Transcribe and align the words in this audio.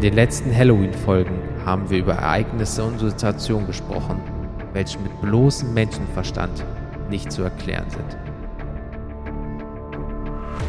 In 0.00 0.04
den 0.04 0.14
letzten 0.14 0.56
Halloween-Folgen 0.56 1.36
haben 1.66 1.90
wir 1.90 1.98
über 1.98 2.14
Ereignisse 2.14 2.82
und 2.82 2.98
Situationen 3.00 3.66
gesprochen, 3.66 4.18
welche 4.72 4.98
mit 4.98 5.20
bloßem 5.20 5.74
Menschenverstand 5.74 6.64
nicht 7.10 7.30
zu 7.30 7.42
erklären 7.42 7.84
sind. 7.90 8.16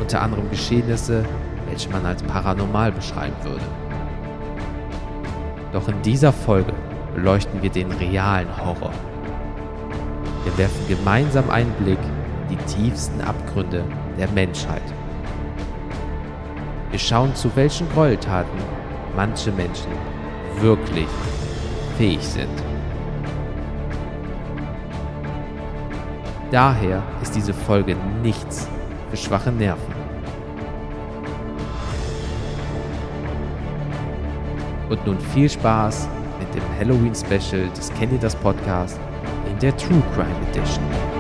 Unter 0.02 0.22
anderem 0.22 0.50
Geschehnisse, 0.50 1.23
welche 1.70 1.90
man 1.91 2.05
als 2.05 2.22
paranormal 2.23 2.91
beschreiben 2.91 3.38
würde. 3.44 3.64
Doch 5.72 5.88
in 5.88 6.02
dieser 6.02 6.34
Folge 6.34 6.73
beleuchten 7.16 7.62
wir 7.62 7.70
den 7.70 7.90
realen 7.90 8.50
Horror. 8.58 8.91
Wir 10.44 10.58
werfen 10.58 10.90
gemeinsam 10.90 11.50
einen 11.50 11.72
Blick 11.76 12.00
in 12.50 12.58
die 12.58 12.63
tiefsten 12.66 13.22
Abgründe 13.22 13.86
der 14.20 14.27
Menschheit. 14.32 14.84
Wir 16.90 17.00
schauen 17.00 17.34
zu 17.34 17.50
welchen 17.55 17.90
Gräueltaten 17.91 18.80
manche 19.16 19.52
Menschen 19.52 19.92
wirklich 20.60 21.08
fähig 21.98 22.22
sind. 22.22 22.50
Daher 26.52 27.02
ist 27.22 27.34
diese 27.36 27.54
Folge 27.54 27.96
nichts 28.22 28.68
für 29.10 29.18
schwache 29.18 29.52
Nerven. 29.52 29.94
Und 34.90 35.06
nun 35.06 35.18
viel 35.20 35.50
Spaß 35.50 36.09
mit 36.40 36.54
dem 36.54 36.64
Halloween 36.78 37.16
Special 37.16 37.70
des 37.70 37.92
ihr 38.12 38.20
das 38.20 38.36
Podcast 38.36 39.00
in 39.50 39.58
der 39.59 39.76
True 39.78 40.04
Crime 40.14 40.36
Edition. 40.52 41.11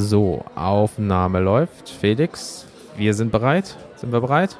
So, 0.00 0.44
Aufnahme 0.54 1.40
läuft. 1.40 1.88
Felix, 1.88 2.66
wir 2.96 3.14
sind 3.14 3.32
bereit. 3.32 3.76
Sind 3.96 4.12
wir 4.12 4.20
bereit? 4.20 4.56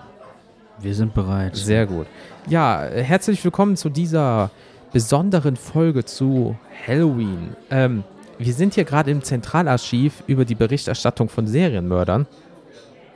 Wir 0.80 0.96
sind 0.96 1.14
bereit. 1.14 1.54
Sehr 1.54 1.86
gut. 1.86 2.08
Ja, 2.48 2.82
herzlich 2.82 3.44
willkommen 3.44 3.76
zu 3.76 3.88
dieser 3.88 4.50
besonderen 4.92 5.54
Folge 5.54 6.04
zu 6.04 6.56
Halloween. 6.84 7.54
Ähm, 7.70 8.02
wir 8.36 8.52
sind 8.52 8.74
hier 8.74 8.82
gerade 8.82 9.12
im 9.12 9.22
Zentralarchiv 9.22 10.24
über 10.26 10.44
die 10.44 10.56
Berichterstattung 10.56 11.28
von 11.28 11.46
Serienmördern. 11.46 12.26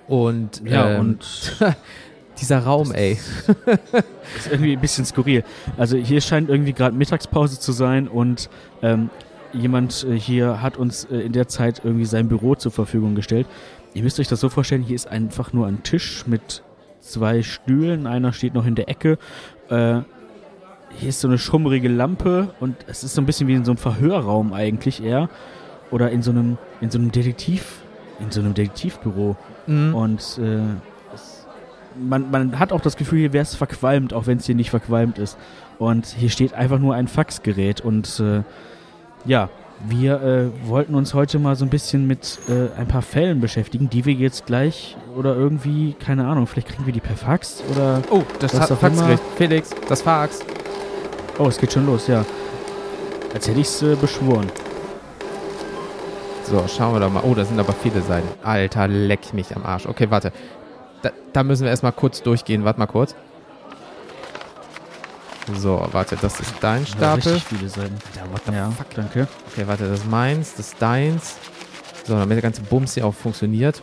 Und, 0.07 0.63
Ja, 0.65 0.91
ähm, 0.91 1.01
und 1.01 1.57
dieser 2.41 2.61
Raum, 2.61 2.93
ey. 2.93 3.15
ist 4.37 4.49
irgendwie 4.49 4.75
ein 4.75 4.81
bisschen 4.81 5.05
skurril. 5.05 5.43
Also 5.77 5.97
hier 5.97 6.21
scheint 6.21 6.49
irgendwie 6.49 6.73
gerade 6.73 6.95
Mittagspause 6.95 7.59
zu 7.59 7.73
sein 7.73 8.07
und 8.07 8.49
ähm, 8.81 9.11
jemand 9.53 10.05
äh, 10.09 10.19
hier 10.19 10.63
hat 10.63 10.77
uns 10.77 11.05
äh, 11.05 11.19
in 11.19 11.33
der 11.33 11.49
Zeit 11.49 11.83
irgendwie 11.85 12.05
sein 12.05 12.29
Büro 12.29 12.55
zur 12.55 12.73
Verfügung 12.73 13.15
gestellt. 13.15 13.47
Ihr 13.95 14.03
müsst 14.03 14.19
euch 14.21 14.29
das 14.29 14.41
so 14.41 14.49
vorstellen, 14.49 14.83
hier 14.83 14.97
ist 14.97 15.07
einfach 15.07 15.53
nur 15.53 15.67
ein 15.67 15.83
Tisch 15.83 16.27
mit 16.27 16.63
zwei 17.01 17.43
Stühlen, 17.43 18.07
einer 18.07 18.33
steht 18.33 18.55
noch 18.55 18.67
in 18.67 18.75
der 18.75 18.89
Ecke. 18.89 19.19
Äh, 19.69 20.01
hier 20.99 21.09
ist 21.09 21.21
so 21.21 21.29
eine 21.29 21.39
schummrige 21.39 21.89
Lampe 21.89 22.55
und 22.61 22.77
es 22.87 23.03
ist 23.05 23.15
so 23.15 23.23
ein 23.23 23.27
bisschen 23.27 23.49
wie 23.49 23.55
in 23.55 23.65
so 23.65 23.73
einem 23.73 23.79
Verhörraum 23.79 24.53
eigentlich 24.53 25.03
eher. 25.03 25.29
Oder 25.91 26.11
in 26.11 26.23
so 26.23 26.31
einem, 26.31 26.57
in 26.81 26.91
so 26.91 26.99
einem 26.99 27.13
Detektiv, 27.13 27.83
in 28.19 28.31
so 28.31 28.41
einem 28.41 28.55
Detektivbüro. 28.55 29.37
Mhm. 29.67 29.95
Und 29.95 30.39
äh, 30.39 30.61
es, 31.15 31.47
man, 32.01 32.31
man 32.31 32.59
hat 32.59 32.73
auch 32.73 32.81
das 32.81 32.97
Gefühl, 32.97 33.19
hier 33.19 33.33
wäre 33.33 33.43
es 33.43 33.55
verqualmt, 33.55 34.15
auch 34.15 34.27
wenn 34.27 34.39
es 34.39 34.47
hier 34.47 34.55
nicht 34.55 34.71
verqualmt 34.71 35.19
ist. 35.19 35.37
Und 35.79 36.07
hier 36.07 36.31
steht 36.31 36.55
einfach 36.55 36.79
nur 36.79 36.95
ein 36.95 37.09
Faxgerät. 37.09 37.83
Und 37.83 38.21
äh, 38.21 38.43
ja, 39.25 39.49
wir 39.85 40.23
äh, 40.23 40.69
wollten 40.69 40.95
uns 40.95 41.13
heute 41.13 41.39
mal 41.39 41.57
so 41.57 41.65
ein 41.65 41.69
bisschen 41.69 42.07
mit 42.07 42.39
äh, 42.49 42.79
ein 42.79 42.87
paar 42.87 43.03
Fällen 43.03 43.41
beschäftigen, 43.41 43.91
die 43.91 44.05
wir 44.05 44.15
jetzt 44.15 44.47
gleich 44.47 44.97
oder 45.17 45.35
irgendwie, 45.35 45.95
keine 45.95 46.27
Ahnung, 46.27 46.47
vielleicht 46.47 46.69
kriegen 46.69 46.87
wir 46.87 46.93
die 46.93 47.01
per 47.01 47.17
Fax 47.17 47.63
oder. 47.71 48.01
Oh, 48.11 48.23
das 48.39 48.55
auch 48.55 48.79
Faxgerät. 48.79 49.21
Felix, 49.37 49.71
das 49.89 50.03
Fax. 50.03 50.41
Oh, 51.39 51.47
es 51.47 51.59
geht 51.59 51.73
schon 51.73 51.87
los, 51.87 52.07
ja. 52.07 52.25
Als 53.35 53.49
hätte 53.49 53.61
ich 53.61 53.67
es 53.67 53.83
äh, 53.83 53.97
beschworen. 53.97 54.47
So, 56.45 56.65
schauen 56.69 56.95
wir 56.95 57.01
doch 57.01 57.11
mal. 57.11 57.23
Oh, 57.25 57.35
da 57.35 57.45
sind 57.45 57.59
aber 57.59 57.73
viele 57.73 58.03
Seiten. 58.03 58.29
Alter, 58.45 58.87
leck 58.87 59.33
mich 59.33 59.55
am 59.57 59.65
Arsch. 59.65 59.87
Okay, 59.87 60.11
warte. 60.11 60.33
Da, 61.03 61.11
da 61.33 61.43
müssen 61.43 61.63
wir 61.63 61.71
erstmal 61.71 61.93
kurz 61.93 62.23
durchgehen. 62.23 62.65
Warte 62.65 62.79
mal 62.79 62.87
kurz. 62.87 63.17
So, 65.55 65.87
warte, 65.93 66.17
das 66.17 66.39
ist 66.41 66.55
dein 66.61 66.83
Ja, 66.83 66.87
Stapel. 66.87 67.33
richtig 67.33 67.45
viele 67.45 67.69
Seiten. 67.69 67.95
Alter, 68.17 68.33
what 68.33 68.43
the 68.47 68.53
Ja, 68.53 68.71
fuck? 68.71 68.91
danke. 68.95 69.29
Okay, 69.53 69.65
warte, 69.67 69.89
das 69.89 69.99
ist 70.01 70.11
meins, 70.11 70.55
das 70.55 70.69
ist 70.69 70.81
deins. 70.83 71.37
So, 72.05 72.15
damit 72.15 72.37
der 72.37 72.43
ganze 72.43 72.63
Bums 72.63 72.95
hier 72.95 73.07
auch 73.07 73.15
funktioniert. 73.15 73.83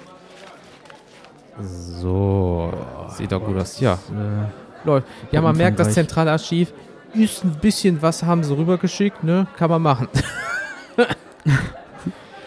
So, 1.61 2.71
sieht 3.09 3.31
doch 3.31 3.43
gut 3.43 3.57
aus. 3.57 3.79
Ja, 3.79 3.93
Äh. 3.93 5.01
Ja, 5.31 5.41
man 5.41 5.57
merkt, 5.57 5.77
das. 5.77 5.93
Zentralarchiv 5.93 6.71
ist 7.13 7.43
ein 7.43 7.51
bisschen 7.59 8.01
was 8.01 8.23
haben 8.23 8.43
sie 8.43 8.55
rübergeschickt, 8.55 9.23
ne? 9.25 9.45
Kann 9.57 9.69
man 9.69 9.81
machen. 9.81 10.07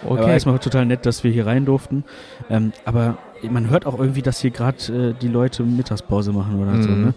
Aber 0.03 0.11
okay. 0.21 0.33
erstmal 0.33 0.59
total 0.59 0.87
nett, 0.87 1.05
dass 1.07 1.23
wir 1.25 1.31
hier 1.31 1.47
rein 1.47 1.65
durften. 1.65 2.05
Ähm, 2.51 2.73
aber 2.85 3.19
man 3.49 3.71
hört 3.71 3.87
auch 3.87 3.99
irgendwie, 3.99 4.23
dass 4.23 4.41
hier 4.41 4.51
gerade 4.51 5.11
äh, 5.11 5.15
die 5.21 5.29
Leute 5.29 5.63
Mittagspause 5.63 6.33
machen 6.33 6.61
oder 6.61 6.83
so. 6.83 6.89
Mhm. 6.89 7.05
Ne? 7.05 7.15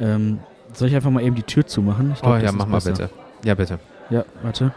Ähm, 0.00 0.38
soll 0.78 0.88
ich 0.88 0.94
einfach 0.94 1.10
mal 1.10 1.22
eben 1.22 1.34
die 1.36 1.42
Tür 1.42 1.66
zumachen? 1.66 2.12
Ich 2.12 2.18
Oh 2.18 2.22
glaub, 2.22 2.34
ja, 2.36 2.40
das 2.42 2.50
ist 2.52 2.58
mach 2.58 2.66
mal 2.66 2.76
besser. 2.78 2.90
bitte. 2.92 3.10
Ja, 3.44 3.54
bitte. 3.54 3.78
Ja, 4.10 4.24
warte. 4.42 4.72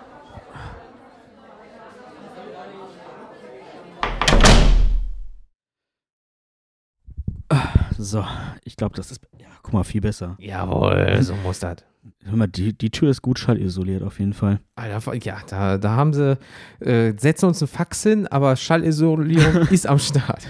So, 7.98 8.24
ich 8.64 8.76
glaube, 8.76 8.96
das 8.96 9.12
ist, 9.12 9.22
ja, 9.40 9.48
guck 9.64 9.74
mal, 9.74 9.84
viel 9.84 10.02
besser. 10.02 10.36
Jawohl, 10.40 11.18
so 11.22 11.36
muss 11.36 11.60
das. 11.60 11.78
Hör 12.24 12.38
mal, 12.38 12.48
die, 12.48 12.78
die 12.78 12.90
Tür 12.90 13.10
ist 13.10 13.22
gut 13.22 13.40
schallisoliert 13.40 14.04
auf 14.04 14.20
jeden 14.20 14.34
Fall. 14.34 14.60
Alter, 14.76 15.14
ja, 15.16 15.38
da, 15.50 15.78
da 15.78 15.92
haben 15.92 16.14
sie, 16.14 16.38
äh, 16.80 17.14
setzen 17.18 17.48
uns 17.48 17.62
ein 17.62 17.68
Fax 17.68 18.04
hin, 18.04 18.28
aber 18.28 18.56
Schallisolierung 18.56 19.68
ist 19.72 19.88
am 19.88 20.00
Start. 20.00 20.48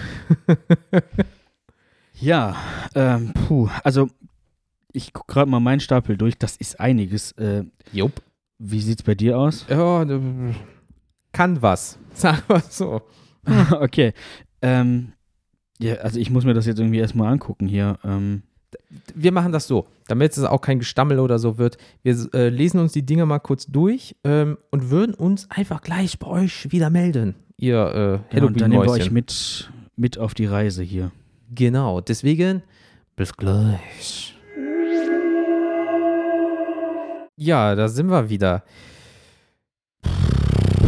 Ja, 2.20 2.56
ähm, 2.96 3.32
puh, 3.48 3.70
also 3.84 4.10
ich 4.98 5.14
gucke 5.14 5.32
gerade 5.32 5.50
mal 5.50 5.60
meinen 5.60 5.80
Stapel 5.80 6.18
durch, 6.18 6.38
das 6.38 6.58
ist 6.58 6.80
einiges. 6.80 7.32
Äh, 7.34 7.64
Jupp. 7.94 8.22
wie 8.58 8.82
sieht's 8.82 9.04
bei 9.04 9.16
dir 9.16 9.38
aus? 9.38 9.66
Ja, 9.70 10.06
kann 11.32 11.62
was. 11.62 12.00
Sag 12.14 12.50
mal 12.50 12.64
so. 12.68 13.02
okay. 13.80 14.14
Ähm, 14.62 15.14
ja, 15.80 15.96
also 15.96 16.20
ich 16.20 16.32
muss 16.32 16.44
mir 16.44 16.56
das 16.56 16.66
jetzt 16.66 16.80
irgendwie 16.80 16.98
erstmal 16.98 17.32
angucken 17.32 17.68
hier. 17.68 18.00
Ähm, 18.04 18.42
Wir 19.14 19.32
machen 19.32 19.52
das 19.52 19.68
so, 19.68 19.86
damit 20.08 20.36
es 20.36 20.44
auch 20.44 20.62
kein 20.62 20.80
Gestammel 20.80 21.20
oder 21.20 21.38
so 21.38 21.60
wird. 21.60 21.78
Wir 22.02 22.16
äh, 22.34 22.50
lesen 22.50 22.80
uns 22.80 22.92
die 22.92 23.06
Dinge 23.06 23.28
mal 23.28 23.40
kurz 23.40 23.68
durch 23.68 24.16
ähm, 24.24 24.58
und 24.72 24.90
würden 24.90 25.14
uns 25.14 25.50
einfach 25.52 25.82
gleich 25.82 26.18
bei 26.18 26.28
euch 26.28 26.72
wieder 26.72 26.90
melden. 26.90 27.36
Ihr 27.58 28.24
äh, 28.32 28.34
genau, 28.34 28.48
und 28.48 28.60
dann 28.60 28.72
nehmen 28.72 28.84
wir 28.84 28.92
euch 28.92 29.12
mit, 29.12 29.72
mit 29.96 30.18
auf 30.18 30.34
die 30.34 30.46
Reise 30.46 30.82
hier. 30.82 31.12
Genau, 31.54 32.02
deswegen 32.02 32.64
bis 33.16 33.38
gleich. 33.38 34.37
Ja, 37.38 37.76
da 37.76 37.88
sind 37.88 38.10
wir 38.10 38.30
wieder. 38.30 38.64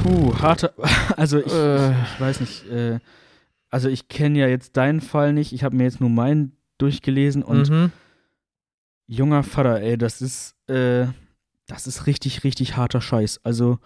Puh, 0.04 0.36
harte. 0.40 0.74
Also 1.16 1.40
ich, 1.40 1.54
Äh. 1.54 1.92
ich 1.92 2.20
weiß 2.20 2.40
nicht. 2.40 2.66
Äh, 2.70 3.00
also 3.70 3.88
ich 3.88 4.08
kenne 4.08 4.40
ja 4.40 4.48
jetzt 4.48 4.78
deinen 4.78 5.00
Fall 5.02 5.34
nicht. 5.34 5.54
Ich 5.54 5.64
habe 5.64 5.76
mir 5.76 5.84
jetzt 5.84 6.02
nur 6.02 6.10
meinen 6.10 6.54
durchgelesen 6.80 7.44
und 7.44 7.70
mhm. 7.70 7.92
junger 9.06 9.44
Vater, 9.44 9.82
ey, 9.82 9.98
das 9.98 10.22
ist, 10.22 10.56
äh, 10.70 11.08
das 11.68 11.86
ist 11.86 12.08
richtig, 12.08 12.44
richtig 12.44 12.78
harter 12.78 13.02
Scheiß. 13.02 13.42
Also 13.44 13.78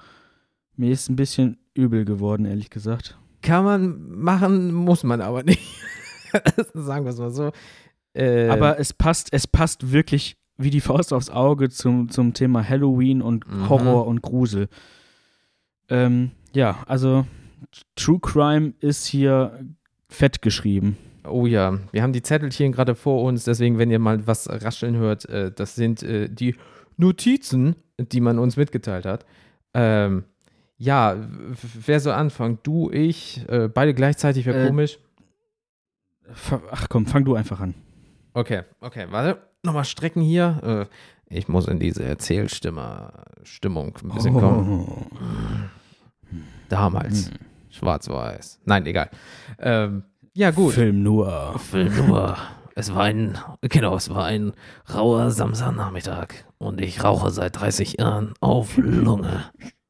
mir 0.78 0.92
ist 0.92 1.10
ein 1.10 1.16
bisschen 1.16 1.58
übel 1.74 2.06
geworden, 2.06 2.46
ehrlich 2.46 2.70
gesagt. 2.70 3.18
Kann 3.42 3.66
man 3.66 4.10
machen, 4.10 4.74
muss 4.74 5.04
man 5.04 5.20
aber 5.20 5.44
nicht. 5.44 5.62
Sagen 6.74 7.04
wir 7.04 7.12
es 7.12 7.18
mal 7.18 7.32
so. 7.32 7.52
Äh, 8.14 8.48
Aber 8.48 8.80
es 8.80 8.94
passt, 8.94 9.34
es 9.34 9.48
passt 9.48 9.92
wirklich 9.92 10.38
wie 10.58 10.70
die 10.70 10.82
Faust 10.82 11.14
aufs 11.14 11.30
Auge 11.30 11.70
zum, 11.70 12.10
zum 12.10 12.34
Thema 12.34 12.68
Halloween 12.68 13.22
und 13.22 13.48
Mhm. 13.48 13.70
Horror 13.70 14.08
und 14.08 14.22
Grusel. 14.22 14.68
Ähm, 15.90 16.32
ja, 16.54 16.78
also 16.88 17.26
True 17.96 18.20
Crime 18.22 18.74
ist 18.80 19.06
hier 19.06 19.60
fett 20.10 20.42
geschrieben. 20.42 20.98
Oh 21.28 21.46
ja, 21.46 21.80
wir 21.92 22.04
haben 22.04 22.14
die 22.14 22.22
Zettelchen 22.22 22.72
gerade 22.74 22.96
vor 22.96 23.24
uns, 23.24 23.46
deswegen, 23.46 23.78
wenn 23.78 23.90
ihr 23.90 24.00
mal 24.00 24.28
was 24.28 24.48
rascheln 24.50 24.96
hört, 24.98 25.26
äh, 25.30 25.52
das 25.52 25.76
sind 25.76 26.04
äh, 26.04 26.30
die 26.30 26.56
Notizen, 26.98 27.76
die 27.98 28.22
man 28.22 28.38
uns 28.40 28.58
mitgeteilt 28.58 29.06
hat. 29.06 29.26
Ähm, 29.74 30.26
ja, 30.78 31.16
wer 31.86 32.00
soll 32.00 32.14
anfangen? 32.14 32.60
Du, 32.64 32.92
ich, 32.92 33.48
äh, 33.48 33.70
beide 33.74 33.94
gleichzeitig 33.94 34.46
wäre 34.46 34.64
Äh, 34.64 34.68
komisch. 34.68 35.00
Ach 36.72 36.88
komm, 36.90 37.06
fang 37.06 37.26
du 37.26 37.36
einfach 37.36 37.60
an. 37.60 37.74
Okay, 38.34 38.64
okay, 38.82 39.08
warte. 39.10 39.42
Nochmal 39.64 39.86
strecken 39.86 40.22
hier. 40.22 40.88
Äh, 40.90 41.36
ich 41.36 41.48
muss 41.48 41.68
in 41.68 41.80
diese 41.80 42.04
Erzählstimme, 42.04 43.12
Stimmung 43.44 43.98
ein 44.04 44.10
bisschen 44.10 44.34
kommen. 44.34 44.88
Oh. 44.88 45.06
Damals. 46.70 47.32
Schwarz-Weiß. 47.70 48.60
Nein, 48.66 48.86
egal. 48.86 49.10
Ähm, 49.60 50.04
ja, 50.34 50.52
gut. 50.52 50.74
Film 50.74 51.04
nur. 51.04 51.58
Film 51.60 52.08
nur. 52.08 52.38
Es 52.76 52.94
war 52.94 53.04
ein, 53.04 53.38
genau, 53.62 53.96
es 53.96 54.10
war 54.10 54.26
ein 54.26 54.54
rauer 54.92 55.30
Samstagnachmittag 55.30 56.30
und 56.58 56.82
ich 56.82 57.04
rauche 57.04 57.30
seit 57.30 57.60
30 57.60 58.00
Jahren 58.00 58.34
auf 58.40 58.78
Lunge. 58.78 59.46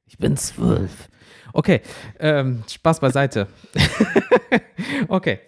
Ich 0.05 0.17
bin 0.17 0.35
zwölf. 0.35 1.07
Okay, 1.53 1.81
ähm, 2.19 2.63
Spaß 2.67 2.99
beiseite. 2.99 3.47
okay, 5.07 5.39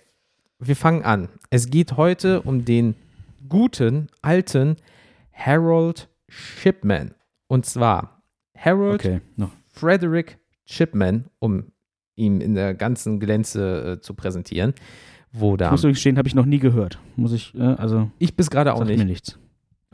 wir 0.60 0.76
fangen 0.76 1.04
an. 1.04 1.30
Es 1.50 1.70
geht 1.70 1.98
heute 1.98 2.42
um 2.42 2.66
den 2.66 2.96
guten, 3.50 4.08
alten 4.22 4.78
Harold 5.34 6.10
Shipman. 6.28 7.14
Und 7.48 7.66
zwar 7.66 8.22
Harold 8.58 9.06
Okay, 9.06 9.22
noch. 9.36 9.52
Frederick 9.68 10.38
Shipman, 10.66 11.26
um 11.40 11.72
ihn 12.16 12.42
in 12.42 12.56
der 12.56 12.74
ganzen 12.74 13.20
Glänze 13.20 13.98
äh, 13.98 14.02
zu 14.02 14.14
präsentieren. 14.14 14.74
Wo 15.32 15.54
Ich 15.54 15.60
da, 15.60 15.72
muss 15.72 15.82
gestehen, 15.82 16.18
habe 16.18 16.28
ich 16.28 16.36
noch 16.36 16.46
nie 16.46 16.60
gehört. 16.60 16.98
Muss 17.18 17.34
ich, 17.34 17.54
äh, 17.56 17.62
also, 17.62 18.10
ich 18.20 18.36
bis 18.36 18.50
gerade 18.50 18.74
auch 18.74 18.86
nicht. 18.86 18.98
mir 18.98 19.06
nichts. 19.06 19.38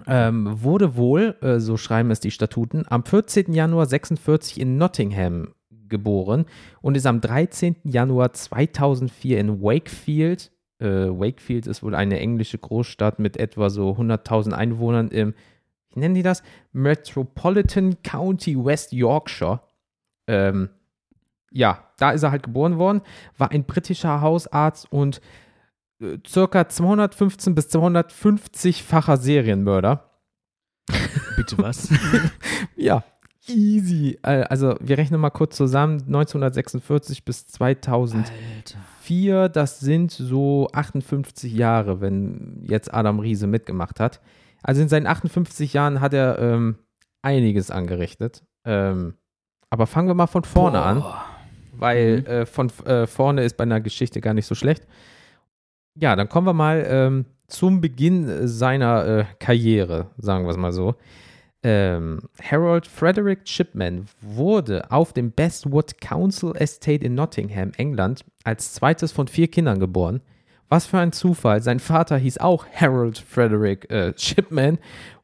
ähm, 0.06 0.62
wurde 0.62 0.96
wohl, 0.96 1.36
äh, 1.42 1.60
so 1.60 1.78
schreiben 1.78 2.12
es 2.12 2.20
die 2.20 2.32
Statuten, 2.32 2.86
am 2.88 3.04
14. 3.04 3.54
Januar 3.54 3.88
46 3.88 4.60
in 4.60 4.78
Nottingham 4.78 5.54
geboren 5.92 6.46
und 6.82 6.98
ist 6.98 7.06
am 7.06 7.22
13. 7.22 7.76
Januar 7.84 8.34
2004 8.34 9.40
in 9.40 9.62
Wakefield, 9.62 10.52
äh, 10.80 10.88
Wakefield 10.88 11.68
ist 11.68 11.84
wohl 11.84 11.94
eine 11.94 12.20
englische 12.20 12.58
Großstadt 12.58 13.20
mit 13.20 13.38
etwa 13.38 13.70
so 13.70 13.92
100.000 13.92 14.54
Einwohnern 14.54 15.10
im, 15.10 15.36
wie 15.94 16.00
nennen 16.00 16.16
die 16.16 16.24
das? 16.24 16.42
Metropolitan 16.72 18.02
County 18.02 18.58
West 18.58 18.92
Yorkshire. 18.92 19.62
Ähm, 20.28 20.70
ja, 21.52 21.92
da 21.98 22.12
ist 22.12 22.24
er 22.24 22.32
halt 22.32 22.44
geboren 22.44 22.78
worden, 22.78 23.02
war 23.38 23.52
ein 23.52 23.66
britischer 23.66 24.22
Hausarzt 24.22 24.92
und 24.92 25.22
äh, 26.00 26.18
circa 26.26 26.68
215 26.68 27.54
bis 27.54 27.68
250-facher 27.70 29.18
Serienmörder. 29.18 30.10
Bitte 31.36 31.58
was? 31.58 31.90
Ja, 32.76 33.04
easy. 33.48 34.18
Äh, 34.24 34.44
Also 34.50 34.76
wir 34.80 34.98
rechnen 34.98 35.20
mal 35.20 35.30
kurz 35.30 35.56
zusammen, 35.58 36.02
1946 36.08 37.26
bis 37.26 37.48
2004, 37.48 39.36
Alter. 39.36 39.50
das 39.50 39.80
sind 39.80 40.12
so 40.12 40.68
58 40.74 41.52
Jahre, 41.54 42.02
wenn 42.02 42.64
jetzt 42.68 42.94
Adam 42.94 43.20
Riese 43.20 43.48
mitgemacht 43.48 44.00
hat. 44.00 44.22
Also 44.64 44.82
in 44.82 44.90
seinen 44.90 45.08
58 45.08 45.74
Jahren 45.74 46.02
hat 46.02 46.14
er 46.14 46.38
ähm, 46.40 46.78
einiges 47.24 47.72
angerichtet. 47.72 48.44
Ähm, 48.66 49.16
aber 49.70 49.88
fangen 49.88 50.08
wir 50.08 50.14
mal 50.14 50.28
von 50.28 50.44
vorne 50.44 50.82
an, 50.82 51.00
Boah. 51.00 51.26
weil 51.78 52.20
Mhm. 52.22 52.26
äh, 52.28 52.46
von 52.46 52.70
äh, 52.86 53.08
vorne 53.08 53.44
ist 53.44 53.58
bei 53.58 53.64
einer 53.64 53.82
Geschichte 53.82 54.22
gar 54.22 54.34
nicht 54.34 54.46
so 54.46 54.54
schlecht. 54.56 54.86
Ja, 56.00 56.16
dann 56.16 56.30
kommen 56.30 56.46
wir 56.48 56.54
mal 56.54 56.86
ähm, 56.88 57.26
zum 57.48 57.82
Beginn 57.82 58.48
seiner 58.48 59.06
äh, 59.06 59.26
Karriere, 59.40 60.12
sagen 60.18 60.46
wir 60.46 60.52
es 60.52 60.58
mal 60.58 60.72
so. 60.72 60.96
Ähm, 61.64 62.22
Harold 62.42 62.88
Frederick 62.88 63.46
Chipman 63.46 64.06
wurde 64.20 64.90
auf 64.90 65.14
dem 65.14 65.32
Bestwood 65.32 66.02
Council 66.02 66.56
Estate 66.56 67.06
in 67.06 67.14
Nottingham, 67.14 67.72
England, 67.78 68.26
als 68.44 68.74
zweites 68.74 69.12
von 69.12 69.28
vier 69.28 69.48
Kindern 69.48 69.80
geboren. 69.80 70.22
Was 70.70 70.88
für 70.88 70.98
ein 70.98 71.12
Zufall. 71.12 71.62
Sein 71.62 71.80
Vater 71.80 72.18
hieß 72.18 72.40
auch 72.40 72.66
Harold 72.74 73.18
Frederick 73.18 73.92
äh, 73.92 74.14
Chipman 74.14 74.80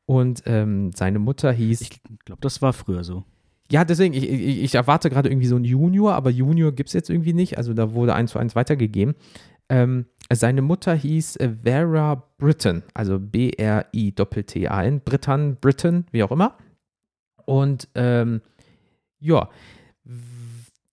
und 0.05 0.43
ähm, 0.45 0.91
seine 0.93 1.19
Mutter 1.19 1.51
hieß. 1.51 1.81
Ich 1.81 2.01
glaube, 2.25 2.41
das 2.41 2.61
war 2.61 2.73
früher 2.73 3.03
so. 3.03 3.23
ja, 3.71 3.83
deswegen, 3.83 4.13
ich, 4.13 4.29
ich, 4.29 4.63
ich 4.63 4.75
erwarte 4.75 5.09
gerade 5.09 5.29
irgendwie 5.29 5.47
so 5.47 5.55
einen 5.55 5.65
Junior, 5.65 6.13
aber 6.13 6.29
Junior 6.29 6.71
gibt 6.71 6.89
es 6.89 6.93
jetzt 6.93 7.09
irgendwie 7.09 7.33
nicht. 7.33 7.57
Also 7.57 7.73
da 7.73 7.93
wurde 7.93 8.13
eins 8.13 8.31
zu 8.31 8.39
eins 8.39 8.55
weitergegeben. 8.55 9.15
Ähm, 9.69 10.05
seine 10.31 10.61
Mutter 10.61 10.93
hieß 10.93 11.37
äh, 11.37 11.49
Vera 11.63 12.23
Britton, 12.37 12.83
also 12.93 13.19
B-R-I-T-T-A-N, 13.19 15.01
Britton, 15.01 15.57
Britain, 15.59 16.05
wie 16.11 16.23
auch 16.23 16.31
immer. 16.31 16.57
Und 17.45 17.87
ähm, 17.95 18.41
ja, 19.19 19.49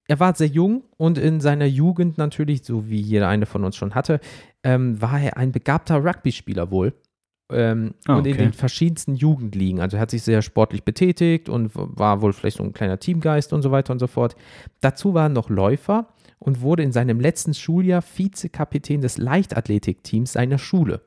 er 0.07 0.21
war 0.21 0.35
sehr 0.35 0.47
jung 0.49 0.85
und 0.97 1.19
in 1.19 1.41
seiner 1.41 1.67
Jugend 1.67 2.19
natürlich, 2.19 2.65
so 2.65 2.89
wie 2.89 3.01
jeder 3.01 3.29
eine 3.29 3.47
von 3.47 3.65
uns 3.65 3.77
schon 3.77 3.95
hatte, 3.95 4.21
ähm, 4.63 5.01
war 5.01 5.21
er 5.21 5.37
ein 5.37 5.53
begabter 5.53 6.05
Rugby-Spieler 6.05 6.71
wohl. 6.71 6.93
Ähm, 7.53 7.95
Ah, 8.07 8.17
Und 8.17 8.27
in 8.27 8.37
den 8.37 8.53
verschiedensten 8.53 9.15
Jugendligen. 9.17 9.81
Also 9.81 9.97
er 9.97 10.01
hat 10.01 10.11
sich 10.11 10.23
sehr 10.23 10.41
sportlich 10.43 10.83
betätigt 10.85 11.49
und 11.49 11.73
war 11.75 12.23
wohl 12.23 12.33
vielleicht 12.33 12.57
so 12.57 12.65
ein 12.65 12.73
kleiner 12.73 12.99
Teamgeist 12.99 13.53
und 13.53 13.63
so 13.63 13.71
weiter 13.71 13.93
und 13.93 13.99
so 13.99 14.07
fort. 14.07 14.35
Dazu 14.81 15.13
war 15.13 15.27
er 15.27 15.29
noch 15.29 15.51
Läufer 15.51 16.09
und 16.39 16.61
wurde 16.61 16.83
in 16.83 16.93
seinem 16.93 17.21
letzten 17.21 17.55
Schuljahr 17.55 18.03
Vizekapitän 18.03 19.01
des 19.01 19.19
Leichtathletikteams 19.19 20.33
seiner 20.33 20.59
Schule. 20.59 21.03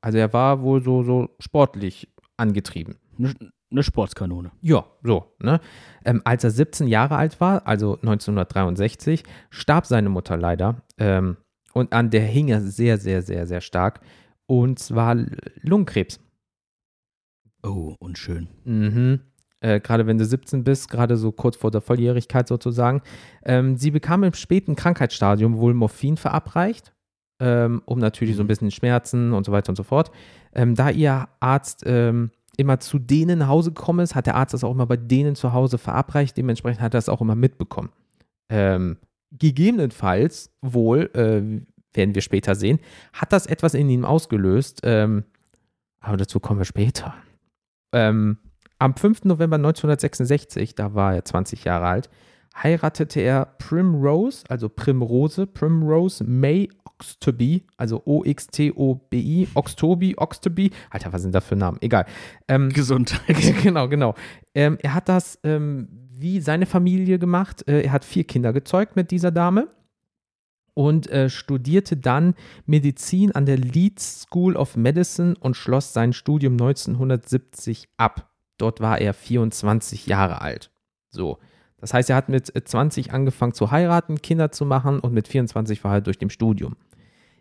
Also 0.00 0.18
er 0.18 0.32
war 0.32 0.62
wohl 0.62 0.82
so, 0.82 1.02
so 1.02 1.28
sportlich 1.38 2.12
angetrieben. 2.36 2.96
Eine, 3.18 3.82
Sportskanone. 3.82 4.50
Ja, 4.60 4.84
so. 5.02 5.34
Ne? 5.38 5.60
Ähm, 6.04 6.20
als 6.24 6.44
er 6.44 6.50
17 6.50 6.88
Jahre 6.88 7.16
alt 7.16 7.40
war, 7.40 7.66
also 7.66 7.94
1963, 7.96 9.22
starb 9.48 9.86
seine 9.86 10.10
Mutter 10.10 10.36
leider. 10.36 10.82
Ähm, 10.98 11.36
und 11.72 11.92
an 11.92 12.10
der 12.10 12.22
hing 12.22 12.48
er 12.48 12.60
sehr, 12.60 12.98
sehr, 12.98 13.22
sehr, 13.22 13.46
sehr 13.46 13.60
stark. 13.60 14.00
Und 14.46 14.78
zwar 14.78 15.16
Lungenkrebs. 15.62 16.20
Oh, 17.62 17.94
unschön. 17.98 18.48
Mhm. 18.64 19.20
Äh, 19.62 19.80
gerade 19.80 20.06
wenn 20.06 20.18
du 20.18 20.24
17 20.24 20.64
bist, 20.64 20.90
gerade 20.90 21.16
so 21.16 21.30
kurz 21.30 21.56
vor 21.56 21.70
der 21.70 21.80
Volljährigkeit 21.80 22.48
sozusagen. 22.48 23.00
Ähm, 23.44 23.76
sie 23.76 23.92
bekam 23.92 24.24
im 24.24 24.34
späten 24.34 24.74
Krankheitsstadium 24.74 25.56
wohl 25.56 25.72
Morphin 25.72 26.16
verabreicht, 26.16 26.92
ähm, 27.40 27.80
um 27.84 27.98
natürlich 27.98 28.36
so 28.36 28.42
ein 28.42 28.48
bisschen 28.48 28.72
Schmerzen 28.72 29.32
und 29.32 29.46
so 29.46 29.52
weiter 29.52 29.70
und 29.70 29.76
so 29.76 29.84
fort. 29.84 30.10
Ähm, 30.52 30.74
da 30.74 30.90
ihr 30.90 31.28
Arzt 31.38 31.84
ähm, 31.86 32.32
immer 32.56 32.80
zu 32.80 32.98
denen 32.98 33.38
nach 33.38 33.48
Hause 33.48 33.72
gekommen 33.72 34.00
ist, 34.00 34.16
hat 34.16 34.26
der 34.26 34.34
Arzt 34.34 34.52
das 34.52 34.64
auch 34.64 34.72
immer 34.72 34.86
bei 34.86 34.96
denen 34.96 35.36
zu 35.36 35.52
Hause 35.52 35.78
verabreicht. 35.78 36.36
Dementsprechend 36.36 36.82
hat 36.82 36.94
er 36.94 36.98
das 36.98 37.08
auch 37.08 37.20
immer 37.20 37.36
mitbekommen. 37.36 37.90
Ähm, 38.50 38.98
gegebenenfalls 39.30 40.50
wohl, 40.60 41.08
äh, 41.14 41.62
werden 41.94 42.14
wir 42.14 42.22
später 42.22 42.54
sehen, 42.56 42.80
hat 43.12 43.32
das 43.32 43.46
etwas 43.46 43.74
in 43.74 43.88
ihm 43.88 44.04
ausgelöst. 44.04 44.80
Ähm, 44.82 45.24
aber 46.00 46.16
dazu 46.16 46.40
kommen 46.40 46.58
wir 46.58 46.64
später. 46.64 47.14
Ähm, 47.92 48.38
am 48.82 48.96
5. 48.96 49.24
November 49.26 49.56
1966, 49.56 50.74
da 50.74 50.92
war 50.94 51.14
er 51.14 51.24
20 51.24 51.62
Jahre 51.62 51.86
alt, 51.86 52.10
heiratete 52.60 53.20
er 53.20 53.46
Primrose, 53.58 54.42
also 54.48 54.68
Primrose, 54.68 55.46
Primrose 55.46 56.24
May 56.24 56.68
Oxtoby, 56.84 57.64
also 57.76 58.02
O-X-T-O-B-I, 58.04 59.48
Oxtoby, 59.54 60.14
Oxtoby. 60.16 60.72
Alter, 60.90 61.12
was 61.12 61.22
sind 61.22 61.32
das 61.32 61.44
für 61.44 61.54
Namen? 61.54 61.78
Egal. 61.80 62.06
Ähm, 62.48 62.70
Gesundheit. 62.70 63.36
genau, 63.62 63.88
genau. 63.88 64.14
Ähm, 64.52 64.78
er 64.82 64.94
hat 64.94 65.08
das 65.08 65.38
ähm, 65.44 65.88
wie 66.10 66.40
seine 66.40 66.66
Familie 66.66 67.20
gemacht. 67.20 67.66
Äh, 67.68 67.82
er 67.82 67.92
hat 67.92 68.04
vier 68.04 68.24
Kinder 68.24 68.52
gezeugt 68.52 68.96
mit 68.96 69.12
dieser 69.12 69.30
Dame 69.30 69.68
und 70.74 71.08
äh, 71.08 71.30
studierte 71.30 71.96
dann 71.96 72.34
Medizin 72.66 73.32
an 73.32 73.46
der 73.46 73.58
Leeds 73.58 74.22
School 74.22 74.56
of 74.56 74.76
Medicine 74.76 75.34
und 75.38 75.56
schloss 75.56 75.92
sein 75.92 76.12
Studium 76.12 76.54
1970 76.54 77.88
ab. 77.96 78.31
Dort 78.58 78.80
war 78.80 79.00
er 79.00 79.14
24 79.14 80.06
Jahre 80.06 80.40
alt. 80.40 80.70
So. 81.10 81.38
Das 81.78 81.92
heißt, 81.92 82.10
er 82.10 82.16
hat 82.16 82.28
mit 82.28 82.54
äh, 82.54 82.62
20 82.64 83.12
angefangen 83.12 83.54
zu 83.54 83.70
heiraten, 83.70 84.22
Kinder 84.22 84.52
zu 84.52 84.64
machen 84.64 85.00
und 85.00 85.12
mit 85.12 85.26
24 85.28 85.82
war 85.82 85.94
er 85.94 86.00
durch 86.00 86.18
dem 86.18 86.30
Studium. 86.30 86.76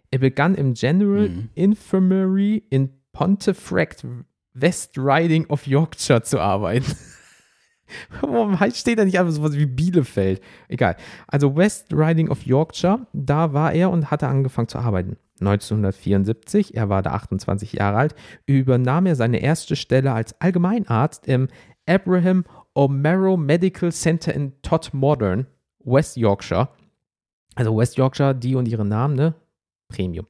Er 0.10 0.20
begann 0.20 0.56
im 0.56 0.74
General 0.74 1.30
Mhm. 1.30 1.50
Infirmary 1.54 2.64
in 2.70 2.90
Pontefract, 3.14 4.06
West 4.54 4.98
Riding 4.98 5.46
of 5.48 5.68
Yorkshire 5.68 6.24
zu 6.24 6.40
arbeiten. 6.40 6.86
Warum 8.22 8.58
steht 8.74 9.00
da 9.00 9.06
nicht 9.06 9.20
einfach 9.20 9.34
sowas 9.34 9.56
wie 9.56 9.66
Bielefeld? 9.66 10.42
Egal. 10.70 10.96
Also 11.28 11.56
West 11.56 11.88
Riding 11.94 12.30
of 12.30 12.46
Yorkshire, 12.46 13.06
da 13.14 13.54
war 13.54 13.74
er 13.74 13.90
und 13.92 14.12
hatte 14.12 14.28
angefangen 14.28 14.70
zu 14.70 14.80
arbeiten. 14.80 15.18
1974, 15.42 16.76
er 16.76 16.90
war 16.90 17.02
da 17.02 17.12
28 17.12 17.74
Jahre 17.74 17.98
alt, 17.98 18.16
übernahm 18.46 19.06
er 19.06 19.16
seine 19.16 19.40
erste 19.42 19.76
Stelle 19.76 20.14
als 20.14 20.40
Allgemeinarzt 20.40 21.28
im 21.28 21.48
Abraham 21.88 22.46
O'Mara 22.76 23.38
Medical 23.38 23.92
Center 23.92 24.34
in 24.34 24.54
Todmorden, 24.62 25.48
West 25.84 26.16
Yorkshire. 26.16 26.70
Also 27.56 27.76
West 27.76 27.98
Yorkshire, 27.98 28.34
die 28.34 28.56
und 28.56 28.68
ihre 28.68 28.86
Namen, 28.86 29.16
ne? 29.16 29.36
Premium. 29.90 30.28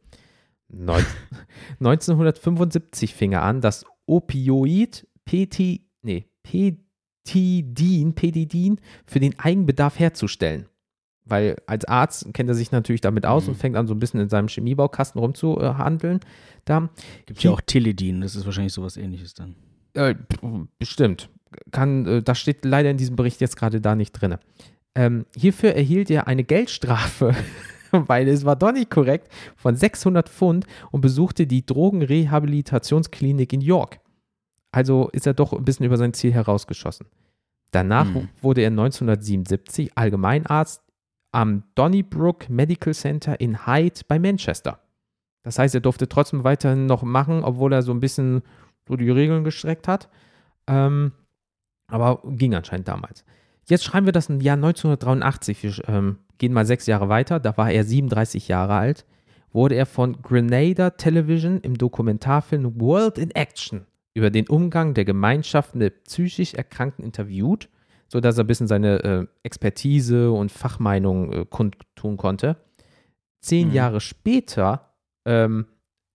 Neun- 0.70 1.06
1975 1.80 3.14
fing 3.14 3.34
er 3.34 3.44
an, 3.44 3.62
das 3.62 3.86
Opioid 4.08 5.08
PT, 5.26 5.82
nee, 6.02 6.26
Petidin, 6.42 8.16
Petidin 8.16 8.80
für 9.06 9.20
den 9.20 9.38
Eigenbedarf 9.40 10.00
herzustellen. 10.00 10.68
Weil 11.26 11.58
als 11.68 11.86
Arzt 11.86 12.34
kennt 12.34 12.50
er 12.50 12.56
sich 12.56 12.72
natürlich 12.72 13.02
damit 13.02 13.26
aus 13.26 13.44
Mhm. 13.46 13.50
und 13.50 13.56
fängt 13.56 13.76
an, 13.76 13.88
so 13.88 13.94
ein 13.94 14.00
bisschen 14.00 14.20
in 14.20 14.30
seinem 14.30 14.48
Chemiebaukasten 14.48 15.20
rumzuhandeln. 15.22 16.20
Da. 16.66 16.90
Gibt 17.26 17.44
ja 17.44 17.52
auch 17.52 17.62
Teledin, 17.62 18.22
das 18.22 18.36
ist 18.36 18.46
wahrscheinlich 18.46 18.74
sowas 18.74 18.98
ähnliches 18.98 19.34
dann. 19.34 19.56
Äh, 19.94 20.16
bestimmt. 20.80 21.30
Kann, 21.72 22.06
äh, 22.08 22.24
das 22.24 22.40
steht 22.40 22.64
leider 22.66 22.90
in 22.90 22.98
diesem 22.98 23.16
Bericht 23.16 23.42
jetzt 23.42 23.56
gerade 23.58 23.82
da 23.82 23.96
nicht 23.96 24.14
drin. 24.14 24.38
Ähm, 24.96 25.26
hierfür 25.36 25.74
erhielt 25.74 26.10
er 26.10 26.28
eine 26.28 26.44
Geldstrafe, 26.44 27.36
weil 27.92 28.28
es 28.28 28.46
war 28.46 28.56
doch 28.56 28.72
nicht 28.72 28.90
korrekt, 28.90 29.32
von 29.56 29.76
600 29.76 30.28
Pfund 30.30 30.66
und 30.92 31.02
besuchte 31.02 31.46
die 31.48 31.66
Drogenrehabilitationsklinik 31.66 33.54
in 33.54 33.62
York. 33.62 34.00
Also 34.72 35.10
ist 35.10 35.28
er 35.28 35.34
doch 35.34 35.54
ein 35.54 35.66
bisschen 35.66 35.86
über 35.86 35.98
sein 35.98 36.14
Ziel 36.14 36.32
herausgeschossen. 36.34 37.08
Danach 37.72 38.06
Mhm. 38.06 38.30
wurde 38.42 38.62
er 38.62 38.72
1977 38.72 39.98
Allgemeinarzt 39.98 40.82
am 41.32 41.64
Donnybrook 41.76 42.50
Medical 42.50 42.94
Center 42.94 43.40
in 43.40 43.66
Hyde 43.66 44.02
bei 44.08 44.20
Manchester. 44.20 44.80
Das 45.44 45.58
heißt, 45.58 45.74
er 45.74 45.82
durfte 45.82 46.08
trotzdem 46.08 46.44
weiterhin 46.44 46.86
noch 46.86 47.04
machen, 47.04 47.44
obwohl 47.44 47.74
er 47.74 47.82
so 47.82 47.92
ein 47.92 48.00
bisschen 48.00 48.44
so 48.88 48.96
die 48.96 49.10
Regeln 49.10 49.44
gestreckt 49.44 49.88
hat. 49.88 50.10
Ähm, 50.68 51.14
aber 51.88 52.22
ging 52.26 52.54
anscheinend 52.56 52.88
damals. 52.88 53.26
Jetzt 53.66 53.84
schreiben 53.84 54.06
wir 54.06 54.14
das 54.14 54.30
im 54.30 54.42
Jahr 54.42 54.56
1983. 54.56 55.64
Wir 55.64 55.90
ähm, 55.90 56.18
gehen 56.38 56.54
mal 56.54 56.66
sechs 56.66 56.86
Jahre 56.88 57.10
weiter. 57.10 57.40
Da 57.40 57.58
war 57.58 57.72
er 57.72 57.84
37 57.84 58.48
Jahre 58.48 58.76
alt. 58.76 59.06
Wurde 59.52 59.76
er 59.76 59.86
von 59.86 60.22
Grenada 60.22 60.92
Television 60.92 61.60
im 61.62 61.78
Dokumentarfilm 61.78 62.80
World 62.80 63.18
in 63.18 63.32
Action 63.32 63.86
über 64.14 64.30
den 64.30 64.48
Umgang 64.48 64.94
der 64.94 65.06
Gemeinschaft 65.06 65.76
mit 65.76 66.04
psychisch 66.04 66.54
Erkrankten 66.54 67.04
interviewt, 67.04 67.70
sodass 68.12 68.38
er 68.38 68.44
ein 68.44 68.48
bisschen 68.48 68.68
seine 68.68 69.04
äh, 69.04 69.28
Expertise 69.44 70.32
und 70.32 70.52
Fachmeinung 70.52 71.32
äh, 71.32 71.46
kundtun 71.46 72.18
konnte. 72.18 72.58
Zehn 73.42 73.70
Mhm. 73.70 73.74
Jahre 73.74 74.02
später 74.02 74.94
ähm, 75.26 75.66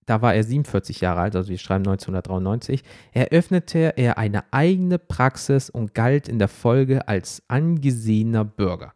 da 0.07 0.21
war 0.21 0.33
er 0.33 0.43
47 0.43 1.01
Jahre 1.01 1.19
alt, 1.19 1.35
also 1.35 1.49
wir 1.49 1.57
schreiben 1.57 1.85
1993, 1.85 2.81
eröffnete 3.11 3.93
er 3.97 4.17
eine 4.17 4.51
eigene 4.53 4.99
Praxis 4.99 5.69
und 5.69 5.93
galt 5.93 6.29
in 6.29 6.39
der 6.39 6.47
Folge 6.47 7.07
als 7.09 7.43
angesehener 7.49 8.45
Bürger. 8.45 8.93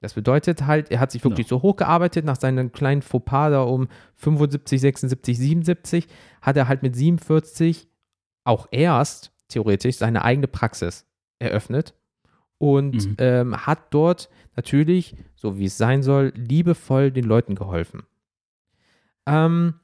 Das 0.00 0.14
bedeutet 0.14 0.64
halt, 0.66 0.92
er 0.92 1.00
hat 1.00 1.10
sich 1.10 1.24
wirklich 1.24 1.48
so 1.48 1.62
hochgearbeitet 1.62 2.24
nach 2.24 2.36
seinem 2.36 2.70
kleinen 2.70 3.02
Fauxpas 3.02 3.50
da 3.50 3.62
um 3.62 3.88
75, 4.14 4.80
76, 4.80 5.36
77, 5.36 6.06
hat 6.42 6.56
er 6.56 6.68
halt 6.68 6.82
mit 6.82 6.94
47 6.94 7.88
auch 8.44 8.68
erst 8.70 9.32
theoretisch 9.48 9.96
seine 9.96 10.22
eigene 10.22 10.46
Praxis 10.46 11.06
eröffnet 11.40 11.94
und 12.58 12.94
Mhm. 12.94 13.16
ähm, 13.18 13.66
hat 13.66 13.92
dort 13.92 14.28
natürlich, 14.54 15.14
so 15.34 15.58
wie 15.58 15.66
es 15.66 15.76
sein 15.76 16.02
soll, 16.02 16.32
liebevoll 16.36 17.10
den 17.10 17.24
Leuten 17.24 17.54
geholfen. 17.54 18.04
Ähm, 19.26 19.74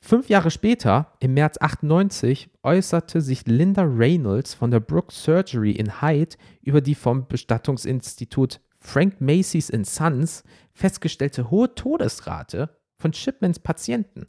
fünf 0.00 0.28
Jahre 0.28 0.50
später, 0.50 1.12
im 1.20 1.34
März 1.34 1.58
98, 1.60 2.50
äußerte 2.62 3.20
sich 3.20 3.46
Linda 3.46 3.82
Reynolds 3.82 4.54
von 4.54 4.70
der 4.70 4.80
Brook 4.80 5.12
Surgery 5.12 5.72
in 5.72 6.00
Hyde 6.00 6.36
über 6.62 6.80
die 6.80 6.94
vom 6.94 7.26
Bestattungsinstitut 7.28 8.60
Frank 8.78 9.20
Macy's 9.20 9.68
Sons 9.84 10.42
festgestellte 10.72 11.50
hohe 11.50 11.74
Todesrate 11.74 12.70
von 12.96 13.12
Shipmans 13.12 13.58
Patienten. 13.58 14.26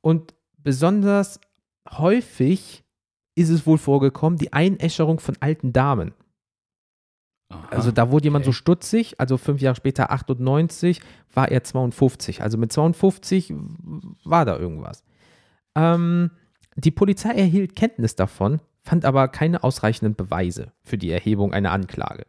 Und 0.00 0.34
besonders 0.58 1.40
häufig 1.90 2.84
ist 3.36 3.50
es 3.50 3.66
wohl 3.66 3.78
vorgekommen, 3.78 4.38
die 4.38 4.52
Einäscherung 4.52 5.20
von 5.20 5.36
alten 5.40 5.72
Damen. 5.72 6.12
Aha. 7.54 7.68
Also 7.70 7.90
da 7.90 8.10
wurde 8.10 8.24
jemand 8.24 8.44
so 8.44 8.50
okay. 8.50 8.58
stutzig, 8.58 9.20
also 9.20 9.36
fünf 9.36 9.60
Jahre 9.60 9.76
später, 9.76 10.10
98, 10.10 11.00
war 11.32 11.50
er 11.50 11.62
52. 11.64 12.42
Also 12.42 12.58
mit 12.58 12.72
52 12.72 13.54
war 14.24 14.44
da 14.44 14.58
irgendwas. 14.58 15.04
Ähm, 15.74 16.30
die 16.76 16.90
Polizei 16.90 17.30
erhielt 17.30 17.76
Kenntnis 17.76 18.16
davon, 18.16 18.60
fand 18.82 19.04
aber 19.04 19.28
keine 19.28 19.62
ausreichenden 19.62 20.14
Beweise 20.14 20.72
für 20.82 20.98
die 20.98 21.10
Erhebung 21.10 21.52
einer 21.52 21.72
Anklage. 21.72 22.26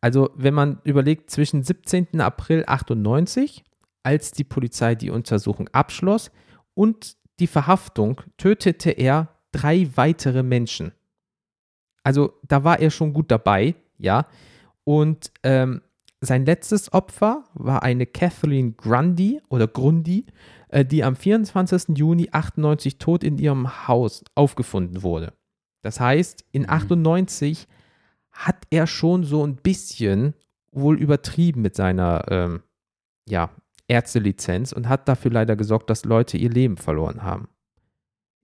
Also 0.00 0.30
wenn 0.36 0.54
man 0.54 0.80
überlegt, 0.84 1.30
zwischen 1.30 1.62
17. 1.62 2.20
April 2.20 2.64
98, 2.66 3.64
als 4.02 4.30
die 4.32 4.44
Polizei 4.44 4.94
die 4.94 5.10
Untersuchung 5.10 5.68
abschloss, 5.68 6.30
und 6.74 7.16
die 7.40 7.48
Verhaftung 7.48 8.20
tötete 8.36 8.90
er 8.90 9.28
drei 9.50 9.88
weitere 9.96 10.44
Menschen. 10.44 10.92
Also 12.04 12.32
da 12.46 12.62
war 12.62 12.78
er 12.78 12.90
schon 12.90 13.12
gut 13.12 13.30
dabei, 13.30 13.74
ja. 13.98 14.26
Und 14.88 15.32
ähm, 15.42 15.82
sein 16.22 16.46
letztes 16.46 16.94
Opfer 16.94 17.44
war 17.52 17.82
eine 17.82 18.06
Kathleen 18.06 18.74
Grundy 18.78 19.38
oder 19.50 19.68
Grundy, 19.68 20.24
äh, 20.70 20.82
die 20.82 21.04
am 21.04 21.14
24. 21.14 21.98
Juni 21.98 22.30
98 22.32 22.96
tot 22.96 23.22
in 23.22 23.36
ihrem 23.36 23.86
Haus 23.86 24.24
aufgefunden 24.34 25.02
wurde. 25.02 25.34
Das 25.82 26.00
heißt, 26.00 26.42
in 26.52 26.62
Mhm. 26.62 26.70
98 26.70 27.68
hat 28.30 28.66
er 28.70 28.86
schon 28.86 29.24
so 29.24 29.46
ein 29.46 29.56
bisschen 29.56 30.32
wohl 30.72 30.98
übertrieben 30.98 31.60
mit 31.60 31.76
seiner 31.76 32.24
ähm, 32.30 32.62
ja, 33.28 33.50
Ärztelizenz 33.88 34.72
und 34.72 34.88
hat 34.88 35.06
dafür 35.06 35.32
leider 35.32 35.54
gesorgt, 35.54 35.90
dass 35.90 36.06
Leute 36.06 36.38
ihr 36.38 36.48
Leben 36.48 36.78
verloren 36.78 37.22
haben. 37.22 37.48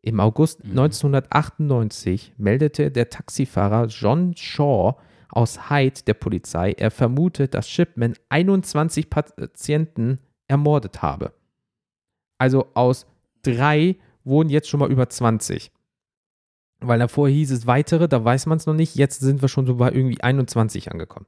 Im 0.02 0.20
August 0.20 0.62
Mhm. 0.62 0.72
1998 0.72 2.34
meldete 2.36 2.90
der 2.90 3.08
Taxifahrer 3.08 3.86
John 3.86 4.36
Shaw 4.36 4.96
aus 5.34 5.70
Hyde 5.70 6.02
der 6.06 6.14
Polizei, 6.14 6.72
er 6.72 6.90
vermutet, 6.90 7.54
dass 7.54 7.68
Shipman 7.68 8.14
21 8.28 9.10
Patienten 9.10 10.18
ermordet 10.48 11.02
habe. 11.02 11.32
Also 12.38 12.68
aus 12.74 13.06
drei 13.42 13.96
wurden 14.24 14.48
jetzt 14.48 14.68
schon 14.68 14.80
mal 14.80 14.90
über 14.90 15.08
20. 15.08 15.70
Weil 16.80 16.98
davor 16.98 17.28
hieß 17.28 17.50
es 17.50 17.66
weitere, 17.66 18.08
da 18.08 18.24
weiß 18.24 18.46
man 18.46 18.58
es 18.58 18.66
noch 18.66 18.74
nicht. 18.74 18.96
Jetzt 18.96 19.20
sind 19.20 19.42
wir 19.42 19.48
schon 19.48 19.66
so 19.66 19.76
bei 19.76 19.90
irgendwie 19.90 20.20
21 20.20 20.92
angekommen. 20.92 21.26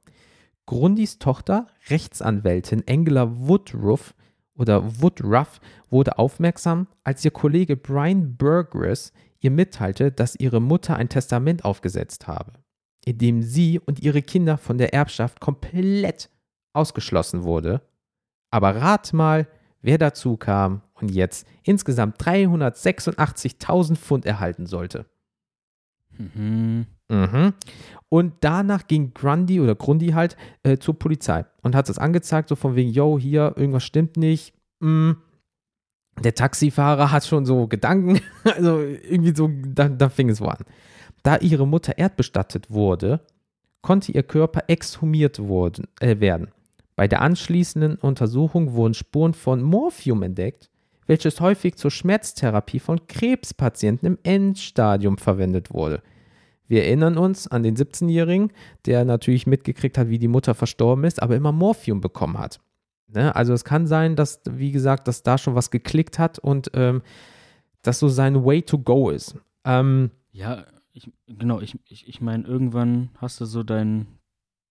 Grundys 0.65 1.17
Tochter, 1.17 1.67
Rechtsanwältin 1.89 2.83
Angela 2.87 3.31
Woodruff 3.47 4.13
oder 4.55 5.01
Woodruff, 5.01 5.61
wurde 5.89 6.19
aufmerksam, 6.19 6.87
als 7.03 7.23
ihr 7.23 7.31
Kollege 7.31 7.77
Brian 7.77 8.35
Burgess 8.35 9.13
ihr 9.39 9.51
mitteilte, 9.51 10.11
dass 10.11 10.35
ihre 10.35 10.59
Mutter 10.59 10.97
ein 10.97 11.09
Testament 11.09 11.63
aufgesetzt 11.63 12.27
habe, 12.27 12.53
in 13.07 13.17
dem 13.17 13.41
sie 13.41 13.79
und 13.79 14.01
ihre 14.01 14.21
Kinder 14.21 14.57
von 14.57 14.77
der 14.77 14.93
Erbschaft 14.93 15.39
komplett 15.39 16.29
ausgeschlossen 16.73 17.43
wurde. 17.43 17.81
Aber 18.51 18.75
rat 18.75 19.13
mal, 19.13 19.47
wer 19.81 19.97
dazu 19.97 20.35
kam 20.35 20.81
und 20.93 21.09
jetzt 21.11 21.47
insgesamt 21.63 22.21
386.000 22.21 23.95
Pfund 23.95 24.25
erhalten 24.25 24.65
sollte. 24.65 25.05
Mhm. 26.17 26.85
Mhm. 27.07 27.53
Und 28.09 28.33
danach 28.41 28.87
ging 28.87 29.13
Grundy 29.13 29.61
oder 29.61 29.75
Grundy 29.75 30.09
halt 30.09 30.35
äh, 30.63 30.77
zur 30.77 30.99
Polizei 30.99 31.45
und 31.61 31.75
hat 31.75 31.87
das 31.87 31.99
angezeigt, 31.99 32.49
so 32.49 32.57
von 32.57 32.75
wegen, 32.75 32.89
yo, 32.89 33.17
hier, 33.17 33.53
irgendwas 33.55 33.85
stimmt 33.85 34.17
nicht. 34.17 34.53
Mm. 34.81 35.11
Der 36.21 36.35
Taxifahrer 36.35 37.11
hat 37.11 37.25
schon 37.25 37.45
so 37.45 37.67
Gedanken, 37.67 38.19
also 38.43 38.79
irgendwie 38.79 39.33
so, 39.33 39.49
da, 39.67 39.87
da 39.87 40.09
fing 40.09 40.29
es 40.29 40.39
so 40.39 40.45
an. 40.45 40.65
Da 41.23 41.37
ihre 41.37 41.67
Mutter 41.67 41.97
erdbestattet 41.97 42.71
wurde, 42.71 43.19
konnte 43.81 44.11
ihr 44.11 44.23
Körper 44.23 44.63
exhumiert 44.67 45.39
worden, 45.39 45.87
äh, 45.99 46.19
werden. 46.19 46.49
Bei 46.95 47.07
der 47.07 47.21
anschließenden 47.21 47.95
Untersuchung 47.95 48.73
wurden 48.73 48.93
Spuren 48.93 49.33
von 49.33 49.61
Morphium 49.61 50.23
entdeckt, 50.23 50.69
welches 51.05 51.39
häufig 51.39 51.75
zur 51.75 51.91
Schmerztherapie 51.91 52.79
von 52.79 53.07
Krebspatienten 53.07 54.07
im 54.07 54.17
Endstadium 54.23 55.17
verwendet 55.17 55.73
wurde. 55.73 56.01
Wir 56.67 56.83
erinnern 56.83 57.17
uns 57.17 57.47
an 57.47 57.63
den 57.63 57.77
17-Jährigen, 57.77 58.51
der 58.85 59.05
natürlich 59.05 59.47
mitgekriegt 59.47 59.97
hat, 59.97 60.09
wie 60.09 60.19
die 60.19 60.27
Mutter 60.27 60.53
verstorben 60.53 61.05
ist, 61.05 61.21
aber 61.21 61.35
immer 61.35 61.53
Morphium 61.53 62.01
bekommen 62.01 62.37
hat. 62.37 62.59
Ne? 63.07 63.33
Also 63.35 63.53
es 63.53 63.63
kann 63.63 63.87
sein, 63.87 64.15
dass, 64.15 64.41
wie 64.49 64.71
gesagt, 64.71 65.07
dass 65.07 65.23
da 65.23 65.37
schon 65.37 65.55
was 65.55 65.71
geklickt 65.71 66.19
hat 66.19 66.39
und 66.39 66.71
ähm, 66.73 67.01
das 67.83 67.99
so 67.99 68.09
sein 68.09 68.43
Way 68.43 68.63
to 68.63 68.79
go 68.79 69.09
ist. 69.09 69.35
Ähm, 69.63 70.11
Ja, 70.31 70.65
ich, 70.97 71.11
genau, 71.27 71.61
ich, 71.61 71.79
ich, 71.85 72.07
ich 72.07 72.21
meine, 72.21 72.45
irgendwann 72.45 73.09
hast 73.17 73.39
du 73.39 73.45
so 73.45 73.63
dein, 73.63 74.07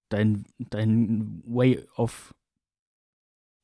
dein, 0.08 0.44
dein 0.58 1.42
Way 1.46 1.84
of 1.96 2.34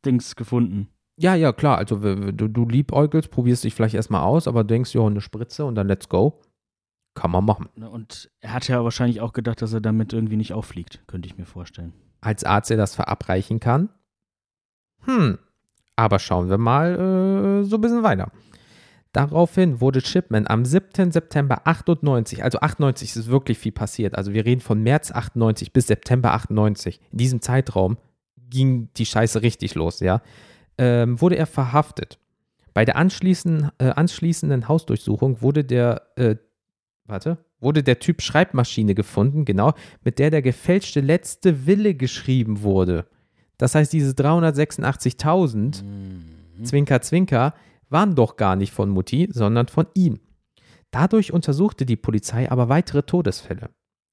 Dings 0.05 0.37
gefunden. 0.37 0.89
ja, 1.17 1.35
ja, 1.35 1.53
klar. 1.53 1.79
Also 1.79 1.97
du, 1.97 2.49
du 2.49 2.69
liebäugelst, 2.69 3.31
probierst 3.31 3.65
dich 3.65 3.75
vielleicht 3.75 3.95
erstmal 3.95 4.23
aus, 4.23 4.49
aber 4.49 4.65
denkst, 4.65 4.95
ja, 4.95 5.05
eine 5.05 5.21
Spritze 5.21 5.65
und 5.65 5.75
dann 5.75 5.89
let's 5.89 6.09
go. 6.09 6.41
Kann 7.15 7.31
man 7.31 7.45
machen. 7.45 7.69
Ne, 7.75 7.91
Und 7.91 8.31
er 8.41 8.55
hat 8.55 8.69
ja 8.69 8.83
wahrscheinlich 8.83 9.21
auch 9.21 9.35
gedacht, 9.35 9.61
dass 9.61 9.75
er 9.75 9.83
damit 9.83 10.13
irgendwie 10.15 10.37
nicht 10.37 10.55
auffliegt, 10.55 11.03
könnte 11.07 11.27
ich 11.27 11.37
mir 11.37 11.45
vorstellen. 11.45 11.93
Als 12.23 12.43
Arzt, 12.43 12.71
der 12.71 12.79
das 12.79 12.95
verabreichen 12.95 13.61
kann. 13.61 13.91
Hm. 15.05 15.39
Aber 15.95 16.19
schauen 16.19 16.49
wir 16.49 16.57
mal 16.59 16.95
äh, 16.95 17.65
so 17.65 17.77
ein 17.77 17.81
bisschen 17.83 18.03
weiter. 18.03 18.33
Daraufhin 19.13 19.81
wurde 19.83 20.01
Shipman 20.01 20.47
am 20.47 20.65
7. 20.65 21.13
September 21.13 21.67
98, 21.67 22.43
also 22.43 22.61
98 22.61 23.15
ist 23.15 23.27
wirklich 23.27 23.59
viel 23.59 23.73
passiert, 23.73 24.15
also 24.17 24.33
wir 24.33 24.47
reden 24.47 24.63
von 24.63 24.83
März 24.83 25.13
98 25.13 25.73
bis 25.73 25.87
September 25.87 26.33
98, 26.33 26.99
in 27.11 27.19
diesem 27.19 27.43
Zeitraum 27.43 27.99
ging 28.49 28.89
die 28.97 29.05
Scheiße 29.05 29.43
richtig 29.43 29.75
los, 29.75 30.01
ja, 30.01 30.23
ähm, 30.79 31.21
wurde 31.21 31.37
er 31.37 31.47
verhaftet. 31.47 32.19
Bei 32.73 32.87
der 32.87 32.97
anschließenden, 32.97 33.71
äh, 33.79 33.91
anschließenden 33.91 34.67
Hausdurchsuchung 34.69 35.43
wurde 35.43 35.63
der, 35.65 36.03
äh, 36.17 36.37
warte, 37.05 37.37
wurde 37.61 37.83
der 37.83 37.99
Typ 37.99 38.23
Schreibmaschine 38.23 38.95
gefunden, 38.95 39.45
genau, 39.45 39.75
mit 40.03 40.19
der 40.19 40.31
der 40.31 40.41
gefälschte 40.41 41.01
letzte 41.01 41.67
Wille 41.67 41.95
geschrieben 41.95 42.63
wurde. 42.63 43.05
Das 43.59 43.75
heißt, 43.75 43.93
diese 43.93 44.13
386.000, 44.13 45.83
mhm. 45.85 46.65
Zwinker, 46.65 47.03
Zwinker, 47.03 47.55
waren 47.93 48.15
doch 48.15 48.37
gar 48.37 48.57
nicht 48.57 48.73
von 48.73 48.91
Mutti, 48.91 49.29
sondern 49.31 49.69
von 49.69 49.87
ihm. 49.95 50.21
Dadurch 50.91 51.33
untersuchte 51.33 51.87
die 51.87 51.97
Polizei 51.97 52.51
aber 52.51 52.69
weitere 52.69 53.03
Todesfälle, 53.03 53.71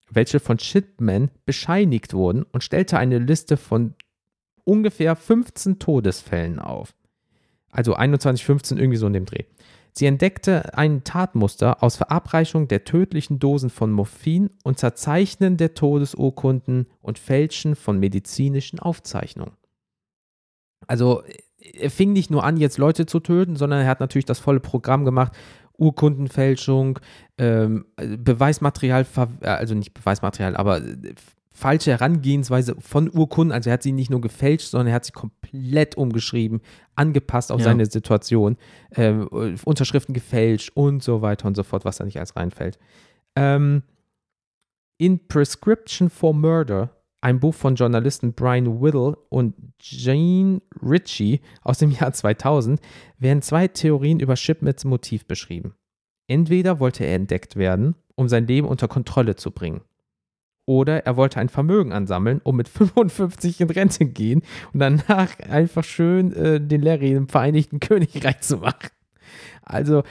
welche 0.09 0.39
von 0.39 0.59
Shipman 0.59 1.31
bescheinigt 1.45 2.13
wurden 2.13 2.43
und 2.43 2.63
stellte 2.63 2.97
eine 2.97 3.19
Liste 3.19 3.57
von 3.57 3.95
ungefähr 4.63 5.15
15 5.15 5.79
Todesfällen 5.79 6.59
auf. 6.59 6.93
Also 7.71 7.95
21, 7.95 8.45
15 8.45 8.77
irgendwie 8.77 8.97
so 8.97 9.07
in 9.07 9.13
dem 9.13 9.25
Dreh. 9.25 9.43
Sie 9.91 10.05
entdeckte 10.05 10.77
ein 10.77 11.03
Tatmuster 11.03 11.83
aus 11.83 11.97
Verabreichung 11.97 12.67
der 12.67 12.85
tödlichen 12.85 13.39
Dosen 13.39 13.69
von 13.69 13.91
Morphin 13.91 14.49
und 14.63 14.79
Zerzeichnen 14.79 15.57
der 15.57 15.73
Todesurkunden 15.73 16.87
und 17.01 17.19
Fälschen 17.19 17.75
von 17.75 17.99
medizinischen 17.99 18.79
Aufzeichnungen. 18.79 19.57
Also 20.87 21.23
er 21.59 21.89
fing 21.89 22.13
nicht 22.13 22.31
nur 22.31 22.43
an, 22.43 22.57
jetzt 22.57 22.77
Leute 22.77 23.05
zu 23.05 23.19
töten, 23.19 23.55
sondern 23.55 23.81
er 23.81 23.87
hat 23.87 23.99
natürlich 23.99 24.25
das 24.25 24.39
volle 24.39 24.59
Programm 24.59 25.05
gemacht. 25.05 25.33
Urkundenfälschung, 25.77 26.99
ähm, 27.37 27.85
Beweismaterial, 27.95 29.05
also 29.41 29.75
nicht 29.75 29.93
Beweismaterial, 29.93 30.57
aber 30.57 30.81
falsche 31.51 31.91
Herangehensweise 31.91 32.75
von 32.79 33.09
Urkunden. 33.13 33.53
Also 33.53 33.69
er 33.69 33.73
hat 33.73 33.83
sie 33.83 33.91
nicht 33.91 34.09
nur 34.09 34.21
gefälscht, 34.21 34.69
sondern 34.69 34.87
er 34.87 34.93
hat 34.93 35.05
sie 35.05 35.11
komplett 35.11 35.95
umgeschrieben, 35.95 36.61
angepasst 36.95 37.51
auf 37.51 37.59
ja. 37.59 37.65
seine 37.65 37.85
Situation, 37.85 38.57
äh, 38.91 39.11
Unterschriften 39.11 40.13
gefälscht 40.13 40.71
und 40.73 41.03
so 41.03 41.21
weiter 41.21 41.47
und 41.47 41.55
so 41.55 41.63
fort, 41.63 41.85
was 41.85 41.97
da 41.97 42.05
nicht 42.05 42.19
als 42.19 42.35
reinfällt. 42.35 42.77
Ähm, 43.35 43.83
in 44.97 45.27
Prescription 45.27 46.09
for 46.09 46.33
Murder, 46.33 46.89
ein 47.21 47.39
Buch 47.39 47.53
von 47.53 47.75
Journalisten 47.75 48.33
Brian 48.33 48.81
Whittle 48.81 49.17
und 49.29 49.55
Jane 49.81 50.61
Ritchie 50.81 51.41
aus 51.61 51.79
dem 51.79 51.91
Jahr 51.91 52.13
2000, 52.13 52.79
werden 53.17 53.41
zwei 53.41 53.67
Theorien 53.67 54.19
über 54.19 54.35
Shipmans 54.35 54.85
Motiv 54.85 55.25
beschrieben. 55.25 55.73
Entweder 56.27 56.79
wollte 56.79 57.05
er 57.05 57.15
entdeckt 57.15 57.55
werden, 57.55 57.95
um 58.15 58.29
sein 58.29 58.47
Leben 58.47 58.67
unter 58.67 58.87
Kontrolle 58.87 59.35
zu 59.35 59.51
bringen 59.51 59.81
oder 60.69 61.03
er 61.03 61.17
wollte 61.17 61.39
ein 61.39 61.49
Vermögen 61.49 61.91
ansammeln, 61.93 62.41
um 62.43 62.55
mit 62.55 62.69
55 62.69 63.59
in 63.59 63.69
Rente 63.71 64.05
gehen 64.05 64.43
und 64.71 64.79
danach 64.79 65.39
einfach 65.39 65.83
schön 65.83 66.31
äh, 66.33 66.61
den 66.61 66.83
Larry 66.83 67.13
im 67.13 67.27
Vereinigten 67.27 67.79
Königreich 67.79 68.41
zu 68.41 68.57
machen. 68.57 68.89
Also, 69.63 70.03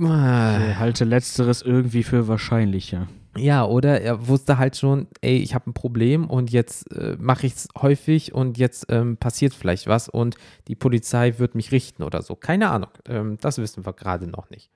äh, 0.00 0.74
halte 0.74 1.04
letzteres 1.04 1.60
irgendwie 1.60 2.04
für 2.04 2.26
wahrscheinlicher. 2.26 3.08
Ja, 3.36 3.64
oder 3.64 4.02
er 4.02 4.28
wusste 4.28 4.58
halt 4.58 4.76
schon, 4.76 5.06
ey, 5.22 5.38
ich 5.38 5.54
habe 5.54 5.70
ein 5.70 5.72
Problem 5.72 6.28
und 6.28 6.50
jetzt 6.50 6.92
äh, 6.92 7.16
mache 7.18 7.46
ich 7.46 7.54
es 7.54 7.68
häufig 7.80 8.34
und 8.34 8.58
jetzt 8.58 8.88
ähm, 8.90 9.16
passiert 9.16 9.54
vielleicht 9.54 9.86
was 9.86 10.10
und 10.10 10.36
die 10.68 10.74
Polizei 10.74 11.38
wird 11.38 11.54
mich 11.54 11.72
richten 11.72 12.02
oder 12.02 12.20
so. 12.20 12.36
Keine 12.36 12.70
Ahnung, 12.70 12.90
ähm, 13.08 13.38
das 13.40 13.56
wissen 13.56 13.86
wir 13.86 13.94
gerade 13.94 14.26
noch 14.26 14.50
nicht. 14.50 14.70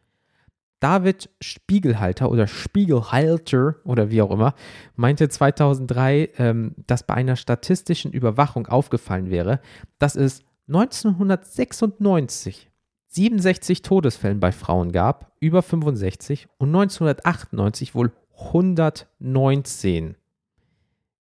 David 0.81 1.31
Spiegelhalter 1.41 2.31
oder 2.31 2.47
Spiegelhalter 2.47 3.77
oder 3.85 4.11
wie 4.11 4.23
auch 4.23 4.31
immer 4.31 4.55
meinte 4.95 5.29
2003, 5.29 6.31
ähm, 6.39 6.75
dass 6.87 7.03
bei 7.03 7.13
einer 7.15 7.37
statistischen 7.37 8.13
Überwachung 8.13 8.67
aufgefallen 8.67 9.31
wäre, 9.31 9.61
dass 9.99 10.17
es 10.17 10.41
1996 10.69 12.71
67 13.09 13.83
Todesfällen 13.83 14.41
bei 14.41 14.53
Frauen 14.53 14.93
gab, 14.93 15.33
über 15.41 15.63
65 15.63 16.49
und 16.59 16.69
1998 16.69 17.95
wohl 17.95 18.13
119. 18.37 20.17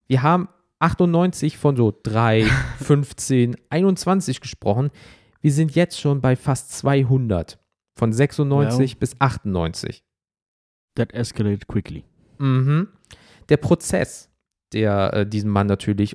Wir 0.07 0.22
haben 0.22 0.48
98 0.79 1.57
von 1.57 1.76
so 1.76 1.92
3, 2.02 2.44
15, 2.83 3.57
21 3.70 4.40
gesprochen. 4.40 4.90
Wir 5.40 5.52
sind 5.52 5.74
jetzt 5.74 6.00
schon 6.00 6.20
bei 6.20 6.37
fast 6.37 6.72
200. 6.72 7.59
Von 7.94 8.12
96 8.12 8.92
well, 8.92 8.98
bis 8.98 9.16
98. 9.18 10.05
That 10.96 11.14
escalated 11.14 11.66
quickly. 11.66 12.05
Mhm. 12.38 12.88
Der 13.48 13.57
Prozess, 13.57 14.31
der 14.72 15.14
äh, 15.14 15.26
diesem 15.26 15.50
Mann 15.50 15.66
natürlich 15.66 16.14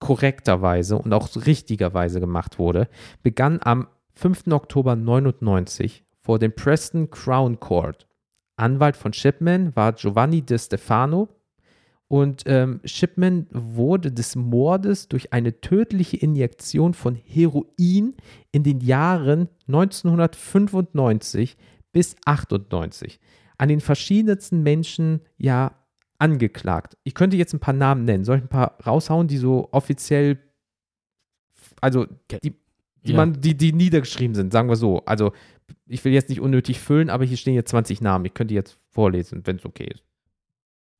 korrekterweise 0.00 0.98
und 0.98 1.12
auch 1.12 1.28
richtigerweise 1.46 2.20
gemacht 2.20 2.58
wurde, 2.58 2.88
begann 3.22 3.60
am 3.62 3.88
5. 4.14 4.48
Oktober 4.48 4.96
99 4.96 6.04
vor 6.20 6.38
dem 6.38 6.54
Preston 6.54 7.10
Crown 7.10 7.60
Court. 7.60 8.08
Anwalt 8.56 8.96
von 8.96 9.12
Shipman 9.12 9.74
war 9.76 9.92
Giovanni 9.92 10.42
De 10.42 10.58
Stefano 10.58 11.28
und 12.08 12.44
ähm, 12.46 12.80
Shipman 12.84 13.46
wurde 13.50 14.12
des 14.12 14.36
Mordes 14.36 15.08
durch 15.08 15.32
eine 15.32 15.60
tödliche 15.60 16.16
Injektion 16.16 16.94
von 16.94 17.16
Heroin 17.16 18.14
in 18.52 18.62
den 18.62 18.80
Jahren 18.80 19.48
1995 19.66 21.56
bis 21.92 22.16
98 22.24 23.20
an 23.56 23.68
den 23.68 23.80
verschiedensten 23.80 24.62
Menschen 24.62 25.20
ja 25.38 25.72
angeklagt. 26.18 26.96
Ich 27.04 27.14
könnte 27.14 27.36
jetzt 27.36 27.52
ein 27.52 27.60
paar 27.60 27.74
Namen 27.74 28.04
nennen. 28.04 28.24
Soll 28.24 28.38
ich 28.38 28.44
ein 28.44 28.48
paar 28.48 28.78
raushauen, 28.84 29.28
die 29.28 29.36
so 29.36 29.68
offiziell, 29.72 30.38
also 31.80 32.06
die, 32.42 32.54
die, 33.04 33.12
ja. 33.12 33.16
man, 33.16 33.40
die, 33.40 33.56
die 33.56 33.72
niedergeschrieben 33.72 34.34
sind, 34.34 34.52
sagen 34.52 34.68
wir 34.68 34.76
so. 34.76 35.04
Also 35.04 35.32
ich 35.86 36.04
will 36.04 36.12
jetzt 36.12 36.28
nicht 36.28 36.40
unnötig 36.40 36.80
füllen, 36.80 37.10
aber 37.10 37.24
hier 37.24 37.36
stehen 37.36 37.54
jetzt 37.54 37.70
20 37.70 38.00
Namen. 38.00 38.24
Ich 38.24 38.34
könnte 38.34 38.54
jetzt 38.54 38.78
vorlesen, 38.90 39.42
wenn 39.44 39.56
es 39.56 39.64
okay 39.64 39.88
ist. 39.92 40.02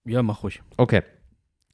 Ja, 0.07 0.23
mach 0.23 0.43
ruhig. 0.43 0.63
Okay. 0.77 1.03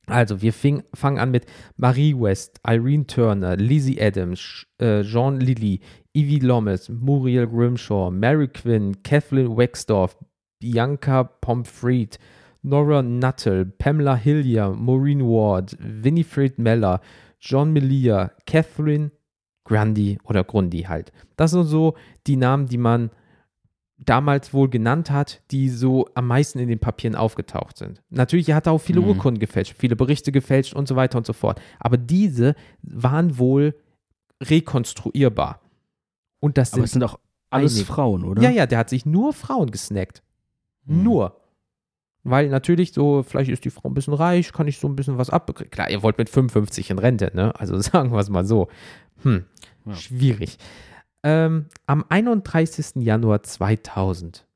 Also, 0.06 0.42
wir 0.42 0.52
fing, 0.52 0.82
fangen 0.94 1.18
an 1.18 1.30
mit 1.30 1.46
Marie 1.76 2.14
West, 2.18 2.60
Irene 2.66 3.06
Turner, 3.06 3.56
Lizzie 3.56 4.00
Adams, 4.00 4.66
äh, 4.78 5.02
Jean 5.02 5.38
Lilly, 5.38 5.80
Evie 6.14 6.40
Lommes, 6.40 6.88
Muriel 6.88 7.46
Grimshaw, 7.46 8.10
Mary 8.10 8.48
Quinn, 8.48 9.02
Kathleen 9.04 9.56
Wexdorf, 9.56 10.16
Bianca 10.58 11.24
Pomfried, 11.24 12.18
Nora 12.62 13.02
Nuttall, 13.02 13.66
Pamela 13.66 14.16
Hillier, 14.16 14.70
Maureen 14.70 15.22
Ward, 15.22 15.76
Winifred 15.80 16.58
Meller, 16.58 17.00
John 17.40 17.72
Melia, 17.72 18.32
Catherine 18.46 19.12
Grundy 19.70 20.18
oder 20.24 20.42
Grundy 20.42 20.82
halt. 20.82 21.12
Das 21.36 21.52
sind 21.52 21.64
so 21.64 21.94
die 22.26 22.36
Namen, 22.36 22.66
die 22.66 22.78
man 22.78 23.10
damals 23.98 24.52
wohl 24.52 24.68
genannt 24.68 25.10
hat, 25.10 25.42
die 25.50 25.68
so 25.68 26.08
am 26.14 26.26
meisten 26.26 26.58
in 26.58 26.68
den 26.68 26.80
Papieren 26.80 27.14
aufgetaucht 27.14 27.76
sind. 27.76 28.02
Natürlich, 28.10 28.48
er 28.48 28.56
hat 28.56 28.66
auch 28.66 28.78
viele 28.78 29.00
mhm. 29.00 29.08
Urkunden 29.08 29.38
gefälscht, 29.38 29.74
viele 29.78 29.94
Berichte 29.94 30.32
gefälscht 30.32 30.74
und 30.74 30.88
so 30.88 30.96
weiter 30.96 31.18
und 31.18 31.26
so 31.26 31.32
fort. 31.32 31.60
Aber 31.78 31.96
diese 31.96 32.56
waren 32.82 33.38
wohl 33.38 33.74
rekonstruierbar. 34.42 35.60
Und 36.40 36.58
das 36.58 36.72
Aber 36.72 36.78
sind, 36.78 36.84
es 36.84 36.92
sind 36.92 37.04
auch 37.04 37.20
alles 37.50 37.74
einige. 37.74 37.86
Frauen, 37.86 38.24
oder? 38.24 38.42
Ja, 38.42 38.50
ja, 38.50 38.66
der 38.66 38.78
hat 38.78 38.88
sich 38.88 39.06
nur 39.06 39.32
Frauen 39.32 39.70
gesnackt. 39.70 40.22
Mhm. 40.84 41.02
Nur. 41.02 41.39
Weil 42.22 42.48
natürlich 42.48 42.92
so, 42.92 43.22
vielleicht 43.22 43.50
ist 43.50 43.64
die 43.64 43.70
Frau 43.70 43.88
ein 43.88 43.94
bisschen 43.94 44.14
reich, 44.14 44.52
kann 44.52 44.68
ich 44.68 44.78
so 44.78 44.88
ein 44.88 44.96
bisschen 44.96 45.16
was 45.16 45.30
abbekommen. 45.30 45.70
Klar, 45.70 45.90
ihr 45.90 46.02
wollt 46.02 46.18
mit 46.18 46.28
55 46.28 46.90
in 46.90 46.98
Rente, 46.98 47.30
ne? 47.34 47.58
Also 47.58 47.78
sagen 47.80 48.12
wir 48.12 48.18
es 48.18 48.28
mal 48.28 48.44
so. 48.44 48.68
Hm, 49.22 49.44
ja. 49.86 49.94
schwierig. 49.94 50.58
Ähm, 51.22 51.66
am 51.86 52.04
31. 52.08 52.96
Januar 52.96 53.42
2000 53.42 54.46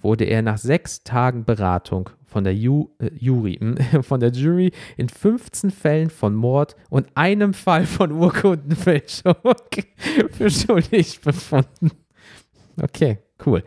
wurde 0.00 0.24
er 0.24 0.42
nach 0.42 0.58
sechs 0.58 1.02
Tagen 1.02 1.44
Beratung 1.44 2.10
von 2.26 2.44
der 2.44 2.54
Ju 2.54 2.90
äh, 2.98 3.10
Jury, 3.18 3.58
von 4.02 4.20
der 4.20 4.30
Jury 4.30 4.72
in 4.96 5.08
15 5.08 5.70
Fällen 5.70 6.10
von 6.10 6.34
Mord 6.34 6.76
und 6.90 7.08
einem 7.14 7.54
Fall 7.54 7.86
von 7.86 8.12
Urkundenfälschung 8.12 9.34
für 10.32 10.50
schuldig 10.50 11.20
befunden. 11.20 11.90
Okay, 12.80 13.18
cool. 13.46 13.62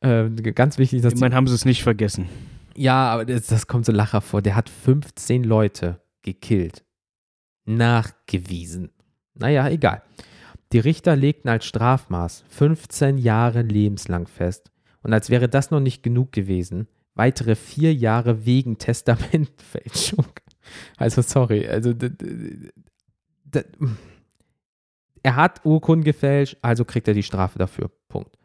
Äh, 0.00 0.30
ganz 0.30 0.78
wichtig, 0.78 1.02
dass. 1.02 1.14
Ich 1.14 1.20
meine, 1.20 1.34
haben 1.34 1.46
sie 1.46 1.54
es 1.54 1.64
nicht 1.64 1.82
vergessen. 1.82 2.28
Ja, 2.76 3.12
aber 3.12 3.24
das, 3.24 3.46
das 3.46 3.66
kommt 3.66 3.86
so 3.86 3.92
lacher 3.92 4.20
vor. 4.20 4.42
Der 4.42 4.54
hat 4.54 4.68
15 4.68 5.44
Leute 5.44 6.00
gekillt. 6.22 6.84
Nachgewiesen. 7.64 8.90
Naja, 9.34 9.68
egal. 9.68 10.02
Die 10.72 10.78
Richter 10.78 11.16
legten 11.16 11.48
als 11.48 11.64
Strafmaß 11.64 12.44
15 12.48 13.18
Jahre 13.18 13.62
lebenslang 13.62 14.26
fest. 14.26 14.70
Und 15.02 15.12
als 15.12 15.30
wäre 15.30 15.48
das 15.48 15.70
noch 15.70 15.80
nicht 15.80 16.02
genug 16.02 16.32
gewesen, 16.32 16.88
weitere 17.14 17.54
vier 17.54 17.94
Jahre 17.94 18.44
wegen 18.44 18.78
Testamentfälschung. 18.78 20.26
Also 20.96 21.22
sorry, 21.22 21.66
also 21.66 21.92
er 25.22 25.36
hat 25.36 25.64
Urkunden 25.64 26.04
gefälscht, 26.04 26.56
also 26.60 26.84
kriegt 26.84 27.08
er 27.08 27.14
die 27.14 27.22
Strafe 27.22 27.58
dafür. 27.58 27.90
Punkt. 28.08 28.35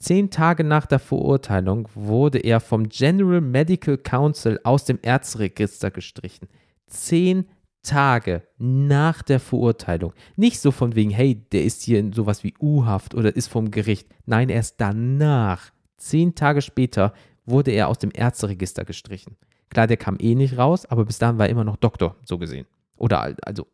Zehn 0.00 0.30
Tage 0.30 0.64
nach 0.64 0.86
der 0.86 0.98
Verurteilung 0.98 1.86
wurde 1.94 2.38
er 2.38 2.60
vom 2.60 2.88
General 2.88 3.42
Medical 3.42 3.98
Council 3.98 4.58
aus 4.64 4.86
dem 4.86 4.98
Erzregister 5.02 5.90
gestrichen. 5.90 6.48
Zehn 6.86 7.44
Tage 7.82 8.42
nach 8.56 9.20
der 9.20 9.40
Verurteilung. 9.40 10.14
Nicht 10.36 10.58
so 10.60 10.70
von 10.70 10.94
wegen, 10.94 11.10
hey, 11.10 11.34
der 11.52 11.64
ist 11.64 11.82
hier 11.82 11.98
in 11.98 12.14
sowas 12.14 12.42
wie 12.44 12.54
U-Haft 12.58 13.14
oder 13.14 13.36
ist 13.36 13.48
vom 13.48 13.70
Gericht. 13.70 14.08
Nein, 14.24 14.48
erst 14.48 14.80
danach, 14.80 15.70
zehn 15.98 16.34
Tage 16.34 16.62
später, 16.62 17.12
wurde 17.44 17.70
er 17.70 17.88
aus 17.88 17.98
dem 17.98 18.10
Ärzteregister 18.14 18.86
gestrichen. 18.86 19.36
Klar, 19.68 19.86
der 19.86 19.98
kam 19.98 20.16
eh 20.18 20.34
nicht 20.34 20.56
raus, 20.56 20.86
aber 20.86 21.04
bis 21.04 21.18
dahin 21.18 21.36
war 21.36 21.44
er 21.44 21.52
immer 21.52 21.64
noch 21.64 21.76
Doktor, 21.76 22.16
so 22.24 22.38
gesehen. 22.38 22.66
Oder 22.96 23.34
also 23.42 23.66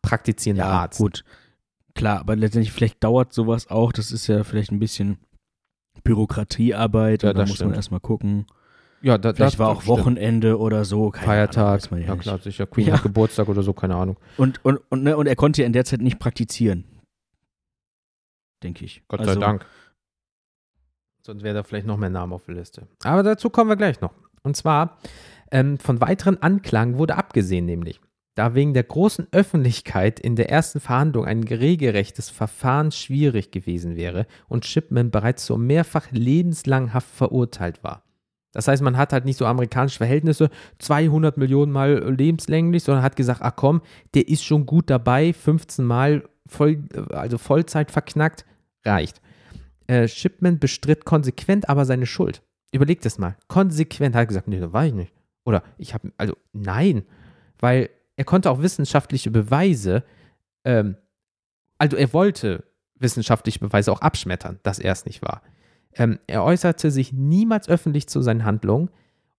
praktizierender 0.00 0.64
ja, 0.64 0.70
Arzt. 0.70 1.00
gut. 1.00 1.24
Klar, 1.94 2.20
aber 2.20 2.36
letztendlich, 2.36 2.72
vielleicht 2.72 3.02
dauert 3.02 3.32
sowas 3.32 3.68
auch. 3.68 3.92
Das 3.92 4.12
ist 4.12 4.28
ja 4.28 4.44
vielleicht 4.44 4.70
ein 4.70 4.78
bisschen 4.78 5.18
Bürokratiearbeit. 6.04 7.22
Ja, 7.22 7.30
und 7.30 7.36
da 7.36 7.42
muss 7.42 7.50
man 7.50 7.56
stimmt. 7.56 7.76
erstmal 7.76 8.00
gucken. 8.00 8.46
Ja, 9.02 9.18
da, 9.18 9.34
Vielleicht 9.34 9.54
das 9.54 9.58
war 9.58 9.68
auch 9.68 9.82
stimmt. 9.82 9.98
Wochenende 9.98 10.58
oder 10.58 10.84
so. 10.84 11.10
Keine 11.10 11.22
Ahnung, 11.24 11.26
Feiertag. 11.52 11.74
weiß 11.74 11.90
man 11.90 12.02
ja 12.02 12.16
klar, 12.16 12.38
sicher. 12.38 12.66
Queen 12.66 12.86
Ja. 12.86 12.94
hat 12.94 13.02
Geburtstag 13.02 13.48
oder 13.48 13.62
so, 13.62 13.72
keine 13.72 13.96
Ahnung. 13.96 14.16
Und, 14.36 14.64
und, 14.64 14.80
und, 14.90 15.02
ne, 15.02 15.16
und 15.16 15.26
er 15.26 15.34
konnte 15.36 15.62
ja 15.62 15.66
in 15.66 15.72
der 15.72 15.84
Zeit 15.84 16.00
nicht 16.00 16.18
praktizieren. 16.18 16.84
Denke 18.62 18.84
ich. 18.84 19.02
Gott 19.08 19.20
Also, 19.20 19.34
sei 19.34 19.40
Dank. 19.40 19.66
Sonst 21.24 21.42
wäre 21.42 21.54
da 21.54 21.62
vielleicht 21.62 21.86
noch 21.86 21.96
mehr 21.96 22.10
Namen 22.10 22.32
auf 22.32 22.44
der 22.46 22.54
Liste. 22.54 22.86
Aber 23.04 23.22
dazu 23.22 23.50
kommen 23.50 23.70
wir 23.70 23.76
gleich 23.76 24.00
noch. 24.00 24.12
Und 24.44 24.56
zwar, 24.56 24.98
ähm, 25.50 25.78
von 25.78 26.00
weiteren 26.00 26.40
Anklagen 26.42 26.98
wurde 26.98 27.16
abgesehen, 27.16 27.64
nämlich. 27.64 28.00
Da 28.34 28.54
wegen 28.54 28.72
der 28.72 28.84
großen 28.84 29.28
Öffentlichkeit 29.30 30.18
in 30.18 30.36
der 30.36 30.48
ersten 30.48 30.80
Verhandlung 30.80 31.26
ein 31.26 31.42
regelrechtes 31.42 32.30
Verfahren 32.30 32.90
schwierig 32.90 33.50
gewesen 33.50 33.94
wäre 33.94 34.26
und 34.48 34.64
Shipman 34.64 35.10
bereits 35.10 35.44
zur 35.44 35.58
mehrfach 35.58 36.10
lebenslangen 36.10 36.94
Haft 36.94 37.14
verurteilt 37.14 37.84
war. 37.84 38.04
Das 38.52 38.68
heißt, 38.68 38.82
man 38.82 38.96
hat 38.96 39.12
halt 39.12 39.24
nicht 39.24 39.38
so 39.38 39.46
amerikanische 39.46 39.98
Verhältnisse, 39.98 40.50
200 40.78 41.36
Millionen 41.36 41.72
Mal 41.72 42.10
lebenslänglich, 42.10 42.84
sondern 42.84 43.02
hat 43.02 43.16
gesagt, 43.16 43.40
ach 43.42 43.56
komm, 43.56 43.82
der 44.14 44.28
ist 44.28 44.44
schon 44.44 44.66
gut 44.66 44.88
dabei, 44.90 45.32
15 45.32 45.84
Mal 45.84 46.28
voll, 46.46 46.84
also 47.10 47.38
Vollzeit 47.38 47.90
verknackt, 47.90 48.44
reicht. 48.84 49.20
Äh, 49.86 50.08
Shipman 50.08 50.58
bestritt 50.58 51.04
konsequent 51.04 51.68
aber 51.68 51.84
seine 51.84 52.06
Schuld. 52.06 52.42
Überlegt 52.72 53.04
es 53.04 53.18
mal. 53.18 53.36
Konsequent 53.48 54.14
hat 54.14 54.28
gesagt, 54.28 54.48
nee, 54.48 54.60
das 54.60 54.72
war 54.72 54.86
ich 54.86 54.94
nicht. 54.94 55.12
Oder 55.44 55.62
ich 55.76 55.92
habe, 55.92 56.12
also 56.16 56.36
nein, 56.52 57.02
weil 57.58 57.90
er 58.16 58.24
konnte 58.24 58.50
auch 58.50 58.60
wissenschaftliche 58.60 59.30
Beweise, 59.30 60.04
ähm, 60.64 60.96
also 61.78 61.96
er 61.96 62.12
wollte 62.12 62.64
wissenschaftliche 62.94 63.58
Beweise 63.58 63.92
auch 63.92 64.00
abschmettern, 64.00 64.60
dass 64.62 64.78
er 64.78 64.92
es 64.92 65.04
nicht 65.04 65.22
war. 65.22 65.42
Ähm, 65.94 66.18
er 66.26 66.44
äußerte 66.44 66.90
sich 66.90 67.12
niemals 67.12 67.68
öffentlich 67.68 68.08
zu 68.08 68.22
seinen 68.22 68.44
Handlungen 68.44 68.90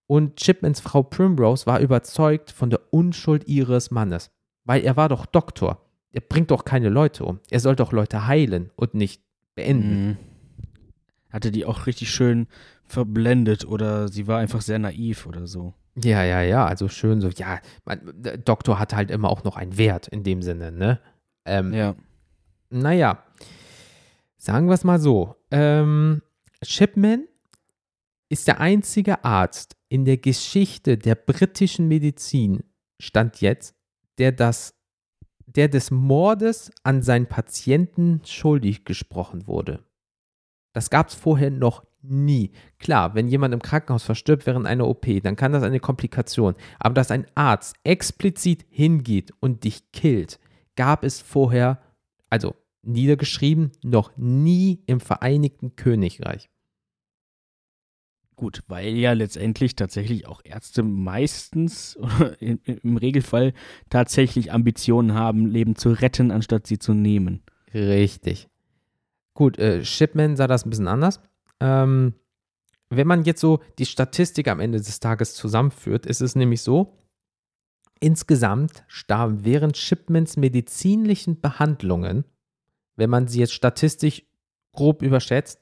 und 0.08 0.36
Chipmans 0.36 0.80
Frau 0.80 1.02
Primrose 1.04 1.66
war 1.66 1.80
überzeugt 1.80 2.52
von 2.52 2.70
der 2.70 2.82
Unschuld 2.92 3.48
ihres 3.48 3.92
Mannes, 3.92 4.32
weil 4.66 4.84
er 4.84 4.98
war 4.98 5.10
doch 5.10 5.26
Doktor. 5.26 5.86
Er 6.12 6.22
bringt 6.22 6.52
doch 6.52 6.66
keine 6.66 6.90
Leute 6.90 7.26
um. 7.26 7.40
Er 7.50 7.60
soll 7.60 7.76
doch 7.76 7.92
Leute 7.92 8.28
heilen 8.28 8.70
und 8.76 8.94
nicht 8.94 9.24
beenden. 9.56 10.08
Mhm. 10.08 10.18
Hatte 11.32 11.52
die 11.52 11.66
auch 11.66 11.88
richtig 11.88 12.12
schön 12.12 12.48
verblendet 12.86 13.66
oder 13.66 14.08
sie 14.08 14.28
war 14.28 14.38
einfach 14.38 14.62
sehr 14.62 14.78
naiv 14.78 15.26
oder 15.26 15.48
so. 15.48 15.74
Ja, 15.96 16.24
ja, 16.24 16.42
ja, 16.42 16.66
also 16.66 16.88
schön 16.88 17.22
so, 17.22 17.30
ja, 17.30 17.60
man, 17.86 18.02
der 18.16 18.38
Doktor 18.38 18.80
hat 18.80 18.94
halt 18.94 19.12
immer 19.12 19.30
auch 19.30 19.44
noch 19.44 19.58
einen 19.58 19.78
Wert 19.78 20.08
in 20.08 20.24
dem 20.24 20.42
Sinne, 20.42 20.72
ne? 20.72 21.00
Ähm, 21.46 21.74
Ja. 21.74 21.96
Naja, 22.70 23.24
sagen 24.38 24.68
wir 24.68 24.74
es 24.74 24.84
mal 24.84 25.00
so. 25.00 25.36
Ähm, 25.52 26.24
Shipman 26.64 27.28
ist 28.30 28.48
der 28.48 28.60
einzige 28.60 29.24
Arzt 29.24 29.78
in 29.90 30.06
der 30.06 30.18
Geschichte 30.18 30.98
der 30.98 31.14
britischen 31.14 31.88
Medizin, 31.88 32.64
stand 33.00 33.42
jetzt, 33.42 33.76
der 34.18 34.32
das, 34.32 34.74
der 35.46 35.68
des 35.68 35.92
Mordes 35.92 36.72
an 36.82 37.04
seinen 37.04 37.28
Patienten 37.28 38.22
schuldig 38.26 38.86
gesprochen 38.86 39.46
wurde. 39.46 39.86
Das 40.74 40.90
gab 40.90 41.10
es 41.10 41.14
vorher 41.14 41.52
noch 41.52 41.86
nie. 42.04 42.52
Klar, 42.80 43.16
wenn 43.16 43.28
jemand 43.28 43.54
im 43.54 43.62
Krankenhaus 43.62 44.04
verstirbt 44.04 44.46
während 44.46 44.68
einer 44.68 44.88
OP, 44.88 45.06
dann 45.24 45.36
kann 45.36 45.54
das 45.54 45.64
eine 45.64 45.80
Komplikation. 45.80 46.56
Aber 46.80 46.94
dass 46.94 47.12
ein 47.12 47.26
Arzt 47.36 47.76
explizit 47.84 48.66
hingeht 48.70 49.32
und 49.40 49.64
dich 49.64 49.92
killt, 49.92 50.40
gab 50.76 51.04
es 51.04 51.22
vorher, 51.22 51.82
also 52.30 52.56
niedergeschrieben, 52.84 53.72
noch 53.84 54.16
nie 54.18 54.84
im 54.86 55.00
Vereinigten 55.00 55.76
Königreich. 55.76 56.50
Gut, 58.36 58.64
weil 58.68 58.96
ja 58.96 59.14
letztendlich 59.14 59.76
tatsächlich 59.76 60.28
auch 60.28 60.42
Ärzte 60.44 60.84
meistens 60.84 61.98
oder 62.02 62.42
im, 62.42 62.60
im 62.66 62.98
Regelfall 62.98 63.54
tatsächlich 63.90 64.52
Ambitionen 64.52 65.14
haben, 65.14 65.46
Leben 65.46 65.76
zu 65.76 65.92
retten, 65.92 66.32
anstatt 66.32 66.68
sie 66.68 66.80
zu 66.80 66.94
nehmen. 66.94 67.44
Richtig. 67.74 68.50
Gut, 69.34 69.58
äh, 69.58 69.84
Shipman 69.84 70.36
sah 70.36 70.48
das 70.48 70.66
ein 70.66 70.70
bisschen 70.70 70.88
anders. 70.88 71.20
Ähm, 71.64 72.14
wenn 72.90 73.08
man 73.08 73.24
jetzt 73.24 73.40
so 73.40 73.62
die 73.80 73.86
Statistik 73.86 74.50
am 74.50 74.60
Ende 74.60 74.80
des 74.80 75.00
Tages 75.00 75.34
zusammenführt, 75.34 76.06
ist 76.06 76.22
es 76.22 76.36
nämlich 76.36 76.62
so, 76.62 77.00
insgesamt 78.00 78.84
starben 78.88 79.46
während 79.46 79.78
Shipmans 79.78 80.36
medizinischen 80.36 81.40
Behandlungen, 81.40 82.26
wenn 82.98 83.10
man 83.10 83.28
sie 83.28 83.40
jetzt 83.40 83.54
statistisch 83.54 84.24
grob 84.74 85.02
überschätzt, 85.02 85.62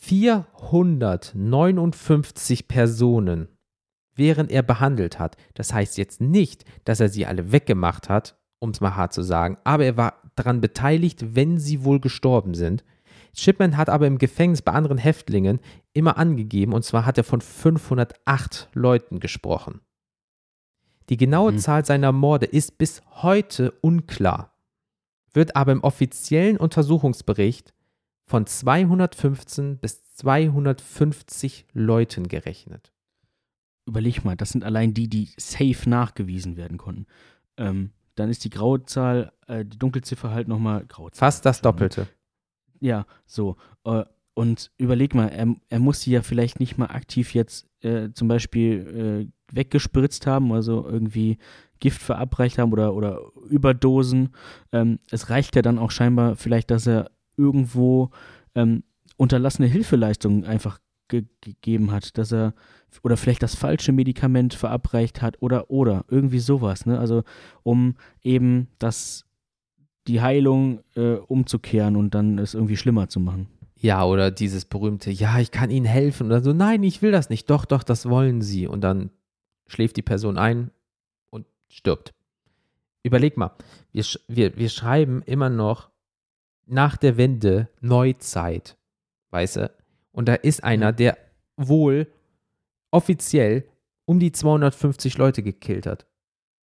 459 0.00 2.68
Personen, 2.68 3.48
während 4.14 4.52
er 4.52 4.62
behandelt 4.62 5.18
hat. 5.18 5.38
Das 5.54 5.72
heißt 5.72 5.96
jetzt 5.98 6.20
nicht, 6.20 6.64
dass 6.84 7.00
er 7.00 7.08
sie 7.08 7.24
alle 7.26 7.50
weggemacht 7.52 8.10
hat, 8.10 8.38
um 8.58 8.70
es 8.70 8.80
mal 8.80 8.96
hart 8.96 9.12
zu 9.14 9.22
sagen, 9.22 9.56
aber 9.64 9.84
er 9.84 9.96
war 9.96 10.20
daran 10.36 10.60
beteiligt, 10.60 11.34
wenn 11.34 11.58
sie 11.58 11.82
wohl 11.84 11.98
gestorben 12.00 12.54
sind. 12.54 12.84
Shipman 13.34 13.76
hat 13.76 13.88
aber 13.88 14.06
im 14.06 14.18
Gefängnis 14.18 14.62
bei 14.62 14.72
anderen 14.72 14.98
Häftlingen 14.98 15.60
immer 15.92 16.18
angegeben, 16.18 16.72
und 16.72 16.84
zwar 16.84 17.06
hat 17.06 17.18
er 17.18 17.24
von 17.24 17.40
508 17.40 18.68
Leuten 18.74 19.20
gesprochen. 19.20 19.80
Die 21.08 21.16
genaue 21.16 21.52
Mhm. 21.52 21.58
Zahl 21.58 21.84
seiner 21.84 22.12
Morde 22.12 22.46
ist 22.46 22.78
bis 22.78 23.02
heute 23.22 23.72
unklar, 23.80 24.54
wird 25.32 25.56
aber 25.56 25.72
im 25.72 25.82
offiziellen 25.82 26.56
Untersuchungsbericht 26.56 27.74
von 28.26 28.46
215 28.46 29.78
bis 29.78 30.04
250 30.14 31.66
Leuten 31.72 32.28
gerechnet. 32.28 32.92
Überleg 33.86 34.24
mal, 34.24 34.36
das 34.36 34.50
sind 34.50 34.62
allein 34.62 34.94
die, 34.94 35.08
die 35.08 35.30
safe 35.36 35.88
nachgewiesen 35.88 36.56
werden 36.56 36.78
konnten. 36.78 37.06
Ähm, 37.56 37.90
dann 38.14 38.28
ist 38.28 38.44
die 38.44 38.50
graue 38.50 38.84
Zahl, 38.84 39.32
äh, 39.48 39.64
die 39.64 39.78
Dunkelziffer 39.78 40.30
halt 40.30 40.46
nochmal 40.46 40.86
Zahl. 40.86 41.18
Fast 41.18 41.44
das 41.44 41.58
ne? 41.58 41.62
Doppelte. 41.62 42.06
Ja, 42.80 43.06
so. 43.26 43.56
Äh, 43.84 44.04
und 44.34 44.70
überleg 44.78 45.14
mal, 45.14 45.28
er, 45.28 45.54
er 45.68 45.78
muss 45.78 46.00
sie 46.00 46.12
ja 46.12 46.22
vielleicht 46.22 46.60
nicht 46.60 46.78
mal 46.78 46.86
aktiv 46.86 47.34
jetzt 47.34 47.68
äh, 47.82 48.08
zum 48.14 48.28
Beispiel 48.28 49.28
äh, 49.30 49.54
weggespritzt 49.54 50.26
haben, 50.26 50.52
also 50.52 50.86
irgendwie 50.86 51.38
Gift 51.80 52.00
verabreicht 52.00 52.58
haben 52.58 52.72
oder, 52.72 52.94
oder 52.94 53.20
Überdosen. 53.48 54.30
Ähm, 54.72 54.98
es 55.10 55.30
reicht 55.30 55.56
ja 55.56 55.62
dann 55.62 55.78
auch 55.78 55.90
scheinbar 55.90 56.36
vielleicht, 56.36 56.70
dass 56.70 56.86
er 56.86 57.10
irgendwo 57.36 58.10
ähm, 58.54 58.84
unterlassene 59.16 59.68
Hilfeleistungen 59.68 60.44
einfach 60.44 60.78
ge 61.08 61.24
gegeben 61.40 61.90
hat, 61.90 62.16
dass 62.16 62.32
er 62.32 62.54
oder 63.02 63.16
vielleicht 63.16 63.42
das 63.42 63.54
falsche 63.54 63.92
Medikament 63.92 64.54
verabreicht 64.54 65.22
hat 65.22 65.42
oder 65.42 65.70
oder 65.70 66.04
irgendwie 66.08 66.38
sowas, 66.38 66.86
ne? 66.86 66.98
Also 66.98 67.24
um 67.62 67.94
eben 68.22 68.68
das 68.78 69.26
die 70.10 70.20
Heilung 70.20 70.80
äh, 70.96 71.14
umzukehren 71.14 71.94
und 71.94 72.14
dann 72.14 72.38
es 72.38 72.54
irgendwie 72.54 72.76
schlimmer 72.76 73.08
zu 73.08 73.20
machen. 73.20 73.46
Ja, 73.76 74.04
oder 74.04 74.30
dieses 74.30 74.64
berühmte, 74.64 75.10
ja, 75.10 75.38
ich 75.38 75.52
kann 75.52 75.70
Ihnen 75.70 75.86
helfen. 75.86 76.26
Oder 76.26 76.42
so, 76.42 76.52
nein, 76.52 76.82
ich 76.82 77.00
will 77.00 77.12
das 77.12 77.30
nicht. 77.30 77.48
Doch, 77.48 77.64
doch, 77.64 77.82
das 77.84 78.08
wollen 78.08 78.42
Sie. 78.42 78.66
Und 78.66 78.82
dann 78.82 79.10
schläft 79.68 79.96
die 79.96 80.02
Person 80.02 80.36
ein 80.36 80.70
und 81.30 81.46
stirbt. 81.68 82.12
Überleg 83.04 83.36
mal, 83.36 83.52
wir, 83.92 84.04
wir, 84.26 84.56
wir 84.58 84.68
schreiben 84.68 85.22
immer 85.22 85.48
noch 85.48 85.90
nach 86.66 86.96
der 86.96 87.16
Wende 87.16 87.68
Neuzeit, 87.80 88.76
weißt 89.30 89.56
du? 89.56 89.70
Und 90.12 90.28
da 90.28 90.34
ist 90.34 90.64
einer, 90.64 90.92
der 90.92 91.16
wohl 91.56 92.08
offiziell 92.90 93.64
um 94.04 94.18
die 94.18 94.32
250 94.32 95.16
Leute 95.18 95.42
gekillt 95.42 95.86
hat. 95.86 96.06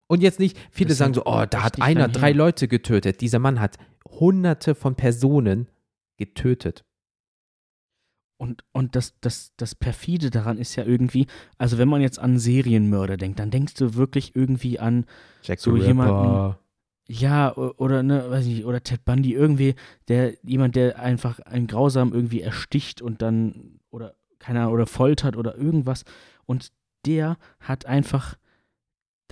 Und 0.07 0.21
jetzt 0.21 0.39
nicht, 0.39 0.57
viele 0.71 0.89
Das 0.89 0.97
sagen 0.97 1.13
so, 1.13 1.23
oh, 1.25 1.45
da 1.49 1.63
hat 1.63 1.81
einer 1.81 2.07
drei. 2.07 2.31
Leute 2.31 2.67
getötet. 2.67 3.21
Dieser 3.21 3.39
Mann 3.39 3.59
hat 3.59 3.77
hunderte 4.07 4.75
von 4.75 4.95
Personen 4.95 5.67
getötet. 6.17 6.83
Und, 8.37 8.63
und 8.73 8.95
das, 8.95 9.13
das, 9.21 9.53
das 9.57 9.73
perfide 9.75 10.29
daran 10.29 10.57
ist 10.57 10.75
ja 10.75 10.83
irgendwie, 10.83 11.27
also 11.57 11.77
wenn 11.77 11.87
man 11.87 12.01
jetzt 12.01 12.19
an 12.19 12.39
Serienmörder 12.39 13.15
denkt, 13.15 13.39
dann 13.39 13.51
denkst 13.51 13.75
du 13.75 13.95
wirklich 13.95 14.35
irgendwie 14.35 14.79
an, 14.79 15.05
Jack 15.43 15.59
So 15.59 15.77
jemanden- 15.77 16.55
ja, 17.07 17.55
oder 17.55 18.01
ne, 18.03 18.29
weiß 18.29 18.45
ich 18.45 18.55
nicht, 18.55 18.65
oder 18.65 18.81
Ted 18.81 19.05
Bundy, 19.05 19.33
irgendwie, 19.33 19.75
der, 20.07 20.35
jemand, 20.43 20.75
der 20.75 20.99
einfach 20.99 21.39
einen 21.39 21.67
grausam 21.67 22.13
irgendwie 22.13 22.41
ersticht 22.41 23.01
und 23.01 23.21
dann, 23.21 23.79
oder, 23.91 24.15
keine 24.39 24.61
Ahnung, 24.61 24.73
oder 24.73 24.87
foltert 24.87 25.35
oder 25.37 25.55
irgendwas. 25.57 26.03
Und 26.45 26.71
der 27.05 27.37
hat 27.59 27.85
einfach 27.85 28.35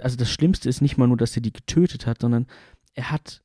also 0.02 0.18
das 0.18 0.30
Schlimmste 0.30 0.70
ist 0.70 0.82
nicht 0.82 0.98
mal 0.98 1.08
nur, 1.08 1.18
dass 1.18 1.36
er 1.36 1.42
die 1.42 1.54
getötet 1.54 2.06
hat, 2.06 2.22
sondern 2.22 2.48
er 2.94 3.12
hat 3.12 3.42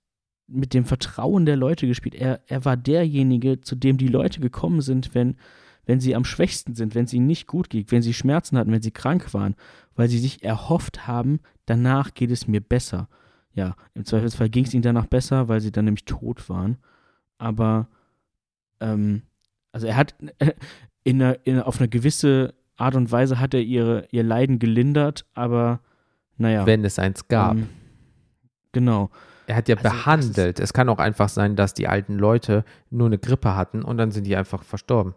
mit 0.47 0.75
dem 0.75 0.85
Vertrauen 0.85 1.47
der 1.47 1.57
Leute 1.57 1.87
gespielt. 1.87 2.15
Er, 2.15 2.41
er 2.47 2.65
war 2.65 2.77
derjenige, 2.77 3.61
zu 3.61 3.75
dem 3.75 3.97
die 3.97 4.09
Leute 4.09 4.41
gekommen 4.41 4.81
sind, 4.81 5.15
wenn, 5.15 5.37
wenn 5.87 6.01
sie 6.01 6.15
am 6.15 6.25
schwächsten 6.25 6.75
sind, 6.75 6.95
wenn 6.95 7.05
es 7.05 7.13
ihnen 7.13 7.27
nicht 7.27 7.47
gut 7.47 7.71
ging, 7.71 7.85
wenn 7.89 8.03
sie 8.03 8.15
Schmerzen 8.15 8.57
hatten, 8.57 8.73
wenn 8.73 8.83
sie 8.83 8.93
krank 8.93 9.35
waren, 9.35 9.55
weil 9.95 10.09
sie 10.09 10.19
sich 10.19 10.45
erhofft 10.45 11.07
haben, 11.07 11.41
danach 11.65 12.15
geht 12.15 12.31
es 12.31 12.47
mir 12.47 12.61
besser. 12.61 13.09
Ja, 13.55 13.75
im 13.95 14.05
Zweifelsfall 14.05 14.51
ging 14.51 14.67
es 14.67 14.75
ihnen 14.75 14.83
danach 14.83 15.07
besser, 15.07 15.49
weil 15.49 15.61
sie 15.61 15.73
dann 15.73 15.87
nämlich 15.87 16.05
tot 16.05 16.49
waren. 16.49 16.77
Aber, 17.39 17.89
ähm, 18.81 19.23
also 19.73 19.87
er 19.87 19.97
hat 19.97 20.15
in 21.05 21.23
einer, 21.23 21.45
in, 21.45 21.61
auf 21.61 21.79
eine 21.79 21.89
gewisse 21.89 22.55
Art 22.77 22.95
und 22.95 23.11
Weise 23.11 23.41
hat 23.41 23.55
er 23.55 23.63
ihre, 23.63 24.07
ihr 24.11 24.23
Leiden 24.23 24.59
gelindert, 24.59 25.25
aber 25.35 25.81
naja. 26.39 26.67
Wenn 26.67 26.85
es 26.85 26.99
eins 26.99 27.29
gab. 27.29 27.57
Ähm, 27.57 27.69
genau. 28.73 29.11
Er 29.47 29.57
hat 29.57 29.69
ja 29.69 29.77
also 29.77 29.89
behandelt. 29.89 30.61
Es 30.61 30.73
kann 30.73 30.89
auch 30.89 30.99
einfach 30.99 31.29
sein, 31.29 31.57
dass 31.57 31.75
die 31.75 31.89
alten 31.89 32.15
Leute 32.15 32.65
nur 32.91 33.07
eine 33.07 33.19
Grippe 33.19 33.55
hatten 33.55 33.83
und 33.83 33.97
dann 33.97 34.11
sind 34.11 34.25
die 34.25 34.37
einfach 34.37 34.63
verstorben. 34.63 35.15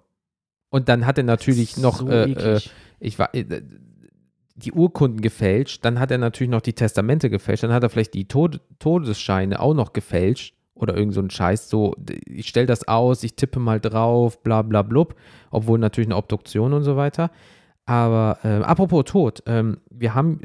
Und 0.69 0.88
dann 0.88 1.05
hat 1.05 1.17
er 1.17 1.23
natürlich 1.23 1.77
noch, 1.77 1.97
so 1.99 2.10
äh, 2.10 2.32
äh, 2.32 2.62
ich 2.99 3.17
war, 3.17 3.34
äh, 3.34 3.62
die 4.55 4.71
Urkunden 4.71 5.21
gefälscht, 5.21 5.84
dann 5.84 5.99
hat 5.99 6.12
er 6.12 6.17
natürlich 6.17 6.51
noch 6.51 6.62
die 6.62 6.73
Testamente 6.73 7.29
gefälscht, 7.29 7.63
dann 7.63 7.73
hat 7.73 7.84
er 7.84 7.89
vielleicht 7.89 8.13
die 8.13 8.27
Tod 8.27 8.62
Todesscheine 8.77 9.60
auch 9.60 9.73
noch 9.73 9.93
gefälscht 9.93 10.55
oder 10.73 10.95
irgend 10.95 11.13
so 11.13 11.21
ein 11.21 11.29
Scheiß, 11.29 11.69
so, 11.69 11.95
ich 12.25 12.47
stelle 12.47 12.67
das 12.67 12.88
aus, 12.88 13.23
ich 13.23 13.36
tippe 13.36 13.60
mal 13.60 13.79
drauf, 13.79 14.43
bla 14.43 14.62
bla 14.62 14.82
blub, 14.82 15.15
obwohl 15.49 15.79
natürlich 15.79 16.08
eine 16.08 16.17
Obduktion 16.17 16.73
und 16.73 16.84
so 16.84 16.95
weiter. 16.95 17.32
Aber 17.86 18.39
äh, 18.43 18.63
apropos 18.63 19.05
Tod, 19.05 19.43
ähm, 19.45 19.79
wir 19.89 20.13
haben, 20.13 20.41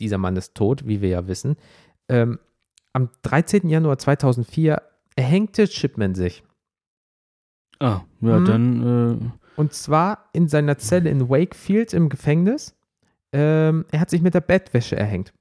dieser 0.00 0.18
Mann 0.18 0.36
ist 0.36 0.54
tot, 0.54 0.86
wie 0.86 1.00
wir 1.00 1.08
ja 1.08 1.26
wissen. 1.26 1.56
Ähm, 2.08 2.38
am 2.92 3.10
13. 3.22 3.68
Januar 3.68 3.98
2004 3.98 4.82
erhängte 5.16 5.66
Chipman 5.68 6.14
sich. 6.14 6.42
Ah, 7.80 8.02
ja, 8.20 8.38
mhm. 8.38 8.44
dann. 8.44 9.32
Äh 9.36 9.44
und 9.56 9.72
zwar 9.72 10.28
in 10.32 10.48
seiner 10.48 10.78
Zelle 10.78 11.10
in 11.10 11.28
Wakefield 11.28 11.92
im 11.92 12.08
Gefängnis. 12.08 12.74
Ähm, 13.32 13.84
er 13.90 14.00
hat 14.00 14.10
sich 14.10 14.22
mit 14.22 14.34
der 14.34 14.40
Bettwäsche 14.40 14.96
erhängt. 14.96 15.32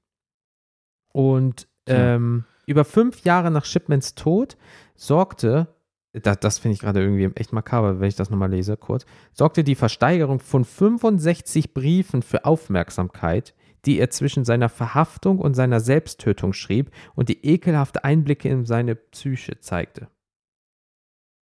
Und 1.11 1.67
ähm, 1.87 2.45
ja. 2.47 2.63
über 2.67 2.85
fünf 2.85 3.23
Jahre 3.23 3.51
nach 3.51 3.65
Shipmans 3.65 4.15
Tod 4.15 4.57
sorgte, 4.95 5.67
das, 6.11 6.39
das 6.39 6.59
finde 6.59 6.73
ich 6.73 6.79
gerade 6.79 7.01
irgendwie 7.01 7.29
echt 7.35 7.53
makaber, 7.53 7.99
wenn 7.99 8.07
ich 8.07 8.15
das 8.15 8.29
nochmal 8.29 8.51
lese, 8.51 8.77
kurz, 8.77 9.05
sorgte 9.31 9.63
die 9.63 9.75
Versteigerung 9.75 10.39
von 10.39 10.63
65 10.63 11.73
Briefen 11.73 12.21
für 12.21 12.45
Aufmerksamkeit, 12.45 13.53
die 13.85 13.99
er 13.99 14.09
zwischen 14.09 14.45
seiner 14.45 14.69
Verhaftung 14.69 15.39
und 15.39 15.55
seiner 15.55 15.79
Selbsttötung 15.79 16.53
schrieb 16.53 16.91
und 17.15 17.29
die 17.29 17.45
ekelhafte 17.45 18.03
Einblicke 18.03 18.49
in 18.49 18.65
seine 18.65 18.95
Psyche 18.95 19.59
zeigte. 19.59 20.07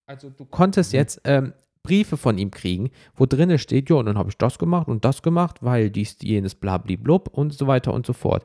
Also 0.07 0.31
du 0.31 0.45
konntest 0.45 0.93
mhm. 0.93 0.99
jetzt 0.99 1.21
ähm, 1.25 1.53
Briefe 1.83 2.17
von 2.17 2.39
ihm 2.39 2.51
kriegen, 2.51 2.91
wo 3.15 3.27
drinne 3.27 3.59
steht, 3.59 3.89
ja, 3.91 3.97
und 3.97 4.07
dann 4.07 4.19
habe 4.19 4.29
ich 4.29 4.39
das 4.39 4.59
gemacht 4.59 4.89
und 4.89 5.05
das 5.05 5.23
gemacht, 5.23 5.63
weil 5.63 5.91
dies, 5.91 6.17
jenes, 6.21 6.55
blablablub 6.55 7.29
und 7.29 7.55
so 7.55 7.67
weiter 7.67 7.93
und 7.93 8.07
so 8.07 8.13
fort. 8.13 8.45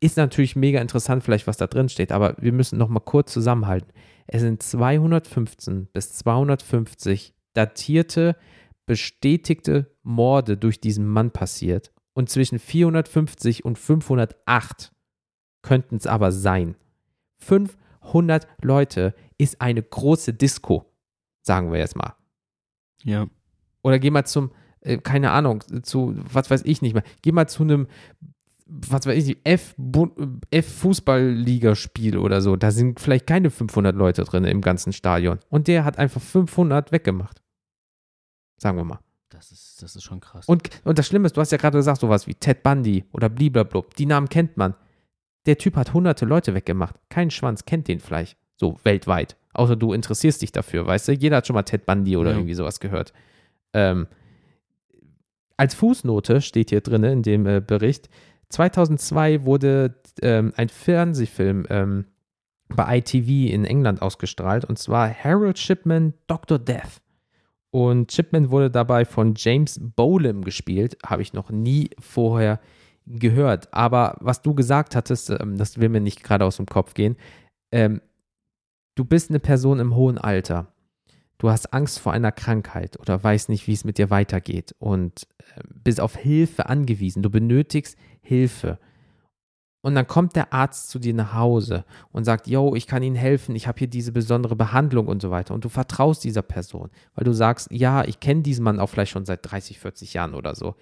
Ist 0.00 0.16
natürlich 0.16 0.56
mega 0.56 0.80
interessant, 0.80 1.24
vielleicht, 1.24 1.46
was 1.46 1.56
da 1.56 1.66
drin 1.66 1.88
steht, 1.88 2.12
aber 2.12 2.36
wir 2.38 2.52
müssen 2.52 2.78
nochmal 2.78 3.02
kurz 3.04 3.32
zusammenhalten. 3.32 3.92
Es 4.26 4.42
sind 4.42 4.62
215 4.62 5.86
bis 5.92 6.12
250 6.14 7.34
datierte, 7.54 8.36
bestätigte 8.84 9.90
Morde 10.02 10.56
durch 10.56 10.80
diesen 10.80 11.06
Mann 11.06 11.30
passiert 11.30 11.92
und 12.16 12.28
zwischen 12.30 12.58
450 12.58 13.64
und 13.66 13.78
508 13.78 14.90
könnten 15.60 15.96
es 15.96 16.06
aber 16.06 16.32
sein. 16.32 16.76
500 17.40 18.48
Leute 18.62 19.14
ist 19.36 19.60
eine 19.60 19.82
große 19.82 20.32
Disco, 20.32 20.90
sagen 21.42 21.72
wir 21.72 21.78
jetzt 21.78 21.94
mal. 21.94 22.14
Ja. 23.02 23.26
Oder 23.82 23.98
geh 23.98 24.10
mal 24.10 24.24
zum, 24.24 24.50
äh, 24.80 24.96
keine 24.96 25.32
Ahnung, 25.32 25.62
zu, 25.82 26.14
was 26.32 26.50
weiß 26.50 26.62
ich 26.64 26.80
nicht 26.80 26.94
mehr, 26.94 27.02
geh 27.20 27.32
mal 27.32 27.50
zu 27.50 27.64
einem, 27.64 27.86
was 28.64 29.04
weiß 29.04 29.28
ich, 29.28 29.36
F-Fußballligaspiel 29.44 32.16
oder 32.16 32.40
so. 32.40 32.56
Da 32.56 32.70
sind 32.70 32.98
vielleicht 32.98 33.26
keine 33.26 33.50
500 33.50 33.94
Leute 33.94 34.24
drin 34.24 34.44
im 34.44 34.62
ganzen 34.62 34.94
Stadion. 34.94 35.38
Und 35.50 35.68
der 35.68 35.84
hat 35.84 35.98
einfach 35.98 36.22
500 36.22 36.92
weggemacht. 36.92 37.42
Sagen 38.56 38.78
wir 38.78 38.84
mal. 38.84 39.00
Das 39.30 39.50
ist, 39.50 39.82
das 39.82 39.96
ist 39.96 40.04
schon 40.04 40.20
krass. 40.20 40.46
Und, 40.46 40.70
und 40.84 40.98
das 40.98 41.06
Schlimme 41.06 41.26
ist, 41.26 41.36
du 41.36 41.40
hast 41.40 41.52
ja 41.52 41.58
gerade 41.58 41.78
gesagt, 41.78 42.00
sowas 42.00 42.26
wie 42.26 42.34
Ted 42.34 42.62
Bundy 42.62 43.04
oder 43.12 43.28
bliblablub. 43.28 43.94
Die 43.96 44.06
Namen 44.06 44.28
kennt 44.28 44.56
man. 44.56 44.74
Der 45.46 45.58
Typ 45.58 45.76
hat 45.76 45.94
hunderte 45.94 46.24
Leute 46.24 46.54
weggemacht. 46.54 46.94
Kein 47.08 47.30
Schwanz 47.30 47.64
kennt 47.64 47.88
den 47.88 48.00
vielleicht. 48.00 48.36
So 48.56 48.78
weltweit. 48.84 49.36
Außer 49.52 49.76
du 49.76 49.92
interessierst 49.92 50.42
dich 50.42 50.52
dafür, 50.52 50.86
weißt 50.86 51.08
du? 51.08 51.12
Jeder 51.12 51.36
hat 51.36 51.46
schon 51.46 51.54
mal 51.54 51.62
Ted 51.62 51.86
Bundy 51.86 52.16
oder 52.16 52.30
ja. 52.30 52.36
irgendwie 52.36 52.54
sowas 52.54 52.80
gehört. 52.80 53.12
Ähm, 53.72 54.06
als 55.56 55.74
Fußnote 55.74 56.40
steht 56.40 56.70
hier 56.70 56.80
drin 56.80 57.02
in 57.04 57.22
dem 57.22 57.46
äh, 57.46 57.60
Bericht, 57.60 58.08
2002 58.50 59.44
wurde 59.44 59.94
ähm, 60.22 60.52
ein 60.56 60.68
Fernsehfilm 60.68 61.66
ähm, 61.68 62.04
bei 62.68 62.98
ITV 62.98 63.52
in 63.52 63.64
England 63.64 64.02
ausgestrahlt 64.02 64.64
und 64.64 64.78
zwar 64.78 65.12
Harold 65.12 65.58
Shipman 65.58 66.14
Dr. 66.26 66.58
Death. 66.58 67.00
Und 67.70 68.08
Chipman 68.08 68.50
wurde 68.50 68.70
dabei 68.70 69.04
von 69.04 69.34
James 69.36 69.80
Bolam 69.80 70.42
gespielt. 70.42 70.96
Habe 71.04 71.22
ich 71.22 71.32
noch 71.32 71.50
nie 71.50 71.90
vorher 71.98 72.60
gehört. 73.06 73.72
Aber 73.72 74.16
was 74.20 74.42
du 74.42 74.54
gesagt 74.54 74.96
hattest, 74.96 75.30
ähm, 75.30 75.56
das 75.56 75.78
will 75.78 75.88
mir 75.88 76.00
nicht 76.00 76.22
gerade 76.22 76.44
aus 76.44 76.56
dem 76.56 76.66
Kopf 76.66 76.94
gehen. 76.94 77.16
Ähm, 77.72 78.00
du 78.94 79.04
bist 79.04 79.30
eine 79.30 79.40
Person 79.40 79.78
im 79.78 79.94
hohen 79.94 80.18
Alter. 80.18 80.72
Du 81.38 81.50
hast 81.50 81.72
Angst 81.72 81.98
vor 81.98 82.12
einer 82.12 82.32
Krankheit 82.32 82.98
oder 82.98 83.22
weißt 83.22 83.50
nicht, 83.50 83.66
wie 83.66 83.74
es 83.74 83.84
mit 83.84 83.98
dir 83.98 84.10
weitergeht 84.10 84.74
und 84.78 85.26
äh, 85.38 85.60
bist 85.84 86.00
auf 86.00 86.16
Hilfe 86.16 86.68
angewiesen. 86.68 87.22
Du 87.22 87.30
benötigst 87.30 87.96
Hilfe. 88.22 88.78
Und 89.86 89.94
dann 89.94 90.08
kommt 90.08 90.34
der 90.34 90.52
Arzt 90.52 90.88
zu 90.88 90.98
dir 90.98 91.14
nach 91.14 91.32
Hause 91.32 91.84
und 92.10 92.24
sagt, 92.24 92.48
yo, 92.48 92.74
ich 92.74 92.88
kann 92.88 93.04
Ihnen 93.04 93.14
helfen, 93.14 93.54
ich 93.54 93.68
habe 93.68 93.78
hier 93.78 93.86
diese 93.86 94.10
besondere 94.10 94.56
Behandlung 94.56 95.06
und 95.06 95.22
so 95.22 95.30
weiter. 95.30 95.54
Und 95.54 95.64
du 95.64 95.68
vertraust 95.68 96.24
dieser 96.24 96.42
Person, 96.42 96.90
weil 97.14 97.22
du 97.22 97.32
sagst, 97.32 97.70
ja, 97.70 98.02
ich 98.02 98.18
kenne 98.18 98.42
diesen 98.42 98.64
Mann 98.64 98.80
auch 98.80 98.88
vielleicht 98.88 99.12
schon 99.12 99.24
seit 99.24 99.48
30, 99.48 99.78
40 99.78 100.12
Jahren 100.12 100.34
oder 100.34 100.56
so. 100.56 100.74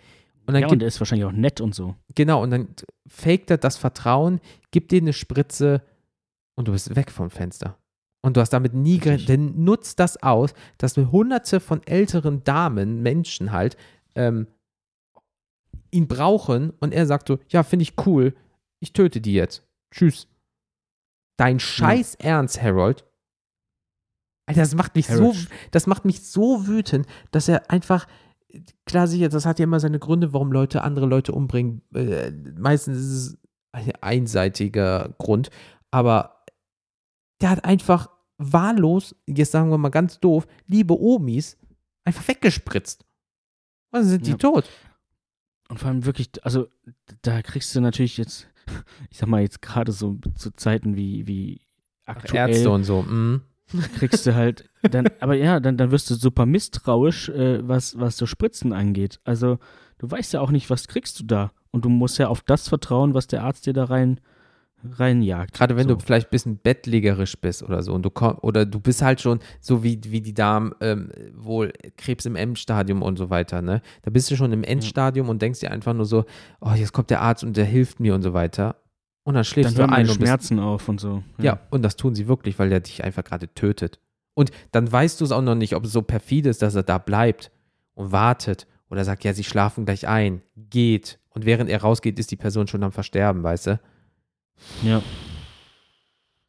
Und 0.46 0.54
dann 0.54 0.62
ja, 0.62 0.68
und 0.68 0.78
der 0.78 0.88
ist 0.88 1.00
wahrscheinlich 1.02 1.26
auch 1.26 1.32
nett 1.32 1.60
und 1.60 1.74
so. 1.74 1.96
Genau, 2.14 2.42
und 2.42 2.50
dann 2.50 2.68
faked 3.06 3.50
er 3.50 3.58
das 3.58 3.76
Vertrauen, 3.76 4.40
gibt 4.70 4.90
dir 4.90 5.02
eine 5.02 5.12
Spritze 5.12 5.82
und 6.54 6.68
du 6.68 6.72
bist 6.72 6.96
weg 6.96 7.10
vom 7.10 7.28
Fenster. 7.28 7.76
Und 8.22 8.38
du 8.38 8.40
hast 8.40 8.54
damit 8.54 8.72
nie 8.72 8.96
gerechnet, 8.96 9.28
denn 9.28 9.64
nutzt 9.64 10.00
das 10.00 10.22
aus, 10.22 10.54
dass 10.78 10.96
hunderte 10.96 11.60
von 11.60 11.86
älteren 11.86 12.42
Damen, 12.42 13.02
Menschen 13.02 13.52
halt, 13.52 13.76
ähm, 14.14 14.46
ihn 15.90 16.08
brauchen 16.08 16.72
und 16.80 16.94
er 16.94 17.04
sagt 17.04 17.28
so, 17.28 17.38
ja, 17.50 17.62
finde 17.64 17.82
ich 17.82 18.06
cool, 18.06 18.32
ich 18.80 18.92
töte 18.92 19.20
die 19.20 19.34
jetzt. 19.34 19.66
Tschüss. 19.90 20.28
Dein 21.36 21.58
Scheiß 21.58 22.18
ja. 22.20 22.26
Ernst, 22.26 22.62
Harold. 22.62 23.04
Alter, 24.46 24.60
das 24.60 24.74
macht 24.74 24.94
mich 24.94 25.08
Harold. 25.08 25.36
so, 25.36 25.46
das 25.70 25.86
macht 25.86 26.04
mich 26.04 26.22
so 26.22 26.66
wütend, 26.66 27.06
dass 27.30 27.48
er 27.48 27.70
einfach, 27.70 28.06
klar 28.84 29.06
sicher, 29.06 29.28
das 29.28 29.46
hat 29.46 29.58
ja 29.58 29.64
immer 29.64 29.80
seine 29.80 29.98
Gründe, 29.98 30.32
warum 30.32 30.52
Leute 30.52 30.82
andere 30.82 31.06
Leute 31.06 31.32
umbringen. 31.32 31.82
Äh, 31.94 32.30
meistens 32.56 32.98
ist 32.98 33.12
es 33.12 33.38
ein 33.72 33.92
einseitiger 34.00 35.14
Grund, 35.18 35.50
aber 35.90 36.44
der 37.40 37.50
hat 37.50 37.64
einfach 37.64 38.10
wahllos, 38.38 39.14
jetzt 39.26 39.52
sagen 39.52 39.70
wir 39.70 39.78
mal 39.78 39.88
ganz 39.88 40.20
doof, 40.20 40.46
liebe 40.66 40.98
Omis 40.98 41.56
einfach 42.04 42.26
weggespritzt. 42.28 43.04
Und 43.90 44.00
dann 44.00 44.04
sind 44.04 44.26
ja. 44.26 44.34
die 44.34 44.38
tot. 44.38 44.68
Und 45.68 45.78
vor 45.78 45.88
allem 45.88 46.04
wirklich, 46.04 46.30
also 46.44 46.68
da 47.22 47.42
kriegst 47.42 47.74
du 47.74 47.80
natürlich 47.80 48.16
jetzt 48.16 48.46
ich 49.10 49.18
sag 49.18 49.28
mal 49.28 49.42
jetzt 49.42 49.62
gerade 49.62 49.92
so 49.92 50.18
zu 50.36 50.50
Zeiten 50.52 50.96
wie, 50.96 51.26
wie 51.26 51.60
aktuell. 52.04 52.50
Ärzte 52.50 52.70
und 52.70 52.84
so. 52.84 53.02
Mm. 53.02 53.42
Kriegst 53.96 54.26
du 54.26 54.34
halt, 54.34 54.68
dann, 54.90 55.08
aber 55.20 55.34
ja, 55.34 55.58
dann, 55.58 55.76
dann 55.76 55.90
wirst 55.90 56.10
du 56.10 56.14
super 56.14 56.46
misstrauisch, 56.46 57.30
äh, 57.30 57.66
was, 57.66 57.98
was 57.98 58.16
so 58.16 58.26
Spritzen 58.26 58.72
angeht. 58.72 59.20
Also, 59.24 59.58
du 59.98 60.10
weißt 60.10 60.34
ja 60.34 60.40
auch 60.40 60.50
nicht, 60.50 60.70
was 60.70 60.86
kriegst 60.86 61.20
du 61.20 61.24
da. 61.24 61.52
Und 61.70 61.84
du 61.84 61.88
musst 61.88 62.18
ja 62.18 62.28
auf 62.28 62.42
das 62.42 62.68
vertrauen, 62.68 63.14
was 63.14 63.26
der 63.26 63.42
Arzt 63.42 63.66
dir 63.66 63.72
da 63.72 63.84
rein 63.84 64.20
reinjagt. 64.92 65.54
Gerade 65.54 65.76
wenn 65.76 65.88
so. 65.88 65.94
du 65.94 66.00
vielleicht 66.00 66.28
ein 66.28 66.30
bisschen 66.30 66.58
bettlägerisch 66.58 67.36
bist 67.38 67.62
oder 67.62 67.82
so 67.82 67.92
und 67.92 68.02
du 68.02 68.10
komm, 68.10 68.38
oder 68.42 68.66
du 68.66 68.80
bist 68.80 69.02
halt 69.02 69.20
schon 69.20 69.40
so 69.60 69.82
wie, 69.82 70.00
wie 70.04 70.20
die 70.20 70.34
Damen 70.34 70.72
ähm, 70.80 71.10
wohl 71.34 71.72
Krebs 71.96 72.26
im 72.26 72.36
Endstadium 72.36 73.02
und 73.02 73.16
so 73.16 73.30
weiter, 73.30 73.62
ne? 73.62 73.82
Da 74.02 74.10
bist 74.10 74.30
du 74.30 74.36
schon 74.36 74.52
im 74.52 74.64
Endstadium 74.64 75.26
mhm. 75.26 75.30
und 75.30 75.42
denkst 75.42 75.60
dir 75.60 75.70
einfach 75.70 75.94
nur 75.94 76.06
so, 76.06 76.24
oh, 76.60 76.72
jetzt 76.74 76.92
kommt 76.92 77.10
der 77.10 77.20
Arzt 77.20 77.44
und 77.44 77.56
der 77.56 77.64
hilft 77.64 78.00
mir 78.00 78.14
und 78.14 78.22
so 78.22 78.32
weiter. 78.32 78.76
Und 79.24 79.34
dann 79.34 79.44
schläfst 79.44 79.78
dann 79.78 79.88
du 79.88 79.94
ein 79.94 80.08
und 80.08 80.14
Schmerzen 80.16 80.56
bist, 80.56 80.66
auf 80.66 80.88
und 80.88 81.00
so. 81.00 81.22
Ja. 81.38 81.44
ja, 81.44 81.60
und 81.70 81.82
das 81.82 81.96
tun 81.96 82.14
sie 82.14 82.28
wirklich, 82.28 82.58
weil 82.58 82.68
der 82.68 82.80
dich 82.80 83.02
einfach 83.02 83.24
gerade 83.24 83.52
tötet. 83.54 83.98
Und 84.34 84.50
dann 84.72 84.90
weißt 84.90 85.20
du 85.20 85.24
es 85.24 85.32
auch 85.32 85.42
noch 85.42 85.54
nicht, 85.54 85.74
ob 85.74 85.84
es 85.84 85.92
so 85.92 86.02
perfide 86.02 86.50
ist, 86.50 86.60
dass 86.60 86.74
er 86.74 86.82
da 86.82 86.98
bleibt 86.98 87.50
und 87.94 88.12
wartet 88.12 88.66
oder 88.90 89.04
sagt, 89.04 89.24
ja, 89.24 89.32
sie 89.32 89.44
schlafen 89.44 89.86
gleich 89.86 90.06
ein, 90.06 90.42
geht 90.56 91.18
Und 91.30 91.46
während 91.46 91.70
er 91.70 91.80
rausgeht, 91.80 92.18
ist 92.18 92.30
die 92.30 92.36
Person 92.36 92.66
schon 92.66 92.82
am 92.82 92.92
Versterben, 92.92 93.42
weißt 93.42 93.66
du? 93.68 93.80
Ja. 94.82 95.02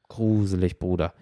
Gruselig, 0.08 0.80
Bruder. 0.80 1.14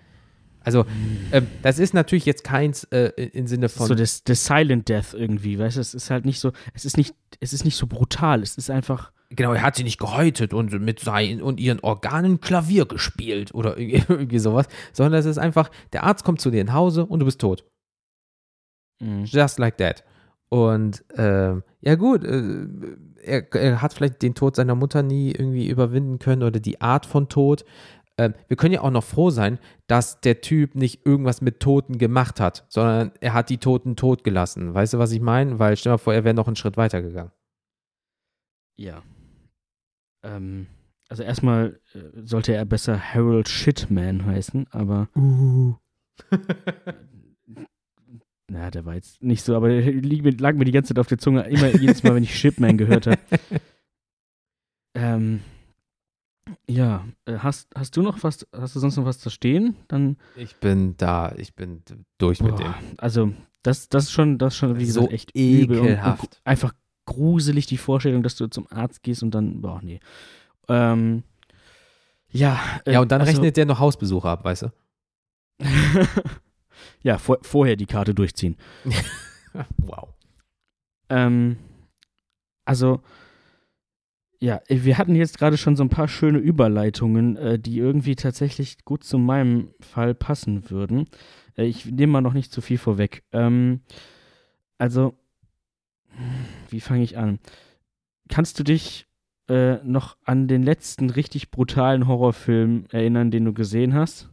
Also, 0.63 0.85
ähm, 1.31 1.47
das 1.61 1.77
ist 1.77 1.93
natürlich 1.93 2.25
jetzt 2.25 2.43
keins 2.43 2.85
äh, 2.85 3.09
im 3.33 3.47
Sinne 3.47 3.69
von. 3.69 3.87
So 3.87 3.95
das, 3.95 4.23
das 4.23 4.45
Silent 4.45 4.87
Death 4.87 5.13
irgendwie, 5.13 5.59
weißt 5.59 5.77
du? 5.77 5.81
Es 5.81 5.93
ist 5.93 6.09
halt 6.09 6.25
nicht 6.25 6.39
so, 6.39 6.53
es 6.73 6.85
ist 6.85 6.95
nicht, 6.95 7.13
es 7.41 7.51
ist 7.53 7.65
nicht 7.65 7.75
so 7.75 7.87
brutal, 7.87 8.41
es 8.41 8.57
ist 8.57 8.69
einfach. 8.69 9.11
Genau, 9.29 9.53
er 9.53 9.63
hat 9.63 9.75
sie 9.75 9.83
nicht 9.83 9.99
gehäutet 9.99 10.53
und 10.53 10.71
mit 10.79 10.99
seinen 10.99 11.41
und 11.41 11.59
ihren 11.59 11.79
Organen 11.79 12.39
Klavier 12.39 12.85
gespielt 12.85 13.53
oder 13.53 13.77
irgendwie 13.77 14.39
sowas, 14.39 14.67
sondern 14.93 15.19
es 15.19 15.25
ist 15.25 15.39
einfach, 15.39 15.69
der 15.91 16.03
Arzt 16.03 16.23
kommt 16.23 16.39
zu 16.39 16.51
dir 16.51 16.63
nach 16.63 16.73
Hause 16.73 17.05
und 17.05 17.19
du 17.19 17.25
bist 17.25 17.41
tot. 17.41 17.65
Mhm. 18.99 19.25
Just 19.25 19.59
like 19.59 19.77
that. 19.77 20.03
Und 20.49 21.03
äh, 21.17 21.55
ja 21.81 21.95
gut, 21.95 22.23
äh, 22.23 22.67
er, 23.23 23.53
er, 23.53 23.81
hat 23.81 23.93
vielleicht 23.93 24.21
den 24.21 24.35
Tod 24.35 24.55
seiner 24.55 24.75
Mutter 24.75 25.03
nie 25.03 25.31
irgendwie 25.31 25.67
überwinden 25.67 26.19
können 26.19 26.43
oder 26.43 26.59
die 26.59 26.81
Art 26.81 27.05
von 27.05 27.29
Tod. 27.29 27.65
Äh, 28.17 28.31
wir 28.47 28.57
können 28.57 28.73
ja 28.73 28.81
auch 28.81 28.91
noch 28.91 29.03
froh 29.03 29.29
sein, 29.29 29.59
dass 29.87 30.21
der 30.21 30.41
Typ 30.41 30.75
nicht 30.75 31.05
irgendwas 31.05 31.41
mit 31.41 31.59
Toten 31.59 31.97
gemacht 31.97 32.39
hat, 32.39 32.65
sondern 32.69 33.11
er 33.21 33.33
hat 33.33 33.49
die 33.49 33.57
Toten 33.57 33.95
tot 33.95 34.23
gelassen. 34.23 34.73
Weißt 34.73 34.93
du, 34.93 34.99
was 34.99 35.11
ich 35.11 35.21
meine? 35.21 35.59
Weil 35.59 35.75
stell 35.77 35.91
dir 35.91 35.93
mal 35.95 35.97
vor, 35.97 36.13
er 36.13 36.23
wäre 36.23 36.35
noch 36.35 36.47
einen 36.47 36.55
Schritt 36.55 36.77
weiter 36.77 37.01
gegangen. 37.01 37.31
Ja. 38.75 39.03
Ähm, 40.23 40.67
also 41.09 41.23
erstmal 41.23 41.79
äh, 41.93 41.99
sollte 42.23 42.53
er 42.53 42.65
besser 42.65 42.99
Harold 42.99 43.49
Shitman 43.49 44.25
heißen, 44.25 44.67
aber. 44.71 45.09
Uh. 45.15 45.75
Na, 48.53 48.69
der 48.69 48.85
war 48.85 48.93
jetzt 48.93 49.23
nicht 49.23 49.43
so, 49.43 49.55
aber 49.55 49.67
der 49.69 50.31
lag 50.33 50.53
mir 50.53 50.65
die 50.65 50.71
ganze 50.71 50.89
Zeit 50.93 50.99
auf 50.99 51.07
der 51.07 51.17
Zunge, 51.17 51.41
immer 51.49 51.75
jedes 51.75 52.03
Mal, 52.03 52.13
wenn 52.13 52.21
ich 52.21 52.37
Shipman 52.37 52.77
gehört 52.77 53.07
habe. 53.07 53.19
ähm, 54.93 55.39
ja, 56.69 57.03
äh, 57.25 57.39
hast, 57.39 57.69
hast 57.73 57.97
du 57.97 58.03
noch 58.03 58.21
was, 58.21 58.45
hast 58.55 58.75
du 58.75 58.79
sonst 58.79 58.95
noch 58.95 59.05
was 59.05 59.17
zu 59.17 59.31
stehen? 59.31 59.75
Dann. 59.87 60.17
Ich 60.35 60.55
bin 60.57 60.95
da, 60.97 61.33
ich 61.35 61.55
bin 61.55 61.81
durch 62.19 62.39
boah, 62.39 62.51
mit 62.51 62.59
dem. 62.59 62.73
Also, 62.97 63.33
das, 63.63 63.89
das 63.89 64.03
ist 64.03 64.11
schon, 64.11 64.37
das 64.37 64.53
ist 64.53 64.59
schon, 64.59 64.77
wie 64.77 64.85
so 64.85 64.99
gesagt, 64.99 65.13
echt 65.13 65.31
ekelhaft. 65.33 66.21
Und, 66.21 66.29
und 66.33 66.41
einfach 66.43 66.75
gruselig 67.05 67.65
die 67.65 67.77
Vorstellung, 67.77 68.21
dass 68.21 68.35
du 68.35 68.45
zum 68.45 68.67
Arzt 68.69 69.01
gehst 69.01 69.23
und 69.23 69.31
dann, 69.31 69.61
boah, 69.61 69.79
nee. 69.81 69.99
Ähm, 70.67 71.23
ja. 72.29 72.59
Äh, 72.85 72.93
ja, 72.93 73.01
und 73.01 73.11
dann 73.11 73.21
also, 73.21 73.31
rechnet 73.31 73.57
der 73.57 73.65
noch 73.65 73.79
Hausbesuche 73.79 74.29
ab, 74.29 74.45
weißt 74.45 74.61
du? 74.61 74.71
ja, 77.01 77.17
vor, 77.17 77.39
vorher 77.41 77.75
die 77.75 77.85
Karte 77.85 78.13
durchziehen. 78.13 78.57
wow. 79.77 80.09
Ähm, 81.09 81.57
also, 82.65 83.01
ja, 84.39 84.59
wir 84.67 84.97
hatten 84.97 85.15
jetzt 85.15 85.37
gerade 85.37 85.57
schon 85.57 85.77
so 85.77 85.83
ein 85.83 85.89
paar 85.89 86.09
schöne 86.09 86.39
Überleitungen, 86.39 87.37
äh, 87.37 87.59
die 87.59 87.77
irgendwie 87.77 88.15
tatsächlich 88.15 88.83
gut 88.83 89.03
zu 89.05 89.17
meinem 89.17 89.73
Fall 89.79 90.13
passen 90.13 90.69
würden. 90.69 91.07
Äh, 91.55 91.63
ich 91.65 91.85
nehme 91.85 92.11
mal 92.11 92.21
noch 92.21 92.33
nicht 92.33 92.51
zu 92.51 92.59
viel 92.59 92.77
vorweg. 92.77 93.23
Ähm, 93.31 93.81
also, 94.77 95.13
wie 96.69 96.81
fange 96.81 97.03
ich 97.03 97.17
an? 97.17 97.39
Kannst 98.27 98.59
du 98.59 98.63
dich 98.63 99.07
äh, 99.47 99.75
noch 99.83 100.17
an 100.25 100.47
den 100.47 100.63
letzten 100.63 101.09
richtig 101.09 101.51
brutalen 101.51 102.07
Horrorfilm 102.07 102.87
erinnern, 102.91 103.31
den 103.31 103.45
du 103.45 103.53
gesehen 103.53 103.93
hast? 103.93 104.32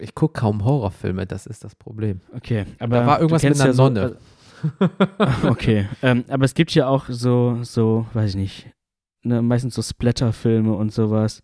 Ich 0.00 0.14
gucke 0.14 0.40
kaum 0.40 0.64
Horrorfilme, 0.64 1.26
das 1.26 1.46
ist 1.46 1.64
das 1.64 1.74
Problem. 1.74 2.20
Okay, 2.34 2.66
aber 2.78 2.96
da 2.96 3.06
war 3.06 3.20
irgendwas 3.20 3.42
mit 3.42 3.60
einer 3.60 3.70
ja 3.70 3.76
Nonne. 3.76 4.16
So, 4.78 4.88
okay, 5.48 5.88
ähm, 6.02 6.24
aber 6.28 6.44
es 6.44 6.54
gibt 6.54 6.72
ja 6.74 6.86
auch 6.86 7.06
so, 7.08 7.58
so, 7.62 8.06
weiß 8.12 8.30
ich 8.30 8.36
nicht, 8.36 8.70
ne, 9.22 9.42
meistens 9.42 9.74
so 9.74 9.82
Splatter-Filme 9.82 10.72
und 10.72 10.92
sowas. 10.92 11.42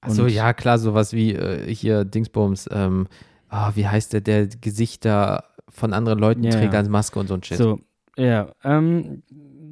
Achso, 0.00 0.26
ja, 0.26 0.52
klar, 0.52 0.78
sowas 0.78 1.12
wie 1.12 1.34
äh, 1.34 1.72
hier 1.72 2.04
Dingsbums, 2.04 2.68
ähm, 2.72 3.08
oh, 3.50 3.70
wie 3.74 3.86
heißt 3.86 4.12
der, 4.12 4.20
der 4.20 4.46
Gesichter 4.46 5.44
von 5.68 5.92
anderen 5.92 6.18
Leuten 6.18 6.44
ja, 6.44 6.50
trägt 6.50 6.74
als 6.74 6.88
Maske 6.88 7.18
und 7.18 7.28
so 7.28 7.34
ein 7.34 7.42
Shit. 7.42 7.58
So, 7.58 7.80
ja, 8.16 8.52
ähm, 8.62 9.22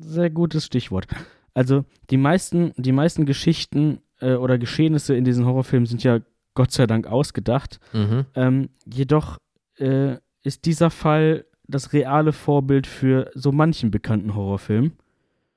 sehr 0.01 0.31
gutes 0.31 0.67
Stichwort. 0.67 1.07
Also, 1.55 1.85
die 2.11 2.17
meisten, 2.17 2.73
die 2.77 2.93
meisten 2.93 3.27
Geschichten 3.27 4.01
äh, 4.21 4.35
oder 4.35 4.59
Geschehnisse 4.59 5.15
in 5.15 5.25
diesen 5.25 5.47
Horrorfilmen 5.47 5.87
sind 5.87 6.03
ja 6.03 6.21
Gott 6.55 6.73
sei 6.73 6.87
Dank 6.87 7.07
ausgedacht. 7.07 7.81
Mhm. 7.93 8.27
Ähm, 8.35 8.69
jedoch 8.87 9.39
äh, 9.77 10.17
ist 10.43 10.65
dieser 10.65 10.91
Fall 10.91 11.45
das 11.67 11.93
reale 11.93 12.33
Vorbild 12.33 12.87
für 12.87 13.31
so 13.35 13.53
manchen 13.53 13.91
bekannten 13.91 14.35
Horrorfilm. 14.35 14.93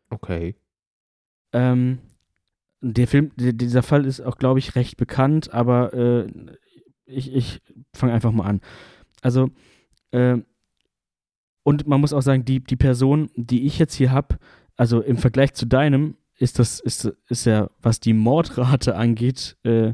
Okay. 0.09 0.55
Ähm, 1.53 1.99
der 2.81 3.07
Film, 3.07 3.31
dieser 3.35 3.83
Fall 3.83 4.05
ist 4.05 4.21
auch, 4.21 4.37
glaube 4.37 4.59
ich, 4.59 4.75
recht 4.75 4.97
bekannt, 4.97 5.53
aber 5.53 5.93
äh, 5.93 6.27
ich, 7.05 7.33
ich 7.33 7.61
fange 7.93 8.13
einfach 8.13 8.31
mal 8.31 8.45
an. 8.45 8.61
Also, 9.21 9.49
äh, 10.11 10.37
und 11.63 11.87
man 11.87 11.99
muss 11.99 12.13
auch 12.13 12.21
sagen, 12.21 12.45
die, 12.45 12.63
die 12.63 12.75
Person, 12.75 13.29
die 13.35 13.65
ich 13.65 13.79
jetzt 13.79 13.95
hier 13.95 14.11
habe, 14.11 14.37
also 14.77 15.01
im 15.01 15.17
Vergleich 15.17 15.53
zu 15.53 15.65
deinem, 15.65 16.15
ist 16.37 16.59
das, 16.59 16.79
ist, 16.79 17.11
ist 17.27 17.45
ja, 17.45 17.69
was 17.81 17.99
die 17.99 18.13
Mordrate 18.13 18.95
angeht, 18.95 19.57
äh, 19.63 19.93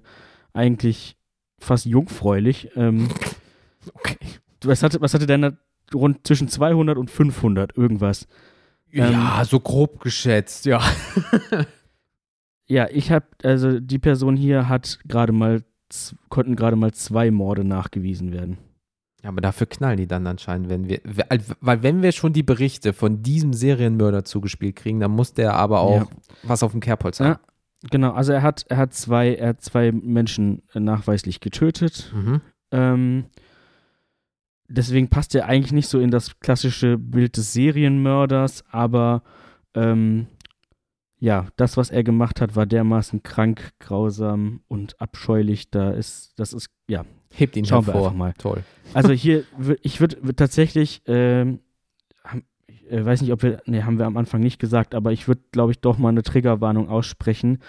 eigentlich 0.54 1.18
fast 1.60 1.86
jungfräulich. 1.86 2.70
Ähm, 2.76 3.10
okay. 3.94 4.18
Was 4.64 4.82
hatte, 4.82 5.02
was 5.02 5.14
hatte 5.14 5.26
deiner 5.26 5.58
rund 5.94 6.26
zwischen 6.26 6.48
200 6.48 6.98
und 6.98 7.10
500 7.10 7.78
irgendwas. 7.78 8.28
Ja, 8.92 9.40
ähm, 9.40 9.46
so 9.46 9.60
grob 9.60 10.02
geschätzt, 10.02 10.66
ja. 10.66 10.82
ja, 12.68 12.88
ich 12.92 13.12
habe, 13.12 13.26
also 13.44 13.80
die 13.80 14.00
Person 14.00 14.36
hier 14.36 14.70
hat 14.70 15.00
gerade 15.08 15.34
mal, 15.34 15.64
konnten 16.30 16.56
gerade 16.56 16.76
mal 16.76 16.94
zwei 16.94 17.32
Morde 17.32 17.64
nachgewiesen 17.64 18.32
werden. 18.32 18.58
Ja, 19.24 19.30
aber 19.30 19.42
dafür 19.42 19.68
knallen 19.68 19.98
die 19.98 20.08
dann 20.08 20.28
anscheinend, 20.28 20.70
wenn 20.70 20.90
wir, 20.90 21.00
weil 21.62 21.82
wenn 21.82 22.02
wir 22.02 22.12
schon 22.12 22.34
die 22.34 22.44
Berichte 22.44 22.94
von 22.94 23.24
diesem 23.24 23.54
Serienmörder 23.54 24.26
zugespielt 24.26 24.76
kriegen, 24.76 25.00
dann 25.00 25.12
muss 25.12 25.34
der 25.34 25.54
aber 25.54 25.80
auch 25.80 26.02
ja. 26.02 26.08
was 26.44 26.62
auf 26.62 26.72
dem 26.72 26.82
Kerbholz 26.82 27.20
haben. 27.20 27.30
Ja, 27.30 27.40
genau, 27.90 28.12
also 28.14 28.34
er 28.34 28.42
hat, 28.42 28.66
er 28.70 28.78
hat 28.78 28.94
zwei, 28.94 29.36
er 29.36 29.50
hat 29.50 29.62
zwei 29.62 29.92
Menschen 29.92 30.64
nachweislich 30.74 31.40
getötet. 31.40 32.12
Mhm. 32.16 32.42
Ähm, 32.72 33.26
deswegen 34.68 35.10
passt 35.10 35.36
er 35.36 35.48
eigentlich 35.48 35.72
nicht 35.74 35.88
so 35.88 36.00
in 36.00 36.12
das 36.12 36.40
klassische 36.40 36.98
Bild 36.98 37.38
des 37.38 37.54
Serienmörders, 37.54 38.64
aber 38.70 39.24
ähm, 39.76 40.28
ja, 41.24 41.48
das, 41.56 41.78
was 41.78 41.90
er 41.90 42.04
gemacht 42.04 42.42
hat, 42.42 42.58
war 42.58 42.66
dermaßen 42.66 43.24
krank, 43.24 43.72
grausam 43.80 44.62
und 44.68 45.00
abscheulich. 45.00 45.72
Da 45.72 45.92
ist, 45.92 46.34
das 46.36 46.52
ist, 46.52 46.70
ja. 46.90 47.06
Hebt 47.32 47.56
ihn 47.56 47.64
Schauen 47.64 47.86
hervor. 47.86 48.02
wir 48.02 48.06
einfach 48.08 48.18
mal. 48.18 48.34
Toll. 48.34 48.64
Also 48.94 49.12
hier, 49.14 49.46
ich 49.82 50.02
würde 50.02 50.18
würd 50.22 50.36
tatsächlich, 50.36 51.02
ähm, 51.06 51.60
ich 52.86 52.92
äh, 52.92 53.06
weiß 53.06 53.22
nicht, 53.22 53.32
ob 53.32 53.44
wir, 53.44 53.62
ne, 53.66 53.86
haben 53.86 53.98
wir 53.98 54.06
am 54.06 54.18
Anfang 54.18 54.42
nicht 54.42 54.60
gesagt, 54.60 54.96
aber 54.96 55.12
ich 55.12 55.28
würde, 55.28 55.42
glaube 55.52 55.72
ich, 55.72 55.80
doch 55.80 55.98
mal 55.98 56.10
eine 56.10 56.24
Triggerwarnung 56.24 56.90
aussprechen. 56.90 57.60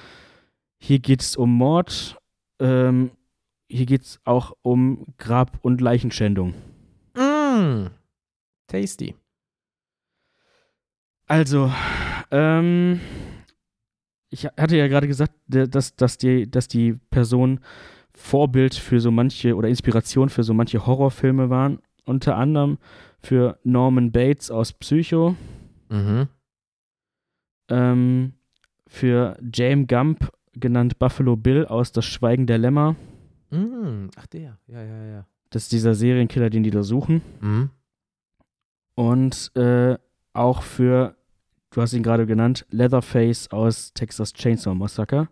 Hier 0.78 0.98
geht 0.98 1.22
es 1.22 1.36
um 1.36 1.52
Mord, 1.52 2.18
ähm, 2.60 3.10
hier 3.68 3.86
geht 3.86 4.02
es 4.02 4.20
auch 4.24 4.52
um 4.62 5.06
Grab- 5.18 5.58
und 5.62 5.80
Leichenschändung. 5.80 6.54
Mm, 7.16 7.86
tasty. 8.66 9.14
Also, 11.26 11.72
ähm, 12.30 13.00
ich 14.30 14.44
hatte 14.44 14.76
ja 14.76 14.88
gerade 14.88 15.08
gesagt, 15.08 15.32
dass, 15.46 15.96
dass, 15.96 16.18
die, 16.18 16.50
dass 16.50 16.68
die 16.68 16.94
Person 17.10 17.60
Vorbild 18.12 18.74
für 18.74 19.00
so 19.00 19.10
manche 19.10 19.56
oder 19.56 19.68
Inspiration 19.68 20.28
für 20.28 20.42
so 20.42 20.54
manche 20.54 20.86
Horrorfilme 20.86 21.50
waren. 21.50 21.78
Unter 22.04 22.36
anderem 22.36 22.78
für 23.24 23.58
Norman 23.64 24.12
Bates 24.12 24.50
aus 24.50 24.72
Psycho. 24.72 25.36
Mhm. 25.88 26.28
Ähm, 27.68 28.32
für 28.86 29.36
James 29.52 29.86
Gump, 29.88 30.30
genannt 30.52 30.98
Buffalo 30.98 31.36
Bill 31.36 31.66
aus 31.66 31.92
Das 31.92 32.04
Schweigen 32.04 32.46
der 32.46 32.58
Lämmer. 32.58 32.96
Mhm. 33.50 34.10
Ach, 34.16 34.26
der. 34.26 34.58
Ja, 34.66 34.82
ja, 34.82 35.04
ja. 35.06 35.26
Das 35.50 35.64
ist 35.64 35.72
dieser 35.72 35.94
Serienkiller, 35.94 36.50
den 36.50 36.62
die 36.62 36.70
da 36.70 36.82
suchen. 36.82 37.22
Mhm. 37.40 37.70
Und 38.94 39.52
äh, 39.56 39.96
auch 40.32 40.62
für, 40.62 41.16
du 41.70 41.80
hast 41.80 41.92
ihn 41.92 42.02
gerade 42.02 42.26
genannt, 42.26 42.66
Leatherface 42.70 43.50
aus 43.50 43.92
Texas 43.94 44.32
Chainsaw 44.32 44.74
Massacre. 44.74 45.28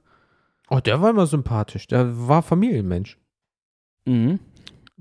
Oh, 0.70 0.80
der 0.80 1.00
war 1.02 1.10
immer 1.10 1.26
sympathisch. 1.26 1.86
Der 1.86 2.28
war 2.28 2.42
Familienmensch. 2.42 3.18
Mhm. 4.06 4.40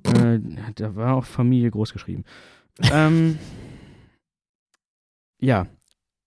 äh, 0.03 0.39
der 0.77 0.95
war 0.95 1.15
auch 1.15 1.25
Familie 1.25 1.71
groß 1.71 1.93
geschrieben. 1.93 2.25
Ähm, 2.91 3.37
ja. 5.39 5.67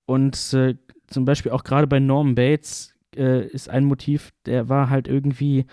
Und 0.07 0.53
äh, 0.53 0.77
zum 1.07 1.25
Beispiel 1.25 1.53
auch 1.53 1.65
gerade 1.65 1.87
bei 1.87 2.01
Norman 2.01 2.35
Bates 2.35 2.95
äh, 3.17 3.47
ist 3.47 3.69
ein 3.69 3.85
Motiv, 3.85 4.33
der 4.47 4.69
war 4.69 4.91
halt 4.91 5.09
irgendwie 5.09 5.67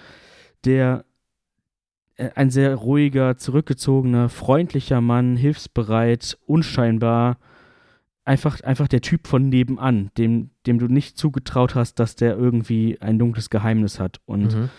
der 0.64 1.06
äh, 2.16 2.30
ein 2.36 2.50
sehr 2.50 2.76
ruhiger, 2.76 3.38
zurückgezogener, 3.38 4.30
freundlicher 4.30 5.02
Mann, 5.02 5.36
hilfsbereit, 5.36 6.38
unscheinbar. 6.46 7.38
einfach, 8.24 8.62
einfach 8.62 8.88
der 8.88 9.02
Typ 9.02 9.26
von 9.28 9.50
nebenan, 9.50 10.12
dem, 10.18 10.52
dem 10.68 10.78
du 10.78 10.86
nicht 10.88 11.18
zugetraut 11.18 11.74
hast, 11.74 11.96
dass 11.96 12.16
der 12.16 12.38
irgendwie 12.38 13.02
ein 13.02 13.18
dunkles 13.18 13.50
Geheimnis 13.50 14.00
hat. 14.00 14.22
Und 14.26 14.56
Mhm. 14.56 14.70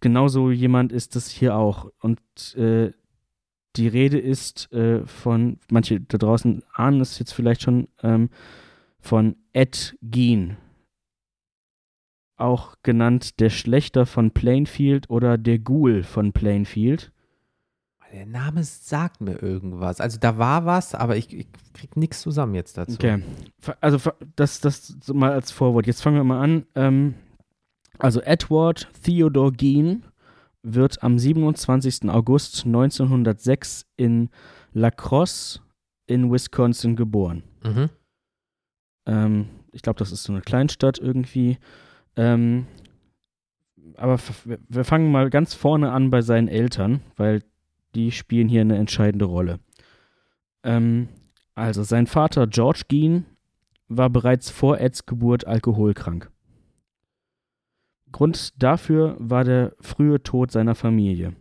genauso 0.00 0.50
jemand 0.50 0.92
ist 0.92 1.16
es 1.16 1.30
hier 1.30 1.56
auch. 1.56 1.90
Und 2.00 2.20
äh, 2.56 2.92
die 3.76 3.88
Rede 3.88 4.18
ist 4.18 4.72
äh, 4.72 5.04
von, 5.06 5.58
manche 5.70 6.00
da 6.00 6.18
draußen 6.18 6.62
ahnen 6.72 7.00
es 7.00 7.18
jetzt 7.18 7.32
vielleicht 7.32 7.62
schon, 7.62 7.88
ähm, 8.02 8.30
von 9.00 9.36
Ed 9.52 9.96
Gein. 10.02 10.56
Auch 12.36 12.76
genannt 12.82 13.40
der 13.40 13.50
Schlechter 13.50 14.04
von 14.04 14.30
Plainfield 14.30 15.08
oder 15.08 15.38
der 15.38 15.58
Ghoul 15.58 16.02
von 16.02 16.32
Plainfield. 16.32 17.12
Der 18.12 18.26
Name 18.26 18.62
sagt 18.62 19.20
mir 19.20 19.42
irgendwas. 19.42 20.00
Also 20.00 20.18
da 20.18 20.38
war 20.38 20.64
was, 20.64 20.94
aber 20.94 21.16
ich, 21.16 21.32
ich 21.34 21.48
krieg 21.74 21.96
nichts 21.96 22.20
zusammen 22.20 22.54
jetzt 22.54 22.78
dazu. 22.78 22.94
Okay. 22.94 23.22
Also 23.80 24.10
das, 24.36 24.60
das 24.60 24.96
mal 25.12 25.32
als 25.32 25.50
Vorwort. 25.50 25.86
Jetzt 25.86 26.02
fangen 26.02 26.16
wir 26.16 26.24
mal 26.24 26.42
an. 26.42 26.66
Ähm, 26.74 27.14
also 27.98 28.20
Edward 28.20 28.88
Theodore 29.02 29.52
Gein 29.52 30.04
wird 30.68 31.02
am 31.02 31.18
27. 31.18 32.08
August 32.10 32.66
1906 32.66 33.86
in 33.96 34.30
La 34.72 34.90
Crosse 34.90 35.60
in 36.06 36.30
Wisconsin 36.32 36.96
geboren. 36.96 37.42
Mhm. 37.64 37.88
Ähm, 39.06 39.46
ich 39.72 39.82
glaube, 39.82 39.98
das 39.98 40.12
ist 40.12 40.24
so 40.24 40.32
eine 40.32 40.42
Kleinstadt 40.42 40.98
irgendwie. 40.98 41.58
Ähm, 42.16 42.66
aber 43.96 44.18
wir- 44.68 44.84
fangen 44.84 45.10
mal 45.12 45.30
ganz 45.30 45.54
vorne 45.54 45.92
an 45.92 46.10
bei 46.10 46.20
seinen 46.22 46.48
Eltern, 46.48 47.00
weil 47.16 47.42
die 47.94 48.10
spielen 48.10 48.48
hier 48.48 48.60
eine 48.62 48.76
entscheidende 48.76 49.24
Rolle. 49.26 49.60
Ähm, 50.64 51.08
also 51.54 51.82
sein 51.82 52.06
Vater 52.06 52.46
George 52.46 52.82
Gein 52.88 53.24
war 53.88 54.10
bereits 54.10 54.50
vor 54.50 54.80
Eds 54.80 55.06
Geburt 55.06 55.46
alkoholkrank. 55.46 56.30
Grund 58.12 58.62
dafür 58.62 59.16
war 59.18 59.44
der 59.44 59.74
frühe 59.80 60.22
Tod 60.22 60.50
seiner 60.50 60.74
Familie. 60.74 61.34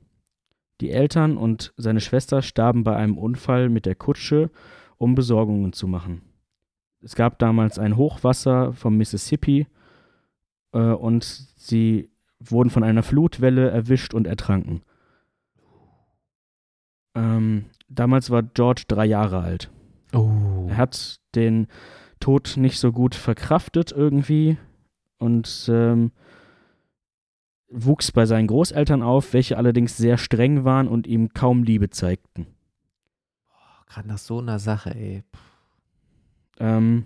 Die 0.81 0.91
Eltern 0.91 1.37
und 1.37 1.73
seine 1.77 2.01
Schwester 2.01 2.41
starben 2.41 2.83
bei 2.83 2.95
einem 2.95 3.17
Unfall 3.17 3.69
mit 3.69 3.85
der 3.85 3.95
Kutsche, 3.95 4.49
um 4.97 5.15
Besorgungen 5.15 5.73
zu 5.73 5.87
machen. 5.87 6.21
Es 7.01 7.15
gab 7.15 7.39
damals 7.39 7.79
ein 7.79 7.97
Hochwasser 7.97 8.73
vom 8.73 8.97
Mississippi 8.97 9.67
äh, 10.73 10.79
und 10.79 11.23
sie 11.23 12.09
wurden 12.39 12.69
von 12.69 12.83
einer 12.83 13.03
Flutwelle 13.03 13.69
erwischt 13.69 14.13
und 14.13 14.27
ertranken. 14.27 14.81
Ähm, 17.15 17.65
damals 17.87 18.29
war 18.29 18.43
George 18.43 18.83
drei 18.87 19.05
Jahre 19.05 19.39
alt. 19.39 19.71
Oh. 20.13 20.65
Er 20.67 20.77
hat 20.77 21.19
den 21.35 21.67
Tod 22.19 22.55
nicht 22.57 22.79
so 22.79 22.91
gut 22.91 23.15
verkraftet 23.15 23.91
irgendwie 23.91 24.57
und 25.17 25.69
ähm, 25.71 26.11
wuchs 27.75 28.11
bei 28.11 28.25
seinen 28.25 28.47
Großeltern 28.47 29.03
auf, 29.03 29.33
welche 29.33 29.57
allerdings 29.57 29.97
sehr 29.97 30.17
streng 30.17 30.63
waren 30.63 30.87
und 30.87 31.07
ihm 31.07 31.33
kaum 31.33 31.63
Liebe 31.63 31.89
zeigten. 31.89 32.47
Gerade 33.87 34.07
nach 34.07 34.17
so 34.17 34.39
einer 34.39 34.59
Sache, 34.59 34.95
ey. 34.95 35.23
Ähm, 36.59 37.05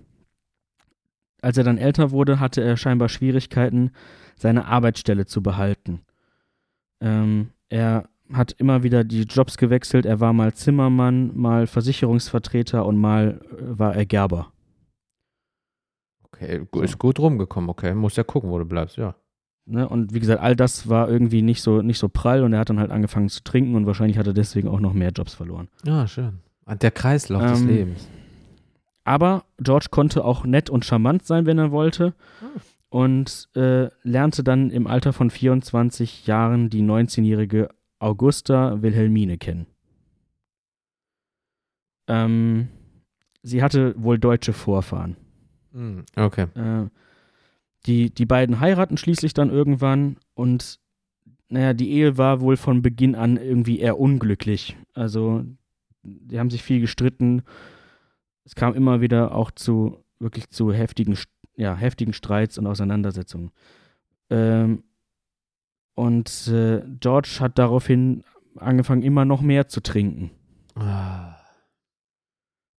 als 1.42 1.58
er 1.58 1.64
dann 1.64 1.78
älter 1.78 2.12
wurde, 2.12 2.40
hatte 2.40 2.62
er 2.62 2.78
scheinbar 2.78 3.10
Schwierigkeiten, 3.10 3.92
seine 4.36 4.66
Arbeitsstelle 4.66 5.26
zu 5.26 5.42
behalten. 5.42 6.02
Ähm, 7.02 7.52
er 7.70 8.10
hat 8.32 8.52
immer 8.54 8.84
wieder 8.84 9.04
die 9.04 9.24
Jobs 9.24 9.58
gewechselt. 9.58 10.06
Er 10.06 10.20
war 10.20 10.34
mal 10.34 10.54
Zimmermann, 10.54 11.36
mal 11.36 11.68
Versicherungsvertreter 11.68 12.86
und 12.86 12.98
mal 12.98 13.42
äh, 13.52 13.80
war 13.80 13.96
er 13.96 14.06
Gerber. 14.06 14.52
Okay, 16.24 16.66
ist 16.82 17.00
gut 17.00 17.20
rumgekommen, 17.20 17.70
okay. 17.70 17.94
Muss 17.94 18.16
ja 18.16 18.24
gucken, 18.24 18.50
wo 18.50 18.60
du 18.60 18.66
bleibst, 18.66 18.98
ja. 18.98 19.16
Ne? 19.66 19.88
Und 19.88 20.14
wie 20.14 20.20
gesagt, 20.20 20.42
all 20.42 20.56
das 20.56 20.90
war 20.90 21.10
irgendwie 21.10 21.42
nicht 21.42 21.62
so, 21.62 21.82
nicht 21.82 22.00
so 22.00 22.10
prall 22.10 22.44
und 22.44 22.54
er 22.54 22.60
hat 22.60 22.70
dann 22.70 22.80
halt 22.80 22.92
angefangen 22.92 23.30
zu 23.30 23.44
trinken 23.44 23.76
und 23.76 23.86
wahrscheinlich 23.86 24.18
hat 24.18 24.28
er 24.28 24.34
deswegen 24.34 24.68
auch 24.68 24.80
noch 24.80 24.94
mehr 24.94 25.12
Jobs 25.12 25.34
verloren. 25.34 25.68
Ja, 25.86 26.08
schön. 26.08 26.40
Und 26.66 26.82
der 26.84 26.92
Kreislauf 26.92 27.44
des 27.44 27.62
Ähm, 27.62 27.68
Lebens. 27.68 28.08
Aber 29.04 29.44
George 29.60 29.88
konnte 29.90 30.24
auch 30.24 30.46
nett 30.46 30.70
und 30.70 30.86
charmant 30.86 31.26
sein, 31.26 31.46
wenn 31.46 31.58
er 31.58 31.72
wollte. 31.72 32.14
Und 32.90 33.50
äh, 33.56 33.90
lernte 34.04 34.44
dann 34.44 34.72
im 34.72 34.88
Alter 34.88 35.14
von 35.14 35.30
24 35.30 36.26
Jahren 36.28 36.70
die 36.70 36.82
19-jährige 36.82 37.70
Augusta 38.00 38.82
Wilhelmine 38.82 39.38
kennen. 39.38 39.68
Ähm, 42.08 42.70
sie 43.44 43.62
hatte 43.62 43.94
wohl 43.98 44.18
deutsche 44.20 44.54
Vorfahren. 44.54 45.16
Mhm. 45.72 46.06
Okay. 46.16 46.48
Äh, 46.56 46.90
die, 47.86 48.10
die 48.10 48.26
beiden 48.26 48.60
heiraten 48.60 48.98
schließlich 48.98 49.34
dann 49.34 49.50
irgendwann 49.50 50.18
und 50.34 50.80
naja, 51.50 51.74
die 51.74 51.90
Ehe 51.92 52.18
war 52.18 52.42
wohl 52.42 52.58
von 52.58 52.82
Beginn 52.82 53.16
an 53.16 53.38
irgendwie 53.38 53.80
eher 53.80 54.00
unglücklich. 54.00 54.78
Also, 54.94 55.44
die 56.04 56.40
haben 56.40 56.52
sich 56.52 56.62
viel 56.62 56.80
gestritten. 56.80 57.42
Es 58.46 58.54
kam 58.54 58.76
immer 58.76 59.02
wieder 59.02 59.34
auch 59.34 59.50
zu 59.50 60.04
wirklich 60.20 60.50
zu 60.50 60.72
heftigen, 60.72 61.18
ja, 61.56 61.76
heftigen 61.76 62.14
Streits 62.14 62.58
und 62.58 62.68
Auseinandersetzungen. 62.68 63.52
Ähm, 64.30 64.84
und 65.96 66.48
äh, 66.48 66.84
George 67.00 67.38
hat 67.40 67.58
daraufhin 67.58 68.24
angefangen, 68.56 69.02
immer 69.02 69.26
noch 69.26 69.42
mehr 69.42 69.68
zu 69.68 69.82
trinken. 69.82 70.32
Ah. 70.76 71.36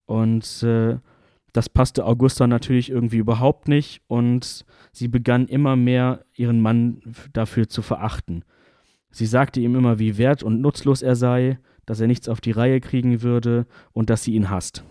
Und 0.06 0.62
äh, 0.62 0.98
das 1.52 1.68
passte 1.68 2.04
Augusta 2.04 2.46
natürlich 2.46 2.90
irgendwie 2.90 3.18
überhaupt 3.18 3.68
nicht 3.68 4.02
und 4.06 4.64
sie 4.92 5.08
begann 5.08 5.46
immer 5.46 5.76
mehr 5.76 6.24
ihren 6.34 6.60
Mann 6.60 7.02
dafür 7.32 7.68
zu 7.68 7.82
verachten. 7.82 8.44
Sie 9.10 9.26
sagte 9.26 9.60
ihm 9.60 9.74
immer, 9.74 9.98
wie 9.98 10.18
wert 10.18 10.42
und 10.42 10.60
nutzlos 10.60 11.02
er 11.02 11.16
sei, 11.16 11.58
dass 11.86 12.00
er 12.00 12.06
nichts 12.06 12.28
auf 12.28 12.40
die 12.40 12.52
Reihe 12.52 12.80
kriegen 12.80 13.22
würde 13.22 13.66
und 13.92 14.10
dass 14.10 14.22
sie 14.22 14.34
ihn 14.34 14.50
hasst. 14.50 14.84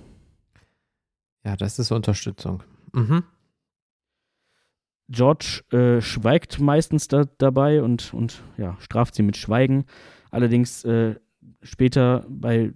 Ja, 1.45 1.55
das 1.55 1.79
ist 1.79 1.91
Unterstützung. 1.91 2.63
Mhm. 2.93 3.23
George 5.07 5.63
äh, 5.71 6.01
schweigt 6.01 6.59
meistens 6.59 7.07
da, 7.07 7.23
dabei 7.37 7.81
und, 7.81 8.13
und 8.13 8.43
ja, 8.57 8.77
straft 8.79 9.15
sie 9.15 9.23
mit 9.23 9.37
Schweigen. 9.37 9.85
Allerdings 10.29 10.83
äh, 10.83 11.15
später 11.63 12.25
bei 12.29 12.73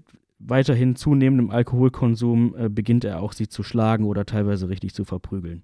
weiterhin 0.47 0.95
zunehmendem 0.95 1.49
Alkoholkonsum 1.49 2.55
äh, 2.57 2.69
beginnt 2.69 3.03
er 3.03 3.21
auch 3.21 3.33
sie 3.33 3.47
zu 3.47 3.63
schlagen 3.63 4.05
oder 4.05 4.25
teilweise 4.25 4.69
richtig 4.69 4.93
zu 4.93 5.05
verprügeln. 5.05 5.63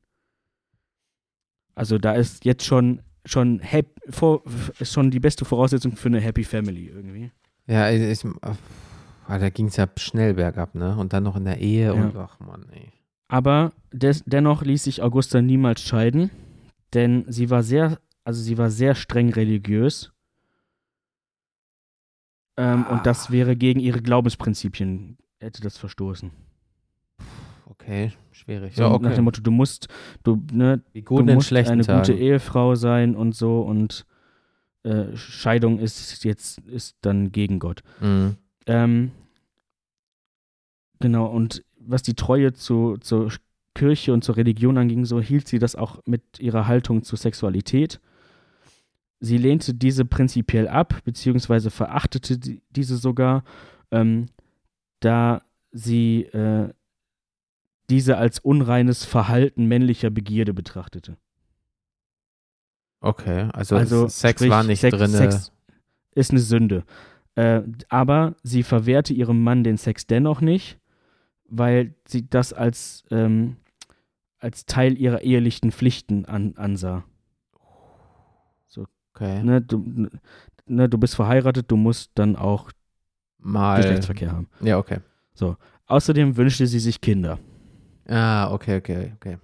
Also 1.76 1.98
da 1.98 2.14
ist 2.14 2.46
jetzt 2.46 2.66
schon 2.66 3.02
schon 3.26 3.62
hap 3.62 3.86
vor, 4.10 4.44
ist 4.80 4.94
schon 4.94 5.12
die 5.12 5.20
beste 5.20 5.46
Voraussetzung 5.46 5.96
für 5.96 6.08
eine 6.08 6.20
Happy 6.20 6.44
Family 6.44 6.88
irgendwie. 6.88 7.32
Ja, 7.68 7.90
ich, 7.92 8.26
ah, 8.42 9.38
da 9.38 9.50
ging 9.50 9.68
es 9.68 9.76
ja 9.76 9.88
schnell 9.98 10.34
bergab, 10.34 10.76
ne? 10.76 10.98
Und 10.98 11.14
dann 11.14 11.24
noch 11.24 11.36
in 11.36 11.46
der 11.46 11.60
Ehe 11.60 11.94
und 11.94 12.16
ach 12.16 12.40
Mann, 12.40 12.66
ey. 12.72 12.92
Aber 13.28 13.72
des, 13.92 14.24
dennoch 14.26 14.64
ließ 14.64 14.84
sich 14.84 15.04
Augusta 15.04 15.42
niemals 15.42 15.82
scheiden, 15.82 16.32
denn 16.94 17.26
sie 17.28 17.52
war 17.52 17.62
sehr, 17.62 18.00
also 18.24 18.42
sie 18.42 18.58
war 18.58 18.72
sehr 18.72 18.96
streng 18.96 19.32
religiös. 19.32 20.12
Ähm, 22.60 22.86
Ah. 22.88 22.94
Und 22.94 23.06
das 23.06 23.32
wäre 23.32 23.56
gegen 23.56 23.80
ihre 23.80 24.02
Glaubensprinzipien, 24.02 25.18
hätte 25.40 25.62
das 25.62 25.78
verstoßen. 25.78 26.32
Okay, 27.66 28.12
schwierig. 28.32 28.76
So 28.76 28.84
ja, 28.84 28.90
Nach 28.90 28.96
okay. 28.96 29.16
dem 29.16 29.24
Motto, 29.24 29.42
du 29.42 29.52
musst, 29.52 29.88
du, 30.24 30.44
ne, 30.52 30.82
du 30.94 31.24
musst 31.24 31.54
eine 31.54 31.82
Tagen. 31.84 32.00
gute 32.02 32.14
Ehefrau 32.14 32.76
sein 32.76 33.16
und 33.16 33.34
so 33.34 33.62
und 33.62 34.06
äh, 34.84 35.16
Scheidung 35.16 35.80
ist 35.80 36.24
jetzt 36.26 36.60
ist 36.68 36.98
dann 37.02 37.32
gegen 37.32 37.60
Gott. 37.60 37.82
Mhm. 38.02 38.36
Ähm, 38.66 39.12
genau, 41.00 41.28
und 41.28 41.64
was 41.80 42.02
die 42.04 42.14
Treue 42.16 42.54
zu, 42.54 42.98
zur 42.98 43.32
Kirche 43.74 44.14
und 44.14 44.24
zur 44.24 44.36
Religion 44.36 44.78
anging, 44.78 45.06
so 45.06 45.22
hielt 45.22 45.48
sie 45.48 45.60
das 45.60 45.76
auch 45.76 46.00
mit 46.06 46.22
ihrer 46.40 46.68
Haltung 46.68 47.04
zur 47.04 47.18
Sexualität. 47.18 48.02
Sie 49.20 49.38
lehnte 49.38 49.74
diese 49.74 50.06
prinzipiell 50.06 50.68
ab, 50.68 51.02
beziehungsweise 51.04 51.72
verachtete 51.72 52.38
die, 52.38 52.62
diese 52.70 52.98
sogar, 52.98 53.44
ähm, 53.92 54.28
da 55.02 55.42
sie 55.72 56.24
äh, 56.24 56.70
diese 57.90 58.18
als 58.18 58.40
unreines 58.40 59.04
Verhalten 59.06 59.66
männlicher 59.66 60.10
Begierde 60.10 60.54
betrachtete. 60.54 61.18
Okay, 63.02 63.50
also, 63.54 63.76
Also 63.76 64.08
Sex 64.08 64.42
sprich, 64.42 64.50
war 64.50 64.64
nicht 64.64 64.82
Sex, 64.82 64.98
drin. 64.98 65.10
Sex 65.10 65.52
ist 66.16 66.32
eine 66.32 66.40
Sünde. 66.40 66.84
Äh, 67.36 67.62
aber 67.88 68.36
sie 68.44 68.64
verwehrte 68.64 69.14
ihrem 69.14 69.44
Mann 69.44 69.64
den 69.64 69.78
Sex 69.78 70.08
dennoch 70.08 70.42
nicht, 70.42 70.80
weil 71.46 71.96
sie 72.06 72.30
das 72.30 72.54
als, 72.54 73.04
ähm, 73.12 73.58
als 74.40 74.66
Teil 74.66 74.98
ihrer 74.98 75.22
ehelichen 75.22 75.72
Pflichten 75.72 76.26
an, 76.26 76.56
ansah. 76.58 77.04
Okay. 79.20 79.44
Ne, 79.44 79.62
du, 79.62 80.10
ne, 80.66 80.88
du 80.88 80.98
bist 80.98 81.16
verheiratet, 81.16 81.70
du 81.70 81.76
musst 81.76 82.12
dann 82.16 82.36
auch 82.36 82.72
Mal. 83.42 83.78
Geschlechtsverkehr 83.78 84.32
haben. 84.32 84.48
Ja, 84.62 84.78
okay. 84.78 85.00
Außerdem 85.90 86.38
wünschte 86.38 86.68
sie 86.68 86.80
sich 86.80 87.02
Kinder. 87.02 87.40
Ah, 88.08 88.52
okay, 88.52 88.78
okay, 88.78 89.14
okay. 89.16 89.38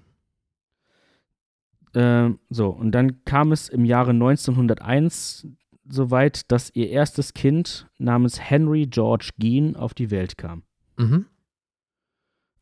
Ähm, 1.96 2.40
so, 2.50 2.70
und 2.70 2.92
dann 2.92 3.24
kam 3.26 3.52
es 3.52 3.68
im 3.68 3.84
Jahre 3.84 4.12
1901 4.12 5.48
so 5.90 6.12
weit, 6.12 6.52
dass 6.52 6.70
ihr 6.76 6.90
erstes 6.90 7.34
Kind 7.34 7.88
namens 7.98 8.40
Henry 8.40 8.86
George 8.86 9.32
Geen 9.40 9.76
auf 9.76 9.96
die 9.96 10.12
Welt 10.12 10.38
kam. 10.38 10.64
Mhm. 10.98 11.26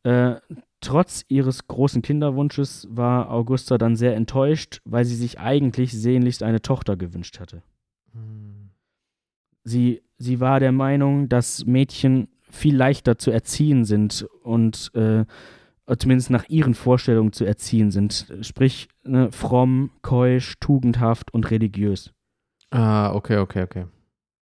Äh, 0.04 0.36
trotz 0.84 1.24
ihres 1.28 1.66
großen 1.66 2.02
Kinderwunsches 2.02 2.86
war 2.90 3.30
Augusta 3.30 3.78
dann 3.78 3.96
sehr 3.96 4.14
enttäuscht, 4.14 4.80
weil 4.84 5.04
sie 5.04 5.16
sich 5.16 5.40
eigentlich 5.40 5.92
sehnlichst 5.92 6.42
eine 6.42 6.62
Tochter 6.62 6.96
gewünscht 6.96 7.40
hatte. 7.40 7.62
Hm. 8.12 8.70
Sie, 9.64 10.02
sie 10.18 10.40
war 10.40 10.60
der 10.60 10.72
Meinung, 10.72 11.28
dass 11.28 11.64
Mädchen 11.66 12.28
viel 12.42 12.76
leichter 12.76 13.18
zu 13.18 13.30
erziehen 13.30 13.84
sind 13.84 14.26
und 14.42 14.92
äh, 14.94 15.24
zumindest 15.98 16.30
nach 16.30 16.48
ihren 16.48 16.74
Vorstellungen 16.74 17.32
zu 17.32 17.44
erziehen 17.44 17.90
sind. 17.90 18.32
Sprich, 18.42 18.88
ne, 19.02 19.32
fromm, 19.32 19.90
keusch, 20.02 20.54
tugendhaft 20.60 21.32
und 21.32 21.50
religiös. 21.50 22.12
Ah, 22.70 23.12
okay, 23.14 23.38
okay, 23.38 23.62
okay. 23.62 23.86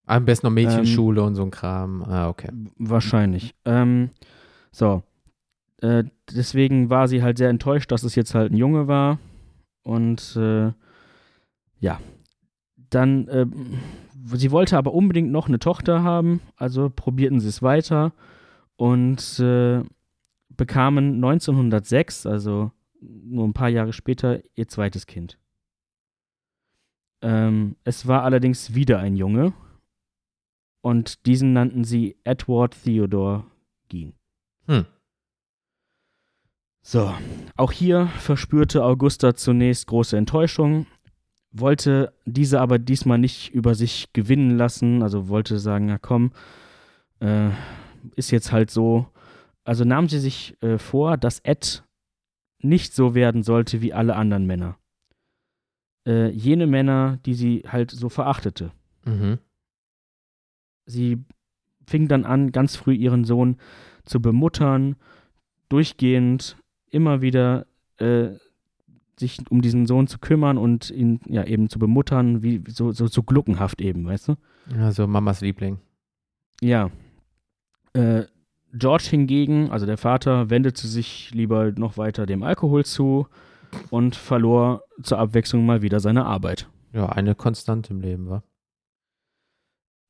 Am 0.06 0.26
besten 0.26 0.48
noch 0.48 0.54
Mädchenschule 0.54 1.22
und 1.22 1.36
so 1.36 1.44
ein 1.44 1.52
Kram. 1.52 2.04
Ah, 2.04 2.30
okay. 2.30 2.50
Wahrscheinlich. 2.78 3.54
Ähm, 3.66 4.12
so. 4.72 5.04
Äh, 5.82 6.06
deswegen 6.34 6.90
war 6.90 7.08
sie 7.08 7.22
halt 7.22 7.38
sehr 7.38 7.50
enttäuscht, 7.50 7.92
dass 7.92 8.04
es 8.04 8.16
jetzt 8.16 8.34
halt 8.36 8.52
ein 8.52 8.58
Junge 8.58 8.88
war. 8.88 9.20
Und 9.84 10.36
äh, 10.36 10.72
ja. 11.80 12.00
Dann, 12.90 13.28
äh, 13.28 13.46
sie 14.34 14.52
wollte 14.52 14.78
aber 14.78 14.94
unbedingt 14.94 15.32
noch 15.32 15.48
eine 15.48 15.60
Tochter 15.60 16.04
haben, 16.04 16.42
also 16.56 16.90
probierten 16.90 17.40
sie 17.40 17.50
es 17.50 17.62
weiter 17.62 18.14
und 18.78 19.40
äh, 19.40 19.84
bekamen 20.50 21.16
1906, 21.16 22.26
also 22.26 22.72
nur 23.02 23.46
ein 23.46 23.54
paar 23.54 23.70
Jahre 23.70 23.92
später, 23.92 24.42
ihr 24.56 24.68
zweites 24.68 25.06
Kind. 25.06 25.38
Ähm, 27.22 27.76
es 27.84 28.08
war 28.08 28.24
allerdings 28.24 28.74
wieder 28.74 29.00
ein 29.00 29.16
Junge 29.16 29.54
und 30.82 31.26
diesen 31.26 31.54
nannten 31.54 31.84
sie 31.84 32.16
Edward 32.24 32.76
Theodore 32.84 33.46
Geen. 33.90 34.14
Hm. 34.68 34.86
So, 36.90 37.14
auch 37.58 37.74
hier 37.74 38.08
verspürte 38.08 38.82
Augusta 38.82 39.36
zunächst 39.36 39.88
große 39.88 40.16
Enttäuschung, 40.16 40.88
wollte 41.52 42.14
diese 42.24 42.62
aber 42.62 42.80
diesmal 42.80 43.18
nicht 43.18 43.54
über 43.54 43.76
sich 43.76 44.14
gewinnen 44.14 44.58
lassen, 44.58 45.04
also 45.04 45.28
wollte 45.28 45.60
sagen, 45.60 45.88
na 45.88 45.98
komm, 45.98 46.32
äh, 47.20 47.50
ist 48.16 48.32
jetzt 48.32 48.54
halt 48.54 48.72
so. 48.72 49.06
Also 49.66 49.84
nahm 49.84 50.08
sie 50.08 50.20
sich 50.20 50.56
äh, 50.62 50.78
vor, 50.78 51.18
dass 51.18 51.40
Ed 51.40 51.84
nicht 52.60 52.94
so 52.94 53.14
werden 53.14 53.44
sollte 53.44 53.82
wie 53.82 53.92
alle 53.92 54.16
anderen 54.16 54.46
Männer. 54.46 54.78
Äh, 56.08 56.30
jene 56.30 56.68
Männer, 56.68 57.20
die 57.26 57.34
sie 57.34 57.64
halt 57.68 57.92
so 57.92 58.08
verachtete. 58.08 58.72
Mhm. 59.04 59.40
Sie 60.86 61.22
fing 61.86 62.08
dann 62.08 62.24
an, 62.24 62.54
ganz 62.54 62.78
früh 62.78 62.94
ihren 62.94 63.26
Sohn 63.26 63.58
zu 64.06 64.22
bemuttern, 64.22 64.96
durchgehend 65.68 66.56
immer 66.98 67.22
wieder 67.22 67.68
äh, 67.98 68.30
sich 69.20 69.40
um 69.50 69.62
diesen 69.62 69.86
Sohn 69.86 70.08
zu 70.08 70.20
kümmern 70.20 70.58
und 70.58 70.90
ihn 70.90 71.20
ja 71.28 71.44
eben 71.44 71.70
zu 71.70 71.80
bemuttern, 71.80 72.44
wie 72.44 72.64
so, 72.68 72.92
so, 72.92 73.08
so 73.08 73.24
gluckenhaft 73.24 73.82
eben, 73.82 74.06
weißt 74.06 74.30
du? 74.30 74.36
Also 74.80 75.08
Mamas 75.08 75.42
Liebling. 75.42 75.80
Ja. 76.62 76.90
Äh, 77.94 78.24
George 78.74 79.06
hingegen, 79.10 79.72
also 79.72 79.86
der 79.86 79.98
Vater, 79.98 80.50
wendete 80.50 80.88
sich 80.88 81.32
lieber 81.34 81.72
noch 81.72 81.98
weiter 81.98 82.26
dem 82.26 82.44
Alkohol 82.44 82.86
zu 82.86 83.28
und 83.90 84.16
verlor 84.16 84.84
zur 85.02 85.20
Abwechslung 85.20 85.66
mal 85.66 85.82
wieder 85.82 86.00
seine 86.00 86.26
Arbeit. 86.26 86.70
Ja, 86.94 87.10
eine 87.10 87.36
Konstante 87.36 87.94
im 87.94 88.02
Leben, 88.02 88.30
war. 88.30 88.44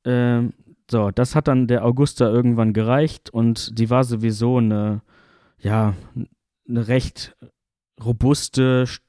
Ähm, 0.06 0.54
so, 0.90 1.12
das 1.12 1.36
hat 1.36 1.48
dann 1.48 1.68
der 1.68 1.86
Augusta 1.86 2.30
irgendwann 2.30 2.74
gereicht 2.74 3.30
und 3.30 3.78
die 3.78 3.90
war 3.90 4.04
sowieso 4.04 4.58
eine, 4.58 5.02
ja, 5.60 5.94
eine 6.68 6.88
recht 6.88 7.36
robuste, 8.04 8.86
st- 8.86 9.02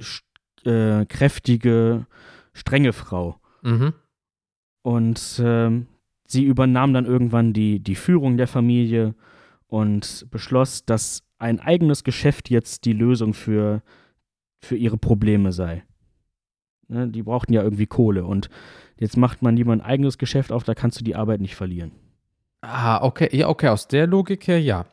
st- 0.00 1.00
äh, 1.00 1.06
kräftige, 1.06 2.06
strenge 2.52 2.92
Frau. 2.92 3.40
Mhm. 3.62 3.92
Und 4.82 5.40
ähm, 5.42 5.86
sie 6.26 6.44
übernahm 6.44 6.92
dann 6.92 7.06
irgendwann 7.06 7.52
die, 7.52 7.80
die 7.80 7.94
Führung 7.94 8.36
der 8.36 8.48
Familie 8.48 9.14
und 9.66 10.26
beschloss, 10.30 10.84
dass 10.84 11.22
ein 11.38 11.60
eigenes 11.60 12.04
Geschäft 12.04 12.50
jetzt 12.50 12.84
die 12.84 12.92
Lösung 12.92 13.34
für, 13.34 13.82
für 14.60 14.76
ihre 14.76 14.96
Probleme 14.98 15.52
sei. 15.52 15.84
Ne, 16.88 17.08
die 17.08 17.22
brauchten 17.22 17.52
ja 17.52 17.62
irgendwie 17.62 17.86
Kohle 17.86 18.24
und 18.26 18.50
jetzt 18.98 19.16
macht 19.16 19.42
man 19.42 19.56
lieber 19.56 19.72
ein 19.72 19.80
eigenes 19.80 20.18
Geschäft 20.18 20.52
auf, 20.52 20.64
da 20.64 20.74
kannst 20.74 21.00
du 21.00 21.04
die 21.04 21.16
Arbeit 21.16 21.40
nicht 21.40 21.54
verlieren. 21.56 21.92
Ah, 22.60 23.02
okay. 23.02 23.28
Ja, 23.32 23.48
okay, 23.48 23.68
aus 23.68 23.88
der 23.88 24.06
Logik 24.06 24.46
her, 24.46 24.60
ja. 24.60 24.86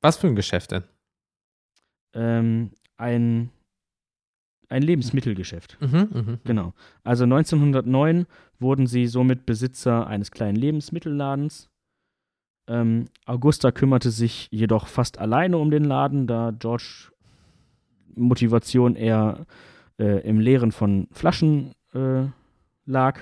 Was 0.00 0.16
für 0.16 0.26
ein 0.26 0.36
Geschäft 0.36 0.72
denn? 0.72 0.84
Ähm, 2.14 2.70
ein, 2.96 3.50
ein 4.68 4.82
Lebensmittelgeschäft. 4.82 5.78
Mhm, 5.80 6.08
mhm. 6.12 6.38
Genau. 6.44 6.74
Also 7.04 7.24
1909 7.24 8.26
wurden 8.58 8.86
sie 8.86 9.06
somit 9.06 9.46
Besitzer 9.46 10.06
eines 10.06 10.30
kleinen 10.30 10.56
Lebensmittelladens. 10.56 11.70
Ähm, 12.68 13.06
Augusta 13.24 13.72
kümmerte 13.72 14.10
sich 14.10 14.48
jedoch 14.50 14.88
fast 14.88 15.18
alleine 15.18 15.58
um 15.58 15.70
den 15.70 15.84
Laden, 15.84 16.26
da 16.26 16.50
George 16.50 17.10
Motivation 18.14 18.94
eher 18.94 19.46
äh, 19.98 20.20
im 20.28 20.40
Leeren 20.40 20.72
von 20.72 21.08
Flaschen 21.12 21.72
äh, 21.94 22.24
lag. 22.84 23.20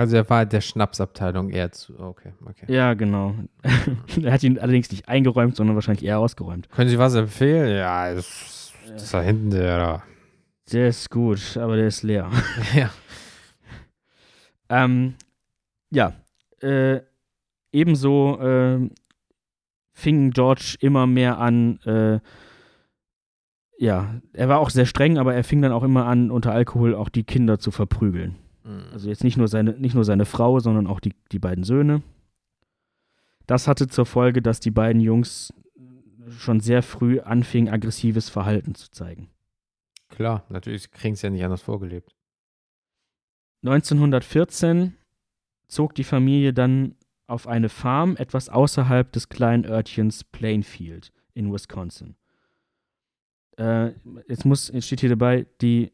Also 0.00 0.16
er 0.16 0.30
war 0.30 0.46
der 0.46 0.62
Schnapsabteilung 0.62 1.50
eher 1.50 1.72
zu. 1.72 1.92
Okay, 2.00 2.32
okay. 2.46 2.64
Ja, 2.72 2.94
genau. 2.94 3.34
er 4.22 4.32
hat 4.32 4.42
ihn 4.42 4.58
allerdings 4.58 4.90
nicht 4.90 5.10
eingeräumt, 5.10 5.56
sondern 5.56 5.76
wahrscheinlich 5.76 6.06
eher 6.06 6.18
ausgeräumt. 6.18 6.70
Können 6.70 6.88
Sie 6.88 6.98
was 6.98 7.14
empfehlen? 7.14 7.76
Ja, 7.76 8.14
das, 8.14 8.72
das 8.88 9.02
ist 9.02 9.12
da 9.12 9.20
hinten 9.20 9.50
der. 9.50 10.02
Der 10.72 10.88
ist 10.88 11.10
gut, 11.10 11.54
aber 11.58 11.76
der 11.76 11.88
ist 11.88 12.02
leer. 12.02 12.30
Ja. 12.74 12.88
Ähm, 14.70 15.16
ja, 15.90 16.14
äh, 16.62 17.00
ebenso 17.70 18.40
äh, 18.40 18.88
fing 19.92 20.30
George 20.30 20.76
immer 20.80 21.06
mehr 21.06 21.36
an, 21.38 21.78
äh, 21.80 22.20
ja, 23.76 24.14
er 24.32 24.48
war 24.48 24.60
auch 24.60 24.70
sehr 24.70 24.86
streng, 24.86 25.18
aber 25.18 25.34
er 25.34 25.44
fing 25.44 25.60
dann 25.60 25.72
auch 25.72 25.82
immer 25.82 26.06
an, 26.06 26.30
unter 26.30 26.52
Alkohol 26.52 26.94
auch 26.94 27.10
die 27.10 27.24
Kinder 27.24 27.58
zu 27.58 27.70
verprügeln. 27.70 28.36
Also 28.92 29.08
jetzt 29.08 29.24
nicht 29.24 29.36
nur 29.36 29.48
seine, 29.48 29.72
nicht 29.72 29.94
nur 29.94 30.04
seine 30.04 30.24
Frau, 30.24 30.60
sondern 30.60 30.86
auch 30.86 31.00
die, 31.00 31.14
die 31.32 31.38
beiden 31.38 31.64
Söhne. 31.64 32.02
Das 33.46 33.66
hatte 33.66 33.88
zur 33.88 34.06
Folge, 34.06 34.42
dass 34.42 34.60
die 34.60 34.70
beiden 34.70 35.00
Jungs 35.00 35.52
schon 36.38 36.60
sehr 36.60 36.82
früh 36.82 37.20
anfingen, 37.20 37.72
aggressives 37.72 38.28
Verhalten 38.28 38.74
zu 38.74 38.90
zeigen. 38.90 39.28
Klar, 40.08 40.44
natürlich 40.48 40.90
kriegen 40.90 41.16
sie 41.16 41.26
ja 41.26 41.30
nicht 41.30 41.44
anders 41.44 41.62
vorgelebt. 41.62 42.14
1914 43.62 44.94
zog 45.66 45.94
die 45.94 46.04
Familie 46.04 46.52
dann 46.52 46.94
auf 47.26 47.46
eine 47.46 47.68
Farm 47.68 48.16
etwas 48.16 48.48
außerhalb 48.48 49.10
des 49.12 49.28
kleinen 49.28 49.64
Örtchens 49.64 50.24
Plainfield 50.24 51.12
in 51.34 51.52
Wisconsin. 51.52 52.16
Äh, 53.56 53.92
jetzt, 54.28 54.44
muss, 54.44 54.68
jetzt 54.68 54.86
steht 54.86 55.00
hier 55.00 55.10
dabei, 55.10 55.46
die 55.60 55.92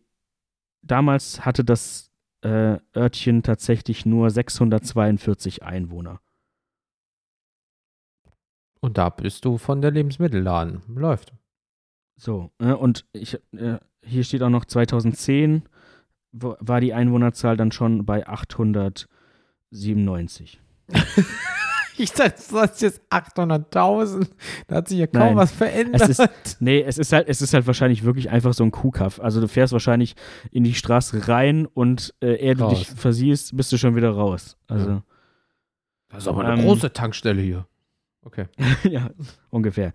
damals 0.83 1.45
hatte 1.45 1.65
das 1.65 2.11
äh, 2.47 2.79
Örtchen 2.97 3.43
tatsächlich 3.43 4.07
nur 4.07 4.31
642 4.31 5.63
Einwohner. 5.63 6.21
Und 8.81 8.99
da 8.99 9.09
bist 9.11 9.45
du 9.45 9.59
von 9.59 9.81
der 9.81 9.91
Lebensmittelladen. 9.91 10.83
Läuft. 10.95 11.33
So, 12.19 12.51
äh, 12.59 12.73
und 12.73 13.05
ich, 13.13 13.35
äh, 13.53 13.79
hier 14.05 14.25
steht 14.25 14.43
auch 14.43 14.49
noch 14.51 14.65
2010 14.65 15.69
wo- 16.33 16.57
war 16.61 16.81
die 16.81 16.95
Einwohnerzahl 16.95 17.57
dann 17.57 17.73
schon 17.73 18.07
bei 18.07 18.27
897. 18.27 20.61
Ich 21.99 22.13
dachte, 22.13 22.43
das 22.53 22.73
ist 22.73 22.83
jetzt 22.83 23.01
800.000. 23.11 24.29
Da 24.67 24.77
hat 24.77 24.89
sich 24.89 24.99
ja 24.99 25.07
kaum 25.07 25.21
Nein. 25.21 25.37
was 25.37 25.53
verändert. 25.53 26.03
Es 26.03 26.19
ist, 26.19 26.61
nee, 26.61 26.83
es 26.83 26.99
ist 26.99 27.13
halt, 27.13 27.29
es 27.29 27.41
ist 27.41 27.55
halt 27.55 27.67
wahrscheinlich 27.67 28.05
wirklich 28.05 28.31
einfach 28.31 28.55
so 28.55 28.65
ein 28.65 28.71
Kuhkaff. 28.71 29.21
Also 29.21 29.41
du 29.41 29.49
fährst 29.49 29.73
wahrscheinlich 29.73 30.15
in 30.51 30.65
die 30.65 30.75
Straße 30.75 31.29
rein 31.29 31.67
und 31.67 32.15
äh, 32.21 32.35
ehe 32.35 32.55
du 32.55 32.69
dich 32.69 32.89
versiehst, 32.89 33.57
bist 33.57 33.73
du 33.73 33.79
schon 33.79 33.97
wieder 33.97 34.11
raus. 34.11 34.57
Also 34.69 35.03
das 36.09 36.25
ist 36.25 36.29
aber 36.29 36.45
eine 36.45 36.61
ähm, 36.61 36.67
große 36.67 36.93
Tankstelle 36.93 37.43
hier. 37.43 37.67
Okay. 38.23 38.47
ja, 38.85 39.11
ungefähr. 39.51 39.93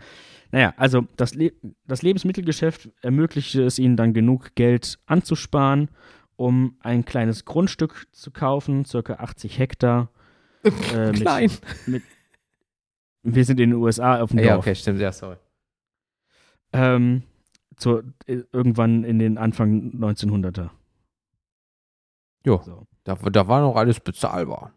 Naja, 0.52 0.74
also 0.78 1.06
das, 1.18 1.36
Le 1.36 1.52
das 1.86 2.02
Lebensmittelgeschäft 2.02 2.90
ermöglichte 3.02 3.64
es 3.64 3.80
ihnen 3.80 3.98
dann 3.98 4.14
genug 4.14 4.56
Geld 4.56 5.00
anzusparen, 5.06 5.90
um 6.36 6.78
ein 6.80 7.06
kleines 7.06 7.46
Grundstück 7.46 8.08
zu 8.12 8.32
kaufen, 8.32 8.86
circa 8.86 9.16
80 9.16 9.60
Hektar. 9.60 10.10
Äh, 10.64 11.08
mit- 11.12 11.22
Klein. 11.22 11.52
Wir 13.24 13.46
sind 13.46 13.60
in 13.60 13.70
den 13.72 13.80
USA 13.80 14.22
auf 14.22 14.32
dem 14.32 14.40
Ja, 14.40 14.54
Dorf. 14.56 14.66
okay, 14.66 14.76
stimmt, 14.76 15.00
ja, 15.00 15.12
sorry. 15.12 15.38
Ähm, 16.74 17.24
zu, 17.78 18.02
äh, 18.28 18.44
irgendwann 18.52 19.04
in 19.04 19.20
den 19.20 19.38
Anfang 19.38 19.92
1900er. 19.94 20.70
Jo, 22.46 22.62
So. 22.64 22.88
da, 23.04 23.16
da 23.16 23.48
war 23.48 23.62
noch 23.62 23.76
alles 23.76 24.00
bezahlbar. 24.00 24.74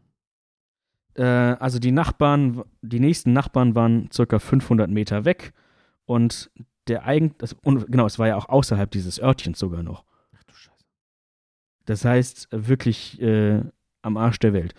Äh, 1.14 1.22
also 1.24 1.78
die 1.78 1.93
Nachbarn, 1.93 2.62
die 2.82 3.01
nächsten 3.01 3.32
Nachbarn 3.32 3.74
waren 3.74 4.11
circa 4.12 4.39
500 4.39 4.91
Meter 4.91 5.24
weg 5.24 5.53
und 6.05 6.51
der 6.89 7.07
eigen, 7.07 7.35
das, 7.39 7.55
und 7.62 7.87
genau, 7.91 8.05
es 8.07 8.18
war 8.18 8.26
ja 8.28 8.37
auch 8.37 8.49
außerhalb 8.51 8.91
dieses 8.91 9.18
Örtchens 9.18 9.59
sogar 9.59 9.82
noch. 9.82 10.05
Ach 10.37 10.45
du 10.45 10.55
Scheiße. 10.55 10.85
Das 11.87 12.05
heißt, 12.05 12.49
wirklich 12.51 13.20
äh, 13.22 13.62
am 14.03 14.16
Arsch 14.18 14.39
der 14.41 14.53
Welt. 14.53 14.74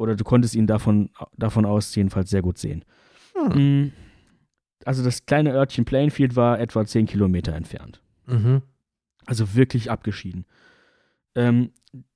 Oder 0.00 0.16
du 0.16 0.24
konntest 0.24 0.54
ihn 0.54 0.66
davon, 0.66 1.10
davon 1.36 1.66
aus 1.66 1.94
jedenfalls 1.94 2.30
sehr 2.30 2.40
gut 2.40 2.56
sehen. 2.56 2.86
Hm. 3.34 3.82
Mm, 3.82 3.92
Also 4.86 5.04
das 5.04 5.26
kleine 5.26 5.52
Örtchen 5.52 5.84
Plainfield 5.84 6.36
war 6.36 6.58
etwa 6.58 6.86
10 6.86 7.04
Kilometer 7.04 7.52
entfernt. 7.54 8.00
Mhm. 8.24 8.62
Also 9.26 9.54
wirklich 9.54 9.90
abgeschieden. 9.90 10.46
Ähm, 11.34 11.72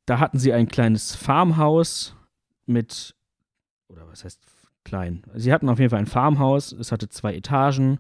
da 0.07 0.19
hatten 0.19 0.39
sie 0.39 0.55
ein 0.55 0.67
kleines 0.67 1.15
Farmhaus 1.15 2.17
mit, 2.65 3.15
oder 3.89 4.09
was 4.09 4.25
heißt 4.25 4.41
klein? 4.85 5.23
Sie 5.35 5.53
hatten 5.53 5.69
auf 5.69 5.79
jeden 5.79 5.91
Fall 5.91 5.99
ein 5.99 6.07
Farmhaus. 6.07 6.73
Es 6.73 6.91
hatte 6.91 7.11
zwei 7.11 7.35
Etagen 7.35 7.99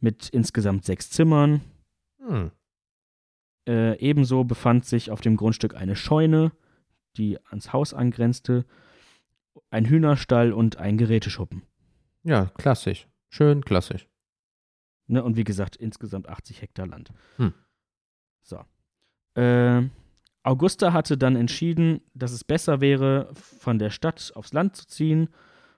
mit 0.00 0.30
insgesamt 0.30 0.86
sechs 0.86 1.10
Zimmern. 1.10 1.60
Hm. 2.26 2.52
Äh, 3.68 3.98
ebenso 3.98 4.44
befand 4.44 4.86
sich 4.86 5.10
auf 5.10 5.20
dem 5.20 5.36
Grundstück 5.36 5.74
eine 5.76 5.94
Scheune, 5.94 6.52
die 7.18 7.38
ans 7.46 7.72
Haus 7.72 7.92
angrenzte, 7.92 8.64
ein 9.70 9.84
Hühnerstall 9.84 10.52
und 10.52 10.78
ein 10.78 10.96
Geräteschuppen. 10.96 11.62
Ja, 12.22 12.46
klassisch. 12.56 13.08
Schön 13.28 13.64
klassisch. 13.64 14.08
Ne? 15.06 15.22
Und 15.22 15.36
wie 15.36 15.44
gesagt, 15.44 15.76
insgesamt 15.76 16.28
80 16.28 16.62
Hektar 16.62 16.86
Land. 16.86 17.12
Hm. 17.36 17.52
So. 18.42 18.60
Äh, 19.34 19.88
Augusta 20.42 20.92
hatte 20.92 21.18
dann 21.18 21.36
entschieden, 21.36 22.00
dass 22.14 22.32
es 22.32 22.44
besser 22.44 22.80
wäre, 22.80 23.30
von 23.34 23.78
der 23.78 23.90
Stadt 23.90 24.32
aufs 24.34 24.52
Land 24.52 24.76
zu 24.76 24.86
ziehen, 24.86 25.28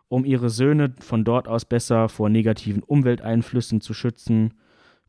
um 0.09 0.24
ihre 0.24 0.51
Söhne 0.51 0.95
von 1.01 1.24
dort 1.24 1.49
aus 1.49 1.64
besser 1.64 2.09
vor 2.09 2.28
negativen 2.28 2.82
Umwelteinflüssen 2.82 3.80
zu 3.80 3.95
schützen, 3.95 4.55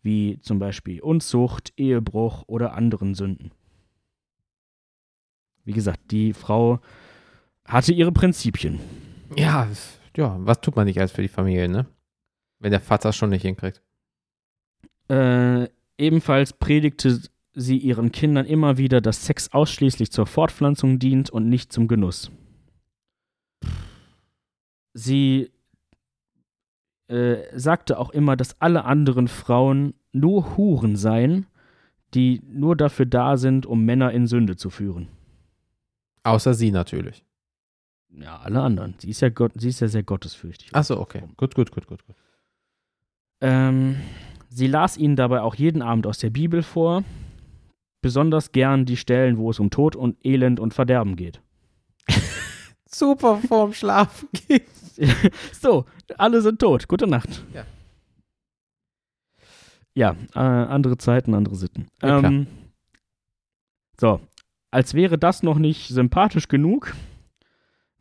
wie 0.01 0.39
zum 0.41 0.59
Beispiel 0.59 1.01
Unzucht, 1.01 1.73
Ehebruch 1.77 2.43
oder 2.47 2.73
anderen 2.73 3.13
Sünden. 3.13 3.51
Wie 5.63 5.73
gesagt, 5.73 6.11
die 6.11 6.33
Frau 6.33 6.79
hatte 7.65 7.93
ihre 7.93 8.11
Prinzipien. 8.11 8.79
Ja, 9.35 9.67
ja, 10.17 10.35
was 10.39 10.61
tut 10.61 10.75
man 10.75 10.85
nicht 10.85 10.99
alles 10.99 11.11
für 11.11 11.21
die 11.21 11.27
Familie, 11.27 11.69
ne? 11.69 11.85
Wenn 12.59 12.71
der 12.71 12.81
Vater 12.81 13.09
es 13.09 13.15
schon 13.15 13.29
nicht 13.29 13.43
hinkriegt. 13.43 13.81
Äh, 15.09 15.67
ebenfalls 15.97 16.53
predigte 16.53 17.21
sie 17.53 17.77
ihren 17.77 18.11
Kindern 18.11 18.45
immer 18.45 18.77
wieder, 18.77 19.01
dass 19.01 19.25
Sex 19.25 19.51
ausschließlich 19.51 20.11
zur 20.11 20.25
Fortpflanzung 20.25 20.99
dient 20.99 21.29
und 21.29 21.49
nicht 21.49 21.71
zum 21.71 21.87
Genuss. 21.87 22.31
Sie 24.93 25.51
äh, 27.07 27.37
sagte 27.53 27.97
auch 27.97 28.11
immer, 28.11 28.35
dass 28.35 28.59
alle 28.61 28.85
anderen 28.85 29.27
Frauen 29.27 29.93
nur 30.11 30.57
Huren 30.57 30.95
seien, 30.95 31.45
die 32.13 32.41
nur 32.49 32.75
dafür 32.75 33.05
da 33.05 33.37
sind, 33.37 33.65
um 33.65 33.85
Männer 33.85 34.11
in 34.11 34.27
Sünde 34.27 34.55
zu 34.55 34.69
führen. 34.69 35.07
Außer 36.23 36.53
sie 36.53 36.71
natürlich. 36.71 37.25
Ja, 38.09 38.37
alle 38.39 38.61
anderen. 38.61 38.95
Sie 38.99 39.09
ist 39.09 39.21
ja, 39.21 39.29
Gott, 39.29 39.53
sie 39.55 39.69
ist 39.69 39.79
ja 39.79 39.87
sehr 39.87 40.03
gottesfürchtig. 40.03 40.75
Achso, 40.75 40.99
okay. 40.99 41.23
Gut, 41.37 41.55
gut, 41.55 41.71
gut, 41.71 41.87
gut, 41.87 42.05
gut. 42.05 42.15
Ähm, 43.41 43.97
sie 44.49 44.67
las 44.67 44.97
ihnen 44.97 45.15
dabei 45.15 45.41
auch 45.41 45.55
jeden 45.55 45.81
Abend 45.81 46.05
aus 46.05 46.19
der 46.19 46.29
Bibel 46.29 46.61
vor, 46.61 47.03
besonders 48.01 48.51
gern 48.51 48.85
die 48.85 48.97
Stellen, 48.97 49.37
wo 49.37 49.49
es 49.49 49.59
um 49.59 49.69
Tod 49.69 49.95
und 49.95 50.17
Elend 50.25 50.59
und 50.59 50.73
Verderben 50.73 51.15
geht. 51.15 51.41
Super 52.85 53.37
vorm 53.37 53.73
Schlafen 53.73 54.27
gehen. 54.33 54.65
so, 55.53 55.85
alle 56.17 56.41
sind 56.41 56.59
tot. 56.59 56.87
Gute 56.87 57.07
Nacht. 57.07 57.43
Ja. 57.53 57.65
Ja, 59.93 60.15
äh, 60.35 60.39
andere 60.39 60.97
Zeiten, 60.97 61.33
andere 61.33 61.55
Sitten. 61.55 61.87
Ja, 62.01 62.19
klar. 62.19 62.31
ähm, 62.31 62.47
so, 63.99 64.21
als 64.71 64.93
wäre 64.93 65.17
das 65.17 65.43
noch 65.43 65.59
nicht 65.59 65.89
sympathisch 65.89 66.47
genug, 66.47 66.95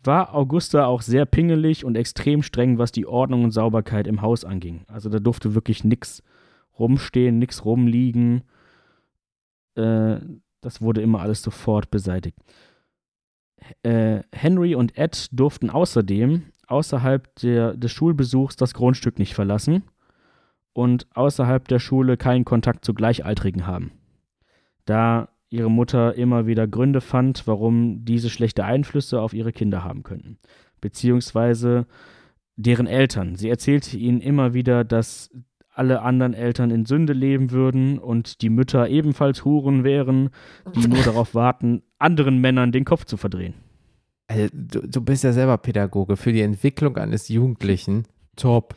war 0.03 0.35
Augusta 0.35 0.87
auch 0.87 1.03
sehr 1.03 1.27
pingelig 1.27 1.85
und 1.85 1.97
extrem 1.97 2.43
streng, 2.43 2.79
was 2.79 2.93
die 2.93 3.07
Ordnung 3.07 3.45
und 3.45 3.51
Sauberkeit 3.51 4.07
im 4.07 4.23
Haus 4.23 4.45
anging. 4.45 4.85
Also 4.87 5.11
da 5.11 5.19
durfte 5.19 5.55
wirklich 5.55 5.85
nichts 5.85 6.23
rumstehen, 6.79 7.39
nichts 7.39 7.65
rumliegen. 7.65 8.45
Äh, 9.75 10.21
das 10.63 10.81
wurde 10.81 11.03
immer 11.03 11.21
alles 11.21 11.43
sofort 11.43 11.91
beseitigt. 11.91 12.39
Äh, 13.83 14.23
Henry 14.33 14.75
und 14.75 14.97
Ed 14.97 15.29
durften 15.33 15.69
außerdem 15.69 16.45
außerhalb 16.67 17.35
der, 17.37 17.77
des 17.77 17.93
Schulbesuchs 17.93 18.57
das 18.57 18.73
Grundstück 18.73 19.19
nicht 19.19 19.35
verlassen 19.35 19.83
und 20.73 21.09
außerhalb 21.15 21.67
der 21.69 21.79
Schule 21.79 22.17
keinen 22.17 22.45
Kontakt 22.45 22.85
zu 22.85 22.95
Gleichaltrigen 22.95 23.67
haben. 23.67 23.93
Da 24.87 25.29
ihre 25.51 25.71
Mutter 25.71 26.15
immer 26.15 26.47
wieder 26.47 26.67
Gründe 26.67 27.01
fand, 27.01 27.47
warum 27.47 28.05
diese 28.05 28.31
schlechte 28.31 28.65
Einflüsse 28.65 29.21
auf 29.21 29.35
ihre 29.35 29.53
Kinder 29.53 29.85
haben 29.85 30.03
könnten. 30.03 30.39
Beziehungsweise 30.81 31.87
deren 32.57 32.87
Eltern. 32.87 33.37
Sie 33.37 33.49
erzählte 33.49 33.97
ihnen 33.97 34.21
immer 34.21 34.55
wieder, 34.55 34.85
dass 34.85 35.31
alle 35.73 36.03
anderen 36.03 36.35
Eltern 36.35 36.71
in 36.71 36.85
Sünde 36.85 37.13
leben 37.13 37.51
würden 37.51 37.99
und 37.99 38.43
die 38.43 38.51
Mütter 38.51 38.89
ebenfalls 38.89 39.45
Huren 39.45 39.83
wären, 39.83 40.31
die 40.75 40.87
nur 40.87 41.03
darauf 41.03 41.35
warten, 41.35 41.83
anderen 41.99 42.39
Männern 42.41 42.73
den 42.73 42.85
Kopf 42.85 43.05
zu 43.05 43.17
verdrehen. 43.17 43.55
Also, 44.29 44.49
du, 44.53 44.87
du 44.87 45.01
bist 45.01 45.25
ja 45.25 45.33
selber 45.33 45.59
Pädagoge. 45.59 46.17
Für 46.17 46.33
die 46.33 46.43
Entwicklung 46.43 46.97
eines 46.97 47.29
Jugendlichen. 47.29 48.05
Top. 48.37 48.75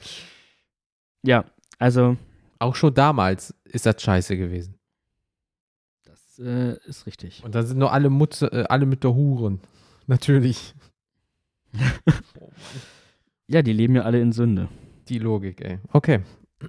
Ja, 1.24 1.46
also 1.78 2.18
Auch 2.60 2.76
schon 2.76 2.94
damals 2.94 3.54
ist 3.66 3.86
das 3.86 4.02
scheiße 4.02 4.38
gewesen. 4.38 4.76
Das 6.38 6.46
äh, 6.46 6.78
ist 6.86 7.06
richtig. 7.06 7.44
Und 7.44 7.56
da 7.56 7.64
sind 7.64 7.78
nur 7.78 7.92
alle, 7.92 8.10
Mutze, 8.10 8.48
äh, 8.52 8.64
alle 8.70 8.86
mit 8.86 9.04
der 9.04 9.14
Huren. 9.14 9.60
Natürlich. 10.08 10.74
Ja, 13.48 13.62
die 13.62 13.74
leben 13.74 13.96
ja 13.96 14.04
alle 14.04 14.20
in 14.20 14.32
Sünde. 14.32 14.68
Die 15.10 15.20
Logik, 15.20 15.62
ey. 15.62 15.80
Okay. 15.92 16.22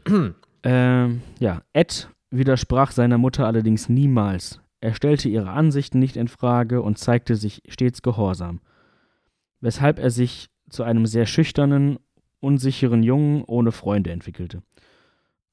Ähm, 0.67 1.21
ja, 1.41 1.61
Ed 1.75 2.09
widersprach 2.31 2.91
seiner 2.91 3.19
Mutter 3.19 3.47
allerdings 3.47 3.91
niemals. 3.91 4.63
Er 4.81 4.95
stellte 4.95 5.29
ihre 5.29 5.51
Ansichten 5.51 5.99
nicht 5.99 6.17
in 6.17 6.27
Frage 6.27 6.81
und 6.81 6.97
zeigte 6.97 7.37
sich 7.37 7.63
stets 7.69 8.01
gehorsam, 8.01 8.63
weshalb 9.61 9.99
er 9.99 10.09
sich 10.09 10.49
zu 10.71 10.83
einem 10.83 11.05
sehr 11.05 11.27
schüchternen, 11.27 11.99
unsicheren 12.41 13.03
Jungen 13.03 13.45
ohne 13.45 13.73
Freunde 13.73 14.11
entwickelte. 14.11 14.63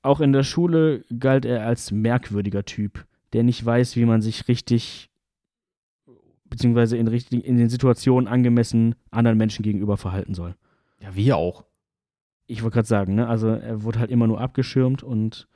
Auch 0.02 0.22
in 0.22 0.32
der 0.32 0.44
Schule 0.44 1.04
galt 1.20 1.44
er 1.44 1.66
als 1.66 1.92
merkwürdiger 1.92 2.64
Typ, 2.64 3.06
der 3.34 3.44
nicht 3.44 3.66
weiß, 3.66 3.96
wie 3.96 4.06
man 4.06 4.22
sich 4.22 4.48
richtig 4.48 5.12
beziehungsweise 6.52 6.98
in, 6.98 7.08
richtig, 7.08 7.46
in 7.46 7.58
den 7.58 7.70
Situationen 7.70 8.28
angemessen 8.28 8.96
anderen 9.10 9.38
Menschen 9.38 9.64
gegenüber 9.64 9.98
verhalten 9.98 10.36
soll. 10.36 10.56
Ja, 11.00 11.16
wir 11.16 11.38
auch. 11.38 11.64
Ich 12.46 12.62
wollte 12.62 12.76
gerade 12.76 12.88
sagen, 12.88 13.16
ne? 13.16 13.28
Also 13.28 13.48
er 13.48 13.84
wurde 13.84 14.00
halt 14.00 14.12
immer 14.12 14.28
nur 14.28 14.42
abgeschirmt 14.42 15.02
und 15.02 15.48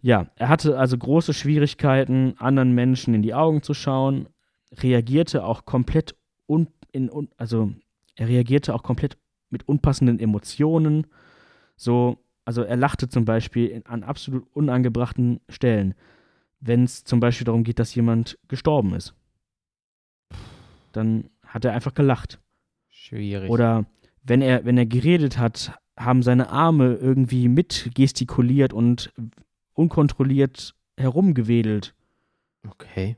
ja, 0.00 0.26
er 0.36 0.48
hatte 0.48 0.78
also 0.78 0.98
große 0.98 1.34
Schwierigkeiten, 1.34 2.34
anderen 2.38 2.74
Menschen 2.74 3.14
in 3.14 3.22
die 3.22 3.34
Augen 3.34 3.62
zu 3.62 3.74
schauen, 3.74 4.28
reagierte 4.72 5.44
auch 5.44 5.66
komplett 5.66 6.16
un, 6.46 6.68
in, 6.92 7.10
un, 7.10 7.28
also 7.36 7.72
er 8.16 8.28
reagierte 8.28 8.74
auch 8.74 8.82
komplett 8.82 9.18
mit 9.50 9.68
unpassenden 9.68 10.18
Emotionen. 10.18 11.06
So, 11.76 12.18
also 12.44 12.62
er 12.62 12.76
lachte 12.76 13.08
zum 13.08 13.24
Beispiel 13.24 13.82
an 13.86 14.02
absolut 14.02 14.46
unangebrachten 14.52 15.40
Stellen, 15.48 15.94
wenn 16.66 16.84
es 16.84 17.04
zum 17.04 17.20
Beispiel 17.20 17.44
darum 17.44 17.62
geht, 17.62 17.78
dass 17.78 17.94
jemand 17.94 18.38
gestorben 18.48 18.94
ist. 18.94 19.14
Dann 20.92 21.30
hat 21.46 21.64
er 21.64 21.72
einfach 21.72 21.94
gelacht. 21.94 22.40
Schwierig. 22.90 23.50
Oder 23.50 23.84
wenn 24.22 24.40
er, 24.40 24.64
wenn 24.64 24.78
er 24.78 24.86
geredet 24.86 25.38
hat, 25.38 25.78
haben 25.98 26.22
seine 26.22 26.48
Arme 26.48 26.94
irgendwie 26.94 27.48
mitgestikuliert 27.48 28.72
und 28.72 29.12
unkontrolliert 29.74 30.74
herumgewedelt. 30.96 31.94
Okay. 32.68 33.16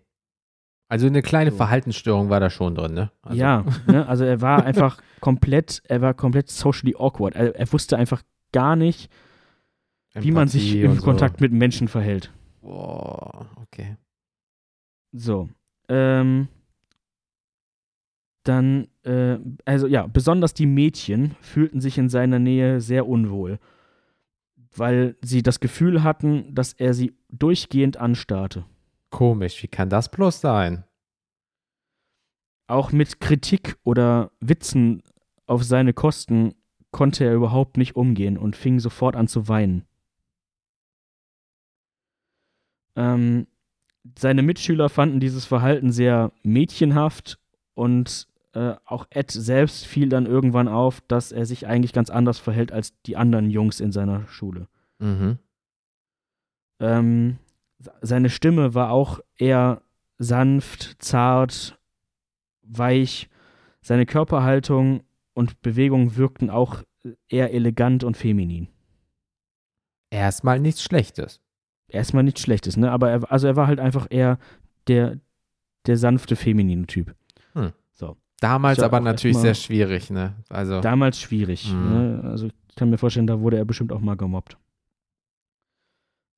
Also 0.89 1.07
eine 1.07 1.23
kleine 1.23 1.51
So. 1.51 1.57
Verhaltensstörung 1.57 2.31
war 2.31 2.41
da 2.41 2.51
schon 2.51 2.75
drin, 2.75 2.95
ne? 2.95 3.11
Also, 3.23 3.39
Ja, 3.41 3.65
ne? 3.87 4.07
also 4.09 4.25
er 4.25 4.41
war 4.41 4.65
einfach 4.65 5.01
komplett, 5.21 5.83
er 5.85 6.01
war 6.01 6.15
komplett 6.15 6.51
socially 6.51 6.95
awkward. 6.99 7.35
Er, 7.35 7.55
er 7.57 7.73
wusste 7.73 7.97
einfach 7.97 8.23
gar 8.53 8.77
nicht, 8.77 9.11
wie 10.15 10.31
man 10.33 10.49
sich 10.49 10.63
Empathie 10.69 10.83
im 10.85 10.91
und 10.93 10.97
so. 10.99 11.05
Kontakt 11.05 11.41
mit 11.41 11.53
Menschen 11.53 11.89
verhält. 11.89 12.33
Boah, 12.67 13.47
okay. 13.63 13.97
So. 15.13 15.49
Ähm, 15.89 16.49
dann 18.43 18.89
äh, 19.05 19.39
also 19.65 19.87
ja, 19.87 20.09
besonders 20.09 20.53
die 20.53 20.67
Mädchen 20.67 21.37
fühlten 21.41 21.81
sich 21.81 21.97
in 21.97 22.09
seiner 22.09 22.41
Nähe 22.41 22.81
sehr 22.81 23.07
unwohl, 23.07 23.61
weil 24.75 25.17
sie 25.23 25.45
das 25.45 25.61
Gefühl 25.61 26.03
hatten, 26.03 26.53
dass 26.57 26.73
er 26.73 26.93
sie 26.93 27.17
durchgehend 27.29 27.99
anstarrte. 27.99 28.65
Komisch, 29.11 29.63
wie 29.63 29.69
kann 29.69 29.89
das 29.89 30.11
bloß 30.11 30.41
sein? 30.41 30.83
Auch 32.67 32.91
mit 32.91 33.21
Kritik 33.21 33.77
oder 33.85 34.33
Witzen 34.41 35.05
auf 35.47 35.63
seine 35.63 35.93
Kosten 35.93 36.53
konnte 36.91 37.25
er 37.25 37.35
überhaupt 37.35 37.77
nicht 37.77 37.95
umgehen 37.95 38.37
und 38.37 38.57
fing 38.57 38.81
sofort 38.81 39.15
an 39.15 39.29
zu 39.29 39.47
weinen. 39.47 39.87
Ähm, 42.97 43.47
seine 44.19 44.43
Mitschüler 44.43 44.89
fanden 44.89 45.21
dieses 45.21 45.45
Verhalten 45.45 45.93
sehr 45.93 46.33
mädchenhaft 46.43 47.39
und 47.75 48.29
äh, 48.53 48.75
auch 48.85 49.07
Ed 49.11 49.31
selbst 49.31 49.87
fiel 49.87 50.09
dann 50.09 50.27
irgendwann 50.27 50.69
auf, 50.69 51.03
dass 51.03 51.33
er 51.33 51.45
sich 51.45 51.67
eigentlich 51.67 51.93
ganz 51.93 52.11
anders 52.11 52.39
verhält 52.39 52.73
als 52.73 53.01
die 53.03 53.17
anderen 53.17 53.51
Jungs 53.51 53.81
in 53.81 53.93
seiner 53.93 54.27
Schule. 54.29 54.69
Mhm. 54.99 55.39
Ähm, 56.81 57.39
seine 58.01 58.31
Stimme 58.31 58.75
war 58.75 58.91
auch 58.91 59.21
eher 59.37 59.83
sanft, 60.19 60.97
zart, 61.03 61.79
weich. 62.63 63.29
Seine 63.83 64.07
Körperhaltung 64.07 65.05
und 65.35 65.61
Bewegung 65.63 66.17
wirkten 66.17 66.51
auch 66.51 66.83
eher 67.29 67.53
elegant 67.53 68.05
und 68.05 68.17
feminin. 68.17 68.69
Erstmal 70.11 70.59
nichts 70.61 70.83
Schlechtes. 70.83 71.41
Erstmal 71.89 72.25
nichts 72.25 72.41
Schlechtes, 72.43 72.77
ne? 72.77 72.91
Aber 72.91 73.11
er, 73.11 73.31
also 73.31 73.47
er 73.47 73.57
war 73.57 73.67
halt 73.67 73.81
einfach 73.81 74.07
eher 74.11 74.39
der, 74.89 75.19
der 75.87 75.97
sanfte, 75.97 76.37
feminine 76.37 76.87
Typ. 76.87 77.15
Hm. 77.55 77.73
So. 77.93 78.17
Damals 78.41 78.81
aber 78.81 79.01
natürlich 79.01 79.39
sehr 79.39 79.55
schwierig, 79.55 80.11
ne? 80.11 80.35
Also. 80.49 80.81
Damals 80.81 81.21
schwierig. 81.21 81.73
Mhm. 81.73 81.91
Ne? 81.91 82.21
Also 82.25 82.47
ich 82.47 82.77
kann 82.77 82.91
mir 82.91 82.99
vorstellen, 82.99 83.27
da 83.27 83.41
wurde 83.41 83.57
er 83.57 83.65
bestimmt 83.65 83.93
auch 83.93 84.01
mal 84.01 84.17
gemobbt. 84.17 84.59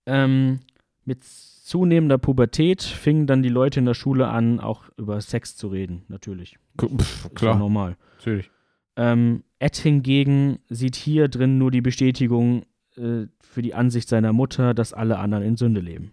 Ähm, 0.06 0.60
mit 1.04 1.24
zunehmender 1.24 2.18
Pubertät 2.18 2.82
fingen 2.82 3.26
dann 3.26 3.42
die 3.42 3.48
Leute 3.48 3.80
in 3.80 3.86
der 3.86 3.94
Schule 3.94 4.28
an, 4.28 4.60
auch 4.60 4.84
über 4.96 5.20
Sex 5.20 5.56
zu 5.56 5.68
reden, 5.68 6.04
natürlich. 6.08 6.58
Pff, 6.80 7.30
Ist 7.34 7.42
ja 7.42 7.54
normal. 7.54 7.96
natürlich. 8.16 8.50
Ähm, 8.96 9.44
Ed 9.58 9.76
hingegen 9.76 10.60
sieht 10.68 10.96
hier 10.96 11.28
drin 11.28 11.58
nur 11.58 11.70
die 11.70 11.80
Bestätigung 11.80 12.64
äh, 12.98 13.28
für 13.40 13.62
die 13.62 13.74
Ansicht 13.74 14.08
seiner 14.08 14.32
Mutter, 14.32 14.74
dass 14.74 14.92
alle 14.92 15.18
anderen 15.18 15.44
in 15.44 15.56
Sünde 15.56 15.80
leben. 15.80 16.12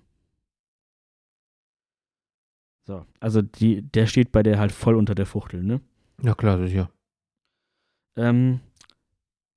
So, 2.85 3.05
also 3.19 3.41
die, 3.41 3.81
der 3.81 4.05
steht 4.05 4.31
bei 4.31 4.43
der 4.43 4.59
halt 4.59 4.71
voll 4.71 4.95
unter 4.95 5.15
der 5.15 5.25
Fuchtel, 5.25 5.63
ne? 5.63 5.81
Ja, 6.21 6.35
klar, 6.35 6.59
sicher. 6.59 6.89
Ähm, 8.15 8.59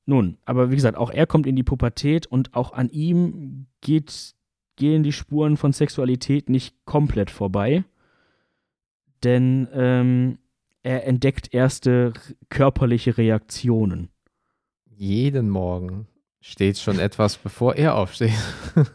nun, 0.07 0.39
aber 0.47 0.71
wie 0.71 0.75
gesagt, 0.75 0.97
auch 0.97 1.11
er 1.11 1.27
kommt 1.27 1.47
in 1.47 1.55
die 1.55 1.63
Pubertät 1.63 2.27
und 2.27 2.55
auch 2.55 2.73
an 2.73 2.89
ihm 2.89 3.67
geht, 3.83 4.35
gehen 4.77 5.03
die 5.03 5.13
Spuren 5.13 5.59
von 5.59 5.73
Sexualität 5.73 6.49
nicht 6.49 6.75
komplett 6.87 7.31
vorbei. 7.31 7.85
Denn 9.23 9.69
ähm, 9.73 10.39
er 10.83 11.07
entdeckt 11.07 11.53
erste 11.53 12.15
körperliche 12.49 13.19
Reaktionen. 13.19 14.09
Jeden 14.87 15.51
Morgen 15.51 16.07
steht 16.49 16.79
schon 16.79 16.99
etwas, 16.99 17.37
bevor 17.37 17.75
er 17.77 17.95
aufsteht. 17.95 18.33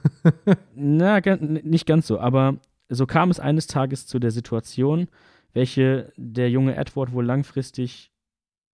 Na, 0.76 1.22
nicht 1.39 1.86
ganz 1.86 2.08
so, 2.08 2.20
aber 2.20 2.58
so 2.89 3.06
kam 3.06 3.30
es 3.30 3.39
eines 3.39 3.68
Tages 3.68 4.08
zu 4.08 4.20
der 4.20 4.32
Situation, 4.32 5.08
welche 5.54 6.12
der 6.18 6.49
junge 6.49 6.76
Edward 6.76 7.14
wohl 7.14 7.26
langfristig 7.26 8.12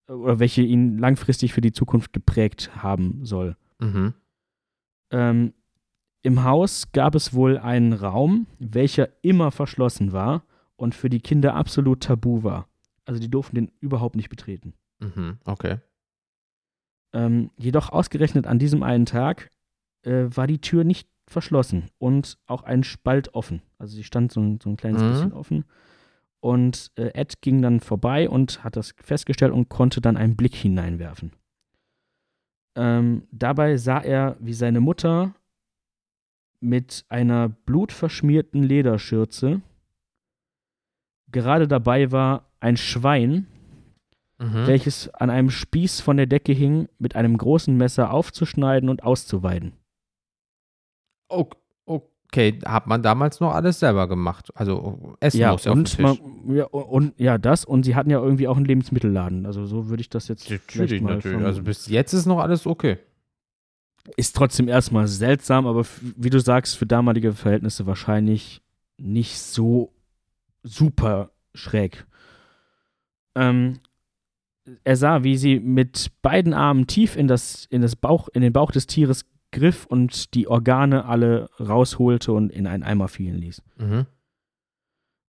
oder 0.08 0.40
welche 0.40 0.62
ihn 0.62 0.98
langfristig 0.98 1.54
für 1.54 1.62
die 1.62 1.74
Zukunft 1.74 2.14
geprägt 2.14 2.72
haben 2.76 3.20
soll. 3.24 3.56
mhm. 3.80 4.14
Ähm, 5.12 5.54
Im 6.22 6.44
Haus 6.44 6.92
gab 6.92 7.16
es 7.16 7.34
wohl 7.34 7.58
einen 7.58 7.94
Raum, 7.94 8.46
welcher 8.60 9.10
immer 9.24 9.52
verschlossen 9.52 10.14
war 10.14 10.44
und 10.76 10.94
für 10.94 11.10
die 11.10 11.20
Kinder 11.20 11.56
absolut 11.56 12.02
tabu 12.04 12.44
war. 12.44 12.68
Also 13.06 13.20
die 13.20 13.30
durften 13.30 13.56
den 13.56 13.72
überhaupt 13.80 14.16
nicht 14.16 14.30
betreten. 14.30 14.74
Mhm. 15.00 15.40
Okay. 15.46 15.78
Ähm, 17.14 17.52
jedoch 17.58 17.90
ausgerechnet 17.90 18.46
an 18.48 18.60
diesem 18.60 18.84
einen 18.84 19.06
Tag 19.06 19.50
äh, 20.04 20.26
war 20.30 20.48
die 20.48 20.62
Tür 20.62 20.84
nicht 20.84 21.10
verschlossen 21.28 21.90
und 21.98 22.38
auch 22.48 22.64
ein 22.64 22.84
Spalt 22.84 23.34
offen. 23.34 23.62
Also 23.78 23.96
sie 23.96 24.04
stand 24.04 24.32
so 24.32 24.42
ein, 24.42 24.60
so 24.62 24.70
ein 24.70 24.78
kleines 24.78 25.04
Mhm. 25.04 25.08
bisschen 25.08 25.34
offen. 25.34 25.66
Und 26.42 26.92
äh, 26.96 27.12
Ed 27.14 27.42
ging 27.42 27.62
dann 27.62 27.80
vorbei 27.80 28.30
und 28.30 28.64
hat 28.64 28.76
das 28.76 28.94
festgestellt 29.02 29.52
und 29.52 29.70
konnte 29.70 30.02
dann 30.02 30.18
einen 30.18 30.36
Blick 30.38 30.56
hineinwerfen. 30.56 31.34
Ähm, 32.76 33.28
dabei 33.32 33.78
sah 33.78 34.00
er, 34.00 34.38
wie 34.40 34.54
seine 34.54 34.80
Mutter 34.80 35.36
mit 36.62 37.06
einer 37.10 37.50
blutverschmierten 37.50 38.64
Lederschürze 38.64 39.62
gerade 41.32 41.68
dabei 41.68 42.12
war, 42.12 42.46
ein 42.60 42.78
Schwein 42.78 43.48
Mhm. 44.40 44.68
welches 44.68 45.14
an 45.14 45.30
einem 45.30 45.50
Spieß 45.50 46.00
von 46.02 46.16
der 46.18 46.26
Decke 46.26 46.54
hing, 46.54 46.88
mit 46.98 47.16
einem 47.16 47.38
großen 47.38 47.76
Messer 47.76 48.12
aufzuschneiden 48.14 48.90
und 48.90 49.04
auszuweiden. 49.04 49.74
Ok- 51.28 51.58
Okay, 52.32 52.60
hat 52.64 52.86
man 52.86 53.02
damals 53.02 53.40
noch 53.40 53.56
alles 53.56 53.80
selber 53.80 54.08
gemacht. 54.08 54.52
Also 54.54 55.16
Essen 55.20 55.40
ja, 55.40 55.52
muss 55.52 55.64
ja 55.66 55.72
und, 55.72 55.98
man, 56.00 56.18
ja, 56.56 56.66
und 56.66 57.20
ja, 57.20 57.40
das 57.40 57.66
und 57.66 57.84
sie 57.84 57.96
hatten 57.96 58.12
ja 58.12 58.20
irgendwie 58.22 58.48
auch 58.48 58.56
einen 58.56 58.68
Lebensmittelladen. 58.68 59.48
Also 59.48 59.66
so 59.66 59.90
würde 59.90 60.02
ich 60.02 60.10
das 60.10 60.28
jetzt 60.28 60.48
natürlich, 60.48 61.02
mal 61.02 61.16
natürlich. 61.16 61.44
Also 61.44 61.64
bis 61.64 61.88
jetzt 61.88 62.14
ist 62.14 62.28
noch 62.28 62.38
alles 62.38 62.68
okay. 62.68 63.00
ist 64.16 64.36
trotzdem 64.36 64.68
erstmal 64.68 65.08
seltsam, 65.08 65.66
aber 65.66 65.84
wie 66.16 66.30
du 66.30 66.40
sagst, 66.40 66.78
für 66.78 66.86
damalige 66.86 67.34
Verhältnisse 67.34 67.88
wahrscheinlich 67.88 68.62
nicht 68.98 69.40
so 69.40 69.92
super 70.62 71.32
schräg. 71.56 72.06
Ähm, 73.36 73.80
er 74.84 74.96
sah, 74.96 75.24
wie 75.24 75.38
sie 75.38 75.60
mit 75.60 76.12
beiden 76.22 76.54
Armen 76.54 76.88
tief 76.88 77.16
in, 77.16 77.28
das, 77.28 77.66
in, 77.66 77.82
das 77.82 77.96
Bauch, 77.96 78.28
in 78.30 78.42
den 78.42 78.54
Bauch 78.54 78.72
des 78.72 78.88
Tieres 78.88 79.26
griff 79.52 79.86
und 79.86 80.34
die 80.36 80.48
Organe 80.48 81.06
alle 81.06 81.50
rausholte 81.60 82.32
und 82.34 82.52
in 82.52 82.68
einen 82.68 82.84
Eimer 82.84 83.08
fielen 83.08 83.38
ließ. 83.38 83.62
Mhm. 83.78 84.06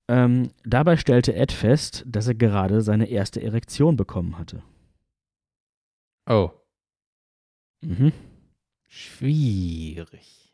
Ähm, 0.07 0.51
dabei 0.63 0.97
stellte 0.97 1.33
Ed 1.33 1.51
fest, 1.51 2.03
dass 2.07 2.27
er 2.27 2.36
gerade 2.36 2.81
seine 2.81 3.09
erste 3.09 3.41
Erektion 3.41 3.95
bekommen 3.95 4.38
hatte. 4.38 4.63
Oh, 6.29 6.51
Mhm. 7.81 8.13
schwierig. 8.88 10.53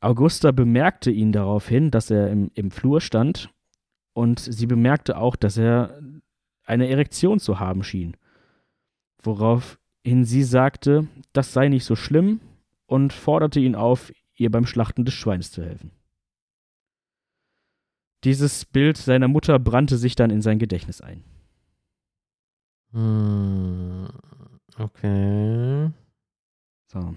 Augusta 0.00 0.52
bemerkte 0.52 1.10
ihn 1.10 1.32
daraufhin, 1.32 1.90
dass 1.90 2.10
er 2.10 2.30
im, 2.30 2.50
im 2.54 2.70
Flur 2.70 3.00
stand 3.00 3.50
und 4.14 4.38
sie 4.38 4.66
bemerkte 4.66 5.18
auch, 5.18 5.34
dass 5.36 5.56
er 5.58 6.00
eine 6.68 6.88
Erektion 6.88 7.40
zu 7.40 7.58
haben 7.58 7.82
schien. 7.82 8.16
Woraufhin 9.22 10.24
sie 10.24 10.44
sagte, 10.44 11.08
das 11.32 11.52
sei 11.52 11.68
nicht 11.68 11.84
so 11.84 11.96
schlimm 11.96 12.40
und 12.86 13.12
forderte 13.12 13.60
ihn 13.60 13.74
auf, 13.74 14.12
ihr 14.36 14.50
beim 14.50 14.66
Schlachten 14.66 15.04
des 15.04 15.14
Schweins 15.14 15.50
zu 15.50 15.64
helfen. 15.64 15.90
Dieses 18.24 18.64
Bild 18.64 18.96
seiner 18.96 19.28
Mutter 19.28 19.58
brannte 19.58 19.96
sich 19.96 20.14
dann 20.14 20.30
in 20.30 20.42
sein 20.42 20.58
Gedächtnis 20.58 21.00
ein. 21.00 21.24
Hm, 22.92 24.08
okay. 24.78 25.90
So. 26.86 27.14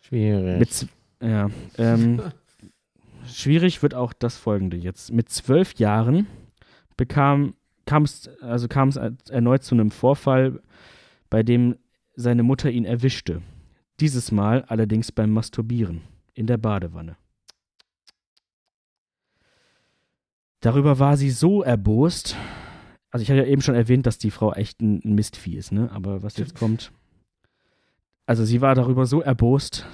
Schwierig. 0.00 0.58
Mit, 0.58 0.88
ja, 1.22 1.50
ähm, 1.78 2.20
schwierig 3.26 3.82
wird 3.82 3.94
auch 3.94 4.12
das 4.12 4.36
folgende 4.36 4.76
jetzt. 4.76 5.12
Mit 5.12 5.28
zwölf 5.30 5.74
Jahren 5.74 6.26
bekam, 6.96 7.54
kam 7.86 8.04
es, 8.04 8.28
also 8.40 8.68
kam 8.68 8.88
es 8.88 8.96
erneut 8.96 9.62
zu 9.62 9.74
einem 9.74 9.90
Vorfall, 9.90 10.60
bei 11.30 11.42
dem 11.42 11.76
seine 12.14 12.42
Mutter 12.42 12.70
ihn 12.70 12.84
erwischte. 12.84 13.42
Dieses 14.00 14.32
Mal 14.32 14.62
allerdings 14.64 15.12
beim 15.12 15.30
Masturbieren 15.30 16.02
in 16.34 16.46
der 16.46 16.58
Badewanne. 16.58 17.16
Darüber 20.60 20.98
war 20.98 21.16
sie 21.16 21.30
so 21.30 21.62
erbost. 21.62 22.36
Also 23.10 23.22
ich 23.22 23.30
hatte 23.30 23.40
ja 23.40 23.46
eben 23.46 23.62
schon 23.62 23.74
erwähnt, 23.74 24.06
dass 24.06 24.18
die 24.18 24.30
Frau 24.30 24.52
echt 24.52 24.80
ein, 24.80 25.02
ein 25.04 25.14
Mistvieh 25.14 25.56
ist, 25.56 25.72
ne? 25.72 25.90
Aber 25.92 26.22
was 26.22 26.36
jetzt 26.36 26.54
kommt. 26.54 26.92
Also 28.26 28.44
sie 28.44 28.60
war 28.60 28.74
darüber 28.74 29.04
so 29.06 29.20
erbost, 29.20 29.86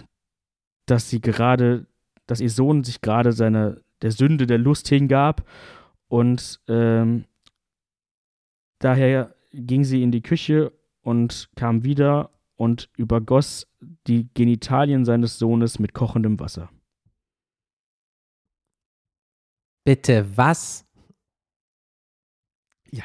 dass 0.86 1.08
sie 1.08 1.20
gerade, 1.20 1.86
dass 2.26 2.40
ihr 2.40 2.50
Sohn 2.50 2.84
sich 2.84 3.00
gerade 3.00 3.32
seiner 3.32 3.78
der 4.02 4.12
Sünde 4.12 4.46
der 4.46 4.58
Lust 4.58 4.88
hingab 4.88 5.44
und 6.08 6.60
ähm, 6.68 7.24
daher 8.78 9.34
ging 9.52 9.84
sie 9.84 10.02
in 10.02 10.12
die 10.12 10.22
Küche 10.22 10.72
und 11.02 11.50
kam 11.56 11.84
wieder 11.84 12.30
und 12.56 12.90
übergoss 12.96 13.66
die 14.06 14.28
Genitalien 14.34 15.04
seines 15.04 15.38
Sohnes 15.38 15.78
mit 15.78 15.94
kochendem 15.94 16.38
Wasser. 16.40 16.70
Bitte 19.84 20.26
was? 20.36 20.84
Ja. 22.90 23.04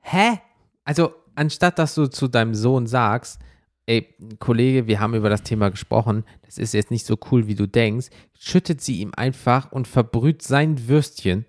Hä? 0.00 0.38
Also, 0.84 1.14
anstatt 1.34 1.78
dass 1.78 1.94
du 1.94 2.06
zu 2.06 2.28
deinem 2.28 2.54
Sohn 2.54 2.86
sagst, 2.86 3.40
ey, 3.86 4.14
Kollege, 4.38 4.86
wir 4.86 5.00
haben 5.00 5.14
über 5.14 5.28
das 5.28 5.42
Thema 5.42 5.70
gesprochen, 5.70 6.24
das 6.42 6.58
ist 6.58 6.74
jetzt 6.74 6.90
nicht 6.90 7.06
so 7.06 7.18
cool, 7.30 7.46
wie 7.48 7.56
du 7.56 7.66
denkst, 7.66 8.08
schüttet 8.38 8.80
sie 8.80 9.00
ihm 9.00 9.12
einfach 9.16 9.72
und 9.72 9.88
verbrüht 9.88 10.42
sein 10.42 10.88
Würstchen. 10.88 11.46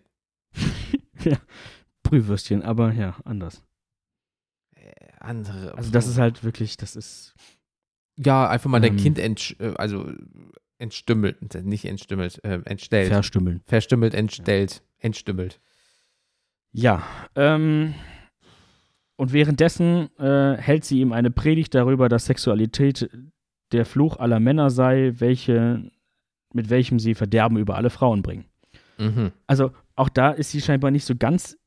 ja, 1.23 1.37
Brühwürstchen, 2.11 2.61
aber 2.61 2.91
ja, 2.91 3.15
anders. 3.23 3.63
Äh, 4.75 4.91
andere. 5.19 5.75
Also 5.75 5.91
das 5.91 6.07
ist 6.07 6.17
halt 6.17 6.43
wirklich, 6.43 6.75
das 6.75 6.97
ist. 6.97 7.33
Ja, 8.17 8.49
einfach 8.49 8.69
mal 8.69 8.81
dein 8.81 8.97
Ähm. 8.97 8.99
Kind 8.99 9.17
entsch 9.17 9.55
äh, 9.59 9.73
also 9.77 10.11
entstümmelt, 10.77 11.63
nicht 11.63 11.85
entstümmelt, 11.85 12.43
äh, 12.43 12.59
entstellt. 12.65 13.07
Verstümmeln. 13.07 13.61
Verstümmelt, 13.65 14.13
entstellt, 14.13 14.83
entstümmelt. 14.97 15.61
Ja, 16.73 17.03
ähm, 17.35 17.93
und 19.15 19.31
währenddessen 19.31 20.09
äh, 20.17 20.57
hält 20.57 20.83
sie 20.83 20.99
ihm 20.99 21.13
eine 21.13 21.31
Predigt 21.31 21.75
darüber, 21.75 22.09
dass 22.09 22.25
Sexualität 22.25 23.09
der 23.71 23.85
Fluch 23.85 24.17
aller 24.17 24.41
Männer 24.41 24.69
sei, 24.69 25.13
welche, 25.17 25.89
mit 26.51 26.69
welchem 26.69 26.99
sie 26.99 27.15
Verderben 27.15 27.57
über 27.57 27.77
alle 27.77 27.89
Frauen 27.89 28.21
bringen. 28.21 28.45
Mhm. 28.97 29.31
Also 29.47 29.71
auch 29.95 30.09
da 30.09 30.31
ist 30.31 30.51
sie 30.51 30.61
scheinbar 30.61 30.91
nicht 30.91 31.05
so 31.05 31.15
ganz 31.15 31.57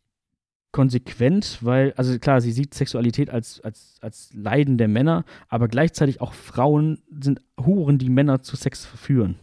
konsequent, 0.74 1.58
weil, 1.60 1.92
also 1.96 2.18
klar, 2.18 2.40
sie 2.40 2.50
sieht 2.50 2.74
Sexualität 2.74 3.30
als, 3.30 3.60
als, 3.60 3.96
als 4.00 4.30
Leiden 4.34 4.76
der 4.76 4.88
Männer, 4.88 5.24
aber 5.48 5.68
gleichzeitig 5.68 6.20
auch 6.20 6.34
Frauen 6.34 7.00
sind 7.20 7.40
Huren, 7.64 7.96
die 7.96 8.10
Männer 8.10 8.42
zu 8.42 8.56
Sex 8.56 8.84
verführen. 8.84 9.36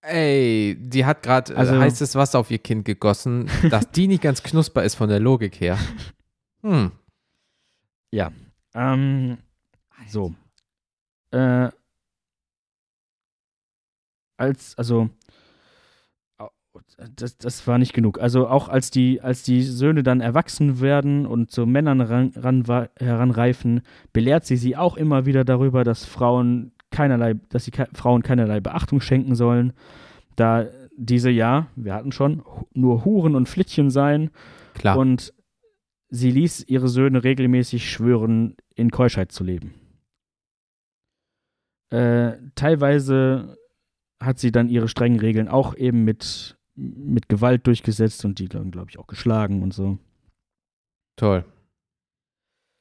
Ey, 0.00 0.76
die 0.76 1.04
hat 1.06 1.22
gerade 1.22 1.56
Also- 1.56 1.76
äh, 1.76 1.78
heißes 1.78 2.16
Wasser 2.16 2.40
auf 2.40 2.50
ihr 2.50 2.58
Kind 2.58 2.84
gegossen, 2.84 3.48
dass 3.70 3.92
die 3.92 4.08
nicht 4.08 4.22
ganz 4.22 4.42
knusper 4.42 4.82
ist 4.82 4.96
von 4.96 5.08
der 5.08 5.20
Logik 5.20 5.60
her. 5.60 5.78
Hm. 6.60 6.90
Ähm, 8.74 9.38
so. 10.08 10.34
Äh, 11.30 11.70
als, 14.36 14.76
also, 14.76 15.10
das, 17.16 17.38
das 17.38 17.66
war 17.66 17.78
nicht 17.78 17.92
genug. 17.92 18.20
Also 18.20 18.48
auch 18.48 18.68
als 18.68 18.90
die, 18.90 19.20
als 19.20 19.42
die 19.42 19.62
Söhne 19.62 20.02
dann 20.02 20.20
erwachsen 20.20 20.80
werden 20.80 21.26
und 21.26 21.50
zu 21.50 21.66
Männern 21.66 22.00
ran, 22.00 22.32
ran, 22.34 22.64
heranreifen, 22.98 23.82
belehrt 24.12 24.44
sie 24.44 24.56
sie 24.56 24.76
auch 24.76 24.96
immer 24.96 25.24
wieder 25.24 25.44
darüber, 25.44 25.84
dass 25.84 26.04
Frauen 26.04 26.72
keinerlei, 26.90 27.34
dass 27.50 27.64
sie 27.64 27.70
ke 27.70 27.88
Frauen 27.92 28.22
keinerlei 28.22 28.60
Beachtung 28.60 29.00
schenken 29.00 29.34
sollen, 29.34 29.72
da 30.36 30.66
diese 30.96 31.30
ja, 31.30 31.68
wir 31.76 31.94
hatten 31.94 32.10
schon, 32.10 32.42
nur 32.74 33.04
Huren 33.04 33.36
und 33.36 33.48
Flittchen 33.48 33.90
seien 33.90 34.30
Klar. 34.74 34.98
und 34.98 35.32
sie 36.08 36.32
ließ 36.32 36.64
ihre 36.66 36.88
Söhne 36.88 37.22
regelmäßig 37.22 37.88
schwören, 37.88 38.56
in 38.74 38.90
Keuschheit 38.90 39.30
zu 39.30 39.44
leben. 39.44 39.74
Äh, 41.90 42.32
teilweise 42.54 43.56
hat 44.20 44.38
sie 44.38 44.50
dann 44.50 44.68
ihre 44.68 44.88
strengen 44.88 45.20
Regeln 45.20 45.48
auch 45.48 45.76
eben 45.76 46.04
mit, 46.04 46.57
mit 46.80 47.28
Gewalt 47.28 47.66
durchgesetzt 47.66 48.24
und 48.24 48.38
die 48.38 48.48
dann, 48.48 48.70
glaube 48.70 48.90
ich, 48.90 48.98
auch 48.98 49.06
geschlagen 49.06 49.62
und 49.62 49.74
so. 49.74 49.98
Toll. 51.16 51.44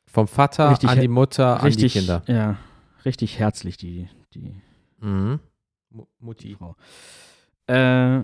Vom 0.10 0.28
Vater 0.28 0.72
Richtig 0.72 0.90
an 0.90 1.00
die 1.02 1.08
Mutter, 1.08 1.56
an 1.56 1.62
die 1.62 1.66
richtig, 1.68 1.94
Kinder. 1.94 2.24
ja, 2.28 2.58
richtig 3.06 3.40
herzlich, 3.40 3.78
die, 3.78 4.08
die 4.34 4.54
Mhm. 5.00 5.40
Mu- 5.90 6.06
Mutti. 6.20 6.56
Frau. 6.56 6.76
Äh, 7.68 8.24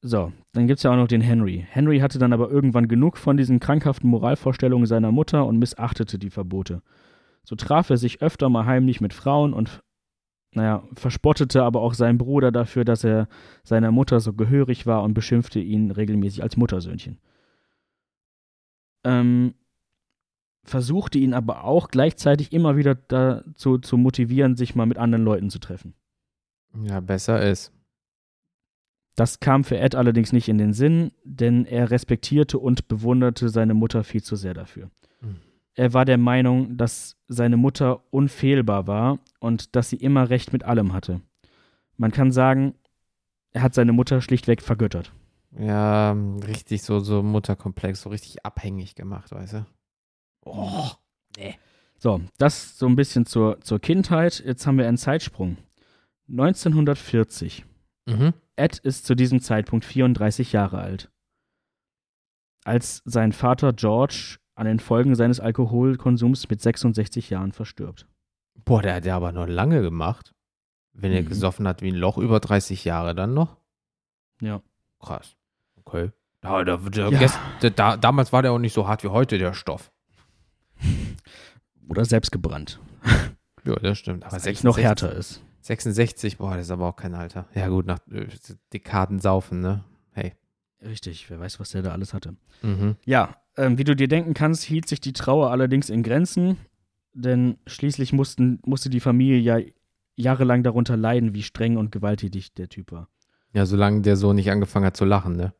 so, 0.00 0.32
dann 0.52 0.66
gibt 0.66 0.78
es 0.78 0.82
ja 0.82 0.90
auch 0.92 0.96
noch 0.96 1.06
den 1.08 1.20
Henry. 1.20 1.64
Henry 1.68 1.98
hatte 2.00 2.18
dann 2.18 2.32
aber 2.32 2.50
irgendwann 2.50 2.88
genug 2.88 3.18
von 3.18 3.36
diesen 3.36 3.60
krankhaften 3.60 4.08
Moralvorstellungen 4.10 4.86
seiner 4.86 5.12
Mutter 5.12 5.46
und 5.46 5.58
missachtete 5.58 6.18
die 6.18 6.30
Verbote. 6.30 6.82
So 7.44 7.54
traf 7.56 7.90
er 7.90 7.96
sich 7.98 8.22
öfter 8.22 8.48
mal 8.48 8.66
heimlich 8.66 9.00
mit 9.00 9.12
Frauen 9.14 9.52
und, 9.52 9.80
naja, 10.52 10.82
verspottete 10.94 11.62
aber 11.62 11.80
auch 11.80 11.94
seinen 11.94 12.18
Bruder 12.18 12.52
dafür, 12.52 12.84
dass 12.84 13.04
er 13.04 13.28
seiner 13.64 13.90
Mutter 13.90 14.20
so 14.20 14.34
gehörig 14.34 14.86
war 14.86 15.02
und 15.02 15.14
beschimpfte 15.14 15.60
ihn 15.60 15.90
regelmäßig 15.90 16.42
als 16.42 16.56
Muttersöhnchen. 16.56 17.18
Ähm, 19.04 19.54
versuchte 20.62 21.18
ihn 21.18 21.34
aber 21.34 21.64
auch 21.64 21.88
gleichzeitig 21.88 22.52
immer 22.52 22.76
wieder 22.76 22.94
dazu 22.94 23.78
zu 23.78 23.96
motivieren, 23.96 24.56
sich 24.56 24.74
mal 24.74 24.86
mit 24.86 24.98
anderen 24.98 25.24
Leuten 25.24 25.50
zu 25.50 25.58
treffen. 25.58 25.94
Ja, 26.84 27.00
besser 27.00 27.42
ist. 27.42 27.72
Das 29.14 29.40
kam 29.40 29.64
für 29.64 29.78
Ed 29.78 29.94
allerdings 29.94 30.32
nicht 30.32 30.48
in 30.48 30.58
den 30.58 30.72
Sinn, 30.72 31.12
denn 31.24 31.66
er 31.66 31.90
respektierte 31.90 32.58
und 32.58 32.88
bewunderte 32.88 33.48
seine 33.48 33.74
Mutter 33.74 34.04
viel 34.04 34.22
zu 34.22 34.36
sehr 34.36 34.54
dafür. 34.54 34.90
Er 35.74 35.94
war 35.94 36.04
der 36.04 36.18
Meinung, 36.18 36.76
dass 36.76 37.16
seine 37.28 37.56
Mutter 37.56 38.02
unfehlbar 38.12 38.86
war 38.86 39.18
und 39.40 39.74
dass 39.74 39.88
sie 39.88 39.96
immer 39.96 40.28
recht 40.28 40.52
mit 40.52 40.64
allem 40.64 40.92
hatte. 40.92 41.22
Man 41.96 42.10
kann 42.10 42.30
sagen, 42.30 42.74
er 43.52 43.62
hat 43.62 43.74
seine 43.74 43.92
Mutter 43.92 44.20
schlichtweg 44.20 44.62
vergöttert. 44.62 45.12
Ja, 45.58 46.12
richtig 46.46 46.82
so, 46.82 47.00
so 47.00 47.22
Mutterkomplex, 47.22 48.02
so 48.02 48.10
richtig 48.10 48.44
abhängig 48.44 48.94
gemacht, 48.94 49.32
weißt 49.32 49.54
du? 49.54 49.66
Oh, 50.44 50.90
nee. 51.36 51.56
So, 51.98 52.20
das 52.38 52.78
so 52.78 52.86
ein 52.86 52.96
bisschen 52.96 53.26
zur, 53.26 53.60
zur 53.60 53.78
Kindheit. 53.78 54.42
Jetzt 54.44 54.66
haben 54.66 54.78
wir 54.78 54.88
einen 54.88 54.96
Zeitsprung. 54.96 55.56
1940. 56.28 57.64
Mhm. 58.06 58.32
Ed 58.56 58.78
ist 58.78 59.06
zu 59.06 59.14
diesem 59.14 59.40
Zeitpunkt 59.40 59.84
34 59.84 60.52
Jahre 60.52 60.78
alt. 60.78 61.10
Als 62.64 63.02
sein 63.04 63.32
Vater 63.32 63.72
George 63.72 64.38
an 64.54 64.66
den 64.66 64.80
Folgen 64.80 65.14
seines 65.14 65.40
Alkoholkonsums 65.40 66.48
mit 66.48 66.60
66 66.60 67.30
Jahren 67.30 67.52
verstirbt. 67.52 68.06
Boah, 68.64 68.82
der 68.82 68.94
hat 68.96 69.04
ja 69.06 69.16
aber 69.16 69.32
noch 69.32 69.46
lange 69.46 69.80
gemacht. 69.82 70.34
Wenn 70.92 71.12
er 71.12 71.22
Mhm. 71.22 71.28
gesoffen 71.28 71.66
hat 71.66 71.80
wie 71.82 71.90
ein 71.90 71.94
Loch, 71.96 72.18
über 72.18 72.38
30 72.38 72.84
Jahre 72.84 73.14
dann 73.14 73.32
noch. 73.34 73.56
Ja. 74.40 74.60
Krass. 75.00 75.36
Okay. 75.76 76.10
Ja, 76.44 76.62
da, 76.64 76.76
da, 76.76 77.08
Ja. 77.08 77.18
gest- 77.18 77.38
da, 77.60 77.70
da, 77.70 77.96
damals 77.96 78.32
war 78.32 78.42
der 78.42 78.52
auch 78.52 78.58
nicht 78.58 78.74
so 78.74 78.86
hart 78.86 79.02
wie 79.04 79.08
heute, 79.08 79.38
der 79.38 79.54
Stoff. 79.54 79.90
Oder 81.88 82.04
selbst 82.04 82.30
gebrannt. 82.32 82.80
Ja, 83.64 83.76
das 83.76 83.96
stimmt. 83.98 84.24
Aber 84.24 84.34
Was 84.34 84.44
eigentlich 84.44 84.64
noch 84.64 84.76
härter 84.76 85.12
ist. 85.14 85.40
66, 85.60 86.36
boah, 86.36 86.56
das 86.56 86.66
ist 86.66 86.72
aber 86.72 86.88
auch 86.88 86.96
kein 86.96 87.14
Alter. 87.14 87.46
Ja, 87.54 87.68
gut, 87.68 87.86
nach 87.86 88.00
äh, 88.10 88.26
Dekaden 88.72 89.20
saufen, 89.20 89.60
ne? 89.60 89.84
Hey. 90.10 90.34
Richtig, 90.84 91.30
wer 91.30 91.38
weiß, 91.38 91.60
was 91.60 91.70
der 91.70 91.82
da 91.82 91.92
alles 91.92 92.12
hatte. 92.12 92.34
Mhm. 92.62 92.96
Ja, 93.04 93.36
ähm, 93.56 93.78
wie 93.78 93.84
du 93.84 93.94
dir 93.96 94.08
denken 94.08 94.34
kannst, 94.34 94.62
hielt 94.64 94.88
sich 94.88 95.00
die 95.00 95.12
Trauer 95.12 95.50
allerdings 95.50 95.90
in 95.90 96.02
Grenzen, 96.02 96.56
denn 97.14 97.58
schließlich 97.66 98.12
mussten, 98.12 98.60
musste 98.64 98.90
die 98.90 99.00
Familie 99.00 99.38
ja 99.38 99.58
jahrelang 100.16 100.62
darunter 100.62 100.96
leiden, 100.96 101.34
wie 101.34 101.42
streng 101.42 101.76
und 101.76 101.92
gewalttätig 101.92 102.54
der 102.54 102.68
Typ 102.68 102.92
war. 102.92 103.08
Ja, 103.54 103.66
solange 103.66 104.00
der 104.02 104.16
Sohn 104.16 104.36
nicht 104.36 104.50
angefangen 104.50 104.86
hat 104.86 104.96
zu 104.96 105.04
lachen, 105.04 105.36
ne? 105.36 105.52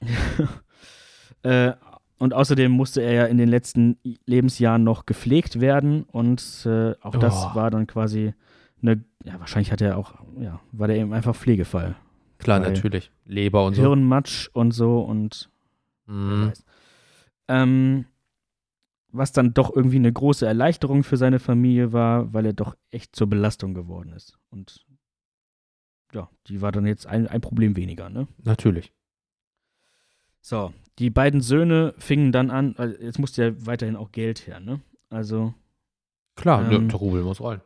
äh, 1.42 1.72
und 2.18 2.34
außerdem 2.34 2.70
musste 2.70 3.00
er 3.02 3.12
ja 3.12 3.24
in 3.26 3.38
den 3.38 3.48
letzten 3.48 3.96
Lebensjahren 4.26 4.84
noch 4.84 5.06
gepflegt 5.06 5.60
werden 5.60 6.02
und 6.04 6.66
äh, 6.66 6.94
auch 7.00 7.16
das 7.16 7.48
Oh. 7.50 7.54
war 7.54 7.70
dann 7.70 7.86
quasi 7.86 8.34
eine, 8.82 9.02
ja, 9.24 9.38
wahrscheinlich 9.40 9.72
hat 9.72 9.80
er 9.80 9.96
auch, 9.96 10.14
ja, 10.38 10.60
war 10.72 10.88
der 10.88 10.96
eben 10.96 11.12
einfach 11.12 11.34
Pflegefall. 11.34 11.96
Klar, 12.38 12.60
natürlich. 12.60 13.10
Leber 13.26 13.64
und 13.64 13.74
so. 13.74 13.82
Hirnmatsch 13.82 14.48
und 14.52 14.72
so 14.72 15.00
und 15.00 15.50
Mhm. 16.06 16.52
Ähm, 17.50 18.04
was 19.12 19.32
dann 19.32 19.54
doch 19.54 19.74
irgendwie 19.74 19.96
eine 19.96 20.12
große 20.12 20.46
Erleichterung 20.46 21.02
für 21.02 21.16
seine 21.16 21.40
Familie 21.40 21.92
war, 21.92 22.32
weil 22.32 22.46
er 22.46 22.52
doch 22.52 22.76
echt 22.90 23.16
zur 23.16 23.26
Belastung 23.28 23.74
geworden 23.74 24.12
ist. 24.12 24.38
Und 24.50 24.86
ja, 26.12 26.28
die 26.46 26.62
war 26.62 26.70
dann 26.70 26.86
jetzt 26.86 27.06
ein, 27.06 27.26
ein 27.26 27.40
Problem 27.40 27.74
weniger, 27.76 28.08
ne? 28.08 28.28
Natürlich. 28.44 28.92
So, 30.40 30.72
die 30.98 31.10
beiden 31.10 31.40
Söhne 31.40 31.94
fingen 31.98 32.30
dann 32.32 32.50
an, 32.50 32.74
also 32.78 32.96
jetzt 33.02 33.18
musste 33.18 33.44
ja 33.44 33.66
weiterhin 33.66 33.96
auch 33.96 34.12
Geld 34.12 34.46
her, 34.46 34.60
ne? 34.60 34.80
Also, 35.08 35.54
Klar, 36.36 36.70
Ähm, 36.70 36.88
der 36.88 36.98
Rubel 36.98 37.22
muss 37.22 37.40
rollen. 37.40 37.60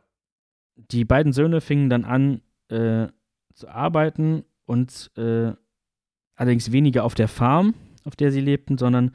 die 0.77 1.05
beiden 1.05 1.33
Söhne 1.33 1.61
fingen 1.61 1.91
dann 1.91 2.05
an 2.05 2.41
äh, 2.69 3.09
zu 3.53 3.69
arbeiten 3.69 4.45
und 4.65 5.13
äh, 5.17 5.53
allerdings 6.37 6.73
weniger 6.73 7.05
auf 7.05 7.15
der 7.15 7.29
Farm, 7.29 7.75
auf 8.05 8.17
der 8.17 8.33
sie 8.33 8.41
lebten, 8.41 8.79
sondern 8.79 9.15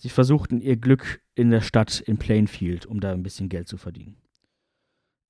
sie 0.00 0.08
versuchten 0.08 0.60
ihr 0.60 0.76
Glück 0.76 1.20
in 1.34 1.50
der 1.50 1.60
Stadt 1.60 2.00
in 2.00 2.16
Plainfield, 2.16 2.86
um 2.86 3.00
da 3.00 3.12
ein 3.12 3.22
bisschen 3.22 3.48
Geld 3.48 3.68
zu 3.68 3.76
verdienen. 3.76 4.16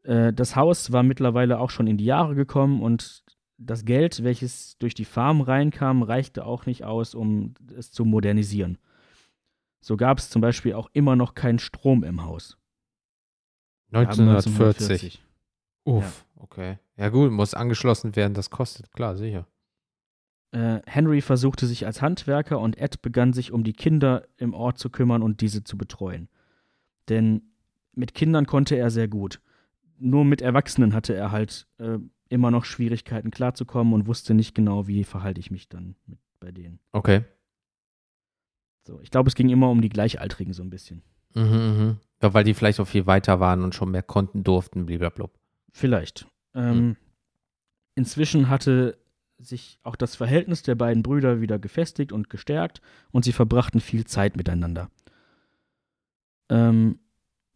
Äh, 0.05 0.33
das 0.33 0.57
Haus 0.57 0.93
war 0.93 1.03
mittlerweile 1.03 1.59
auch 1.59 1.71
schon 1.71 1.87
in 1.87 1.99
die 1.99 2.05
Jahre 2.05 2.35
gekommen 2.35 2.81
und 2.81 3.25
das 3.59 3.85
Geld, 3.85 4.23
welches 4.25 4.79
durch 4.79 4.95
die 4.95 5.05
Farm 5.05 5.43
reinkam, 5.43 6.03
reichte 6.03 6.47
auch 6.47 6.65
nicht 6.65 6.85
aus, 6.85 7.15
um 7.15 7.55
es 7.77 7.91
zu 7.91 8.05
modernisieren. 8.05 8.79
So 9.81 9.97
gab 9.97 10.19
es 10.19 10.31
zum 10.31 10.41
Beispiel 10.41 10.75
auch 10.75 10.89
immer 10.93 11.17
noch 11.17 11.35
keinen 11.35 11.59
Strom 11.59 12.05
im 12.05 12.25
Haus. 12.25 12.57
Wir 13.89 14.01
haben 14.01 14.29
1940. 14.29 15.23
Uff, 15.85 16.25
okay. 16.37 16.79
Ja 16.97 17.09
gut, 17.09 17.33
muss 17.33 17.55
angeschlossen 17.55 18.15
werden, 18.15 18.35
das 18.35 18.51
kostet, 18.51 18.93
klar, 18.93 19.17
sicher. 19.17 19.47
Äh, 20.53 20.81
Henry 20.87 21.21
versuchte 21.21 21.67
sich 21.67 21.87
als 21.87 22.03
Handwerker 22.03 22.59
und 22.59 22.77
Ed 22.77 23.03
begann 23.03 23.33
sich 23.33 23.53
um 23.53 23.63
die 23.63 23.73
Kinder 23.73 24.27
im 24.37 24.53
Ort 24.55 24.79
zu 24.79 24.91
kümmern 24.91 25.23
und 25.23 25.41
diese 25.41 25.63
zu 25.63 25.79
betreuen. 25.79 26.29
Denn 27.09 27.43
mit 27.95 28.15
Kindern 28.15 28.47
konnte 28.47 28.77
er 28.77 28.91
sehr 28.91 29.09
gut. 29.09 29.41
Nur 29.99 30.25
mit 30.25 30.43
Erwachsenen 30.43 30.95
hatte 30.95 31.15
er 31.15 31.31
halt 31.31 31.69
äh, 31.79 31.99
immer 32.29 32.51
noch 32.51 32.65
Schwierigkeiten 32.65 33.31
klarzukommen 33.31 33.93
und 33.93 34.07
wusste 34.07 34.35
nicht 34.35 34.55
genau, 34.55 34.87
wie 34.87 35.05
verhalte 35.05 35.41
ich 35.41 35.51
mich 35.51 35.69
dann 35.69 35.97
mit, 36.07 36.19
bei 36.41 36.51
denen. 36.51 36.81
Okay. 36.93 37.25
So, 38.87 39.01
ich 39.01 39.11
glaube, 39.11 39.29
es 39.29 39.35
ging 39.35 39.51
immer 39.51 39.71
um 39.71 39.83
die 39.83 39.89
Gleichaltrigen 39.89 40.53
so 40.53 40.63
ein 40.63 40.71
bisschen. 40.71 41.03
Mhm, 41.35 41.43
mhm. 41.43 41.97
Ja, 42.23 42.35
weil 42.35 42.45
die 42.45 42.55
vielleicht 42.55 42.81
auch 42.81 42.87
viel 42.87 43.07
weiter 43.07 43.41
waren 43.41 43.63
und 43.63 43.75
schon 43.75 43.91
mehr 43.91 44.03
konnten, 44.03 44.43
durften, 44.43 44.87
blablabla. 44.87 45.29
Vielleicht. 45.73 46.27
Ähm, 46.55 46.97
Inzwischen 47.95 48.49
hatte 48.49 48.97
sich 49.43 49.79
auch 49.83 49.97
das 49.97 50.17
Verhältnis 50.17 50.63
der 50.63 50.75
beiden 50.75 51.03
Brüder 51.03 51.41
wieder 51.41 51.59
gefestigt 51.59 52.13
und 52.13 52.31
gestärkt 52.31 52.81
und 53.11 53.25
sie 53.25 53.33
verbrachten 53.33 53.81
viel 53.81 54.05
Zeit 54.05 54.37
miteinander. 54.37 54.91
Ähm, 56.49 56.99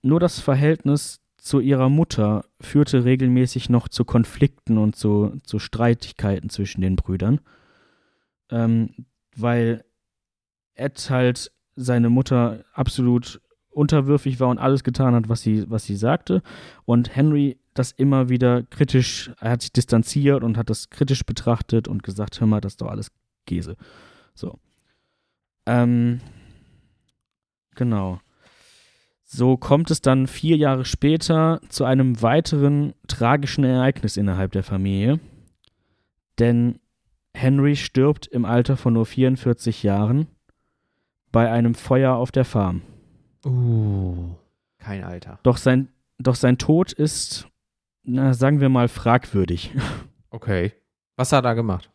nur 0.03 0.21
das 0.21 0.41
Verhältnis 0.41 1.21
zu 1.37 1.61
ihrer 1.61 1.91
Mutter 1.91 2.47
führte 2.61 3.05
regelmäßig 3.05 3.69
noch 3.69 3.89
zu 3.89 4.05
Konflikten 4.05 4.79
und 4.79 4.97
zu, 4.97 5.41
zu 5.45 5.59
Streitigkeiten 5.59 6.49
zwischen 6.49 6.81
den 6.81 6.97
Brüdern, 6.97 7.41
ähm, 8.51 9.07
weil 9.37 9.85
Ed 10.75 11.11
halt 11.11 11.53
seine 11.77 12.09
Mutter 12.09 12.65
absolut 12.73 13.41
unterwürfig 13.71 14.41
war 14.41 14.49
und 14.49 14.59
alles 14.59 14.85
getan 14.85 15.15
hat, 15.15 15.29
was 15.29 15.43
sie, 15.43 15.69
was 15.69 15.85
sie 15.85 15.97
sagte. 15.97 16.43
Und 16.85 17.15
Henry 17.15 17.59
das 17.75 17.93
immer 17.93 18.29
wieder 18.29 18.63
kritisch, 18.63 19.31
er 19.41 19.53
hat 19.53 19.63
sich 19.63 19.73
distanziert 19.73 20.43
und 20.43 20.57
hat 20.57 20.71
das 20.71 20.91
kritisch 20.91 21.25
betrachtet 21.25 21.89
und 21.89 22.03
gesagt, 22.03 22.41
hör 22.41 22.47
mal, 22.47 22.61
das 22.61 22.75
ist 22.75 22.81
doch 22.81 22.89
alles 22.89 23.11
Käse. 23.47 23.77
So. 24.35 24.59
Ähm, 25.67 26.21
genau. 27.75 28.21
So 29.25 29.57
kommt 29.57 29.91
es 29.91 30.01
dann 30.01 30.27
vier 30.27 30.57
Jahre 30.57 30.85
später 30.85 31.61
zu 31.69 31.85
einem 31.85 32.23
weiteren 32.23 32.95
tragischen 33.09 33.65
Ereignis 33.65 34.17
innerhalb 34.17 34.53
der 34.53 34.63
Familie. 34.63 35.19
Denn 36.39 36.79
Henry 37.35 37.75
stirbt 37.75 38.27
im 38.29 38.45
Alter 38.45 38.77
von 38.77 38.93
nur 38.93 39.07
44 39.07 39.83
Jahren 39.83 40.29
bei 41.33 41.51
einem 41.51 41.75
Feuer 41.75 42.15
auf 42.15 42.31
der 42.31 42.45
Farm. 42.45 42.83
Uh, 43.45 44.37
kein 44.79 45.03
Alter. 45.03 45.41
Doch 45.43 45.57
sein, 45.57 45.89
doch 46.19 46.37
sein 46.37 46.59
Tod 46.59 46.93
ist, 46.93 47.49
na, 48.05 48.35
sagen 48.35 48.61
wir 48.61 48.69
mal, 48.69 48.89
fragwürdig. 48.89 49.73
Okay. 50.31 50.73
Was 51.17 51.33
hat 51.33 51.45
er 51.45 51.55
gemacht? 51.55 51.91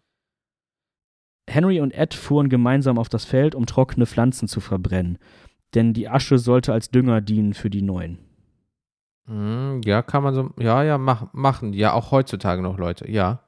Henry 1.47 1.81
und 1.81 1.91
Ed 1.91 2.13
fuhren 2.13 2.49
gemeinsam 2.49 2.97
auf 2.97 3.09
das 3.09 3.25
Feld, 3.25 3.53
um 3.53 3.65
trockene 3.65 4.05
Pflanzen 4.05 4.47
zu 4.47 4.59
verbrennen. 4.59 5.17
Denn 5.75 5.93
die 5.93 6.07
Asche 6.07 6.37
sollte 6.37 6.73
als 6.73 6.89
Dünger 6.89 7.21
dienen 7.21 7.53
für 7.53 7.69
die 7.69 7.81
neuen. 7.81 8.19
Hm, 9.25 9.81
ja, 9.83 10.01
kann 10.01 10.23
man 10.23 10.33
so. 10.33 10.51
Ja, 10.57 10.83
ja, 10.83 10.97
mach, 10.97 11.33
machen. 11.33 11.73
Ja, 11.73 11.93
auch 11.93 12.11
heutzutage 12.11 12.61
noch 12.61 12.77
Leute. 12.77 13.11
Ja. 13.11 13.41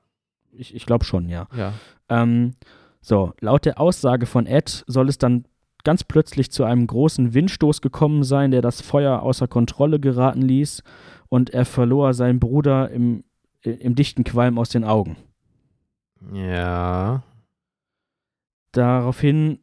Ich, 0.51 0.76
ich 0.76 0.86
glaube 0.86 1.05
schon, 1.05 1.30
ja. 1.30 1.47
Ja. 1.55 1.74
Ähm, 2.09 2.51
so, 2.99 3.34
laut 3.39 3.66
der 3.66 3.80
Aussage 3.80 4.26
von 4.26 4.45
Ed 4.45 4.84
soll 4.88 5.09
es 5.09 5.18
dann 5.18 5.45
ganz 5.84 6.03
plötzlich 6.03 6.51
zu 6.51 6.64
einem 6.64 6.86
großen 6.86 7.34
Windstoß 7.34 7.82
gekommen 7.82 8.24
sein, 8.24 8.51
der 8.51 8.62
das 8.62 8.82
Feuer 8.82 9.22
außer 9.22 9.47
Kontrolle 9.47 9.99
geraten 9.99 10.41
ließ 10.41 10.84
und 11.32 11.51
er 11.51 11.63
verlor 11.63 12.13
seinen 12.13 12.41
Bruder 12.41 12.91
im, 12.91 13.23
im 13.63 13.95
dichten 13.95 14.25
Qualm 14.25 14.59
aus 14.59 14.67
den 14.69 14.84
Augen. 14.84 15.15
Ja. 16.34 17.23
Daraufhin 18.73 19.59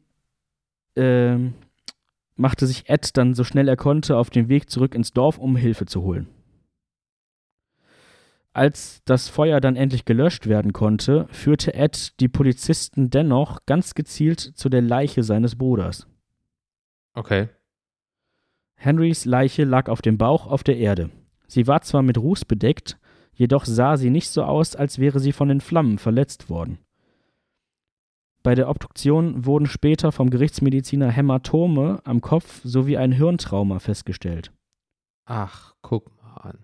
ähm, 0.95 1.53
machte 2.35 2.65
sich 2.65 2.89
Ed 2.89 3.15
dann 3.17 3.35
so 3.35 3.43
schnell 3.43 3.67
er 3.67 3.77
konnte 3.77 4.17
auf 4.17 4.31
den 4.31 4.49
Weg 4.49 4.71
zurück 4.71 4.95
ins 4.95 5.13
Dorf, 5.13 5.37
um 5.37 5.55
Hilfe 5.55 5.85
zu 5.85 6.01
holen. 6.01 6.27
Als 8.51 9.03
das 9.05 9.29
Feuer 9.29 9.61
dann 9.61 9.75
endlich 9.75 10.05
gelöscht 10.05 10.47
werden 10.47 10.73
konnte, 10.73 11.27
führte 11.29 11.75
Ed 11.75 12.19
die 12.19 12.29
Polizisten 12.29 13.11
dennoch 13.11 13.67
ganz 13.67 13.93
gezielt 13.93 14.39
zu 14.39 14.69
der 14.69 14.81
Leiche 14.81 15.21
seines 15.21 15.55
Bruders. 15.55 16.07
Okay. 17.13 17.49
Henrys 18.73 19.25
Leiche 19.25 19.65
lag 19.65 19.87
auf 19.87 20.01
dem 20.01 20.17
Bauch 20.17 20.47
auf 20.47 20.63
der 20.63 20.77
Erde. 20.77 21.11
Sie 21.49 21.65
war 21.65 21.81
zwar 21.81 22.03
mit 22.03 22.17
Ruß 22.17 22.45
bedeckt, 22.45 22.99
jedoch 23.33 23.65
sah 23.65 23.97
sie 23.97 24.11
nicht 24.11 24.29
so 24.29 24.43
aus, 24.43 24.75
als 24.75 24.99
wäre 24.99 25.19
sie 25.19 25.31
von 25.31 25.47
den 25.49 25.61
Flammen 25.61 25.97
verletzt 25.97 26.49
worden. 26.49 26.77
Bei 28.43 28.53
der 28.53 28.69
Obduktion 28.69 29.45
wurden 29.45 29.65
später 29.65 30.11
vom 30.11 30.29
Gerichtsmediziner 30.29 31.09
Hämatome 31.09 32.01
am 32.05 32.21
Kopf 32.21 32.61
sowie 32.63 32.97
ein 32.97 33.11
Hirntrauma 33.11 33.79
festgestellt. 33.79 34.53
Ach, 35.25 35.73
guck 35.81 36.15
mal 36.21 36.35
an. 36.37 36.59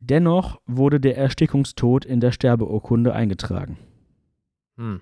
Dennoch 0.00 0.60
wurde 0.66 0.98
der 0.98 1.16
Erstickungstod 1.16 2.04
in 2.04 2.18
der 2.18 2.32
Sterbeurkunde 2.32 3.14
eingetragen. 3.14 3.78
Hm. 4.76 5.00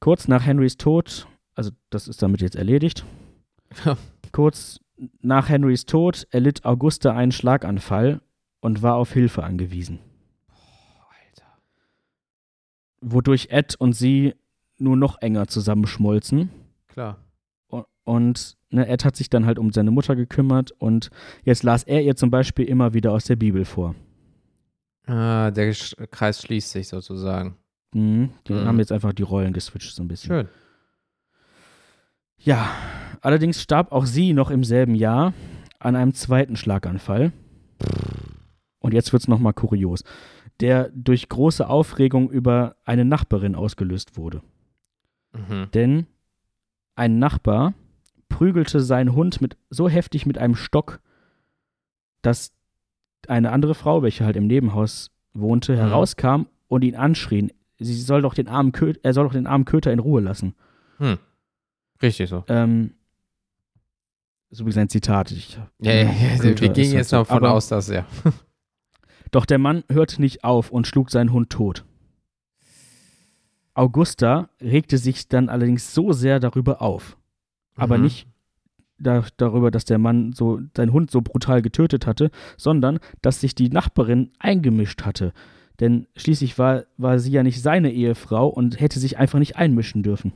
Kurz 0.00 0.28
nach 0.28 0.46
Henrys 0.46 0.78
Tod, 0.78 1.28
also 1.54 1.72
das 1.90 2.08
ist 2.08 2.22
damit 2.22 2.40
jetzt 2.40 2.56
erledigt, 2.56 3.04
kurz 4.32 4.80
nach 5.20 5.48
Henrys 5.48 5.86
Tod 5.86 6.26
erlitt 6.30 6.64
Augusta 6.64 7.12
einen 7.14 7.32
Schlaganfall 7.32 8.20
und 8.60 8.82
war 8.82 8.96
auf 8.96 9.12
Hilfe 9.12 9.42
angewiesen. 9.44 9.98
Alter. 10.48 11.46
Wodurch 13.00 13.48
Ed 13.50 13.74
und 13.78 13.92
sie 13.92 14.34
nur 14.78 14.96
noch 14.96 15.20
enger 15.20 15.46
zusammenschmolzen. 15.48 16.50
Klar. 16.88 17.18
Und, 18.04 18.56
ne, 18.70 18.86
Ed 18.86 19.04
hat 19.04 19.16
sich 19.16 19.30
dann 19.30 19.46
halt 19.46 19.58
um 19.58 19.72
seine 19.72 19.90
Mutter 19.90 20.14
gekümmert 20.14 20.70
und 20.70 21.10
jetzt 21.42 21.64
las 21.64 21.82
er 21.82 22.02
ihr 22.04 22.14
zum 22.14 22.30
Beispiel 22.30 22.64
immer 22.66 22.94
wieder 22.94 23.10
aus 23.12 23.24
der 23.24 23.34
Bibel 23.34 23.64
vor. 23.64 23.96
Ah, 25.06 25.50
der 25.50 25.72
Kreis 26.12 26.40
schließt 26.42 26.70
sich 26.70 26.86
sozusagen. 26.86 27.56
Mhm, 27.92 28.30
die 28.46 28.52
Mhm. 28.52 28.64
haben 28.64 28.78
jetzt 28.78 28.92
einfach 28.92 29.12
die 29.12 29.24
Rollen 29.24 29.52
geswitcht 29.52 29.92
so 29.94 30.02
ein 30.04 30.08
bisschen. 30.08 30.28
Schön. 30.28 30.48
Ja, 32.38 32.70
allerdings 33.20 33.60
starb 33.62 33.92
auch 33.92 34.06
sie 34.06 34.32
noch 34.32 34.50
im 34.50 34.64
selben 34.64 34.94
Jahr 34.94 35.32
an 35.78 35.96
einem 35.96 36.14
zweiten 36.14 36.56
Schlaganfall. 36.56 37.32
Und 38.78 38.94
jetzt 38.94 39.12
wird's 39.12 39.28
noch 39.28 39.38
mal 39.40 39.52
kurios, 39.52 40.04
der 40.60 40.90
durch 40.94 41.28
große 41.28 41.68
Aufregung 41.68 42.30
über 42.30 42.76
eine 42.84 43.04
Nachbarin 43.04 43.54
ausgelöst 43.54 44.16
wurde. 44.16 44.42
Mhm. 45.32 45.68
Denn 45.74 46.06
ein 46.94 47.18
Nachbar 47.18 47.74
prügelte 48.28 48.80
seinen 48.80 49.14
Hund 49.14 49.40
mit 49.40 49.56
so 49.70 49.88
heftig 49.88 50.24
mit 50.26 50.38
einem 50.38 50.54
Stock, 50.54 51.00
dass 52.22 52.52
eine 53.28 53.50
andere 53.50 53.74
Frau, 53.74 54.02
welche 54.02 54.24
halt 54.24 54.36
im 54.36 54.46
Nebenhaus 54.46 55.10
wohnte, 55.34 55.72
Mhm. 55.72 55.78
herauskam 55.78 56.42
und 56.68 56.84
ihn 56.84 56.96
anschrien. 56.96 57.50
Sie 57.78 57.94
soll 58.00 58.22
doch 58.22 58.34
den 58.34 58.48
armen 58.48 58.72
Kö 58.72 58.94
er 59.02 59.12
soll 59.12 59.24
doch 59.26 59.32
den 59.32 59.46
armen 59.46 59.64
Köter 59.64 59.92
in 59.92 59.98
Ruhe 59.98 60.20
lassen. 60.20 60.54
Hm. 60.98 61.18
Richtig 62.02 62.28
so. 62.28 62.44
Ähm, 62.48 62.92
so 64.50 64.66
wie 64.66 64.72
sein 64.72 64.88
Zitat. 64.88 65.30
Ich, 65.32 65.58
Ja, 65.80 65.92
ja, 65.92 66.02
ja, 66.02 66.42
wir 66.42 66.50
ist 66.52 66.58
gehen 66.60 66.68
halt 66.68 66.76
jetzt 66.78 67.10
so. 67.10 67.16
davon 67.16 67.36
Aber- 67.38 67.52
aus, 67.52 67.68
dass 67.68 67.88
ja. 67.88 68.06
Doch 69.32 69.44
der 69.44 69.58
Mann 69.58 69.82
hörte 69.90 70.20
nicht 70.20 70.44
auf 70.44 70.70
und 70.70 70.86
schlug 70.86 71.10
seinen 71.10 71.32
Hund 71.32 71.50
tot. 71.50 71.84
Augusta 73.74 74.48
regte 74.60 74.98
sich 74.98 75.28
dann 75.28 75.48
allerdings 75.48 75.92
so 75.94 76.12
sehr 76.12 76.40
darüber 76.40 76.80
auf. 76.80 77.18
Aber 77.74 77.98
Mhm. 77.98 78.04
nicht 78.04 78.26
da, 78.98 79.24
darüber, 79.36 79.70
dass 79.70 79.84
der 79.84 79.98
Mann 79.98 80.32
so 80.32 80.60
seinen 80.74 80.92
Hund 80.92 81.10
so 81.10 81.20
brutal 81.20 81.60
getötet 81.60 82.06
hatte, 82.06 82.30
sondern 82.56 82.98
dass 83.20 83.40
sich 83.40 83.54
die 83.54 83.68
Nachbarin 83.68 84.30
eingemischt 84.38 85.02
hatte. 85.02 85.34
Denn 85.80 86.06
schließlich 86.16 86.58
war, 86.58 86.84
war 86.96 87.18
sie 87.18 87.30
ja 87.32 87.42
nicht 87.42 87.60
seine 87.60 87.92
Ehefrau 87.92 88.48
und 88.48 88.80
hätte 88.80 88.98
sich 88.98 89.18
einfach 89.18 89.38
nicht 89.38 89.56
einmischen 89.56 90.02
dürfen. 90.02 90.32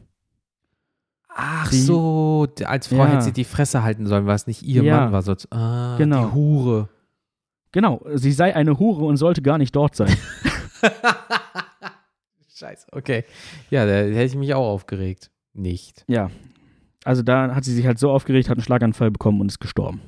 Ach 1.35 1.70
Sie- 1.70 1.81
so, 1.83 2.47
als 2.64 2.89
Frau 2.89 2.97
Ja. 2.97 3.07
hätte 3.07 3.22
sie 3.22 3.33
die 3.33 3.45
Fresse 3.45 3.83
halten 3.83 4.07
sollen, 4.07 4.26
weil 4.26 4.35
es 4.37 4.47
nicht 4.47 4.62
ihr 4.62 4.83
Ja. 4.83 4.97
Mann 5.01 5.12
war. 5.12 5.22
So, 5.22 5.35
ah, 5.51 5.97
Genau. 5.97 6.26
die 6.28 6.33
Hure. 6.35 6.89
Genau, 7.72 8.01
sie 8.14 8.33
sei 8.33 8.55
eine 8.57 8.78
Hure 8.78 9.05
und 9.05 9.16
sollte 9.16 9.43
gar 9.43 9.57
nicht 9.59 9.74
dort 9.76 9.95
sein. 9.95 10.14
Scheiße, 12.55 12.89
okay. 12.93 13.24
Ja, 13.70 13.87
da 13.87 13.93
hätte 13.93 14.22
ich 14.24 14.35
mich 14.37 14.53
auch 14.55 14.66
aufgeregt. 14.68 15.31
Nicht. 15.53 16.05
ja. 16.09 16.31
Also 17.05 17.22
da 17.22 17.55
hat 17.55 17.64
sie 17.64 17.74
sich 17.74 17.87
halt 17.87 17.99
so 17.99 18.11
aufgeregt, 18.11 18.51
hat 18.51 18.59
einen 18.59 18.62
Schlaganfall 18.62 19.11
bekommen 19.11 19.41
und 19.41 19.49
ist 19.51 19.59
gestorben. 19.59 20.03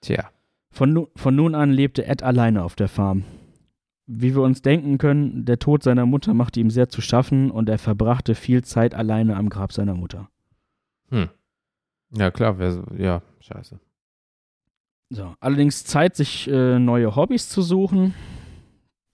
Tja. 0.00 0.30
Von, 0.72 0.94
nu 0.94 1.08
von 1.14 1.36
nun 1.36 1.54
an 1.54 1.70
lebte 1.72 2.06
Ed 2.06 2.22
alleine 2.22 2.64
auf 2.64 2.74
der 2.74 2.88
Farm. 2.88 3.24
Wie 4.12 4.34
wir 4.34 4.42
uns 4.42 4.60
denken 4.60 4.98
können, 4.98 5.44
der 5.44 5.60
Tod 5.60 5.84
seiner 5.84 6.04
Mutter 6.04 6.34
machte 6.34 6.58
ihm 6.58 6.70
sehr 6.70 6.88
zu 6.88 7.00
schaffen 7.00 7.50
und 7.52 7.68
er 7.68 7.78
verbrachte 7.78 8.34
viel 8.34 8.64
Zeit 8.64 8.92
alleine 8.92 9.36
am 9.36 9.48
Grab 9.48 9.72
seiner 9.72 9.94
Mutter. 9.94 10.28
Hm. 11.10 11.28
Ja, 12.16 12.32
klar, 12.32 12.58
wer, 12.58 12.72
so- 12.72 12.84
ja, 12.98 13.22
scheiße. 13.38 13.78
So, 15.10 15.34
allerdings 15.38 15.84
Zeit, 15.84 16.16
sich 16.16 16.48
äh, 16.48 16.78
neue 16.80 17.14
Hobbys 17.14 17.48
zu 17.48 17.62
suchen, 17.62 18.14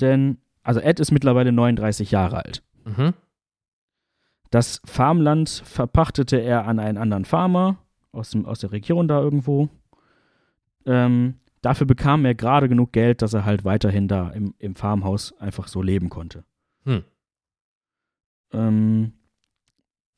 denn 0.00 0.38
also 0.62 0.80
Ed 0.80 0.98
ist 0.98 1.12
mittlerweile 1.12 1.52
39 1.52 2.10
Jahre 2.10 2.42
alt. 2.44 2.62
Mhm. 2.86 3.12
Das 4.50 4.80
Farmland 4.86 5.48
verpachtete 5.64 6.38
er 6.38 6.66
an 6.66 6.78
einen 6.78 6.96
anderen 6.98 7.24
Farmer 7.26 7.76
aus, 8.12 8.30
dem, 8.30 8.46
aus 8.46 8.60
der 8.60 8.72
Region 8.72 9.08
da 9.08 9.20
irgendwo. 9.20 9.68
Ähm, 10.86 11.34
dafür 11.62 11.86
bekam 11.86 12.24
er 12.24 12.34
gerade 12.34 12.68
genug 12.68 12.92
Geld, 12.92 13.22
dass 13.22 13.34
er 13.34 13.44
halt 13.44 13.64
weiterhin 13.64 14.08
da 14.08 14.30
im, 14.30 14.54
im 14.58 14.74
Farmhaus 14.74 15.38
einfach 15.38 15.68
so 15.68 15.82
leben 15.82 16.08
konnte. 16.08 16.44
Hm. 16.84 17.04
Ähm, 18.52 19.12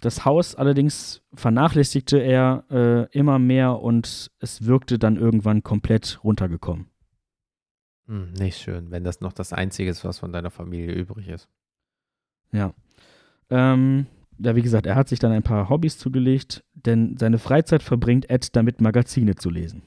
das 0.01 0.25
Haus 0.25 0.55
allerdings 0.55 1.23
vernachlässigte 1.35 2.19
er 2.19 2.65
äh, 2.71 3.19
immer 3.19 3.39
mehr 3.39 3.81
und 3.81 4.31
es 4.39 4.65
wirkte 4.65 4.99
dann 4.99 5.17
irgendwann 5.17 5.63
komplett 5.63 6.21
runtergekommen. 6.23 6.87
Hm, 8.07 8.33
nicht 8.33 8.59
schön, 8.59 8.91
wenn 8.91 9.05
das 9.05 9.21
noch 9.21 9.33
das 9.33 9.53
Einzige 9.53 9.91
ist, 9.91 10.05
was 10.05 10.19
von 10.19 10.33
deiner 10.33 10.51
Familie 10.51 10.95
übrig 10.95 11.29
ist. 11.29 11.49
Ja. 12.53 12.73
Ähm, 13.51 14.07
ja, 14.39 14.55
wie 14.55 14.63
gesagt, 14.63 14.87
er 14.87 14.95
hat 14.95 15.09
sich 15.09 15.19
dann 15.19 15.33
ein 15.33 15.43
paar 15.43 15.69
Hobbys 15.69 15.99
zugelegt, 15.99 16.65
denn 16.75 17.17
seine 17.19 17.39
Freizeit 17.39 17.83
verbringt 17.83 18.31
Ed 18.31 18.55
damit, 18.55 18.81
Magazine 18.81 19.35
zu 19.35 19.51
lesen. 19.51 19.83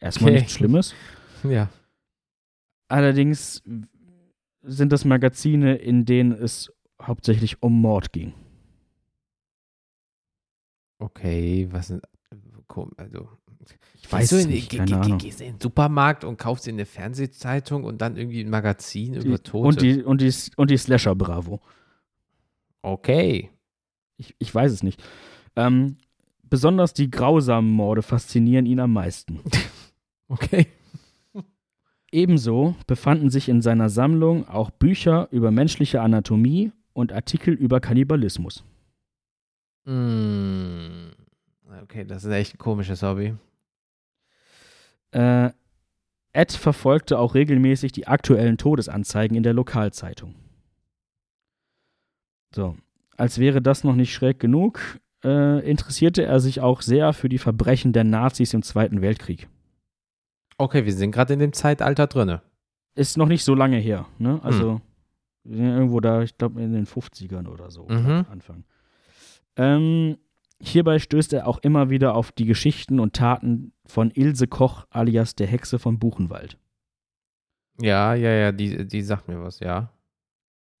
Erstmal 0.00 0.30
Okay. 0.30 0.38
nichts 0.40 0.52
Schlimmes. 0.54 0.94
Ja. 1.44 1.68
Allerdings 2.88 3.62
sind 4.62 4.92
das 4.92 5.04
Magazine, 5.04 5.76
in 5.76 6.04
denen 6.04 6.32
es 6.32 6.72
hauptsächlich 7.02 7.62
um 7.62 7.80
Mord 7.80 8.12
ging. 8.12 8.34
Okay, 10.98 11.68
was 11.70 11.88
sind. 11.88 12.02
Also, 12.96 13.28
Ich 14.02 14.10
weiß 14.12 14.30
du 14.30 14.46
nicht, 14.48 14.70
ge- 14.70 14.78
keine 14.80 15.00
Ahnung. 15.00 15.18
Gehst 15.18 15.40
du 15.40 15.44
in 15.44 15.54
den 15.54 15.60
Supermarkt 15.60 16.24
und 16.24 16.38
kaufst 16.38 16.66
dir 16.66 16.72
eine 16.72 16.86
Fernsehzeitung 16.86 17.84
und 17.84 17.98
dann 18.00 18.16
irgendwie 18.16 18.40
ein 18.40 18.50
Magazin 18.50 19.14
über 19.14 19.36
Die, 19.36 19.42
Tote. 19.42 19.68
und 19.68 19.82
die, 19.82 20.02
und 20.02 20.20
die, 20.20 20.32
und 20.56 20.70
die 20.70 20.76
Slasher 20.76 21.14
Bravo. 21.14 21.60
okay. 22.82 23.50
Ich, 24.16 24.34
ich 24.38 24.54
weiß 24.54 24.70
es 24.72 24.82
nicht. 24.82 25.02
Ähm, 25.56 25.96
besonders 26.54 26.94
die 26.94 27.10
grausamen 27.10 27.72
Morde 27.72 28.00
faszinieren 28.02 28.64
ihn 28.64 28.78
am 28.78 28.92
meisten. 28.92 29.40
Okay. 30.26 30.68
Ebenso 32.10 32.74
befanden 32.86 33.28
sich 33.28 33.50
in 33.50 33.60
seiner 33.60 33.90
Sammlung 33.90 34.48
auch 34.48 34.70
Bücher 34.70 35.28
über 35.30 35.50
menschliche 35.50 36.00
Anatomie 36.00 36.72
und 36.94 37.12
Artikel 37.12 37.52
über 37.52 37.78
Kannibalismus. 37.78 38.64
Mm, 39.84 41.10
Okay, 41.82 42.04
das 42.06 42.24
ist 42.24 42.32
echt 42.32 42.54
ein 42.54 42.58
komisches 42.58 43.02
Hobby. 43.02 43.34
Äh, 45.10 45.50
Ed 46.32 46.52
verfolgte 46.52 47.18
auch 47.18 47.34
regelmäßig 47.34 47.92
die 47.92 48.06
aktuellen 48.06 48.56
Todesanzeigen 48.56 49.36
in 49.36 49.42
der 49.42 49.52
Lokalzeitung. 49.52 50.34
So, 52.54 52.76
als 53.18 53.38
wäre 53.38 53.60
das 53.60 53.84
noch 53.84 53.94
nicht 53.94 54.14
schräg 54.14 54.40
genug, 54.40 54.80
äh, 55.24 55.68
interessierte 55.68 56.24
er 56.24 56.38
sich 56.40 56.60
auch 56.60 56.82
sehr 56.82 57.12
für 57.12 57.28
die 57.28 57.38
Verbrechen 57.38 57.92
der 57.92 58.04
Nazis 58.04 58.54
im 58.54 58.62
Zweiten 58.62 59.00
Weltkrieg. 59.00 59.48
Okay, 60.58 60.84
wir 60.84 60.92
sind 60.92 61.10
gerade 61.10 61.32
in 61.32 61.40
dem 61.40 61.52
Zeitalter 61.52 62.06
drinne. 62.06 62.42
Ist 62.94 63.16
noch 63.16 63.26
nicht 63.26 63.42
so 63.44 63.54
lange 63.54 63.78
her, 63.78 64.06
ne? 64.18 64.38
Also 64.44 64.80
wir 65.42 65.56
sind 65.56 65.66
irgendwo 65.66 66.00
da, 66.00 66.22
ich 66.22 66.38
glaube 66.38 66.62
in 66.62 66.72
den 66.72 66.86
50ern 66.86 67.48
oder 67.48 67.70
so, 67.70 67.86
Mhm. 67.88 68.24
Anfang. 68.30 68.64
Ähm, 69.56 70.16
hierbei 70.60 70.98
stößt 70.98 71.32
er 71.32 71.46
auch 71.48 71.58
immer 71.58 71.90
wieder 71.90 72.14
auf 72.14 72.30
die 72.32 72.44
Geschichten 72.46 73.00
und 73.00 73.14
Taten 73.14 73.72
von 73.84 74.10
Ilse 74.12 74.46
Koch 74.46 74.86
alias 74.90 75.34
der 75.34 75.46
Hexe 75.48 75.78
von 75.78 75.98
Buchenwald. 75.98 76.56
Ja, 77.80 78.14
ja, 78.14 78.30
ja, 78.30 78.52
die, 78.52 78.86
die 78.86 79.02
sagt 79.02 79.26
mir 79.28 79.42
was, 79.42 79.58
ja. 79.60 79.90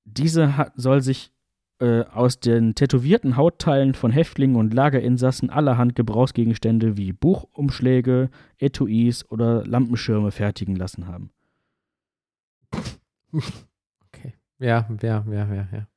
Diese 0.04 0.56
hat, 0.56 0.72
soll 0.76 1.00
sich 1.02 1.32
äh, 1.80 2.02
aus 2.04 2.38
den 2.40 2.74
tätowierten 2.74 3.36
Hautteilen 3.36 3.94
von 3.94 4.10
Häftlingen 4.10 4.56
und 4.56 4.72
Lagerinsassen 4.72 5.50
allerhand 5.50 5.94
Gebrauchsgegenstände 5.94 6.96
wie 6.96 7.12
Buchumschläge, 7.12 8.30
Etuis 8.58 9.28
oder 9.30 9.66
Lampenschirme 9.66 10.30
fertigen 10.30 10.76
lassen 10.76 11.06
haben. 11.06 11.30
Okay. 13.32 14.34
Ja, 14.58 14.88
ja, 15.02 15.24
ja, 15.28 15.54
ja, 15.54 15.68
ja. 15.72 15.88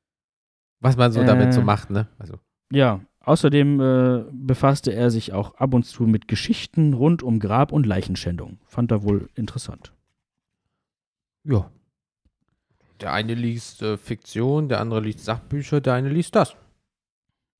Was 0.80 0.96
man 0.96 1.12
so 1.12 1.22
damit 1.24 1.54
so 1.54 1.60
Äh. 1.60 1.64
macht, 1.64 1.90
ne? 1.90 2.08
Also. 2.18 2.38
Ja, 2.72 3.00
außerdem 3.20 3.80
äh, 3.80 4.24
befasste 4.32 4.92
er 4.92 5.10
sich 5.10 5.32
auch 5.32 5.54
ab 5.54 5.74
und 5.74 5.84
zu 5.84 6.04
mit 6.04 6.28
Geschichten 6.28 6.92
rund 6.94 7.22
um 7.22 7.38
Grab- 7.40 7.72
und 7.72 7.86
Leichenschändung. 7.86 8.58
Fand 8.66 8.90
er 8.90 9.02
wohl 9.02 9.28
interessant. 9.34 9.92
Ja. 11.44 11.70
Der 13.00 13.12
eine 13.12 13.34
liest 13.34 13.82
äh, 13.82 13.96
Fiktion, 13.96 14.68
der 14.68 14.80
andere 14.80 15.00
liest 15.00 15.24
Sachbücher, 15.24 15.80
der 15.80 15.94
eine 15.94 16.08
liest 16.08 16.34
das. 16.34 16.56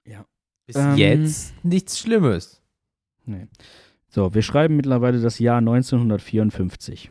Ja. 0.04 0.24
Ist 0.66 0.76
Ähm. 0.76 0.96
jetzt 0.96 1.64
nichts 1.64 1.98
Schlimmes. 1.98 2.60
Nee. 3.24 3.46
So, 4.08 4.34
wir 4.34 4.42
schreiben 4.42 4.76
mittlerweile 4.76 5.20
das 5.20 5.38
Jahr 5.38 5.58
1954. 5.58 7.10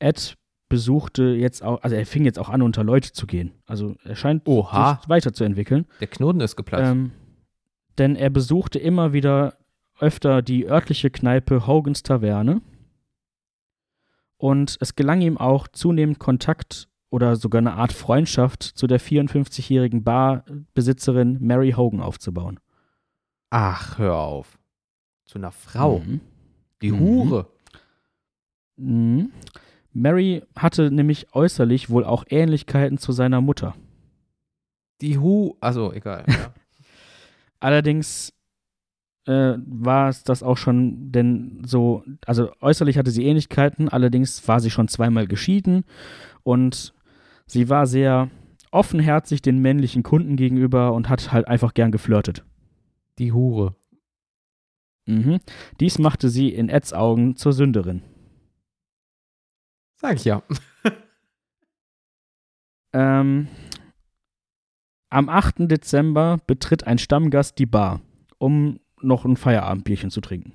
Ed 0.00 0.36
besuchte 0.68 1.24
jetzt 1.24 1.62
auch, 1.62 1.82
also 1.82 1.96
er 1.96 2.06
fing 2.06 2.24
jetzt 2.24 2.38
auch 2.38 2.48
an, 2.48 2.62
unter 2.62 2.84
Leute 2.84 3.12
zu 3.12 3.26
gehen. 3.26 3.52
Also 3.66 3.96
er 4.04 4.16
scheint 4.16 4.46
Oha. 4.46 5.00
sich 5.00 5.08
weiterzuentwickeln. 5.08 5.86
Der 6.00 6.08
Knoten 6.08 6.40
ist 6.40 6.56
geplatzt. 6.56 6.90
Ähm, 6.90 7.12
denn 7.98 8.16
er 8.16 8.30
besuchte 8.30 8.78
immer 8.78 9.12
wieder 9.12 9.56
öfter 9.98 10.42
die 10.42 10.66
örtliche 10.66 11.10
Kneipe 11.10 11.66
Hogan's 11.66 12.02
Taverne. 12.02 12.62
Und 14.40 14.78
es 14.80 14.96
gelang 14.96 15.20
ihm 15.20 15.36
auch 15.36 15.68
zunehmend 15.68 16.18
Kontakt 16.18 16.88
oder 17.10 17.36
sogar 17.36 17.58
eine 17.58 17.74
Art 17.74 17.92
Freundschaft 17.92 18.62
zu 18.62 18.86
der 18.86 18.98
54-jährigen 18.98 20.02
Barbesitzerin 20.02 21.36
Mary 21.42 21.72
Hogan 21.72 22.00
aufzubauen. 22.00 22.58
Ach, 23.50 23.98
hör 23.98 24.16
auf. 24.16 24.58
Zu 25.26 25.36
einer 25.38 25.52
Frau. 25.52 25.98
Mhm. 25.98 26.20
Die 26.80 26.90
Mhm. 26.90 27.00
Hure. 27.00 27.52
Mhm. 28.76 29.30
Mary 29.92 30.42
hatte 30.56 30.90
nämlich 30.90 31.34
äußerlich 31.34 31.90
wohl 31.90 32.04
auch 32.04 32.24
Ähnlichkeiten 32.30 32.96
zu 32.96 33.12
seiner 33.12 33.42
Mutter. 33.42 33.74
Die 35.02 35.18
Hu. 35.18 35.56
Also, 35.60 35.92
egal. 35.92 36.24
Ja. 36.28 36.54
Allerdings 37.60 38.32
äh, 39.30 39.58
war 39.64 40.08
es 40.08 40.24
das 40.24 40.42
auch 40.42 40.56
schon, 40.56 41.12
denn 41.12 41.62
so, 41.64 42.02
also 42.26 42.50
äußerlich 42.60 42.98
hatte 42.98 43.12
sie 43.12 43.24
Ähnlichkeiten, 43.24 43.88
allerdings 43.88 44.46
war 44.48 44.58
sie 44.58 44.70
schon 44.70 44.88
zweimal 44.88 45.28
geschieden 45.28 45.84
und 46.42 46.92
sie 47.46 47.68
war 47.68 47.86
sehr 47.86 48.28
offenherzig 48.72 49.40
den 49.40 49.58
männlichen 49.58 50.02
Kunden 50.02 50.36
gegenüber 50.36 50.92
und 50.92 51.08
hat 51.08 51.30
halt 51.30 51.46
einfach 51.46 51.74
gern 51.74 51.92
geflirtet. 51.92 52.44
Die 53.18 53.32
Hure. 53.32 53.76
Mhm. 55.06 55.38
Dies 55.78 55.98
machte 55.98 56.28
sie 56.28 56.48
in 56.48 56.68
Eds 56.68 56.92
Augen 56.92 57.36
zur 57.36 57.52
Sünderin. 57.52 58.02
Sag 59.94 60.16
ich 60.16 60.24
ja. 60.24 60.42
Ähm, 62.92 63.46
am 65.10 65.28
8. 65.28 65.70
Dezember 65.70 66.38
betritt 66.48 66.88
ein 66.88 66.98
Stammgast 66.98 67.56
die 67.60 67.66
Bar, 67.66 68.00
um 68.38 68.80
noch 69.02 69.24
ein 69.24 69.36
Feierabendbierchen 69.36 70.10
zu 70.10 70.20
trinken. 70.20 70.52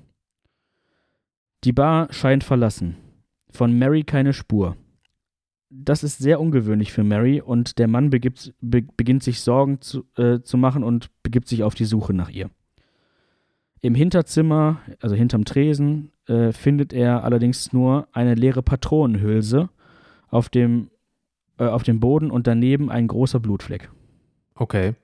Die 1.64 1.72
Bar 1.72 2.12
scheint 2.12 2.44
verlassen. 2.44 2.96
Von 3.50 3.78
Mary 3.78 4.04
keine 4.04 4.32
Spur. 4.32 4.76
Das 5.68 6.04
ist 6.04 6.18
sehr 6.18 6.40
ungewöhnlich 6.40 6.92
für 6.92 7.02
Mary 7.02 7.40
und 7.40 7.78
der 7.78 7.88
Mann 7.88 8.10
begibt, 8.10 8.54
be, 8.60 8.82
beginnt 8.82 9.22
sich 9.22 9.40
Sorgen 9.40 9.80
zu, 9.80 10.04
äh, 10.16 10.40
zu 10.40 10.56
machen 10.56 10.84
und 10.84 11.10
begibt 11.22 11.48
sich 11.48 11.62
auf 11.64 11.74
die 11.74 11.84
Suche 11.84 12.14
nach 12.14 12.30
ihr. 12.30 12.50
Im 13.80 13.94
Hinterzimmer, 13.94 14.80
also 15.00 15.14
hinterm 15.16 15.44
Tresen, 15.44 16.12
äh, 16.26 16.52
findet 16.52 16.92
er 16.92 17.24
allerdings 17.24 17.72
nur 17.72 18.08
eine 18.12 18.34
leere 18.34 18.62
Patronenhülse 18.62 19.68
auf 20.28 20.48
dem 20.48 20.90
äh, 21.58 21.64
auf 21.64 21.82
dem 21.82 22.00
Boden 22.00 22.30
und 22.30 22.46
daneben 22.46 22.90
ein 22.90 23.06
großer 23.08 23.40
Blutfleck. 23.40 23.90
Okay. 24.54 24.94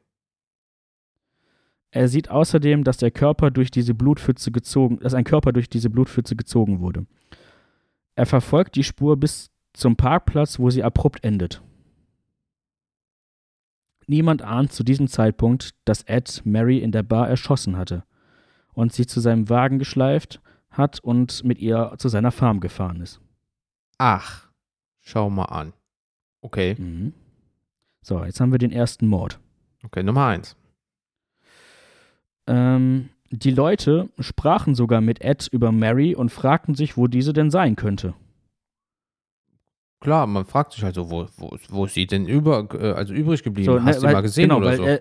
Er 1.92 2.08
sieht 2.08 2.30
außerdem, 2.30 2.84
dass 2.84 2.96
der 2.96 3.10
Körper 3.10 3.50
durch 3.50 3.70
diese 3.70 3.92
Blutpfütze 3.94 4.50
gezogen, 4.50 4.98
dass 5.00 5.12
ein 5.12 5.24
Körper 5.24 5.52
durch 5.52 5.68
diese 5.68 5.90
Blutpfütze 5.90 6.34
gezogen 6.34 6.80
wurde. 6.80 7.06
Er 8.14 8.24
verfolgt 8.24 8.76
die 8.76 8.82
Spur 8.82 9.18
bis 9.18 9.50
zum 9.74 9.96
Parkplatz, 9.96 10.58
wo 10.58 10.70
sie 10.70 10.82
abrupt 10.82 11.22
endet. 11.22 11.62
Niemand 14.06 14.40
ahnt 14.40 14.72
zu 14.72 14.84
diesem 14.84 15.06
Zeitpunkt, 15.06 15.74
dass 15.84 16.02
Ed 16.02 16.40
Mary 16.44 16.78
in 16.78 16.92
der 16.92 17.02
Bar 17.02 17.28
erschossen 17.28 17.76
hatte 17.76 18.04
und 18.72 18.94
sie 18.94 19.06
zu 19.06 19.20
seinem 19.20 19.50
Wagen 19.50 19.78
geschleift 19.78 20.40
hat 20.70 20.98
und 21.00 21.44
mit 21.44 21.58
ihr 21.58 21.94
zu 21.98 22.08
seiner 22.08 22.32
Farm 22.32 22.60
gefahren 22.60 23.02
ist. 23.02 23.20
Ach. 23.98 24.48
Schau 25.00 25.28
mal 25.28 25.44
an. 25.44 25.74
Okay. 26.40 26.74
Mhm. 26.78 27.12
So, 28.00 28.24
jetzt 28.24 28.40
haben 28.40 28.50
wir 28.50 28.58
den 28.58 28.72
ersten 28.72 29.06
Mord. 29.06 29.38
Okay, 29.84 30.02
Nummer 30.02 30.26
eins. 30.26 30.56
Ähm, 32.46 33.08
die 33.30 33.50
Leute 33.50 34.08
sprachen 34.18 34.74
sogar 34.74 35.00
mit 35.00 35.22
Ed 35.22 35.48
über 35.52 35.72
Mary 35.72 36.14
und 36.14 36.30
fragten 36.30 36.74
sich, 36.74 36.96
wo 36.96 37.06
diese 37.06 37.32
denn 37.32 37.50
sein 37.50 37.76
könnte. 37.76 38.14
Klar, 40.00 40.26
man 40.26 40.44
fragt 40.44 40.72
sich 40.72 40.82
halt 40.82 40.96
so, 40.96 41.10
wo, 41.10 41.26
wo, 41.36 41.56
wo 41.68 41.84
ist 41.84 41.94
sie 41.94 42.06
denn 42.06 42.26
über, 42.26 42.66
äh, 42.74 42.92
also 42.92 43.14
übrig 43.14 43.42
geblieben? 43.42 43.66
So, 43.66 43.78
ne, 43.78 43.84
Hast 43.84 44.02
du 44.02 44.06
weil- 44.06 44.12
mal 44.14 44.20
gesehen 44.20 44.48
genau, 44.48 44.58
oder 44.58 44.76
so? 44.76 44.82
Er, 44.82 45.00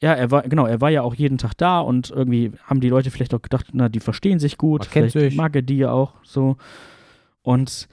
ja, 0.00 0.14
er 0.14 0.30
war, 0.30 0.42
genau, 0.42 0.64
er 0.66 0.80
war 0.80 0.90
ja 0.90 1.02
auch 1.02 1.14
jeden 1.14 1.38
Tag 1.38 1.54
da 1.58 1.80
und 1.80 2.10
irgendwie 2.10 2.52
haben 2.64 2.80
die 2.80 2.88
Leute 2.88 3.10
vielleicht 3.10 3.34
auch 3.34 3.42
gedacht, 3.42 3.66
na, 3.72 3.88
die 3.88 4.00
verstehen 4.00 4.38
sich 4.38 4.56
gut, 4.56 4.82
Man 4.82 4.90
kennt 4.90 5.12
vielleicht 5.12 5.30
sich. 5.32 5.36
mag 5.36 5.54
er 5.54 5.62
die 5.62 5.76
ja 5.78 5.90
auch 5.90 6.14
so. 6.22 6.56
Und 7.42 7.88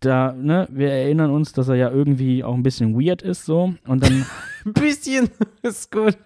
da, 0.00 0.32
ne, 0.32 0.68
wir 0.70 0.90
erinnern 0.90 1.30
uns, 1.30 1.52
dass 1.52 1.68
er 1.68 1.76
ja 1.76 1.90
irgendwie 1.90 2.44
auch 2.44 2.54
ein 2.54 2.62
bisschen 2.62 2.94
weird 3.00 3.22
ist, 3.22 3.46
so. 3.46 3.74
Und 3.86 4.02
dann 4.04 4.26
Ein 4.66 4.72
bisschen, 4.74 5.30
ist 5.62 5.90
gut. 5.90 6.18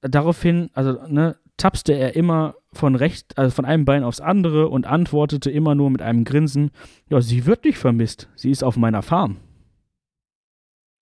Daraufhin, 0.00 0.70
also, 0.74 0.98
ne, 1.08 1.36
tapste 1.56 1.92
er 1.92 2.16
immer 2.16 2.54
von 2.72 2.94
rechts, 2.94 3.36
also 3.36 3.54
von 3.54 3.64
einem 3.64 3.84
Bein 3.84 4.04
aufs 4.04 4.20
andere 4.20 4.68
und 4.68 4.86
antwortete 4.86 5.50
immer 5.50 5.74
nur 5.74 5.90
mit 5.90 6.02
einem 6.02 6.24
Grinsen, 6.24 6.70
ja, 7.08 7.20
sie 7.20 7.46
wird 7.46 7.64
nicht 7.64 7.78
vermisst, 7.78 8.28
sie 8.36 8.50
ist 8.50 8.62
auf 8.62 8.76
meiner 8.76 9.02
Farm. 9.02 9.38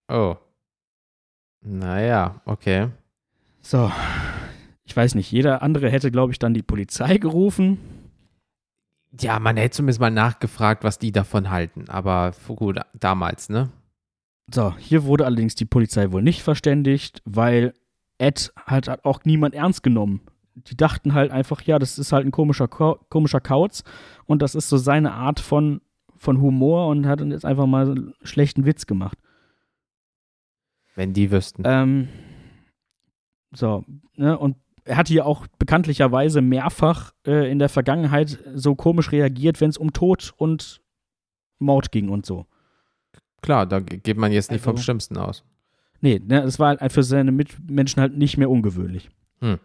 Oh. 0.08 0.36
Naja, 1.60 2.40
okay. 2.44 2.88
So, 3.60 3.90
ich 4.84 4.96
weiß 4.96 5.16
nicht, 5.16 5.30
jeder 5.32 5.62
andere 5.62 5.90
hätte, 5.90 6.10
glaube 6.10 6.32
ich, 6.32 6.38
dann 6.38 6.54
die 6.54 6.62
Polizei 6.62 7.18
gerufen. 7.18 7.78
Ja, 9.20 9.40
man 9.40 9.56
hätte 9.56 9.76
zumindest 9.76 10.00
mal 10.00 10.10
nachgefragt, 10.10 10.84
was 10.84 10.98
die 10.98 11.10
davon 11.10 11.50
halten. 11.50 11.86
Aber 11.88 12.32
gut, 12.54 12.78
damals, 12.94 13.48
ne? 13.48 13.70
So, 14.52 14.76
hier 14.76 15.04
wurde 15.04 15.26
allerdings 15.26 15.56
die 15.56 15.64
Polizei 15.64 16.12
wohl 16.12 16.22
nicht 16.22 16.42
verständigt, 16.42 17.20
weil 17.24 17.74
Ed 18.18 18.52
halt 18.66 18.88
hat 18.88 19.04
auch 19.04 19.20
niemand 19.24 19.54
ernst 19.54 19.82
genommen. 19.82 20.20
Die 20.54 20.76
dachten 20.76 21.12
halt 21.12 21.30
einfach, 21.32 21.60
ja, 21.62 21.78
das 21.78 21.98
ist 21.98 22.12
halt 22.12 22.24
ein 22.26 22.30
komischer, 22.30 22.66
Ko 22.68 22.98
komischer 23.10 23.40
Kauz 23.40 23.84
und 24.24 24.40
das 24.40 24.54
ist 24.54 24.68
so 24.70 24.78
seine 24.78 25.12
Art 25.12 25.38
von, 25.40 25.82
von 26.16 26.40
Humor 26.40 26.88
und 26.88 27.06
hat 27.06 27.20
jetzt 27.20 27.44
einfach 27.44 27.66
mal 27.66 27.90
einen 27.90 28.14
schlechten 28.22 28.64
Witz 28.64 28.86
gemacht. 28.86 29.18
Wenn 30.94 31.12
die 31.12 31.30
wüssten. 31.30 31.62
Ähm, 31.66 32.08
so, 33.52 33.84
ne, 34.14 34.38
und 34.38 34.56
er 34.84 34.96
hatte 34.96 35.12
ja 35.12 35.24
auch 35.24 35.46
bekanntlicherweise 35.58 36.40
mehrfach 36.40 37.12
äh, 37.26 37.50
in 37.50 37.58
der 37.58 37.68
Vergangenheit 37.68 38.38
so 38.54 38.74
komisch 38.74 39.12
reagiert, 39.12 39.60
wenn 39.60 39.68
es 39.70 39.76
um 39.76 39.92
Tod 39.92 40.32
und 40.38 40.80
Mord 41.58 41.92
ging 41.92 42.08
und 42.08 42.24
so. 42.24 42.46
Klar, 43.42 43.66
da 43.66 43.80
ge- 43.80 43.98
geht 43.98 44.16
man 44.16 44.32
jetzt 44.32 44.50
nicht 44.50 44.62
vom 44.62 44.72
Also- 44.72 44.84
Schlimmsten 44.84 45.18
aus. 45.18 45.44
Nee, 46.00 46.20
ne, 46.24 46.42
das 46.42 46.58
war 46.58 46.78
halt 46.78 46.92
für 46.92 47.02
seine 47.02 47.32
Mitmenschen 47.32 48.00
halt 48.00 48.16
nicht 48.16 48.36
mehr 48.36 48.50
ungewöhnlich. 48.50 49.08
Hm. 49.40 49.58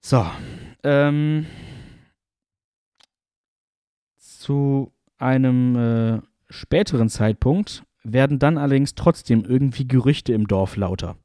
So, 0.00 0.26
ähm, 0.82 1.46
zu 4.16 4.92
einem 5.18 5.76
äh, 5.76 6.20
späteren 6.48 7.08
Zeitpunkt 7.08 7.84
werden 8.02 8.38
dann 8.38 8.58
allerdings 8.58 8.94
trotzdem 8.94 9.44
irgendwie 9.44 9.86
Gerüchte 9.86 10.32
im 10.32 10.46
Dorf 10.46 10.76
lauter. 10.76 11.16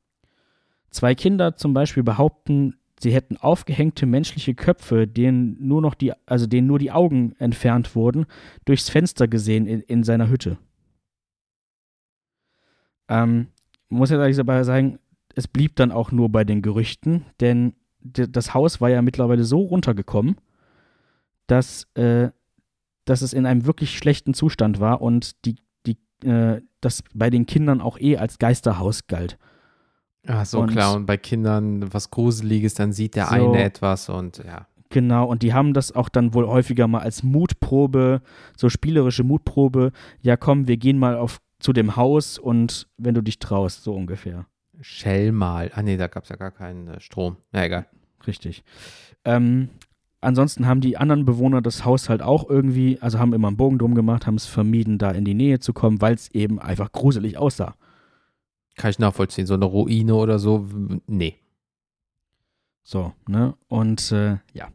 Zwei 0.90 1.16
Kinder 1.16 1.56
zum 1.56 1.74
Beispiel 1.74 2.04
behaupten, 2.04 2.76
sie 3.00 3.14
hätten 3.14 3.38
aufgehängte 3.38 4.06
menschliche 4.06 4.56
Köpfe, 4.56 5.08
denen 5.08 5.58
nur 5.60 5.82
noch 5.82 5.94
die, 5.94 6.14
also 6.26 6.46
denen 6.46 6.68
nur 6.68 6.80
die 6.80 6.92
Augen 6.92 7.34
entfernt 7.38 7.96
wurden, 7.96 8.26
durchs 8.66 8.90
Fenster 8.90 9.28
gesehen 9.28 9.68
in, 9.68 9.82
in 9.82 10.04
seiner 10.04 10.30
Hütte. 10.30 10.58
Ähm, 13.10 13.48
muss 13.90 14.10
jetzt 14.10 14.20
ehrlich 14.20 14.38
dabei 14.38 14.64
sagen, 14.64 15.00
es 15.36 15.48
blieb 15.48 15.76
dann 15.76 15.92
auch 15.92 16.12
nur 16.12 16.30
bei 16.30 16.44
den 16.44 16.62
Gerüchten, 16.62 17.26
denn 17.40 17.74
das 18.02 18.54
Haus 18.54 18.82
war 18.82 18.90
ja 18.90 19.02
mittlerweile 19.02 19.44
so 19.44 19.60
runtergekommen, 19.62 20.36
dass, 21.48 21.88
äh, 21.96 22.30
dass 23.06 23.22
es 23.22 23.34
in 23.34 23.46
einem 23.46 23.66
wirklich 23.66 23.98
schlechten 23.98 24.34
Zustand 24.34 24.80
war 24.80 25.02
und 25.02 25.46
die, 25.46 25.56
die, 25.86 25.98
äh, 26.28 26.62
das 26.82 27.04
bei 27.14 27.30
den 27.30 27.46
Kindern 27.46 27.82
auch 27.82 28.00
eh 28.00 28.18
als 28.18 28.40
Geisterhaus 28.40 29.08
galt. 29.08 29.38
Ach 30.28 30.46
so, 30.46 30.62
Und- 30.62 30.72
klar. 30.72 30.96
Und 30.96 31.06
bei 31.06 31.18
Kindern 31.18 31.92
was 31.94 32.10
Gruseliges, 32.10 32.74
dann 32.74 32.92
sieht 32.94 33.16
der 33.16 33.28
So. 33.28 33.34
eine 33.52 33.64
etwas 33.64 34.10
und 34.10 34.38
ja. 34.44 34.68
Genau, 34.90 35.26
und 35.28 35.42
die 35.44 35.54
haben 35.54 35.74
das 35.74 35.92
auch 35.94 36.10
dann 36.10 36.34
wohl 36.34 36.48
häufiger 36.48 36.88
mal 36.88 37.00
als 37.02 37.22
Mutprobe, 37.24 38.22
so 38.56 38.70
spielerische 38.70 39.24
Mutprobe. 39.24 39.92
Ja, 40.22 40.38
komm, 40.38 40.68
wir 40.68 40.78
gehen 40.78 40.98
mal 41.00 41.18
auf 41.18 41.42
zu 41.66 41.74
dem 41.74 41.96
Haus 41.96 42.38
und 42.38 42.88
wenn 42.96 43.16
du 43.16 43.22
dich 43.22 43.40
traust, 43.40 43.84
so 43.84 43.96
ungefähr. 43.96 44.46
Shell 44.82 45.32
mal. 45.32 45.72
Ah, 45.74 45.82
nee, 45.82 45.98
da 45.98 46.06
gab 46.06 46.26
es 46.26 46.30
ja 46.30 46.36
gar 46.36 46.52
keinen 46.52 46.88
äh, 46.88 47.00
Strom. 47.00 47.38
Na 47.52 47.66
egal. 47.66 47.88
Richtig. 48.28 48.64
Ähm, 49.24 49.70
ansonsten 50.22 50.68
haben 50.68 50.80
die 50.80 50.96
anderen 50.96 51.26
Bewohner 51.26 51.64
das 51.64 51.84
Haus 51.84 52.08
halt 52.08 52.22
auch 52.22 52.48
irgendwie, 52.48 53.00
also 53.02 53.18
haben 53.18 53.34
immer 53.34 53.48
einen 53.48 53.58
Bogen 53.58 53.80
drum 53.80 53.96
gemacht, 53.96 54.28
haben 54.28 54.36
es 54.36 54.46
vermieden, 54.46 55.00
da 55.00 55.10
in 55.10 55.26
die 55.26 55.34
Nähe 55.34 55.60
zu 55.60 55.74
kommen, 55.74 56.02
weil 56.02 56.14
es 56.14 56.30
eben 56.36 56.60
einfach 56.60 56.92
gruselig 56.92 57.40
aussah. 57.40 57.76
Kann 58.76 58.92
ich 58.92 59.00
nachvollziehen. 59.00 59.48
So 59.48 59.56
eine 59.56 59.66
Ruine 59.66 60.14
oder 60.14 60.38
so, 60.38 60.68
nee. 61.08 61.40
So, 62.84 63.12
ne? 63.28 63.56
Und 63.70 64.12
äh, 64.12 64.38
ja. 64.54 64.68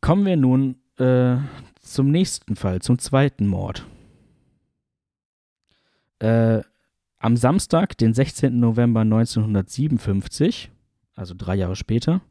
Kommen 0.00 0.26
wir 0.26 0.36
nun 0.36 0.80
äh, 0.98 1.36
zum 1.80 2.10
nächsten 2.10 2.56
Fall, 2.56 2.82
zum 2.82 2.98
zweiten 2.98 3.46
Mord. 3.46 3.86
Äh, 6.24 6.62
am 7.18 7.36
Samstag, 7.36 7.98
den 7.98 8.14
16. 8.14 8.58
November 8.58 9.00
1957, 9.00 10.70
also 11.14 11.34
drei 11.36 11.54
Jahre 11.54 11.76
später, 11.76 12.22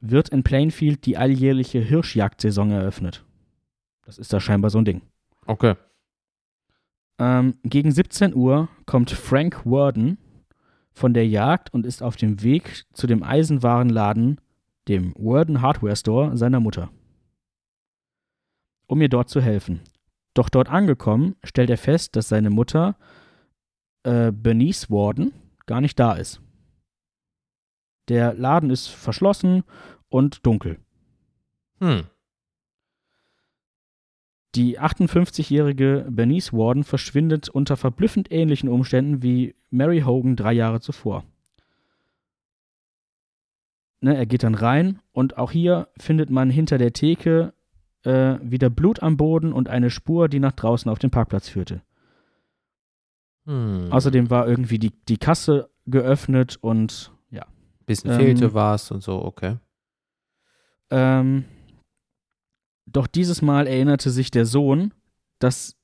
wird 0.00 0.30
in 0.30 0.42
Plainfield 0.42 1.04
die 1.04 1.18
alljährliche 1.18 1.78
Hirschjagdsaison 1.78 2.70
eröffnet. 2.70 3.22
Das 4.06 4.16
ist 4.16 4.32
da 4.32 4.40
scheinbar 4.40 4.70
so 4.70 4.78
ein 4.78 4.86
Ding. 4.86 5.02
Okay. 5.44 5.74
Ähm, 7.18 7.58
gegen 7.64 7.92
17 7.92 8.34
Uhr 8.34 8.68
kommt 8.86 9.10
Frank 9.10 9.66
Warden 9.66 10.16
von 10.92 11.12
der 11.12 11.28
Jagd 11.28 11.74
und 11.74 11.84
ist 11.84 12.02
auf 12.02 12.16
dem 12.16 12.42
Weg 12.42 12.86
zu 12.94 13.06
dem 13.06 13.22
Eisenwarenladen, 13.22 14.40
dem 14.88 15.12
Warden 15.16 15.60
Hardware 15.60 15.96
Store 15.96 16.34
seiner 16.38 16.60
Mutter, 16.60 16.88
um 18.86 19.02
ihr 19.02 19.10
dort 19.10 19.28
zu 19.28 19.42
helfen. 19.42 19.82
Doch 20.36 20.50
dort 20.50 20.68
angekommen, 20.68 21.34
stellt 21.42 21.70
er 21.70 21.78
fest, 21.78 22.14
dass 22.14 22.28
seine 22.28 22.50
Mutter, 22.50 22.98
äh, 24.02 24.30
Bernice 24.30 24.90
Warden, 24.90 25.32
gar 25.64 25.80
nicht 25.80 25.98
da 25.98 26.12
ist. 26.12 26.42
Der 28.08 28.34
Laden 28.34 28.68
ist 28.68 28.88
verschlossen 28.88 29.64
und 30.10 30.44
dunkel. 30.44 30.78
Hm. 31.80 32.02
Die 34.54 34.78
58-jährige 34.78 36.06
Bernice 36.10 36.52
Warden 36.52 36.84
verschwindet 36.84 37.48
unter 37.48 37.78
verblüffend 37.78 38.30
ähnlichen 38.30 38.68
Umständen 38.68 39.22
wie 39.22 39.54
Mary 39.70 40.02
Hogan 40.02 40.36
drei 40.36 40.52
Jahre 40.52 40.80
zuvor. 40.80 41.24
Ne, 44.02 44.14
er 44.14 44.26
geht 44.26 44.42
dann 44.42 44.54
rein 44.54 45.00
und 45.12 45.38
auch 45.38 45.50
hier 45.50 45.88
findet 45.96 46.28
man 46.28 46.50
hinter 46.50 46.76
der 46.76 46.92
Theke 46.92 47.54
äh, 48.06 48.38
wieder 48.40 48.70
Blut 48.70 49.02
am 49.02 49.16
Boden 49.16 49.52
und 49.52 49.68
eine 49.68 49.90
Spur, 49.90 50.28
die 50.28 50.38
nach 50.38 50.52
draußen 50.52 50.90
auf 50.90 50.98
den 50.98 51.10
Parkplatz 51.10 51.48
führte. 51.48 51.82
Hm. 53.46 53.88
Außerdem 53.90 54.30
war 54.30 54.46
irgendwie 54.46 54.78
die, 54.78 54.92
die 55.08 55.18
Kasse 55.18 55.68
geöffnet 55.86 56.56
und 56.60 57.12
ja. 57.30 57.44
Bisschen 57.84 58.12
ähm, 58.12 58.20
fehlte 58.20 58.54
was 58.54 58.90
und 58.90 59.02
so, 59.02 59.22
okay. 59.24 59.58
Ähm, 60.90 61.44
doch 62.86 63.08
dieses 63.08 63.42
Mal 63.42 63.66
erinnerte 63.66 64.10
sich 64.10 64.30
der 64.30 64.46
Sohn, 64.46 64.94
dass, 65.40 65.76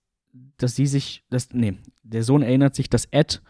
dass 0.56 0.76
sie 0.76 0.86
sich, 0.86 1.24
dass, 1.28 1.52
nee, 1.52 1.76
der 2.04 2.22
Sohn 2.22 2.42
erinnert 2.42 2.74
sich, 2.76 2.88
dass 2.88 3.06
Ed 3.06 3.42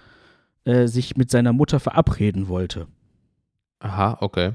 äh, 0.64 0.86
sich 0.86 1.16
mit 1.16 1.30
seiner 1.30 1.52
Mutter 1.52 1.78
verabreden 1.78 2.48
wollte. 2.48 2.86
Aha, 3.80 4.16
okay. 4.20 4.54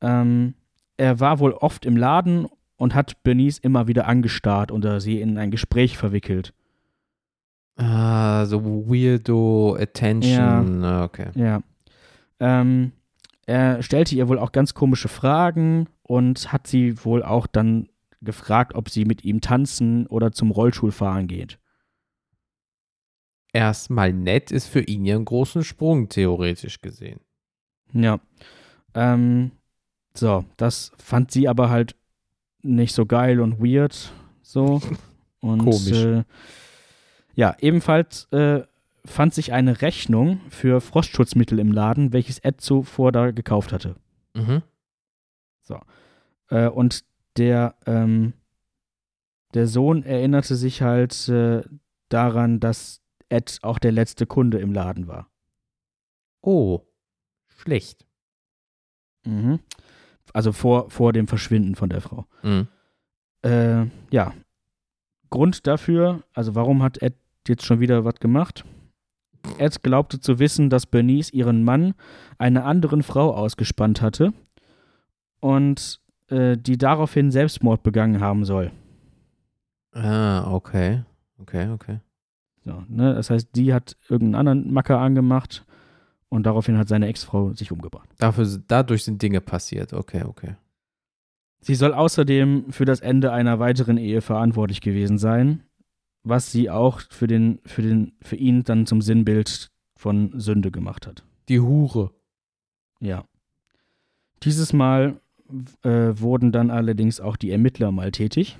Ähm, 0.00 0.54
er 0.96 1.20
war 1.20 1.38
wohl 1.38 1.52
oft 1.52 1.84
im 1.84 1.96
Laden 1.96 2.46
und 2.80 2.94
hat 2.94 3.22
Bernice 3.22 3.58
immer 3.58 3.88
wieder 3.88 4.06
angestarrt 4.06 4.72
oder 4.72 5.02
sie 5.02 5.20
in 5.20 5.36
ein 5.36 5.50
Gespräch 5.50 5.98
verwickelt. 5.98 6.54
Ah, 7.76 8.46
so 8.46 8.64
weirdo 8.64 9.76
Attention. 9.78 10.82
Ah, 10.82 11.04
Okay. 11.04 11.28
Ja. 11.34 11.62
Ähm, 12.38 12.92
er 13.44 13.82
stellte 13.82 14.14
ihr 14.14 14.28
wohl 14.28 14.38
auch 14.38 14.52
ganz 14.52 14.72
komische 14.72 15.08
Fragen 15.08 15.88
und 16.02 16.54
hat 16.54 16.66
sie 16.66 17.04
wohl 17.04 17.22
auch 17.22 17.46
dann 17.46 17.90
gefragt, 18.22 18.74
ob 18.74 18.88
sie 18.88 19.04
mit 19.04 19.24
ihm 19.24 19.42
tanzen 19.42 20.06
oder 20.06 20.32
zum 20.32 20.50
Rollstuhlfahren 20.50 21.26
geht. 21.26 21.58
Erstmal 23.52 24.14
nett 24.14 24.50
ist 24.52 24.68
für 24.68 24.80
ihn 24.80 25.04
ja 25.04 25.16
einen 25.16 25.26
großen 25.26 25.64
Sprung, 25.64 26.08
theoretisch 26.08 26.80
gesehen. 26.80 27.20
Ja. 27.92 28.20
Ähm, 28.94 29.50
so, 30.14 30.46
das 30.56 30.92
fand 30.96 31.30
sie 31.30 31.46
aber 31.46 31.68
halt 31.68 31.94
nicht 32.62 32.94
so 32.94 33.06
geil 33.06 33.40
und 33.40 33.60
weird. 33.60 34.12
So. 34.42 34.80
Und, 35.42 35.60
Komisch. 35.60 36.04
Äh, 36.04 36.24
ja, 37.34 37.56
ebenfalls 37.60 38.30
äh, 38.30 38.60
fand 39.06 39.32
sich 39.32 39.54
eine 39.54 39.80
Rechnung 39.80 40.42
für 40.50 40.82
Frostschutzmittel 40.82 41.58
im 41.58 41.72
Laden, 41.72 42.12
welches 42.12 42.40
Ed 42.40 42.60
zuvor 42.60 43.10
da 43.10 43.30
gekauft 43.30 43.72
hatte. 43.72 43.96
Mhm. 44.34 44.60
Äh, 46.50 46.68
und 46.68 47.04
der, 47.36 47.76
ähm, 47.86 48.34
der 49.54 49.66
Sohn 49.66 50.02
erinnerte 50.02 50.56
sich 50.56 50.82
halt 50.82 51.28
äh, 51.28 51.62
daran, 52.08 52.60
dass 52.60 53.00
Ed 53.28 53.58
auch 53.62 53.78
der 53.78 53.92
letzte 53.92 54.26
Kunde 54.26 54.58
im 54.58 54.72
Laden 54.72 55.06
war. 55.06 55.30
Oh, 56.42 56.80
schlecht. 57.48 58.06
Mhm. 59.24 59.60
Also 60.32 60.52
vor, 60.52 60.90
vor 60.90 61.12
dem 61.12 61.26
Verschwinden 61.26 61.74
von 61.74 61.88
der 61.88 62.00
Frau. 62.00 62.26
Mhm. 62.42 62.68
Äh, 63.42 63.86
ja. 64.10 64.32
Grund 65.30 65.66
dafür, 65.66 66.22
also 66.34 66.54
warum 66.54 66.82
hat 66.82 67.00
Ed 67.02 67.14
jetzt 67.46 67.64
schon 67.64 67.80
wieder 67.80 68.04
was 68.04 68.16
gemacht? 68.16 68.64
Ed 69.58 69.82
glaubte 69.82 70.20
zu 70.20 70.38
wissen, 70.38 70.70
dass 70.70 70.86
Bernice 70.86 71.30
ihren 71.30 71.64
Mann 71.64 71.94
einer 72.38 72.64
anderen 72.64 73.02
Frau 73.02 73.34
ausgespannt 73.34 74.02
hatte 74.02 74.32
und 75.40 76.00
äh, 76.28 76.56
die 76.56 76.78
daraufhin 76.78 77.30
Selbstmord 77.30 77.82
begangen 77.82 78.20
haben 78.20 78.44
soll. 78.44 78.72
Ah, 79.92 80.52
okay. 80.52 81.04
Okay, 81.38 81.68
okay. 81.70 82.00
So, 82.64 82.84
ne? 82.88 83.14
Das 83.14 83.30
heißt, 83.30 83.48
die 83.54 83.72
hat 83.72 83.96
irgendeinen 84.08 84.48
anderen 84.48 84.72
Macker 84.72 84.98
angemacht 84.98 85.64
und 86.30 86.44
daraufhin 86.46 86.78
hat 86.78 86.88
seine 86.88 87.08
Ex-Frau 87.08 87.52
sich 87.52 87.70
umgebracht. 87.70 88.08
Dafür, 88.16 88.46
dadurch 88.66 89.04
sind 89.04 89.20
Dinge 89.20 89.42
passiert. 89.42 89.92
Okay, 89.92 90.22
okay. 90.24 90.56
Sie 91.60 91.74
soll 91.74 91.92
außerdem 91.92 92.70
für 92.70 92.86
das 92.86 93.00
Ende 93.00 93.32
einer 93.32 93.58
weiteren 93.58 93.98
Ehe 93.98 94.22
verantwortlich 94.22 94.80
gewesen 94.80 95.18
sein, 95.18 95.64
was 96.22 96.50
sie 96.52 96.70
auch 96.70 97.02
für, 97.10 97.26
den, 97.26 97.60
für, 97.66 97.82
den, 97.82 98.12
für 98.22 98.36
ihn 98.36 98.62
dann 98.64 98.86
zum 98.86 99.02
Sinnbild 99.02 99.70
von 99.96 100.32
Sünde 100.40 100.70
gemacht 100.70 101.06
hat. 101.06 101.24
Die 101.48 101.60
Hure. 101.60 102.12
Ja. 103.00 103.24
Dieses 104.42 104.72
Mal 104.72 105.20
äh, 105.82 106.12
wurden 106.14 106.52
dann 106.52 106.70
allerdings 106.70 107.20
auch 107.20 107.36
die 107.36 107.50
Ermittler 107.50 107.92
mal 107.92 108.10
tätig. 108.10 108.56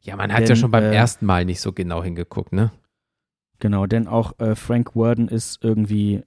Ja, 0.00 0.16
man 0.16 0.32
hat 0.32 0.42
Denn, 0.42 0.48
ja 0.48 0.56
schon 0.56 0.70
beim 0.70 0.84
äh, 0.84 0.94
ersten 0.94 1.26
Mal 1.26 1.44
nicht 1.44 1.60
so 1.60 1.72
genau 1.72 2.02
hingeguckt, 2.02 2.52
ne? 2.52 2.70
Genau, 3.58 3.86
denn 3.86 4.06
auch 4.06 4.38
äh, 4.38 4.54
Frank 4.54 4.94
Worden 4.94 5.28
ist 5.28 5.62
irgendwie 5.62 6.22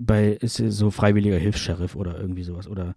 bei 0.00 0.28
ist 0.28 0.56
so 0.56 0.90
freiwilliger 0.90 1.36
Hilfs-Sheriff 1.36 1.94
oder 1.94 2.18
irgendwie 2.18 2.42
sowas 2.42 2.68
oder 2.68 2.94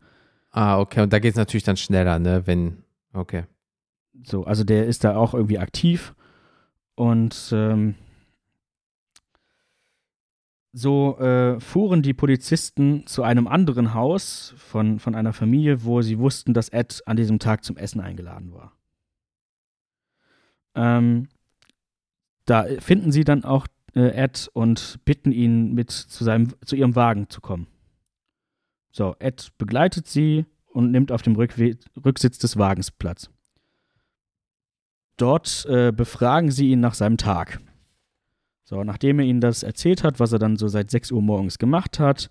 Ah, 0.51 0.79
okay. 0.79 1.01
Und 1.01 1.13
da 1.13 1.19
geht 1.19 1.31
es 1.31 1.37
natürlich 1.37 1.63
dann 1.63 1.77
schneller, 1.77 2.17
ne? 2.19 2.47
Wenn. 2.47 2.83
Okay. 3.13 3.43
so. 4.23 4.43
Also 4.45 4.63
der 4.63 4.87
ist 4.87 5.03
da 5.03 5.15
auch 5.15 5.33
irgendwie 5.33 5.59
aktiv 5.59 6.15
und 6.95 7.51
ähm, 7.51 7.95
so 10.73 11.17
äh, 11.19 11.59
fuhren 11.59 12.01
die 12.01 12.13
Polizisten 12.13 13.05
zu 13.05 13.23
einem 13.23 13.47
anderen 13.47 13.93
Haus 13.93 14.53
von, 14.57 14.99
von 14.99 15.15
einer 15.15 15.33
Familie, 15.33 15.83
wo 15.83 16.01
sie 16.01 16.19
wussten, 16.19 16.53
dass 16.53 16.69
Ed 16.69 17.01
an 17.05 17.17
diesem 17.17 17.39
Tag 17.39 17.63
zum 17.63 17.77
Essen 17.77 18.01
eingeladen 18.01 18.53
war. 18.53 18.73
Ähm, 20.75 21.29
da 22.47 22.65
finden 22.79 23.11
sie 23.11 23.23
dann 23.23 23.43
auch 23.43 23.67
äh, 23.95 24.09
Ed 24.09 24.49
und 24.53 24.99
bitten 25.05 25.31
ihn, 25.31 25.73
mit 25.73 25.91
zu, 25.91 26.23
seinem, 26.23 26.53
zu 26.65 26.75
ihrem 26.75 26.95
Wagen 26.95 27.29
zu 27.29 27.41
kommen. 27.41 27.67
So, 28.91 29.15
Ed 29.19 29.49
begleitet 29.57 30.07
sie 30.07 30.45
und 30.67 30.91
nimmt 30.91 31.11
auf 31.11 31.21
dem 31.21 31.35
Rückwe 31.35 31.77
Rücksitz 32.03 32.39
des 32.39 32.57
Wagens 32.57 32.89
Platz. 32.89 33.29
Dort 35.17 35.65
äh, 35.69 35.91
befragen 35.91 36.51
sie 36.51 36.71
ihn 36.71 36.79
nach 36.79 36.93
seinem 36.93 37.17
Tag. 37.17 37.59
So, 38.63 38.83
nachdem 38.83 39.19
er 39.19 39.25
ihnen 39.25 39.41
das 39.41 39.63
erzählt 39.63 40.03
hat, 40.03 40.19
was 40.19 40.31
er 40.31 40.39
dann 40.39 40.57
so 40.57 40.67
seit 40.67 40.91
6 40.91 41.11
Uhr 41.11 41.21
morgens 41.21 41.57
gemacht 41.57 41.99
hat, 41.99 42.29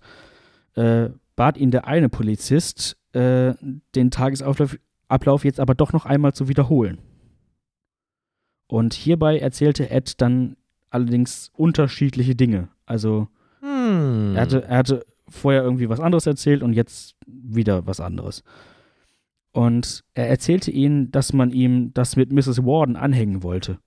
äh, 0.75 1.09
bat 1.35 1.57
ihn 1.57 1.71
der 1.71 1.87
eine 1.87 2.09
Polizist, 2.09 2.97
äh, 3.13 3.53
den 3.95 4.11
Tagesablauf 4.11 4.77
Ablauf 5.09 5.45
jetzt 5.45 5.59
aber 5.59 5.73
doch 5.73 5.93
noch 5.93 6.05
einmal 6.05 6.33
zu 6.33 6.49
wiederholen. 6.49 6.99
Und 8.67 8.93
hierbei 8.93 9.39
erzählte 9.39 9.89
Ed 9.89 10.21
dann 10.21 10.57
allerdings 10.89 11.51
unterschiedliche 11.55 12.35
Dinge. 12.35 12.69
Also 12.85 13.27
Hm. 13.61 14.33
er 14.35 14.41
hatte, 14.41 14.63
er 14.63 14.77
hatte 14.77 15.05
vorher 15.29 15.63
irgendwie 15.63 15.89
was 15.89 15.99
anderes 15.99 16.25
erzählt 16.25 16.63
und 16.63 16.73
jetzt 16.73 17.15
wieder 17.25 17.85
was 17.85 17.99
anderes. 17.99 18.43
Und 19.51 20.03
er 20.13 20.29
erzählte 20.29 20.71
ihnen, 20.71 21.11
dass 21.11 21.33
man 21.33 21.51
ihm 21.51 21.93
das 21.93 22.15
mit 22.15 22.31
Mrs. 22.31 22.63
Warden 22.63 22.95
anhängen 22.95 23.43
wollte. 23.43 23.79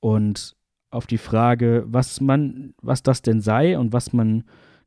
Und 0.00 0.56
auf 0.90 1.06
die 1.06 1.18
Frage, 1.18 1.84
was 1.86 2.20
man, 2.20 2.74
was 2.80 3.02
das 3.02 3.20
denn 3.22 3.40
sei 3.40 3.78
und 3.78 3.92
was 3.92 4.12
man 4.12 4.44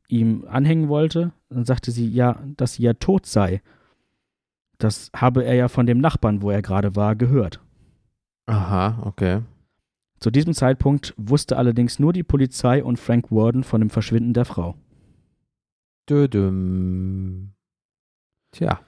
ihm 0.08 0.44
anhängen 0.48 0.88
wollte, 0.88 1.32
dann 1.48 1.64
sagte 1.64 1.90
sie 1.90 2.08
ja, 2.08 2.42
dass 2.56 2.74
sie 2.74 2.82
ja 2.82 2.94
tot 2.94 3.26
sei. 3.26 3.62
Das 4.78 5.10
habe 5.14 5.44
er 5.44 5.54
ja 5.54 5.68
von 5.68 5.86
dem 5.86 5.98
Nachbarn, 5.98 6.42
wo 6.42 6.50
er 6.50 6.62
gerade 6.62 6.96
war, 6.96 7.14
gehört. 7.14 7.60
Aha, 8.46 9.02
okay. 9.04 9.42
Zu 10.18 10.30
diesem 10.30 10.54
Zeitpunkt 10.54 11.14
wusste 11.16 11.56
allerdings 11.56 11.98
nur 11.98 12.12
die 12.12 12.22
Polizei 12.22 12.82
und 12.84 12.98
Frank 12.98 13.30
Warden 13.30 13.64
von 13.64 13.80
dem 13.80 13.90
Verschwinden 13.90 14.34
der 14.34 14.44
Frau. 14.44 14.76
Dödüm. 16.08 17.54
Tja. 18.52 18.80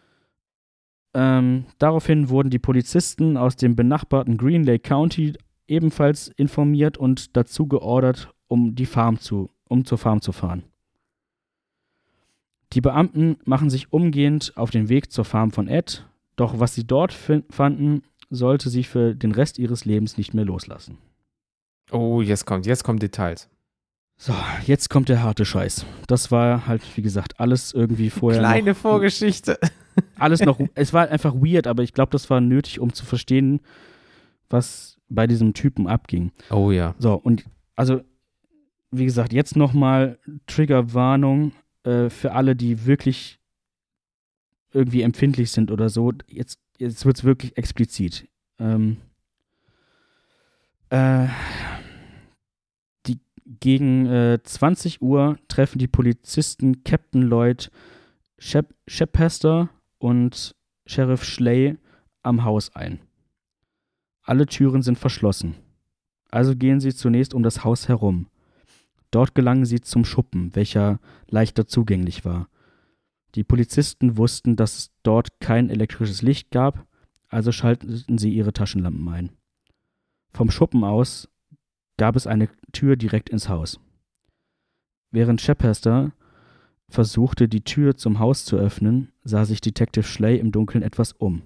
Ähm, 1.14 1.66
daraufhin 1.78 2.28
wurden 2.28 2.50
die 2.50 2.58
Polizisten 2.58 3.36
aus 3.36 3.56
dem 3.56 3.76
benachbarten 3.76 4.36
Green 4.36 4.64
Lake 4.64 4.80
County 4.88 5.34
ebenfalls 5.66 6.28
informiert 6.28 6.98
und 6.98 7.36
dazu 7.36 7.66
geordert, 7.66 8.34
um 8.48 8.74
die 8.74 8.86
Farm 8.86 9.18
zu, 9.18 9.50
um 9.68 9.84
zur 9.84 9.98
Farm 9.98 10.20
zu 10.20 10.32
fahren. 10.32 10.64
Die 12.72 12.80
Beamten 12.80 13.36
machen 13.44 13.70
sich 13.70 13.92
umgehend 13.92 14.52
auf 14.56 14.70
den 14.70 14.88
Weg 14.88 15.12
zur 15.12 15.24
Farm 15.24 15.52
von 15.52 15.68
Ed, 15.68 16.06
doch 16.36 16.58
was 16.58 16.74
sie 16.74 16.86
dort 16.86 17.12
fanden, 17.12 18.02
sollte 18.30 18.70
sie 18.70 18.84
für 18.84 19.14
den 19.14 19.32
Rest 19.32 19.58
ihres 19.58 19.84
Lebens 19.84 20.16
nicht 20.18 20.34
mehr 20.34 20.44
loslassen. 20.44 20.98
Oh, 21.90 22.22
jetzt 22.22 22.46
kommt, 22.46 22.66
jetzt 22.66 22.84
kommen 22.84 22.98
Details. 22.98 23.48
So, 24.16 24.34
jetzt 24.64 24.90
kommt 24.90 25.08
der 25.08 25.22
harte 25.22 25.44
Scheiß. 25.44 25.84
Das 26.06 26.30
war 26.30 26.66
halt, 26.66 26.82
wie 26.96 27.02
gesagt, 27.02 27.40
alles 27.40 27.72
irgendwie 27.72 28.10
vorher. 28.10 28.40
Kleine 28.40 28.70
noch, 28.70 28.76
Vorgeschichte. 28.76 29.58
Alles 30.18 30.40
noch, 30.40 30.58
es 30.74 30.92
war 30.92 31.08
einfach 31.08 31.34
weird, 31.34 31.68
aber 31.68 31.84
ich 31.84 31.92
glaube, 31.92 32.10
das 32.10 32.28
war 32.28 32.40
nötig, 32.40 32.80
um 32.80 32.92
zu 32.92 33.04
verstehen, 33.04 33.60
was 34.50 34.98
bei 35.08 35.28
diesem 35.28 35.54
Typen 35.54 35.86
abging. 35.86 36.32
Oh 36.50 36.72
ja. 36.72 36.96
So, 36.98 37.14
und 37.14 37.44
also, 37.76 38.00
wie 38.90 39.04
gesagt, 39.04 39.32
jetzt 39.32 39.54
nochmal 39.54 40.18
Triggerwarnung 40.48 41.52
äh, 41.84 42.10
für 42.10 42.32
alle, 42.32 42.56
die 42.56 42.86
wirklich 42.86 43.38
irgendwie 44.72 45.02
empfindlich 45.02 45.52
sind 45.52 45.70
oder 45.70 45.88
so. 45.88 46.12
Jetzt, 46.26 46.58
jetzt 46.78 47.04
wird 47.04 47.18
es 47.18 47.24
wirklich 47.24 47.56
explizit. 47.56 48.28
Ähm, 48.58 48.98
äh, 50.90 51.26
die, 53.06 53.20
gegen 53.60 54.06
äh, 54.06 54.38
20 54.42 55.02
Uhr 55.02 55.38
treffen 55.48 55.78
die 55.78 55.88
Polizisten 55.88 56.84
Captain 56.84 57.22
Lloyd 57.22 57.70
Shep 58.38 58.74
Shepester 58.86 59.70
und 59.98 60.54
Sheriff 60.86 61.24
Schley 61.24 61.78
am 62.22 62.44
Haus 62.44 62.74
ein. 62.74 63.00
Alle 64.22 64.46
Türen 64.46 64.82
sind 64.82 64.98
verschlossen. 64.98 65.54
Also 66.30 66.56
gehen 66.56 66.80
sie 66.80 66.94
zunächst 66.94 67.34
um 67.34 67.42
das 67.42 67.64
Haus 67.64 67.88
herum. 67.88 68.26
Dort 69.10 69.34
gelangen 69.34 69.64
sie 69.66 69.80
zum 69.80 70.04
Schuppen, 70.04 70.54
welcher 70.56 70.98
leichter 71.28 71.66
zugänglich 71.66 72.24
war. 72.24 72.48
Die 73.34 73.44
Polizisten 73.44 74.16
wussten, 74.16 74.56
dass 74.56 74.78
es 74.78 74.92
dort 75.02 75.40
kein 75.40 75.70
elektrisches 75.70 76.22
Licht 76.22 76.50
gab, 76.50 76.86
also 77.28 77.50
schalteten 77.50 78.18
sie 78.18 78.32
ihre 78.32 78.52
Taschenlampen 78.52 79.08
ein. 79.08 79.32
Vom 80.32 80.50
Schuppen 80.50 80.84
aus 80.84 81.28
gab 81.96 82.16
es 82.16 82.26
eine 82.26 82.48
Tür 82.72 82.96
direkt 82.96 83.28
ins 83.28 83.48
Haus. 83.48 83.80
Während 85.10 85.40
Shepester 85.40 86.12
versuchte, 86.88 87.48
die 87.48 87.62
Tür 87.62 87.96
zum 87.96 88.18
Haus 88.18 88.44
zu 88.44 88.56
öffnen, 88.56 89.12
sah 89.24 89.44
sich 89.44 89.60
Detective 89.60 90.04
Schley 90.04 90.38
im 90.38 90.52
Dunkeln 90.52 90.82
etwas 90.82 91.12
um 91.12 91.42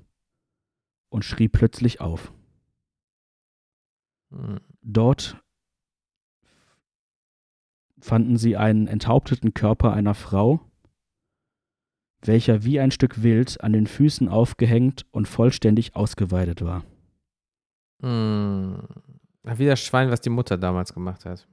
und 1.11 1.25
schrie 1.25 1.49
plötzlich 1.49 2.01
auf. 2.01 2.33
Hm. 4.31 4.61
Dort 4.83 5.43
fanden 8.01 8.37
sie 8.37 8.57
einen 8.57 8.87
enthaupteten 8.87 9.55
Körper 9.55 9.93
einer 9.93 10.15
Frau, 10.15 10.68
welcher 12.23 12.65
wie 12.65 12.81
ein 12.81 12.91
Stück 12.91 13.23
Wild 13.23 13.63
an 13.63 13.73
den 13.73 13.87
Füßen 13.87 14.29
aufgehängt 14.29 15.07
und 15.11 15.29
vollständig 15.29 15.97
ausgeweidet 15.97 16.63
war. 16.63 16.85
Hm. 18.03 18.83
Wie 19.45 19.67
das 19.67 19.81
Schwein, 19.81 20.11
was 20.11 20.21
die 20.21 20.31
Mutter 20.31 20.59
damals 20.59 20.93
gemacht 20.93 21.25
hat. 21.25 21.49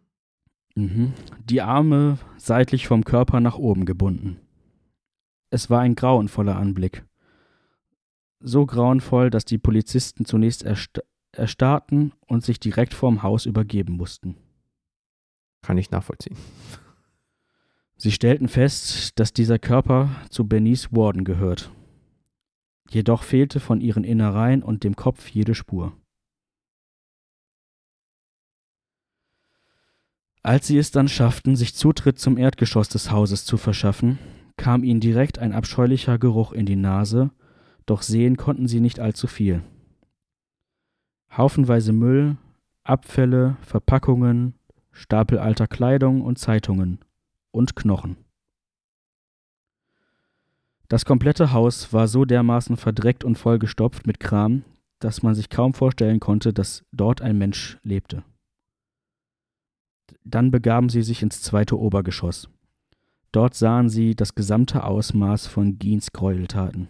Mhm. 0.75 1.13
Die 1.45 1.61
Arme 1.61 2.17
seitlich 2.37 2.87
vom 2.87 3.05
Körper 3.05 3.39
nach 3.39 3.57
oben 3.57 3.85
gebunden. 3.85 4.39
Es 5.49 5.69
war 5.69 5.79
ein 5.81 5.95
grauenvoller 5.95 6.57
Anblick. 6.57 7.05
So 8.41 8.65
grauenvoll, 8.65 9.29
dass 9.29 9.45
die 9.45 9.57
Polizisten 9.57 10.25
zunächst 10.25 10.63
erst 10.63 11.01
erstarrten 11.31 12.13
und 12.27 12.43
sich 12.43 12.59
direkt 12.59 12.93
vorm 12.93 13.23
Haus 13.23 13.45
übergeben 13.45 13.93
mussten. 13.93 14.35
Kann 15.61 15.77
ich 15.77 15.91
nachvollziehen. 15.91 16.37
Sie 17.97 18.11
stellten 18.11 18.47
fest, 18.47 19.17
dass 19.19 19.31
dieser 19.31 19.57
Körper 19.57 20.09
zu 20.30 20.47
Bernice 20.47 20.91
Warden 20.91 21.23
gehört. 21.23 21.72
Jedoch 22.89 23.23
fehlte 23.23 23.59
von 23.59 23.81
ihren 23.81 24.03
Innereien 24.03 24.63
und 24.63 24.84
dem 24.84 24.95
Kopf 24.95 25.30
jede 25.30 25.55
Spur. 25.55 25.93
Als 30.43 30.67
sie 30.67 30.77
es 30.77 30.91
dann 30.91 31.07
schafften, 31.07 31.55
sich 31.55 31.73
Zutritt 31.73 32.19
zum 32.19 32.38
Erdgeschoss 32.38 32.89
des 32.89 33.09
Hauses 33.09 33.45
zu 33.45 33.57
verschaffen, 33.57 34.19
kam 34.57 34.84
ihnen 34.84 34.99
direkt 34.99 35.39
ein 35.39 35.53
abscheulicher 35.53 36.19
Geruch 36.19 36.51
in 36.51 36.67
die 36.67 36.76
Nase, 36.76 37.31
doch 37.88 38.03
sehen 38.03 38.38
konnten 38.38 38.67
sie 38.67 38.80
nicht 38.80 38.99
allzu 38.99 39.26
viel. 39.26 39.63
Haufenweise 41.35 41.93
Müll, 41.93 42.38
Abfälle, 42.84 43.57
Verpackungen, 43.61 44.53
Stapel 44.91 45.39
alter 45.39 45.67
Kleidung 45.67 46.22
und 46.22 46.38
Zeitungen 46.38 46.99
und 47.56 47.76
Knochen. 47.76 48.18
Das 50.88 51.06
komplette 51.06 51.52
Haus 51.52 51.94
war 51.94 52.07
so 52.07 52.26
dermaßen 52.26 52.77
verdreckt 52.77 53.23
und 53.23 53.38
vollgestopft 53.38 54.06
mit 54.06 54.19
Kram, 54.19 54.64
dass 54.99 55.23
man 55.23 55.34
sich 55.34 55.49
kaum 55.49 55.73
vorstellen 55.73 56.19
konnte, 56.19 56.53
dass 56.53 56.86
dort 56.91 57.22
ein 57.22 57.38
Mensch 57.38 57.80
lebte. 57.82 58.23
Dann 60.23 60.52
begaben 60.52 60.90
sie 60.90 61.02
sich 61.02 61.23
ins 61.23 61.41
zweite 61.41 61.80
Obergeschoss. 61.80 62.49
Dort 63.32 63.56
sahen 63.56 63.90
sie 63.90 64.15
das 64.15 64.36
gesamte 64.36 64.84
Ausmaß 64.84 65.48
von 65.48 65.80
Giens 65.80 66.11
Gräueltaten. 66.11 66.88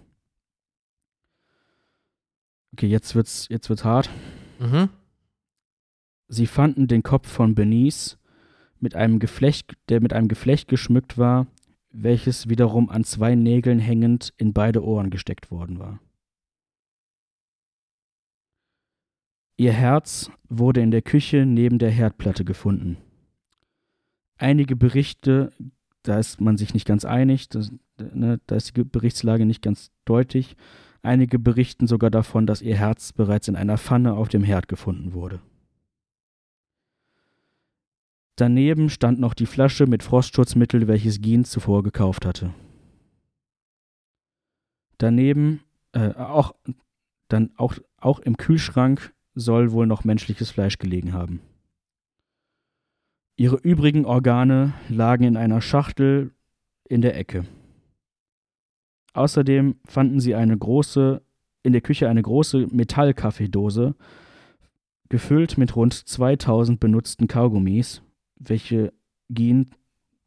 Okay, 2.73 2.87
jetzt 2.87 3.15
wird's, 3.15 3.47
jetzt 3.49 3.69
wird's 3.69 3.85
hart. 3.85 4.09
Mhm. 4.59 4.89
Sie 6.27 6.47
fanden 6.47 6.87
den 6.87 7.03
Kopf 7.03 7.29
von 7.29 7.55
Benice 7.55 8.17
mit 8.79 8.95
einem 8.95 9.19
Geflecht, 9.19 9.73
der 9.89 10.01
mit 10.01 10.13
einem 10.13 10.27
Geflecht 10.27 10.67
geschmückt 10.67 11.17
war, 11.17 11.47
welches 11.91 12.49
wiederum 12.49 12.89
an 12.89 13.03
zwei 13.03 13.35
Nägeln 13.35 13.79
hängend 13.79 14.33
in 14.37 14.53
beide 14.53 14.83
Ohren 14.83 15.09
gesteckt 15.09 15.51
worden 15.51 15.79
war. 15.79 15.99
Ihr 19.57 19.71
Herz 19.71 20.29
wurde 20.49 20.81
in 20.81 20.91
der 20.91 21.01
Küche 21.01 21.45
neben 21.45 21.79
der 21.79 21.89
Herdplatte 21.89 22.43
gefunden. 22.43 22.97
Einige 24.37 24.75
Berichte, 24.75 25.53
da 26.03 26.19
ist 26.19 26.41
man 26.41 26.57
sich 26.57 26.73
nicht 26.73 26.85
ganz 26.85 27.05
einig, 27.05 27.47
das, 27.47 27.71
ne, 27.97 28.41
da 28.47 28.55
ist 28.55 28.75
die 28.75 28.83
Berichtslage 28.83 29.45
nicht 29.45 29.61
ganz 29.61 29.91
deutlich. 30.03 30.57
Einige 31.01 31.39
berichten 31.39 31.87
sogar 31.87 32.11
davon, 32.11 32.45
dass 32.47 32.61
ihr 32.61 32.75
Herz 32.75 33.13
bereits 33.13 33.47
in 33.47 33.55
einer 33.55 33.77
Pfanne 33.77 34.13
auf 34.15 34.27
dem 34.27 34.43
Herd 34.43 34.67
gefunden 34.67 35.13
wurde. 35.13 35.39
Daneben 38.35 38.89
stand 38.89 39.19
noch 39.19 39.33
die 39.33 39.45
Flasche 39.45 39.87
mit 39.87 40.03
Frostschutzmittel, 40.03 40.87
welches 40.87 41.21
Gien 41.21 41.45
zuvor 41.45 41.83
gekauft 41.83 42.25
hatte. 42.25 42.53
Daneben, 44.97 45.61
äh, 45.93 46.13
auch, 46.13 46.53
dann 47.29 47.51
auch, 47.55 47.75
auch 47.97 48.19
im 48.19 48.37
Kühlschrank 48.37 49.13
soll 49.35 49.71
wohl 49.71 49.87
noch 49.87 50.03
menschliches 50.03 50.51
Fleisch 50.51 50.77
gelegen 50.77 51.13
haben. 51.13 51.41
Ihre 53.37 53.57
übrigen 53.57 54.05
Organe 54.05 54.73
lagen 54.89 55.25
in 55.25 55.37
einer 55.37 55.61
Schachtel 55.61 56.31
in 56.87 57.01
der 57.01 57.17
Ecke. 57.17 57.45
Außerdem 59.13 59.77
fanden 59.85 60.19
sie 60.19 60.35
eine 60.35 60.57
große, 60.57 61.21
in 61.63 61.73
der 61.73 61.81
Küche 61.81 62.09
eine 62.09 62.21
große 62.21 62.67
Metallkaffeedose, 62.71 63.95
gefüllt 65.09 65.57
mit 65.57 65.75
rund 65.75 65.93
2000 65.93 66.79
benutzten 66.79 67.27
Kaugummis, 67.27 68.01
welche 68.35 68.93
Gien 69.29 69.71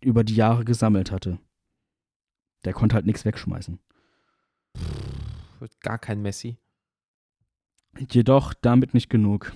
über 0.01 0.25
die 0.25 0.35
Jahre 0.35 0.65
gesammelt 0.65 1.11
hatte. 1.11 1.39
Der 2.65 2.73
konnte 2.73 2.95
halt 2.95 3.07
nichts 3.07 3.25
wegschmeißen. 3.25 3.79
Gar 5.81 5.99
kein 5.99 6.23
Messi. 6.23 6.59
Jedoch 8.11 8.55
damit 8.55 8.95
nicht 8.95 9.11
genug. 9.11 9.53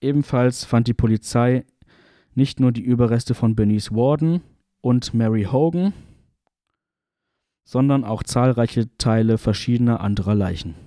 Ebenfalls 0.00 0.64
fand 0.64 0.86
die 0.86 0.94
Polizei 0.94 1.64
nicht 2.34 2.60
nur 2.60 2.70
die 2.70 2.82
Überreste 2.82 3.34
von 3.34 3.56
Bernice 3.56 3.92
Warden 3.92 4.42
und 4.80 5.14
Mary 5.14 5.44
Hogan, 5.44 5.92
sondern 7.64 8.04
auch 8.04 8.22
zahlreiche 8.22 8.96
Teile 8.98 9.38
verschiedener 9.38 10.00
anderer 10.00 10.34
Leichen. 10.34 10.85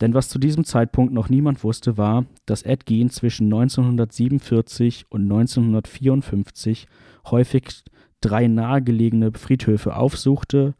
Denn 0.00 0.14
was 0.14 0.28
zu 0.28 0.38
diesem 0.38 0.64
Zeitpunkt 0.64 1.12
noch 1.12 1.28
niemand 1.28 1.62
wusste, 1.62 1.98
war, 1.98 2.24
dass 2.46 2.62
Ed 2.62 2.86
Gein 2.86 3.10
zwischen 3.10 3.46
1947 3.46 5.06
und 5.10 5.22
1954 5.22 6.86
häufig 7.30 7.84
drei 8.20 8.48
nahegelegene 8.48 9.32
Friedhöfe 9.32 9.94
aufsuchte 9.96 10.74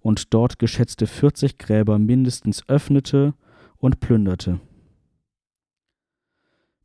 und 0.00 0.34
dort 0.34 0.58
geschätzte 0.58 1.06
40 1.06 1.58
Gräber 1.58 1.98
mindestens 1.98 2.68
öffnete 2.68 3.34
und 3.78 4.00
plünderte. 4.00 4.60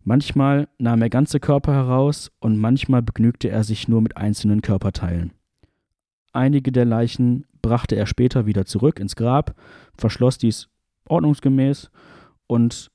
Manchmal 0.04 0.70
nahm 0.78 1.02
er 1.02 1.10
ganze 1.10 1.40
Körper 1.40 1.74
heraus 1.74 2.32
und 2.40 2.58
manchmal 2.58 3.02
begnügte 3.02 3.50
er 3.50 3.64
sich 3.64 3.88
nur 3.88 4.02
mit 4.02 4.16
einzelnen 4.16 4.62
Körperteilen. 4.62 5.34
Einige 6.32 6.72
der 6.72 6.86
Leichen 6.86 7.46
brachte 7.62 7.96
er 7.96 8.06
später 8.06 8.46
wieder 8.46 8.66
zurück 8.66 9.00
ins 9.00 9.16
Grab, 9.16 9.56
verschloss 9.98 10.38
dies 10.38 10.70
ordnungsgemäß 11.10 11.92
und 12.48 12.92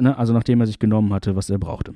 ne, 0.00 0.16
also 0.16 0.32
nachdem 0.32 0.60
er 0.60 0.66
sich 0.66 0.78
genommen 0.78 1.12
hatte, 1.12 1.36
was 1.36 1.50
er 1.50 1.58
brauchte. 1.58 1.94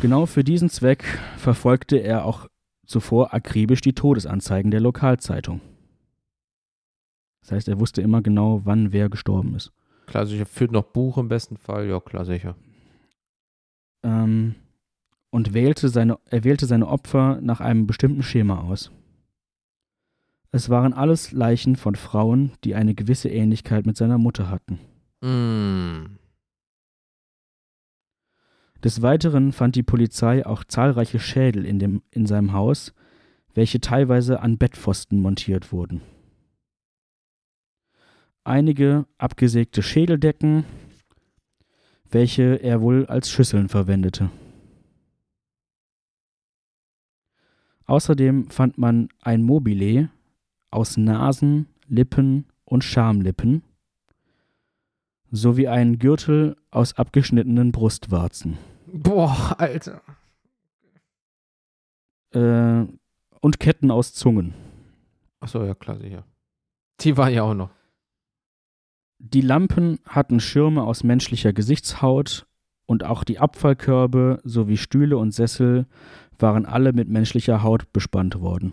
Genau 0.00 0.26
für 0.26 0.42
diesen 0.44 0.70
Zweck 0.70 1.04
verfolgte 1.36 1.98
er 1.98 2.24
auch 2.24 2.48
zuvor 2.86 3.34
akribisch 3.34 3.80
die 3.80 3.92
Todesanzeigen 3.92 4.70
der 4.70 4.80
Lokalzeitung. 4.80 5.60
Das 7.42 7.52
heißt, 7.52 7.68
er 7.68 7.80
wusste 7.80 8.02
immer 8.02 8.22
genau, 8.22 8.62
wann 8.64 8.92
wer 8.92 9.08
gestorben 9.08 9.54
ist. 9.54 9.72
Klar, 10.06 10.26
sicher. 10.26 10.46
Führt 10.46 10.72
noch 10.72 10.84
Buch 10.84 11.18
im 11.18 11.28
besten 11.28 11.56
Fall. 11.56 11.88
Ja, 11.88 12.00
klar, 12.00 12.24
sicher. 12.24 12.56
Ähm, 14.04 14.54
und 15.30 15.54
wählte 15.54 15.88
seine, 15.88 16.18
er 16.30 16.44
wählte 16.44 16.66
seine 16.66 16.88
Opfer 16.88 17.40
nach 17.40 17.60
einem 17.60 17.86
bestimmten 17.86 18.22
Schema 18.22 18.60
aus. 18.60 18.90
Es 20.54 20.68
waren 20.68 20.92
alles 20.92 21.32
Leichen 21.32 21.76
von 21.76 21.94
Frauen, 21.94 22.52
die 22.62 22.74
eine 22.74 22.94
gewisse 22.94 23.30
Ähnlichkeit 23.30 23.86
mit 23.86 23.96
seiner 23.96 24.18
Mutter 24.18 24.50
hatten. 24.50 24.78
Mm. 25.22 26.18
Des 28.84 29.00
Weiteren 29.00 29.52
fand 29.52 29.76
die 29.76 29.82
Polizei 29.82 30.44
auch 30.44 30.62
zahlreiche 30.64 31.20
Schädel 31.20 31.64
in, 31.64 31.78
dem, 31.78 32.02
in 32.10 32.26
seinem 32.26 32.52
Haus, 32.52 32.92
welche 33.54 33.80
teilweise 33.80 34.40
an 34.40 34.58
Bettpfosten 34.58 35.20
montiert 35.20 35.72
wurden. 35.72 36.02
Einige 38.44 39.06
abgesägte 39.16 39.82
Schädeldecken, 39.82 40.64
welche 42.10 42.56
er 42.56 42.82
wohl 42.82 43.06
als 43.06 43.30
Schüsseln 43.30 43.70
verwendete. 43.70 44.30
Außerdem 47.86 48.50
fand 48.50 48.76
man 48.76 49.08
ein 49.20 49.42
Mobile, 49.42 50.10
aus 50.72 50.96
Nasen, 50.96 51.68
Lippen 51.86 52.46
und 52.64 52.84
Schamlippen 52.84 53.62
sowie 55.30 55.68
einen 55.68 55.98
Gürtel 55.98 56.56
aus 56.70 56.96
abgeschnittenen 56.96 57.72
Brustwarzen. 57.72 58.58
Boah, 58.92 59.56
Alter. 59.58 60.02
Äh, 62.34 62.86
und 63.40 63.60
Ketten 63.60 63.90
aus 63.90 64.12
Zungen. 64.12 64.54
Achso, 65.40 65.64
ja, 65.64 65.74
klar, 65.74 65.98
sicher. 65.98 66.24
Die 67.00 67.16
waren 67.16 67.32
ja 67.32 67.42
auch 67.42 67.54
noch. 67.54 67.70
Die 69.18 69.40
Lampen 69.40 69.98
hatten 70.06 70.40
Schirme 70.40 70.82
aus 70.82 71.04
menschlicher 71.04 71.52
Gesichtshaut 71.52 72.46
und 72.86 73.04
auch 73.04 73.24
die 73.24 73.38
Abfallkörbe 73.38 74.40
sowie 74.44 74.76
Stühle 74.76 75.16
und 75.16 75.32
Sessel 75.32 75.86
waren 76.38 76.66
alle 76.66 76.92
mit 76.92 77.08
menschlicher 77.08 77.62
Haut 77.62 77.92
bespannt 77.92 78.40
worden. 78.40 78.72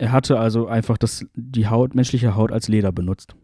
Er 0.00 0.12
hatte 0.12 0.40
also 0.40 0.66
einfach 0.66 0.96
das, 0.96 1.26
die 1.34 1.68
Haut, 1.68 1.94
menschliche 1.94 2.34
Haut 2.34 2.52
als 2.52 2.68
Leder 2.68 2.90
benutzt. 2.90 3.34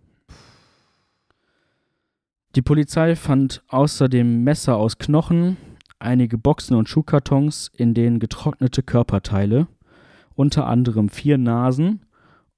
Die 2.55 2.63
Polizei 2.63 3.15
fand 3.15 3.63
außerdem 3.69 4.43
Messer 4.43 4.79
aus 4.79 4.97
Knochen, 4.97 5.59
einige 5.99 6.39
Boxen 6.39 6.75
und 6.75 6.89
Schuhkartons, 6.89 7.71
in 7.77 7.93
denen 7.93 8.21
getrocknete 8.21 8.83
Körperteile, 8.83 9.67
unter 10.35 10.67
anderem 10.67 11.11
vier 11.11 11.37
Nasen 11.37 12.07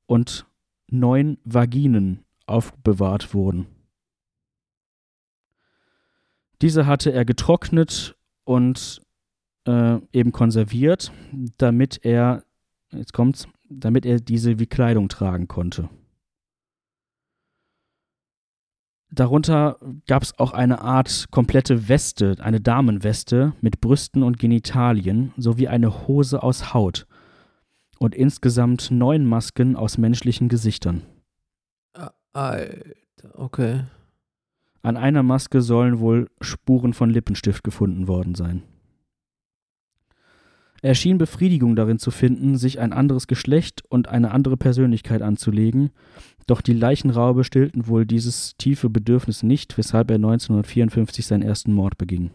und 0.07 0.47
neun 0.89 1.39
Vaginen 1.43 2.25
aufbewahrt 2.47 3.35
wurden. 3.35 3.67
Diese 6.63 6.87
hatte 6.87 7.13
er 7.13 7.25
getrocknet 7.25 8.17
und 8.45 9.03
äh, 9.67 9.99
eben 10.13 10.31
konserviert, 10.31 11.11
damit 11.57 12.05
er, 12.05 12.45
jetzt 12.93 13.13
kommt's, 13.13 13.49
damit 13.69 14.07
er 14.07 14.21
diese 14.21 14.59
wie 14.59 14.67
Kleidung 14.67 15.09
tragen 15.09 15.49
konnte. 15.49 15.89
Darunter 19.11 19.79
gab 20.07 20.23
es 20.23 20.39
auch 20.39 20.53
eine 20.53 20.83
Art 20.83 21.27
komplette 21.31 21.89
Weste, 21.89 22.37
eine 22.41 22.61
Damenweste 22.61 23.55
mit 23.61 23.81
Brüsten 23.81 24.23
und 24.23 24.39
Genitalien 24.39 25.33
sowie 25.37 25.69
eine 25.69 26.07
Hose 26.07 26.43
aus 26.43 26.75
Haut. 26.75 27.07
und 27.99 28.15
insgesamt 28.15 28.91
neun 28.91 29.27
Masken 29.27 29.77
aus 29.77 29.99
menschlichen 29.99 30.49
Gesichtern. 30.49 31.03
Alter, 32.33 32.85
okay. 33.35 33.85
An 34.83 34.97
einer 34.97 35.23
Maske 35.25 35.61
sollen 35.61 35.99
wohl 35.99 36.29
Spuren 36.41 36.95
von 36.95 37.11
Lippenstift 37.11 37.65
gefunden 37.65 38.07
worden 38.07 38.35
sein. 38.35 38.63
Er 40.81 40.95
schien 40.95 41.19
Befriedigung 41.19 41.75
darin 41.75 41.99
zu 41.99 42.11
finden, 42.11 42.57
sich 42.57 42.79
ein 42.79 42.93
anderes 42.93 43.27
Geschlecht 43.27 43.83
und 43.89 44.09
eine 44.09 44.31
andere 44.31 44.57
Persönlichkeit 44.57 45.23
anzulegen, 45.23 45.91
doch 46.47 46.61
die 46.61 46.73
Leichenraube 46.73 47.45
stillten 47.45 47.89
wohl 47.89 48.07
dieses 48.07 48.57
tiefe 48.57 48.89
Bedürfnis 48.89 49.43
nicht, 49.43 49.77
weshalb 49.77 50.11
er 50.11 50.17
1954 50.17 51.27
seinen 51.27 51.43
ersten 51.43 51.73
Mord 51.73 51.99
beging. 51.99 52.31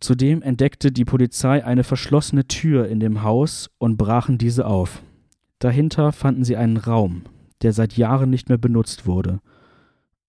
Zudem 0.00 0.42
entdeckte 0.42 0.92
die 0.92 1.04
Polizei 1.04 1.64
eine 1.64 1.82
verschlossene 1.82 2.46
Tür 2.46 2.88
in 2.88 3.00
dem 3.00 3.22
Haus 3.22 3.70
und 3.78 3.96
brachen 3.96 4.38
diese 4.38 4.66
auf. 4.66 5.02
Dahinter 5.58 6.12
fanden 6.12 6.44
sie 6.44 6.56
einen 6.56 6.76
Raum, 6.76 7.22
der 7.62 7.72
seit 7.72 7.96
Jahren 7.96 8.30
nicht 8.30 8.48
mehr 8.48 8.58
benutzt 8.58 9.06
wurde. 9.06 9.40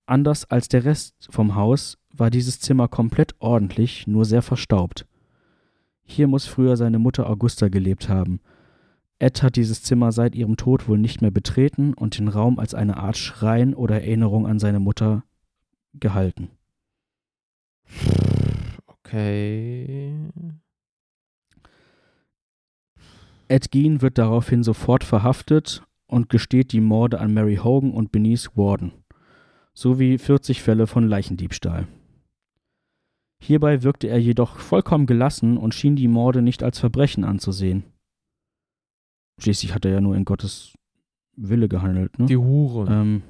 Anders 0.07 0.45
als 0.45 0.69
der 0.69 0.85
Rest 0.85 1.27
vom 1.29 1.53
Haus 1.53 1.99
war 2.11 2.31
dieses 2.31 2.59
Zimmer 2.59 2.87
komplett 2.87 3.35
ordentlich, 3.39 4.07
nur 4.07 4.25
sehr 4.25 4.41
verstaubt. 4.41 5.05
Hier 6.09 6.27
muss 6.27 6.47
früher 6.47 6.75
seine 6.75 6.97
Mutter 6.97 7.29
Augusta 7.29 7.67
gelebt 7.67 8.09
haben. 8.09 8.39
Ed 9.19 9.43
hat 9.43 9.55
dieses 9.55 9.83
Zimmer 9.83 10.11
seit 10.11 10.33
ihrem 10.33 10.57
Tod 10.57 10.87
wohl 10.87 10.97
nicht 10.97 11.21
mehr 11.21 11.29
betreten 11.29 11.93
und 11.93 12.17
den 12.17 12.29
Raum 12.29 12.57
als 12.57 12.73
eine 12.73 12.97
Art 12.97 13.15
Schrein 13.15 13.75
oder 13.75 14.01
Erinnerung 14.01 14.47
an 14.47 14.57
seine 14.57 14.79
Mutter 14.79 15.23
gehalten. 15.93 16.49
Okay. 18.87 20.15
Ed 23.47 23.71
Gein 23.71 24.01
wird 24.01 24.17
daraufhin 24.17 24.63
sofort 24.63 25.03
verhaftet 25.03 25.83
und 26.07 26.29
gesteht 26.29 26.71
die 26.71 26.81
Morde 26.81 27.19
an 27.19 27.33
Mary 27.33 27.57
Hogan 27.57 27.91
und 27.91 28.11
Benice 28.11 28.49
Warden 28.55 28.93
sowie 29.73 30.17
40 30.17 30.61
Fälle 30.63 30.87
von 30.87 31.07
Leichendiebstahl. 31.07 31.87
Hierbei 33.41 33.83
wirkte 33.83 34.07
er 34.07 34.19
jedoch 34.19 34.57
vollkommen 34.57 35.05
gelassen 35.05 35.57
und 35.57 35.73
schien 35.73 35.95
die 35.95 36.07
Morde 36.07 36.41
nicht 36.41 36.61
als 36.61 36.79
Verbrechen 36.79 37.23
anzusehen. 37.23 37.83
Schließlich 39.39 39.73
hat 39.73 39.85
er 39.85 39.91
ja 39.91 40.01
nur 40.01 40.15
in 40.15 40.25
Gottes 40.25 40.73
Wille 41.35 41.69
gehandelt. 41.69 42.19
Ne? 42.19 42.25
Die 42.25 42.37
Huren. 42.37 42.87
Ähm, 42.91 43.21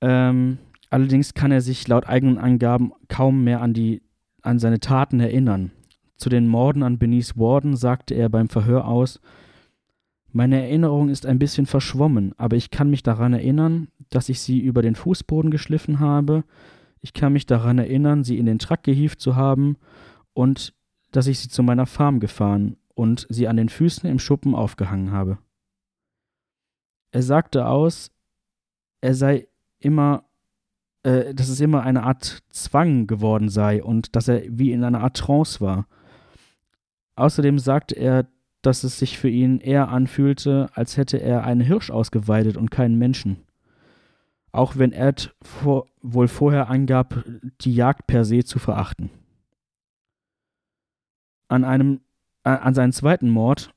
ähm, 0.00 0.58
allerdings 0.88 1.34
kann 1.34 1.52
er 1.52 1.60
sich 1.60 1.86
laut 1.88 2.06
eigenen 2.06 2.38
Angaben 2.38 2.92
kaum 3.08 3.44
mehr 3.44 3.60
an, 3.60 3.74
die, 3.74 4.02
an 4.42 4.58
seine 4.58 4.80
Taten 4.80 5.20
erinnern. 5.20 5.72
Zu 6.16 6.30
den 6.30 6.48
Morden 6.48 6.82
an 6.82 6.98
Benice 6.98 7.36
Warden 7.36 7.76
sagte 7.76 8.14
er 8.14 8.30
beim 8.30 8.48
Verhör 8.48 8.88
aus, 8.88 9.20
meine 10.32 10.60
Erinnerung 10.60 11.08
ist 11.08 11.26
ein 11.26 11.38
bisschen 11.38 11.66
verschwommen, 11.66 12.34
aber 12.36 12.56
ich 12.56 12.70
kann 12.70 12.90
mich 12.90 13.02
daran 13.02 13.32
erinnern, 13.32 13.88
dass 14.10 14.28
ich 14.28 14.40
sie 14.40 14.58
über 14.60 14.82
den 14.82 14.94
Fußboden 14.94 15.50
geschliffen 15.50 15.98
habe, 15.98 16.44
ich 17.00 17.12
kann 17.12 17.32
mich 17.32 17.46
daran 17.46 17.78
erinnern, 17.78 18.24
sie 18.24 18.38
in 18.38 18.46
den 18.46 18.58
Truck 18.58 18.82
gehievt 18.82 19.20
zu 19.20 19.36
haben 19.36 19.76
und 20.32 20.74
dass 21.12 21.26
ich 21.26 21.38
sie 21.38 21.48
zu 21.48 21.62
meiner 21.62 21.86
Farm 21.86 22.20
gefahren 22.20 22.76
und 22.94 23.26
sie 23.30 23.48
an 23.48 23.56
den 23.56 23.68
Füßen 23.68 24.08
im 24.08 24.18
Schuppen 24.18 24.54
aufgehangen 24.54 25.12
habe. 25.12 25.38
Er 27.12 27.22
sagte 27.22 27.66
aus, 27.66 28.10
er 29.00 29.14
sei 29.14 29.48
immer, 29.78 30.24
äh, 31.02 31.34
dass 31.34 31.48
es 31.48 31.60
immer 31.60 31.82
eine 31.82 32.02
Art 32.02 32.42
Zwang 32.50 33.06
geworden 33.06 33.48
sei 33.48 33.82
und 33.82 34.16
dass 34.16 34.28
er 34.28 34.42
wie 34.48 34.72
in 34.72 34.84
einer 34.84 35.02
Art 35.02 35.16
Trance 35.16 35.60
war. 35.60 35.86
Außerdem 37.14 37.58
sagte 37.58 37.94
er, 37.94 38.28
dass 38.62 38.82
es 38.82 38.98
sich 38.98 39.16
für 39.16 39.28
ihn 39.28 39.60
eher 39.60 39.88
anfühlte, 39.88 40.68
als 40.74 40.96
hätte 40.96 41.18
er 41.18 41.44
einen 41.44 41.60
Hirsch 41.60 41.90
ausgeweidet 41.90 42.56
und 42.56 42.70
keinen 42.70 42.98
Menschen. 42.98 43.45
Auch 44.56 44.78
wenn 44.78 44.92
Ed 44.92 45.36
vor, 45.42 45.86
wohl 46.00 46.28
vorher 46.28 46.70
angab, 46.70 47.22
die 47.60 47.74
Jagd 47.74 48.06
per 48.06 48.24
se 48.24 48.42
zu 48.42 48.58
verachten. 48.58 49.10
An 51.48 51.62
einem, 51.62 52.00
äh, 52.42 52.48
an 52.48 52.72
seinen 52.72 52.92
zweiten 52.92 53.28
Mord 53.28 53.74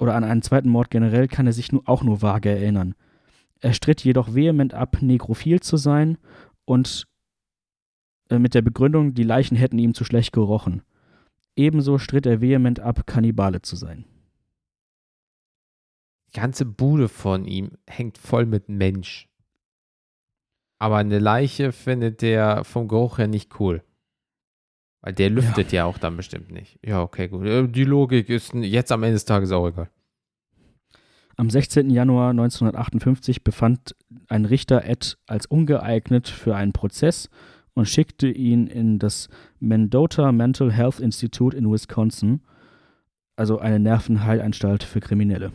oder 0.00 0.16
an 0.16 0.24
einen 0.24 0.42
zweiten 0.42 0.68
Mord 0.68 0.90
generell 0.90 1.28
kann 1.28 1.46
er 1.46 1.52
sich 1.52 1.70
nur, 1.70 1.88
auch 1.88 2.02
nur 2.02 2.20
vage 2.20 2.50
erinnern. 2.50 2.96
Er 3.60 3.72
stritt 3.72 4.02
jedoch 4.02 4.34
vehement 4.34 4.74
ab, 4.74 5.02
nekrophil 5.02 5.60
zu 5.60 5.76
sein 5.76 6.18
und 6.64 7.06
äh, 8.28 8.40
mit 8.40 8.54
der 8.54 8.62
Begründung, 8.62 9.14
die 9.14 9.22
Leichen 9.22 9.56
hätten 9.56 9.78
ihm 9.78 9.94
zu 9.94 10.04
schlecht 10.04 10.32
gerochen. 10.32 10.82
Ebenso 11.54 11.98
stritt 11.98 12.26
er 12.26 12.40
vehement 12.40 12.80
ab, 12.80 13.06
Kannibale 13.06 13.62
zu 13.62 13.76
sein. 13.76 14.04
Die 16.26 16.40
ganze 16.40 16.64
Bude 16.64 17.08
von 17.08 17.44
ihm 17.44 17.78
hängt 17.86 18.18
voll 18.18 18.46
mit 18.46 18.68
Mensch. 18.68 19.29
Aber 20.80 20.96
eine 20.96 21.18
Leiche 21.18 21.72
findet 21.72 22.22
der 22.22 22.64
vom 22.64 22.88
Geruch 22.88 23.18
her 23.18 23.28
nicht 23.28 23.60
cool. 23.60 23.82
Weil 25.02 25.12
der 25.12 25.30
lüftet 25.30 25.72
ja, 25.72 25.78
ja 25.78 25.84
auch 25.84 25.98
dann 25.98 26.16
bestimmt 26.16 26.50
nicht. 26.50 26.78
Ja, 26.84 27.02
okay, 27.02 27.28
gut. 27.28 27.46
Äh, 27.46 27.68
die 27.68 27.84
Logik 27.84 28.28
ist 28.30 28.54
jetzt 28.54 28.90
am 28.90 29.02
Ende 29.02 29.14
des 29.14 29.26
Tages 29.26 29.52
auch 29.52 29.68
egal. 29.68 29.90
Am 31.36 31.50
16. 31.50 31.90
Januar 31.90 32.30
1958 32.30 33.44
befand 33.44 33.94
ein 34.28 34.46
Richter 34.46 34.84
Ed 34.84 35.18
als 35.26 35.46
ungeeignet 35.46 36.28
für 36.28 36.56
einen 36.56 36.72
Prozess 36.72 37.28
und 37.74 37.86
schickte 37.86 38.28
ihn 38.28 38.66
in 38.66 38.98
das 38.98 39.28
Mendota 39.58 40.32
Mental 40.32 40.72
Health 40.72 40.98
Institute 40.98 41.56
in 41.56 41.70
Wisconsin, 41.70 42.40
also 43.36 43.58
eine 43.58 43.78
Nervenheilanstalt 43.78 44.82
für 44.82 45.00
Kriminelle. 45.00 45.52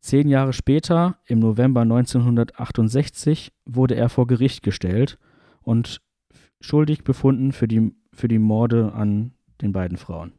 Zehn 0.00 0.28
Jahre 0.28 0.54
später, 0.54 1.18
im 1.26 1.40
November 1.40 1.82
1968, 1.82 3.52
wurde 3.66 3.94
er 3.94 4.08
vor 4.08 4.26
Gericht 4.26 4.62
gestellt 4.62 5.18
und 5.60 6.00
schuldig 6.60 7.04
befunden 7.04 7.52
für 7.52 7.68
die, 7.68 7.92
für 8.12 8.28
die 8.28 8.38
Morde 8.38 8.92
an 8.94 9.32
den 9.60 9.72
beiden 9.72 9.98
Frauen. 9.98 10.32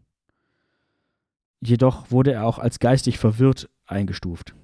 Jedoch 1.64 2.10
wurde 2.10 2.34
er 2.34 2.46
auch 2.46 2.58
als 2.58 2.80
geistig 2.80 3.20
verwirrt 3.20 3.70
eingestuft. 3.86 4.56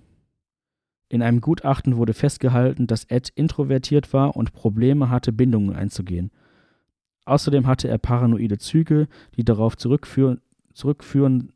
In 1.10 1.22
einem 1.22 1.41
Gutachten 1.41 1.95
wurde 1.95 2.14
festgehalten, 2.14 2.88
dass 2.88 3.06
Ed 3.06 3.30
introvertiert 3.30 4.14
war 4.14 4.36
und 4.36 4.52
Probleme 4.52 5.11
hatte, 5.11 5.32
Bindungen 5.32 5.76
einzugehen. 5.76 6.32
Außerdem 7.26 7.68
hatte 7.68 7.88
er 7.88 7.99
paranoide 7.99 8.57
Züge, 8.57 9.07
die 9.36 9.45
darauf 9.45 9.78
zurückführen, 9.78 10.41
zurückführen, 10.74 11.53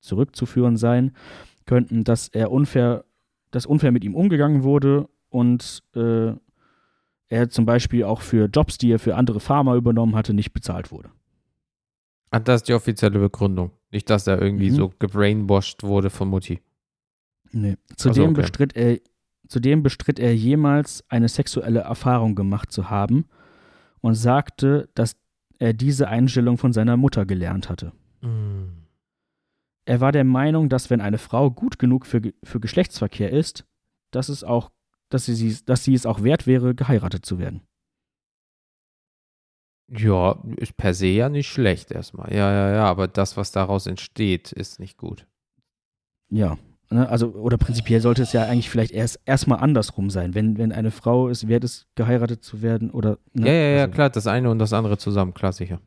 zurückzuführen 0.00 0.76
seien 0.76 1.12
könnten, 1.68 2.02
dass 2.02 2.26
er 2.26 2.50
unfair, 2.50 3.04
dass 3.52 3.66
unfair 3.66 3.92
mit 3.92 4.04
ihm 4.04 4.16
umgegangen 4.16 4.64
wurde 4.64 5.08
und 5.28 5.84
äh, 5.94 6.32
er 7.28 7.50
zum 7.50 7.66
Beispiel 7.66 8.04
auch 8.04 8.22
für 8.22 8.46
Jobs, 8.46 8.78
die 8.78 8.90
er 8.90 8.98
für 8.98 9.14
andere 9.14 9.38
Farmer 9.38 9.74
übernommen 9.74 10.16
hatte, 10.16 10.34
nicht 10.34 10.52
bezahlt 10.52 10.90
wurde. 10.90 11.10
Ach, 12.30 12.40
das 12.40 12.62
ist 12.62 12.68
die 12.68 12.74
offizielle 12.74 13.18
Begründung. 13.18 13.70
Nicht, 13.90 14.10
dass 14.10 14.26
er 14.26 14.40
irgendwie 14.40 14.70
mhm. 14.70 14.74
so 14.74 14.92
gebrainwashed 14.98 15.82
wurde 15.82 16.10
von 16.10 16.28
Mutti. 16.28 16.60
Nee. 17.52 17.76
Zudem, 17.96 18.08
also 18.08 18.24
okay. 18.24 18.40
bestritt 18.40 18.76
er, 18.76 18.98
zudem 19.46 19.82
bestritt 19.82 20.18
er 20.18 20.34
jemals 20.34 21.04
eine 21.08 21.28
sexuelle 21.28 21.80
Erfahrung 21.80 22.34
gemacht 22.34 22.72
zu 22.72 22.90
haben 22.90 23.26
und 24.00 24.14
sagte, 24.14 24.88
dass 24.94 25.16
er 25.58 25.72
diese 25.72 26.08
Einstellung 26.08 26.58
von 26.58 26.72
seiner 26.72 26.96
Mutter 26.96 27.26
gelernt 27.26 27.68
hatte. 27.68 27.92
Mm. 28.20 28.57
Er 29.88 30.02
war 30.02 30.12
der 30.12 30.24
Meinung, 30.24 30.68
dass 30.68 30.90
wenn 30.90 31.00
eine 31.00 31.16
Frau 31.16 31.50
gut 31.50 31.78
genug 31.78 32.04
für, 32.04 32.20
für 32.44 32.60
Geschlechtsverkehr 32.60 33.30
ist, 33.30 33.64
dass 34.10 34.28
es 34.28 34.44
auch, 34.44 34.70
dass 35.08 35.24
sie, 35.24 35.56
dass 35.64 35.82
sie 35.82 35.94
es 35.94 36.04
auch 36.04 36.22
wert 36.22 36.46
wäre, 36.46 36.74
geheiratet 36.74 37.24
zu 37.24 37.38
werden. 37.38 37.62
Ja, 39.90 40.42
ist 40.58 40.76
per 40.76 40.92
se 40.92 41.06
ja 41.06 41.30
nicht 41.30 41.48
schlecht 41.48 41.90
erstmal. 41.90 42.30
Ja, 42.34 42.52
ja, 42.52 42.74
ja, 42.74 42.84
aber 42.84 43.08
das, 43.08 43.38
was 43.38 43.50
daraus 43.50 43.86
entsteht, 43.86 44.52
ist 44.52 44.78
nicht 44.78 44.98
gut. 44.98 45.26
Ja, 46.28 46.58
ne, 46.90 47.08
also, 47.08 47.28
oder 47.28 47.56
prinzipiell 47.56 48.02
sollte 48.02 48.24
es 48.24 48.34
ja 48.34 48.42
eigentlich 48.42 48.68
vielleicht 48.68 48.92
erst 48.92 49.20
erstmal 49.24 49.60
andersrum 49.60 50.10
sein, 50.10 50.34
wenn, 50.34 50.58
wenn 50.58 50.70
eine 50.70 50.90
Frau 50.90 51.30
es 51.30 51.48
wert 51.48 51.64
ist, 51.64 51.86
geheiratet 51.94 52.44
zu 52.44 52.60
werden 52.60 52.90
oder. 52.90 53.16
Ne? 53.32 53.46
Ja, 53.46 53.52
ja, 53.54 53.68
ja, 53.70 53.82
also, 53.84 53.94
klar, 53.94 54.10
das 54.10 54.26
eine 54.26 54.50
und 54.50 54.58
das 54.58 54.74
andere 54.74 54.98
zusammen, 54.98 55.32
klar, 55.32 55.54
sicher. 55.54 55.80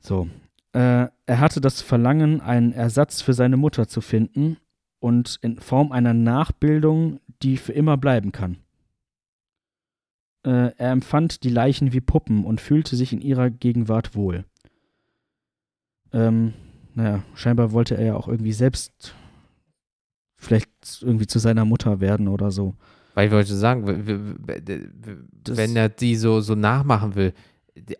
So. 0.00 0.28
Äh, 0.76 1.08
er 1.24 1.40
hatte 1.40 1.62
das 1.62 1.80
Verlangen, 1.80 2.42
einen 2.42 2.74
Ersatz 2.74 3.22
für 3.22 3.32
seine 3.32 3.56
Mutter 3.56 3.88
zu 3.88 4.02
finden 4.02 4.58
und 5.00 5.38
in 5.40 5.58
Form 5.58 5.90
einer 5.90 6.12
Nachbildung, 6.12 7.18
die 7.42 7.56
für 7.56 7.72
immer 7.72 7.96
bleiben 7.96 8.30
kann. 8.30 8.58
Äh, 10.44 10.76
er 10.76 10.90
empfand 10.90 11.44
die 11.44 11.48
Leichen 11.48 11.94
wie 11.94 12.02
Puppen 12.02 12.44
und 12.44 12.60
fühlte 12.60 12.94
sich 12.94 13.14
in 13.14 13.22
ihrer 13.22 13.48
Gegenwart 13.48 14.14
wohl. 14.14 14.44
Ähm, 16.12 16.52
naja, 16.94 17.22
scheinbar 17.34 17.72
wollte 17.72 17.96
er 17.96 18.04
ja 18.04 18.14
auch 18.14 18.28
irgendwie 18.28 18.52
selbst 18.52 19.14
vielleicht 20.36 20.68
irgendwie 21.00 21.26
zu 21.26 21.38
seiner 21.38 21.64
Mutter 21.64 22.00
werden 22.00 22.28
oder 22.28 22.50
so. 22.50 22.74
Weil 23.14 23.28
ich 23.28 23.32
wollte 23.32 23.54
sagen, 23.54 23.86
wenn 25.46 25.74
er 25.74 25.88
die 25.88 26.16
so, 26.16 26.42
so 26.42 26.54
nachmachen 26.54 27.14
will, 27.14 27.32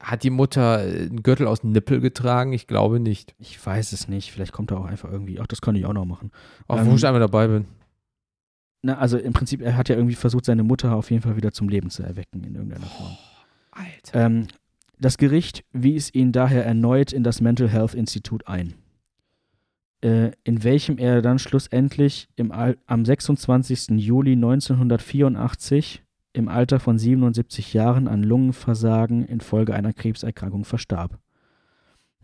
Hat 0.01 0.23
die 0.23 0.31
Mutter 0.31 0.78
einen 0.78 1.23
Gürtel 1.23 1.47
aus 1.47 1.61
dem 1.61 1.73
Nippel 1.73 2.01
getragen? 2.01 2.53
Ich 2.53 2.66
glaube 2.66 3.01
nicht. 3.01 3.35
Ich 3.39 3.65
weiß 3.65 3.93
es 3.93 4.09
nicht. 4.09 4.32
Vielleicht 4.32 4.53
kommt 4.53 4.70
er 4.70 4.78
auch 4.78 4.86
einfach 4.86 5.11
irgendwie. 5.11 5.39
Ach, 5.40 5.47
das 5.47 5.61
könnte 5.61 5.81
ich 5.81 5.86
auch 5.86 5.93
noch 5.93 6.05
machen. 6.05 6.31
Auch 6.66 6.78
ähm, 6.78 6.90
wo 6.90 6.97
ich 6.97 7.07
einmal 7.07 7.20
dabei 7.20 7.48
bin. 7.48 7.66
Na, 8.82 8.98
also 8.98 9.19
im 9.19 9.32
Prinzip, 9.32 9.61
er 9.62 9.77
hat 9.77 9.89
ja 9.89 9.97
irgendwie 9.97 10.15
versucht, 10.15 10.44
seine 10.44 10.62
Mutter 10.62 10.94
auf 10.94 11.11
jeden 11.11 11.23
Fall 11.23 11.36
wieder 11.36 11.53
zum 11.53 11.69
Leben 11.69 11.90
zu 11.90 12.03
erwecken 12.03 12.44
in 12.44 12.55
irgendeiner 12.55 12.86
Form. 12.86 13.12
Oh, 13.12 13.78
Alter. 13.78 14.27
Ähm, 14.27 14.47
das 14.98 15.19
Gericht 15.19 15.65
wies 15.73 16.15
ihn 16.15 16.32
daher 16.32 16.65
erneut 16.65 17.12
in 17.12 17.23
das 17.23 17.40
Mental 17.40 17.69
Health 17.69 17.94
Institut 17.94 18.47
ein, 18.47 18.74
äh, 20.03 20.31
in 20.44 20.65
welchem 20.65 20.98
er 20.98 21.20
dann 21.20 21.39
schlussendlich 21.39 22.28
im 22.36 22.53
am 22.53 23.05
26. 23.05 23.89
Juli 23.98 24.32
1984 24.32 26.03
im 26.37 26.49
Alter 26.49 26.81
von 26.81 26.99
77 26.99 27.73
Jahren 27.73 28.09
an 28.09 28.23
Lungenversagen 28.23 29.25
infolge 29.25 29.75
einer 29.75 29.95
Krebserkrankung 29.95 30.67
verstarb. 30.67 31.19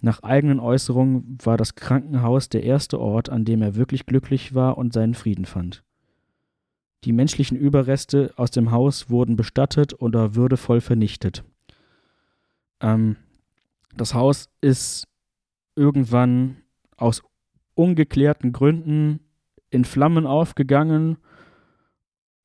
Nach 0.03 0.23
eigenen 0.23 0.61
Äußerungen 0.61 1.39
war 1.43 1.57
das 1.57 1.77
Krankenhaus 1.77 2.49
der 2.51 2.63
erste 2.63 3.01
Ort, 3.01 3.31
an 3.31 3.45
dem 3.45 3.63
er 3.63 3.75
wirklich 3.75 4.05
glücklich 4.05 4.55
war 4.55 4.77
und 4.77 4.93
seinen 4.93 5.15
Frieden 5.15 5.47
fand. 5.47 5.83
Die 7.05 7.13
menschlichen 7.13 7.57
Überreste 7.57 8.33
aus 8.37 8.51
dem 8.51 8.71
Haus 8.71 9.09
wurden 9.09 9.37
bestattet 9.37 10.01
oder 10.01 10.35
würdevoll 10.35 10.81
vernichtet. 10.81 11.43
Ähm, 12.81 13.17
das 13.97 14.13
Haus 14.13 14.51
ist 14.61 15.09
irgendwann 15.75 16.59
aus 16.97 17.23
ungeklärten 17.75 18.53
Gründen 18.53 19.21
in 19.71 19.85
Flammen 19.85 20.27
aufgegangen 20.27 21.17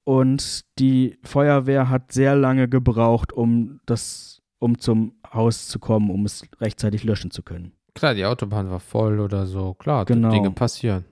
und 0.07 0.61
die 0.79 1.19
Feuerwehr 1.21 1.89
hat 1.89 2.13
sehr 2.13 2.33
lange 2.33 2.69
gebraucht, 2.69 3.33
um 3.33 3.81
das, 3.85 4.41
um 4.57 4.79
zum 4.79 5.11
Haus 5.33 5.67
zu 5.67 5.79
kommen, 5.79 6.09
um 6.09 6.23
es 6.23 6.45
rechtzeitig 6.61 7.03
löschen 7.03 7.29
zu 7.29 7.43
können. 7.43 7.73
Klar, 7.93 8.13
die 8.13 8.23
Autobahn 8.23 8.69
war 8.69 8.79
voll 8.79 9.19
oder 9.19 9.45
so. 9.45 9.73
Klar, 9.73 10.05
genau. 10.05 10.29
Dinge 10.29 10.51
passieren. 10.51 11.03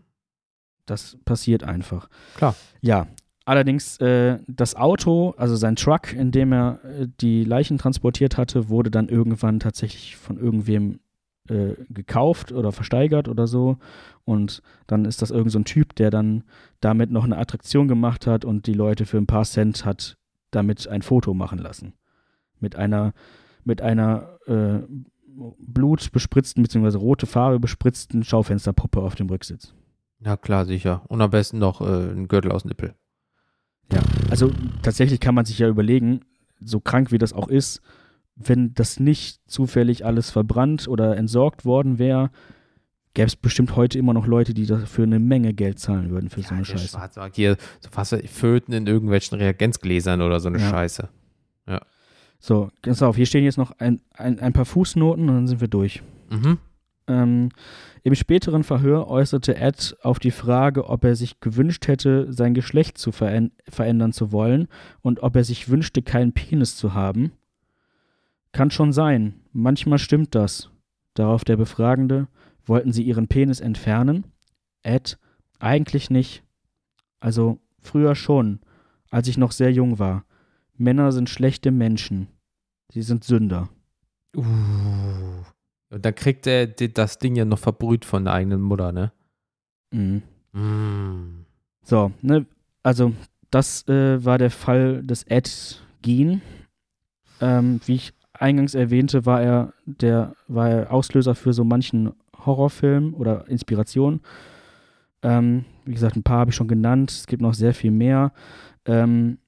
Das 0.86 1.18
passiert 1.26 1.64
einfach. 1.64 2.08
Klar. 2.36 2.56
Ja, 2.80 3.08
Allerdings 3.48 3.98
äh, 3.98 4.40
das 4.48 4.76
Auto, 4.76 5.36
also 5.38 5.56
sein 5.56 5.76
Truck, 5.76 6.14
in 6.14 6.32
dem 6.32 6.52
er 6.52 6.80
äh, 6.84 7.08
die 7.22 7.44
Leichen 7.44 7.78
transportiert 7.78 8.38
hatte, 8.38 8.70
wurde 8.70 8.90
dann 8.90 9.08
irgendwann 9.08 9.60
tatsächlich 9.60 10.16
von 10.16 10.40
irgendwem 10.40 11.00
äh, 11.50 11.74
gekauft 11.90 12.52
oder 12.52 12.72
versteigert 12.72 13.28
oder 13.28 13.48
so. 13.48 13.78
Und 14.24 14.62
dann 14.88 15.06
ist 15.06 15.22
das 15.22 15.32
irgend 15.32 15.52
so 15.52 15.60
ein 15.60 15.66
Typ, 15.66 15.96
der 15.96 16.10
dann 16.10 16.44
damit 16.80 17.12
noch 17.12 17.24
eine 17.24 17.38
Attraktion 17.38 17.88
gemacht 17.88 18.28
hat 18.28 18.46
und 18.46 18.68
die 18.68 18.74
Leute 18.74 19.06
für 19.06 19.18
ein 19.18 19.28
paar 19.28 19.46
Cent 19.46 19.86
hat 19.86 20.18
damit 20.52 20.88
ein 20.88 21.02
Foto 21.02 21.34
machen 21.34 21.60
lassen. 21.60 21.94
Mit 22.60 22.76
einer, 22.76 23.14
mit 23.64 23.82
einer 23.82 24.40
äh, 24.48 24.80
blutbespritzten 25.60 26.64
bzw. 26.64 26.98
rote 26.98 27.26
Farbe 27.26 27.60
bespritzten 27.60 28.24
Schaufensterpuppe 28.24 29.02
auf 29.02 29.16
dem 29.16 29.30
Rücksitz. 29.30 29.74
Ja, 30.22 30.38
klar, 30.38 30.66
sicher. 30.66 31.04
Und 31.08 31.22
am 31.22 31.30
besten 31.30 31.60
noch 31.60 31.82
äh, 31.82 32.12
ein 32.12 32.28
Gürtel 32.28 32.52
aus 32.52 32.66
Nippel. 32.66 32.96
Ja, 33.92 34.02
also 34.30 34.52
tatsächlich 34.82 35.20
kann 35.20 35.36
man 35.36 35.46
sich 35.46 35.60
ja 35.60 35.68
überlegen, 35.68 36.22
so 36.60 36.80
krank 36.80 37.12
wie 37.12 37.18
das 37.18 37.34
auch 37.34 37.50
ist, 37.50 37.82
wenn 38.36 38.74
das 38.74 39.00
nicht 39.00 39.40
zufällig 39.48 40.06
alles 40.06 40.30
verbrannt 40.30 40.88
oder 40.88 41.16
entsorgt 41.18 41.66
worden 41.66 42.00
wäre, 42.00 42.32
gäbe 43.14 43.28
es 43.28 43.36
bestimmt 43.36 43.76
heute 43.76 43.98
immer 43.98 44.14
noch 44.14 44.28
Leute, 44.28 44.54
die 44.54 44.66
dafür 44.66 45.06
eine 45.06 45.20
Menge 45.20 45.54
Geld 45.54 45.80
zahlen 45.80 46.10
würden 46.10 46.30
für 46.30 46.42
ja, 46.42 46.48
so 46.48 46.56
eine 46.56 46.66
Scheiße. 46.66 46.88
Schwarzmarkt 46.90 47.36
hier, 47.36 47.58
so 47.80 47.90
fast 47.90 48.14
Föten 48.28 48.74
in 48.74 48.88
irgendwelchen 48.88 49.38
Reagenzgläsern 49.38 50.22
oder 50.22 50.40
so 50.40 50.50
eine 50.50 50.60
ja. 50.60 50.70
Scheiße. 50.70 51.10
Ja. 51.68 51.82
So, 52.40 52.70
pass 52.82 53.02
auf, 53.02 53.16
hier 53.16 53.26
stehen 53.26 53.46
jetzt 53.46 53.58
noch 53.58 53.72
ein, 53.80 54.02
ein, 54.14 54.40
ein 54.40 54.54
paar 54.54 54.66
Fußnoten 54.66 55.30
und 55.30 55.36
dann 55.36 55.48
sind 55.48 55.62
wir 55.62 55.70
durch. 55.70 56.04
Mhm. 56.30 56.58
Ähm, 57.08 57.50
Im 58.04 58.16
späteren 58.16 58.64
Verhör 58.64 59.08
äußerte 59.08 59.56
Ed 59.56 59.96
auf 60.02 60.20
die 60.20 60.32
Frage, 60.32 60.88
ob 60.90 61.06
er 61.06 61.16
sich 61.16 61.40
gewünscht 61.40 61.88
hätte, 61.88 62.32
sein 62.34 62.54
Geschlecht 62.54 62.98
zu 62.98 63.12
verändern 63.12 64.12
zu 64.12 64.32
wollen 64.32 64.68
und 65.02 65.24
ob 65.24 65.36
er 65.36 65.44
sich 65.44 65.70
wünschte, 65.70 66.02
keinen 66.02 66.34
Penis 66.34 66.76
zu 66.76 66.94
haben. 66.94 67.32
Kann 68.56 68.72
schon 68.72 68.94
sein, 68.94 69.42
manchmal 69.52 70.00
stimmt 70.00 70.34
das. 70.34 70.70
Darauf 71.14 71.44
der 71.44 71.58
Befragende, 71.58 72.30
wollten 72.66 72.94
Sie 72.94 73.04
Ihren 73.04 73.28
Penis 73.28 73.60
entfernen? 73.60 74.32
Ed, 74.82 75.20
eigentlich 75.60 76.10
nicht. 76.10 76.42
Also 77.20 77.60
früher 77.82 78.16
schon, 78.16 78.62
als 79.12 79.28
ich 79.28 79.38
noch 79.38 79.52
sehr 79.52 79.74
jung 79.74 80.00
war. 80.00 80.24
Männer 80.78 81.12
sind 81.12 81.30
schlechte 81.30 81.70
Menschen. 81.70 82.30
Sie 82.94 83.02
sind 83.02 83.26
Sünder. 83.26 83.68
Uh. 84.38 84.44
Und 85.90 86.06
dann 86.06 86.16
kriegt 86.16 86.48
er 86.48 86.68
das 86.68 87.18
Ding 87.18 87.36
ja 87.36 87.44
noch 87.44 87.60
verbrüht 87.60 88.06
von 88.06 88.24
der 88.24 88.36
eigenen 88.36 88.62
Mutter, 88.62 88.94
ne? 88.94 89.12
Mhm. 89.92 90.24
Mm. 90.54 91.46
So, 91.84 92.14
ne, 92.22 92.46
also 92.84 93.12
das 93.52 93.86
äh, 93.90 94.24
war 94.24 94.38
der 94.38 94.52
Fall 94.52 95.04
des 95.04 95.24
Ed 95.24 95.82
Gein. 96.02 96.42
Ähm, 97.42 97.82
wie 97.86 97.96
ich 97.96 98.14
eingangs 98.42 98.76
erwähnte, 98.76 99.26
war 99.26 99.42
er 99.42 99.74
der 99.86 100.36
war 100.48 100.70
er 100.70 100.92
Auslöser 100.92 101.36
für 101.36 101.54
so 101.54 101.64
manchen 101.64 102.14
Horrorfilm 102.46 103.14
oder 103.14 103.48
Inspiration. 103.48 104.22
Ähm, 105.22 105.66
wie 105.86 105.94
gesagt, 105.94 106.16
ein 106.16 106.24
paar 106.24 106.40
habe 106.40 106.52
ich 106.52 106.56
schon 106.56 106.68
genannt. 106.68 107.12
Es 107.12 107.28
gibt 107.28 107.42
noch 107.42 107.54
sehr 107.54 107.74
viel 107.74 107.92
mehr. 107.92 108.32
Ähm, 108.86 109.40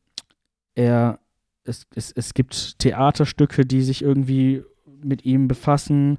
er, 0.76 1.20
es, 1.64 1.88
es, 1.96 2.12
es 2.12 2.34
gibt 2.34 2.80
Theaterstücke, 2.80 3.66
die 3.66 3.82
sich 3.82 4.02
irgendwie 4.02 4.64
mit 5.04 5.26
ihm 5.26 5.48
befassen 5.48 6.18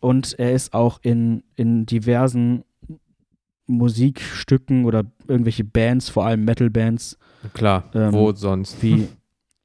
und 0.00 0.38
er 0.38 0.52
ist 0.52 0.74
auch 0.74 1.00
in, 1.02 1.42
in 1.56 1.86
diversen 1.86 2.64
Musikstücken 3.66 4.84
oder 4.84 5.04
irgendwelche 5.26 5.64
Bands, 5.64 6.08
vor 6.08 6.24
allem 6.24 6.44
Metal-Bands. 6.44 7.18
Klar, 7.52 7.84
ähm, 7.94 8.12
wo 8.12 8.32
sonst? 8.32 8.82
Wie, 8.82 9.08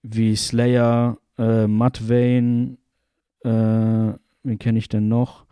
wie 0.01 0.35
Slayer, 0.35 1.17
äh, 1.37 1.67
Mudvayne, 1.67 2.77
äh, 3.41 3.49
wen 4.43 4.59
kenne 4.59 4.79
ich 4.79 4.89
denn 4.89 5.07
noch? 5.07 5.45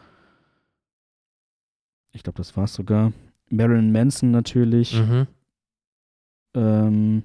Ich 2.14 2.24
glaube, 2.24 2.38
das 2.38 2.56
war 2.58 2.66
es 2.66 2.74
sogar. 2.74 3.14
Marilyn 3.50 3.92
Manson 3.92 4.32
natürlich. 4.32 5.00
Mhm. 5.00 5.28
Ähm, 6.54 7.24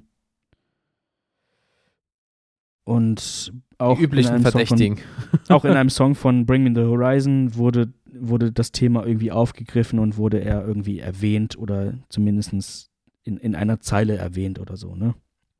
und 2.85 3.53
auch 3.79 3.99
Die 3.99 4.05
üblichen 4.05 4.41
Verdächtigen. 4.41 5.01
Auch 5.49 5.65
in 5.65 5.73
einem 5.73 5.91
Song 5.91 6.15
von 6.15 6.47
Bring 6.47 6.63
Me 6.63 6.73
the 6.75 6.87
Horizon 6.87 7.55
wurde, 7.57 7.93
wurde 8.07 8.53
das 8.53 8.73
Thema 8.73 9.05
irgendwie 9.05 9.33
aufgegriffen 9.33 9.99
und 9.99 10.17
wurde 10.17 10.41
er 10.41 10.67
irgendwie 10.67 11.01
erwähnt 11.01 11.59
oder 11.59 11.95
zumindest 12.09 12.89
in, 13.25 13.37
in 13.37 13.55
einer 13.55 13.81
Zeile 13.81 14.17
erwähnt 14.17 14.59
oder 14.61 14.77
so, 14.77 14.95
ne? 14.95 15.15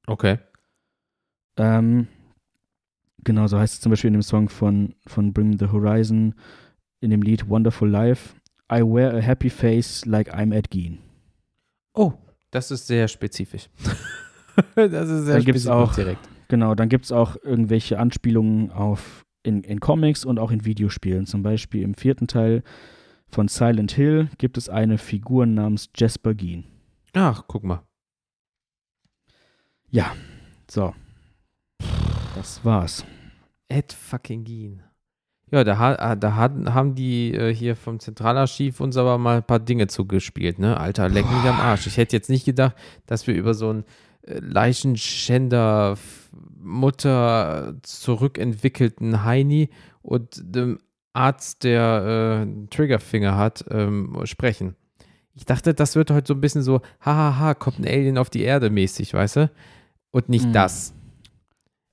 Okay. 0.07 0.39
Ähm, 1.59 2.07
genau, 3.25 3.47
so 3.47 3.59
heißt 3.59 3.75
es 3.75 3.81
zum 3.81 3.91
Beispiel 3.91 4.09
in 4.09 4.15
dem 4.15 4.23
Song 4.23 4.49
von, 4.49 4.95
von 5.07 5.33
Bring 5.33 5.59
the 5.59 5.67
Horizon, 5.67 6.35
in 7.01 7.11
dem 7.11 7.23
Lied 7.23 7.49
Wonderful 7.49 7.89
Life. 7.89 8.35
I 8.73 8.83
wear 8.83 9.15
a 9.15 9.21
happy 9.21 9.51
face 9.51 10.05
like 10.05 10.35
I'm 10.35 10.53
Ed 10.53 10.71
Gein. 10.71 10.99
Oh, 11.95 12.15
das 12.51 12.71
ist 12.71 12.87
sehr 12.87 13.09
spezifisch. 13.09 13.69
das 14.75 15.09
ist 15.09 15.27
sehr 15.27 15.41
spezifisch 15.41 15.69
auch, 15.69 15.95
direkt. 15.95 16.29
Genau, 16.49 16.75
dann 16.75 16.89
gibt 16.89 17.05
es 17.05 17.13
auch 17.13 17.37
irgendwelche 17.43 17.99
Anspielungen 17.99 18.71
auf 18.71 19.25
in, 19.43 19.63
in 19.63 19.81
Comics 19.81 20.25
und 20.25 20.39
auch 20.39 20.51
in 20.51 20.65
Videospielen. 20.65 21.27
Zum 21.27 21.43
Beispiel 21.43 21.83
im 21.83 21.95
vierten 21.95 22.27
Teil 22.27 22.63
von 23.29 23.49
Silent 23.49 23.93
Hill 23.93 24.29
gibt 24.39 24.59
es 24.59 24.69
eine 24.69 24.99
Figur 24.99 25.47
namens 25.47 25.89
Jasper 25.97 26.35
Gein. 26.35 26.65
Ach, 27.15 27.45
guck 27.47 27.65
mal. 27.65 27.83
Ja, 29.91 30.15
so. 30.71 30.95
Das 32.37 32.63
war's. 32.67 33.03
Ed 33.69 33.95
fucking 33.95 34.45
Gein. 34.45 34.83
Ja, 35.51 35.65
da, 35.65 36.13
äh, 36.13 36.17
da 36.19 36.35
haben 36.35 36.95
die 36.95 37.33
äh, 37.33 37.55
hier 37.55 37.77
vom 37.77 37.99
Zentralarchiv 37.99 38.81
uns 38.81 38.99
aber 38.99 39.17
mal 39.17 39.39
ein 39.39 39.43
paar 39.43 39.59
Dinge 39.59 39.87
zugespielt, 39.87 40.59
ne? 40.59 40.79
Alter, 40.79 41.09
leck 41.09 41.25
mich 41.25 41.49
am 41.49 41.59
Arsch. 41.59 41.87
Ich 41.87 41.97
hätte 41.97 42.15
jetzt 42.15 42.29
nicht 42.29 42.45
gedacht, 42.45 42.77
dass 43.07 43.27
wir 43.27 43.35
über 43.35 43.55
so 43.55 43.73
ein 43.73 43.85
äh, 44.23 44.39
Leichenschänder 44.41 45.97
Mutter 46.59 47.77
zurückentwickelten 47.83 49.25
Heini 49.25 49.71
und 50.03 50.43
dem 50.45 50.79
Arzt, 51.15 51.65
der 51.65 52.45
äh, 52.47 52.67
Triggerfinger 52.69 53.39
hat, 53.39 53.65
ähm, 53.71 54.21
sprechen. 54.25 54.77
Ich 55.33 55.47
dachte, 55.47 55.73
das 55.73 55.97
wird 55.97 56.11
heute 56.11 56.29
so 56.29 56.35
ein 56.35 56.43
bisschen 56.43 56.63
so, 56.63 56.83
hahaha, 57.01 57.55
kommt 57.55 57.79
ein 57.79 57.87
Alien 57.87 58.19
auf 58.19 58.29
die 58.29 58.43
Erde 58.43 58.69
mäßig, 58.69 59.15
weißt 59.15 59.37
du? 59.37 59.51
Und 60.11 60.29
nicht 60.29 60.45
hm. 60.45 60.53
das. 60.53 60.96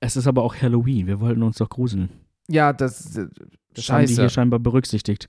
Es 0.04 0.16
ist 0.16 0.26
aber 0.26 0.42
auch 0.42 0.54
Halloween, 0.54 1.06
wir 1.06 1.20
wollten 1.20 1.42
uns 1.42 1.56
doch 1.56 1.70
gruseln. 1.70 2.10
Ja, 2.48 2.72
das, 2.74 3.16
äh, 3.16 3.26
das 3.72 3.88
haben 3.88 4.06
die 4.06 4.14
hier 4.14 4.28
scheinbar 4.28 4.60
berücksichtigt. 4.60 5.28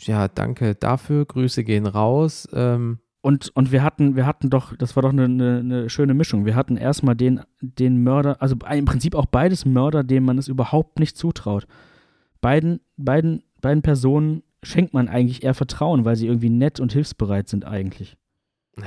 Ja, 0.00 0.28
danke 0.28 0.74
dafür. 0.74 1.24
Grüße 1.24 1.64
gehen 1.64 1.86
raus. 1.86 2.46
Ähm, 2.52 2.98
Und, 3.22 3.50
und 3.56 3.72
wir 3.72 3.82
hatten, 3.82 4.16
wir 4.16 4.26
hatten 4.26 4.50
doch, 4.50 4.76
das 4.76 4.94
war 4.96 5.02
doch 5.02 5.10
eine, 5.12 5.24
eine, 5.24 5.58
eine 5.58 5.90
schöne 5.90 6.14
Mischung. 6.14 6.44
Wir 6.44 6.54
hatten 6.54 6.76
erstmal 6.76 7.16
den, 7.16 7.40
den 7.60 8.02
Mörder, 8.02 8.40
also 8.40 8.56
im 8.70 8.84
Prinzip 8.84 9.14
auch 9.14 9.26
beides 9.26 9.64
Mörder, 9.64 10.04
denen 10.04 10.26
man 10.26 10.38
es 10.38 10.48
überhaupt 10.48 10.98
nicht 10.98 11.16
zutraut. 11.16 11.66
Beiden, 12.40 12.80
beiden, 12.96 13.42
beiden 13.60 13.82
Personen 13.82 14.42
schenkt 14.62 14.92
man 14.92 15.08
eigentlich 15.08 15.42
eher 15.42 15.54
Vertrauen, 15.54 16.04
weil 16.04 16.16
sie 16.16 16.26
irgendwie 16.26 16.50
nett 16.50 16.80
und 16.80 16.92
hilfsbereit 16.92 17.48
sind 17.48 17.64
eigentlich. 17.64 18.16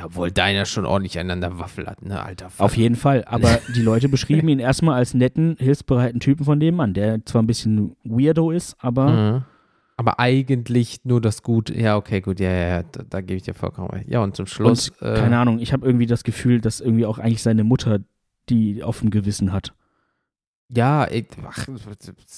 Obwohl 0.03 0.31
deiner 0.31 0.65
schon 0.65 0.85
ordentlich 0.85 1.19
einander 1.19 1.59
Waffel 1.59 1.87
hat, 1.87 2.03
ne, 2.03 2.21
alter 2.21 2.49
Vater. 2.49 2.63
Auf 2.63 2.77
jeden 2.77 2.95
Fall. 2.95 3.23
Aber 3.25 3.59
die 3.75 3.81
Leute 3.81 4.09
beschrieben 4.09 4.47
ihn 4.49 4.59
erstmal 4.59 4.95
als 4.95 5.13
netten, 5.13 5.55
hilfsbereiten 5.59 6.19
Typen 6.19 6.45
von 6.45 6.59
dem 6.59 6.75
Mann, 6.75 6.93
der 6.93 7.25
zwar 7.25 7.41
ein 7.41 7.47
bisschen 7.47 7.95
weirdo 8.03 8.51
ist, 8.51 8.75
aber. 8.79 9.09
Mhm. 9.09 9.43
Aber 9.97 10.19
eigentlich 10.19 11.01
nur 11.03 11.21
das 11.21 11.43
Gute. 11.43 11.77
Ja, 11.79 11.95
okay, 11.95 12.21
gut, 12.21 12.39
ja, 12.39 12.49
ja, 12.49 12.67
ja 12.67 12.83
da, 12.83 13.03
da 13.07 13.21
gebe 13.21 13.37
ich 13.37 13.43
dir 13.43 13.53
vollkommen 13.53 13.89
recht. 13.91 14.09
Ja, 14.09 14.23
und 14.23 14.35
zum 14.35 14.47
Schluss. 14.47 14.89
Und, 14.89 15.07
äh, 15.07 15.13
keine 15.15 15.37
Ahnung, 15.37 15.59
ich 15.59 15.73
habe 15.73 15.85
irgendwie 15.85 16.07
das 16.07 16.23
Gefühl, 16.23 16.59
dass 16.59 16.81
irgendwie 16.81 17.05
auch 17.05 17.19
eigentlich 17.19 17.43
seine 17.43 17.63
Mutter 17.63 17.99
die 18.49 18.83
auf 18.83 18.99
dem 18.99 19.11
Gewissen 19.11 19.53
hat. 19.53 19.73
Ja, 20.69 21.07
ich, 21.09 21.27
ach, 21.45 21.67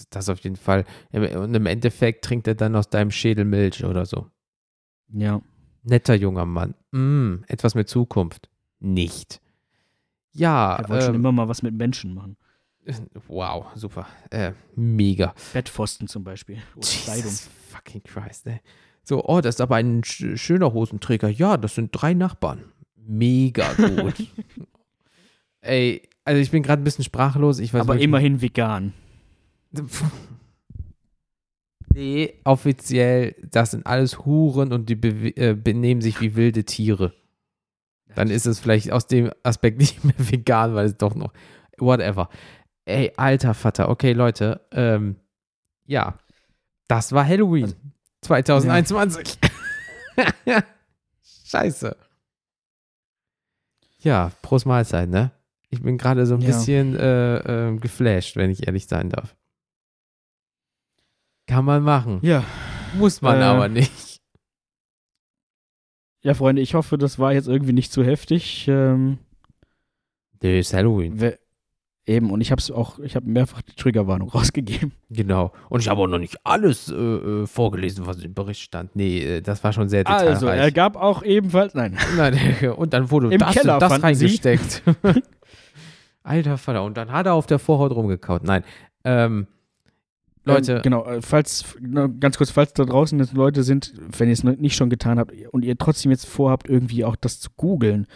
das 0.10 0.30
auf 0.30 0.40
jeden 0.40 0.56
Fall. 0.56 0.86
Und 1.12 1.54
im 1.54 1.66
Endeffekt 1.66 2.26
trinkt 2.26 2.48
er 2.48 2.56
dann 2.56 2.76
aus 2.76 2.90
deinem 2.90 3.12
Schädel 3.12 3.46
Milch 3.46 3.86
oder 3.86 4.06
so. 4.06 4.28
Ja. 5.14 5.42
Netter 5.84 6.16
junger 6.16 6.46
Mann. 6.46 6.76
Mm, 6.92 7.44
etwas 7.48 7.76
mit 7.76 7.90
Zukunft. 7.90 8.50
Nicht. 8.80 9.42
Ja. 10.32 10.76
Er 10.76 10.90
wollte 10.90 11.06
ähm, 11.06 11.08
schon 11.08 11.16
immer 11.16 11.32
mal 11.32 11.48
was 11.48 11.62
mit 11.62 11.74
Menschen 11.76 12.14
machen. 12.14 12.38
Wow, 13.28 13.68
super. 13.76 14.08
Äh, 14.30 14.52
mega. 14.76 15.34
Bettpfosten 15.54 16.08
zum 16.08 16.24
Beispiel. 16.24 16.58
Oder 16.76 16.86
Jesus 16.86 17.04
Kleidung. 17.04 17.32
fucking 17.70 18.04
Christ, 18.04 18.48
ey. 18.48 18.60
So, 19.04 19.24
oh, 19.26 19.42
das 19.42 19.56
ist 19.56 19.62
aber 19.62 19.76
ein 19.76 20.04
schöner 20.04 20.74
Hosenträger. 20.74 21.30
Ja, 21.30 21.58
das 21.58 21.76
sind 21.76 21.92
drei 21.92 22.14
Nachbarn. 22.14 22.64
Mega 22.96 23.74
gut. 23.74 24.16
ey, 25.62 26.02
also 26.26 26.42
ich 26.42 26.52
bin 26.52 26.64
gerade 26.64 26.82
ein 26.82 26.86
bisschen 26.86 27.04
sprachlos. 27.04 27.60
Ich 27.60 27.74
weiß 27.74 27.82
aber 27.82 28.00
immerhin 28.00 28.42
vegan. 28.42 28.94
Nee, 31.94 32.42
offiziell, 32.44 33.36
das 33.52 33.72
sind 33.72 33.86
alles 33.86 34.26
Huren 34.26 34.74
und 34.74 34.90
die 34.90 34.96
äh, 35.36 35.54
benehmen 35.54 36.02
sich 36.02 36.22
wie 36.22 36.36
wilde 36.36 36.64
Tiere. 36.64 37.14
Dann 38.16 38.30
ist 38.30 38.46
es 38.46 38.60
vielleicht 38.60 38.92
aus 38.92 39.08
dem 39.08 39.32
Aspekt 39.44 39.78
nicht 39.80 40.04
mehr 40.04 40.16
vegan, 40.18 40.76
weil 40.76 40.88
es 40.88 40.98
doch 40.98 41.16
noch. 41.16 41.34
Whatever. 41.78 42.30
Ey, 42.86 43.12
alter 43.16 43.54
Vater. 43.54 43.90
Okay, 43.90 44.14
Leute. 44.14 44.62
Ähm, 44.72 45.16
ja. 45.86 46.18
Das 46.88 47.12
war 47.12 47.26
Halloween 47.26 47.74
2021. 48.22 49.40
Ja. 50.46 50.64
Scheiße. 51.46 51.96
Ja, 54.00 54.32
Prost 54.42 54.66
Mahlzeit, 54.66 55.10
ne? 55.10 55.32
Ich 55.70 55.82
bin 55.82 55.98
gerade 55.98 56.26
so 56.26 56.36
ein 56.36 56.42
ja. 56.42 56.48
bisschen 56.48 56.96
äh, 56.96 57.70
äh, 57.70 57.78
geflasht, 57.78 58.36
wenn 58.36 58.52
ich 58.52 58.68
ehrlich 58.68 58.86
sein 58.88 59.10
darf. 59.10 59.36
Kann 61.48 61.66
man 61.66 61.84
machen. 61.84 62.20
Ja. 62.22 62.44
Muss 62.96 63.22
man 63.22 63.40
äh, 63.40 63.44
aber 63.44 63.68
nicht. 63.68 64.22
Ja, 66.22 66.34
Freunde, 66.34 66.62
ich 66.62 66.74
hoffe, 66.74 66.98
das 66.98 67.20
war 67.20 67.34
jetzt 67.34 67.48
irgendwie 67.48 67.74
nicht 67.74 67.92
zu 67.92 68.04
heftig. 68.04 68.68
Ähm, 68.70 69.18
das 70.40 70.52
ist 70.52 70.74
Halloween. 70.74 71.20
Eben, 72.06 72.32
und 72.32 72.42
ich 72.42 72.52
habe 72.52 72.60
es 72.60 72.70
auch, 72.70 73.00
ich 73.00 73.16
habe 73.16 73.30
mehrfach 73.30 73.62
die 73.62 73.76
Triggerwarnung 73.76 74.30
rausgegeben. 74.34 74.92
Genau. 75.10 75.54
Und 75.70 75.82
ich 75.82 75.90
habe 75.90 76.02
auch 76.02 76.08
noch 76.08 76.18
nicht 76.18 76.38
alles 76.44 76.90
äh, 76.90 76.96
äh, 76.96 77.46
vorgelesen, 77.46 78.06
was 78.06 78.22
im 78.22 78.34
Bericht 78.34 78.62
stand. 78.62 78.96
Nee, 78.96 79.20
äh, 79.20 79.42
das 79.42 79.64
war 79.64 79.72
schon 79.72 79.88
sehr 79.88 80.04
detailreich. 80.04 80.30
Also, 80.30 80.48
er 80.48 80.72
gab 80.72 80.96
auch 80.96 81.24
ebenfalls, 81.24 81.74
nein. 81.76 81.98
nein 82.18 82.38
und 82.78 82.94
dann 82.94 83.10
wurde 83.10 83.34
Im 83.34 83.40
das 83.40 83.54
Keller 83.54 83.80
das 83.80 84.04
reingesteckt. 84.04 84.84
Alter 86.24 86.58
Vater, 86.58 86.84
und 86.84 86.96
dann 86.96 87.12
hat 87.12 87.26
er 87.26 87.34
auf 87.34 87.48
der 87.48 87.60
Vorhaut 87.60 87.92
rumgekaut. 87.92 88.44
Nein. 88.44 88.64
Ähm, 89.06 89.48
Leute. 90.46 90.76
Ähm, 90.76 90.82
genau, 90.82 91.06
äh, 91.06 91.22
falls, 91.22 91.78
ganz 92.20 92.38
kurz, 92.38 92.52
falls 92.52 92.74
da 92.74 92.84
draußen 92.84 93.18
jetzt 93.20 93.34
Leute 93.34 93.64
sind, 93.64 93.94
wenn 94.18 94.28
ihr 94.28 94.34
es 94.34 94.44
nicht 94.44 94.76
schon 94.76 94.90
getan 94.90 95.20
habt 95.20 95.34
und 95.52 95.64
ihr 95.64 95.78
trotzdem 95.78 96.12
jetzt 96.12 96.26
vorhabt, 96.26 96.70
irgendwie 96.70 97.06
auch 97.06 97.16
das 97.16 97.40
zu 97.40 97.50
googeln. 97.56 98.08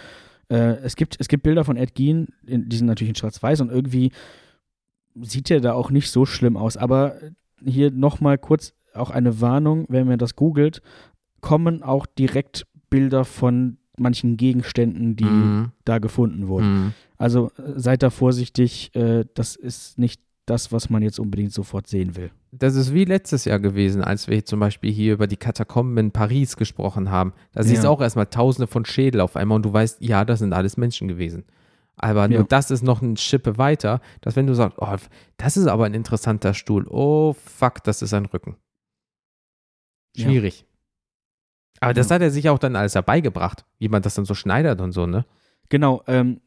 Äh, 0.50 0.78
es, 0.84 0.96
gibt, 0.96 1.16
es 1.20 1.28
gibt 1.28 1.44
Bilder 1.44 1.64
von 1.64 1.78
Ed 1.78 1.96
Gein, 1.96 2.28
die 2.44 2.76
sind 2.76 2.88
natürlich 2.88 3.10
in 3.10 3.16
Schwarz-Weiß 3.16 3.62
und 3.62 3.72
irgendwie 3.72 4.12
sieht 5.22 5.50
er 5.52 5.62
da 5.62 5.74
auch 5.74 5.90
nicht 5.90 6.12
so 6.12 6.26
schlimm 6.26 6.58
aus. 6.58 6.78
Aber 6.78 7.16
hier 7.64 7.92
nochmal 7.92 8.38
kurz 8.38 8.74
auch 8.94 9.10
eine 9.10 9.42
Warnung, 9.42 9.86
wenn 9.90 10.08
man 10.08 10.20
das 10.20 10.36
googelt, 10.36 10.82
kommen 11.42 11.84
auch 11.84 12.06
direkt 12.06 12.66
Bilder 12.90 13.26
von 13.26 13.78
manchen 13.98 14.38
Gegenständen, 14.38 15.16
die 15.16 15.26
mhm. 15.26 15.72
da 15.86 16.00
gefunden 16.00 16.48
wurden. 16.48 16.74
Mhm. 16.74 16.94
Also 17.18 17.52
äh, 17.58 17.74
seid 17.80 18.04
da 18.04 18.10
vorsichtig, 18.10 18.96
äh, 18.96 19.26
das 19.34 19.56
ist 19.56 19.98
nicht 19.98 20.22
das, 20.48 20.72
was 20.72 20.90
man 20.90 21.04
jetzt 21.04 21.20
unbedingt 21.20 21.54
sofort 21.54 21.88
sehen 21.88 22.16
will. 22.16 22.32
Das 22.52 22.76
ist 22.76 22.94
wie 22.94 23.06
letztes 23.06 23.46
Jahr 23.46 23.60
gewesen, 23.60 24.02
als 24.02 24.28
wir 24.28 24.44
zum 24.46 24.60
Beispiel 24.60 24.92
hier 24.92 25.14
über 25.14 25.28
die 25.28 25.38
Katakomben 25.38 25.98
in 25.98 26.12
Paris 26.12 26.56
gesprochen 26.56 27.12
haben. 27.12 27.34
Da 27.52 27.64
siehst 27.64 27.84
du 27.84 27.90
auch 27.90 28.02
erstmal 28.02 28.28
tausende 28.28 28.66
von 28.66 28.86
Schädel 28.86 29.22
auf 29.22 29.36
einmal 29.36 29.58
und 29.58 29.66
du 29.66 29.74
weißt, 29.74 30.02
ja, 30.02 30.26
das 30.26 30.40
sind 30.40 30.54
alles 30.54 30.78
Menschen 30.78 31.08
gewesen. 31.08 31.44
Aber 31.98 32.22
ja. 32.30 32.38
nur 32.38 32.44
das 32.46 32.72
ist 32.72 32.82
noch 32.82 33.02
ein 33.02 33.18
Schippe 33.18 33.58
weiter, 33.58 34.00
dass 34.22 34.36
wenn 34.36 34.48
du 34.48 34.54
sagst, 34.54 34.78
oh, 34.80 34.96
das 35.36 35.58
ist 35.58 35.68
aber 35.68 35.86
ein 35.86 35.94
interessanter 35.94 36.54
Stuhl, 36.54 36.88
oh 36.88 37.34
fuck, 37.34 37.84
das 37.84 38.02
ist 38.02 38.14
ein 38.14 38.26
Rücken. 38.26 38.56
Schwierig. 40.16 40.62
Ja. 40.62 40.68
Aber 41.82 41.94
das 41.94 42.10
ja. 42.10 42.16
hat 42.16 42.22
er 42.22 42.32
sich 42.32 42.50
auch 42.50 42.60
dann 42.60 42.76
alles 42.76 42.96
herbeigebracht, 42.96 43.66
wie 43.80 43.90
man 43.90 44.02
das 44.02 44.16
dann 44.16 44.26
so 44.26 44.34
schneidert 44.34 44.80
und 44.80 44.94
so, 44.94 45.06
ne? 45.06 45.26
Genau, 45.70 46.04
ähm, 46.08 46.40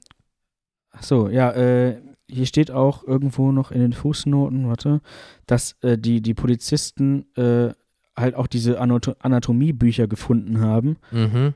so, 1.00 1.28
ja, 1.28 1.50
äh, 1.52 2.00
hier 2.30 2.46
steht 2.46 2.70
auch 2.70 3.04
irgendwo 3.04 3.52
noch 3.52 3.70
in 3.70 3.80
den 3.80 3.92
Fußnoten, 3.92 4.68
warte, 4.68 5.00
dass 5.46 5.76
äh, 5.82 5.98
die, 5.98 6.20
die 6.20 6.34
Polizisten 6.34 7.26
äh, 7.36 7.72
halt 8.16 8.34
auch 8.34 8.46
diese 8.46 8.80
Anato 8.80 9.14
Anatomiebücher 9.18 10.06
gefunden 10.06 10.60
haben. 10.60 10.96
Mhm. 11.10 11.54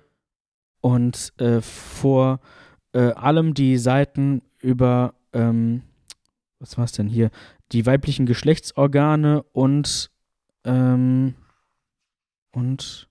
Und 0.81 1.33
äh, 1.39 1.61
vor 1.61 2.41
äh, 2.93 3.13
allem 3.13 3.55
die 3.55 3.79
Seiten 3.79 4.43
über, 4.61 5.15
ähm, 5.33 5.83
was 6.59 6.77
war 6.79 6.85
es 6.85 6.93
denn 6.93 7.09
hier, 7.09 7.31
die 7.73 7.87
weiblichen 7.87 8.27
Geschlechtsorgane 8.27 9.43
und, 9.53 10.11
ähm, 10.65 11.35
und, 12.53 13.09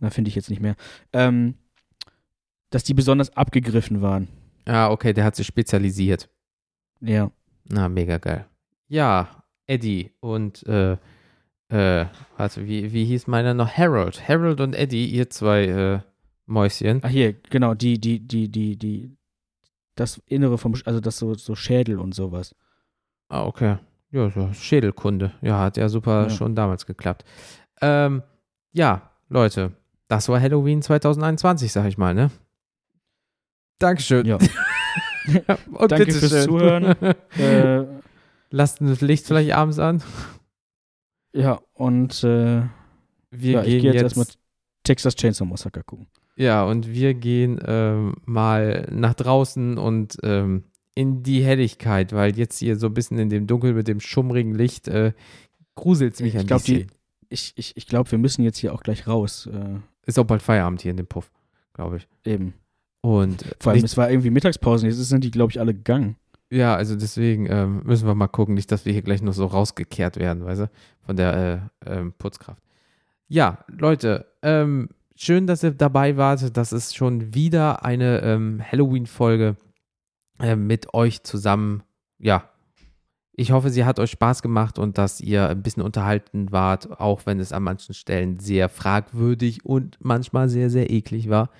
na, 0.00 0.10
finde 0.10 0.28
ich 0.28 0.34
jetzt 0.34 0.50
nicht 0.50 0.62
mehr, 0.62 0.76
ähm, 1.12 1.54
dass 2.70 2.84
die 2.84 2.94
besonders 2.94 3.36
abgegriffen 3.36 4.02
waren. 4.02 4.28
Ah, 4.66 4.90
okay, 4.90 5.12
der 5.12 5.24
hat 5.24 5.36
sich 5.36 5.46
spezialisiert. 5.46 6.28
Ja. 7.00 7.30
Na, 7.64 7.88
mega 7.88 8.18
geil. 8.18 8.46
Ja, 8.88 9.44
Eddie 9.66 10.12
und 10.20 10.66
äh, 10.66 10.96
äh, 11.68 12.06
warte, 12.36 12.66
wie, 12.66 12.92
wie 12.92 13.04
hieß 13.04 13.26
meiner 13.26 13.54
noch? 13.54 13.70
Harold. 13.70 14.28
Harold 14.28 14.60
und 14.60 14.74
Eddie, 14.74 15.06
ihr 15.06 15.30
zwei 15.30 15.64
äh, 15.64 16.00
Mäuschen. 16.46 17.00
Ach 17.02 17.08
hier, 17.08 17.32
genau, 17.32 17.74
die, 17.74 17.98
die, 17.98 18.20
die, 18.20 18.50
die, 18.50 18.76
die, 18.76 19.16
das 19.94 20.18
Innere 20.26 20.58
vom, 20.58 20.74
also 20.84 21.00
das 21.00 21.18
so, 21.18 21.34
so 21.34 21.54
Schädel 21.54 21.98
und 21.98 22.14
sowas. 22.14 22.54
Ah, 23.28 23.44
okay. 23.44 23.78
Ja, 24.10 24.30
so 24.30 24.52
Schädelkunde. 24.52 25.32
Ja, 25.40 25.60
hat 25.60 25.76
ja 25.76 25.88
super 25.88 26.24
ja. 26.24 26.30
schon 26.30 26.54
damals 26.54 26.86
geklappt. 26.86 27.24
Ähm, 27.80 28.22
ja, 28.72 29.10
Leute, 29.28 29.72
das 30.08 30.28
war 30.28 30.40
Halloween 30.40 30.82
2021, 30.82 31.72
sag 31.72 31.86
ich 31.86 31.98
mal, 31.98 32.14
ne? 32.14 32.30
Dankeschön. 33.78 34.26
Ja. 35.26 35.56
Und 35.72 35.90
Danke 35.90 36.12
fürs 36.12 36.30
schön. 36.30 36.44
Zuhören. 36.44 36.84
äh, 37.38 37.86
Lasst 38.50 38.82
ein 38.82 38.94
Licht 39.00 39.26
vielleicht 39.26 39.52
abends 39.52 39.78
an. 39.78 40.02
Ja, 41.32 41.60
und 41.72 42.22
äh, 42.22 42.62
wir 43.30 43.52
ja, 43.52 43.62
gehen 43.62 43.76
ich 43.76 43.82
geh 43.82 43.86
jetzt, 43.86 43.94
jetzt 43.94 44.02
erstmal 44.02 44.26
Texas 44.84 45.16
Chainsaw 45.16 45.46
Massacre 45.46 45.82
gucken. 45.82 46.06
Ja, 46.36 46.64
und 46.64 46.92
wir 46.92 47.14
gehen 47.14 47.60
ähm, 47.66 48.16
mal 48.24 48.86
nach 48.92 49.14
draußen 49.14 49.78
und 49.78 50.18
ähm, 50.22 50.64
in 50.94 51.22
die 51.22 51.42
Helligkeit, 51.42 52.12
weil 52.12 52.36
jetzt 52.36 52.58
hier 52.58 52.76
so 52.76 52.86
ein 52.86 52.94
bisschen 52.94 53.18
in 53.18 53.30
dem 53.30 53.46
Dunkel 53.46 53.72
mit 53.72 53.88
dem 53.88 54.00
schummrigen 54.00 54.54
Licht 54.54 54.88
äh, 54.88 55.12
gruselt 55.74 56.14
es 56.14 56.20
mich 56.20 56.34
ich 56.34 56.40
ein 56.40 56.46
glaub, 56.46 56.60
bisschen. 56.60 56.88
Die, 56.88 56.94
ich 57.28 57.52
ich, 57.56 57.76
ich 57.76 57.86
glaube, 57.86 58.10
wir 58.10 58.18
müssen 58.18 58.44
jetzt 58.44 58.58
hier 58.58 58.72
auch 58.72 58.82
gleich 58.82 59.06
raus. 59.06 59.48
Äh, 59.52 59.80
Ist 60.06 60.18
auch 60.18 60.24
bald 60.24 60.42
Feierabend 60.42 60.82
hier 60.82 60.90
in 60.90 60.96
dem 60.96 61.06
Puff, 61.06 61.30
glaube 61.72 61.96
ich. 61.96 62.08
Eben. 62.24 62.54
Und 63.04 63.44
Vor 63.60 63.72
allem, 63.72 63.84
es 63.84 63.98
war 63.98 64.10
irgendwie 64.10 64.30
Mittagspause, 64.30 64.86
jetzt 64.86 64.96
sind 64.96 65.24
die, 65.24 65.30
glaube 65.30 65.50
ich, 65.50 65.60
alle 65.60 65.74
gegangen. 65.74 66.16
Ja, 66.50 66.74
also 66.74 66.96
deswegen 66.96 67.44
ähm, 67.50 67.82
müssen 67.84 68.06
wir 68.06 68.14
mal 68.14 68.28
gucken, 68.28 68.54
nicht, 68.54 68.72
dass 68.72 68.86
wir 68.86 68.94
hier 68.94 69.02
gleich 69.02 69.20
noch 69.20 69.34
so 69.34 69.44
rausgekehrt 69.44 70.16
werden, 70.16 70.42
weißt 70.46 70.62
du, 70.62 70.70
von 71.02 71.14
der 71.14 71.70
äh, 71.84 71.98
ähm, 71.98 72.14
Putzkraft. 72.16 72.62
Ja, 73.28 73.58
Leute, 73.68 74.24
ähm, 74.40 74.88
schön, 75.16 75.46
dass 75.46 75.62
ihr 75.62 75.72
dabei 75.72 76.16
wart. 76.16 76.56
Das 76.56 76.72
ist 76.72 76.96
schon 76.96 77.34
wieder 77.34 77.84
eine 77.84 78.22
ähm, 78.22 78.62
Halloween-Folge 78.62 79.56
äh, 80.40 80.56
mit 80.56 80.94
euch 80.94 81.24
zusammen, 81.24 81.82
ja, 82.18 82.48
Ich 83.34 83.52
hoffe, 83.52 83.68
sie 83.68 83.84
hat 83.84 83.98
euch 83.98 84.12
Spaß 84.12 84.40
gemacht 84.40 84.78
und 84.78 84.96
dass 84.96 85.20
ihr 85.20 85.46
ein 85.46 85.62
bisschen 85.62 85.82
unterhalten 85.82 86.52
wart, 86.52 86.98
auch 87.00 87.26
wenn 87.26 87.38
es 87.38 87.52
an 87.52 87.64
manchen 87.64 87.94
Stellen 87.94 88.38
sehr 88.40 88.70
fragwürdig 88.70 89.66
und 89.66 89.98
manchmal 90.00 90.48
sehr, 90.48 90.70
sehr 90.70 90.88
eklig 90.88 91.28
war. 91.28 91.50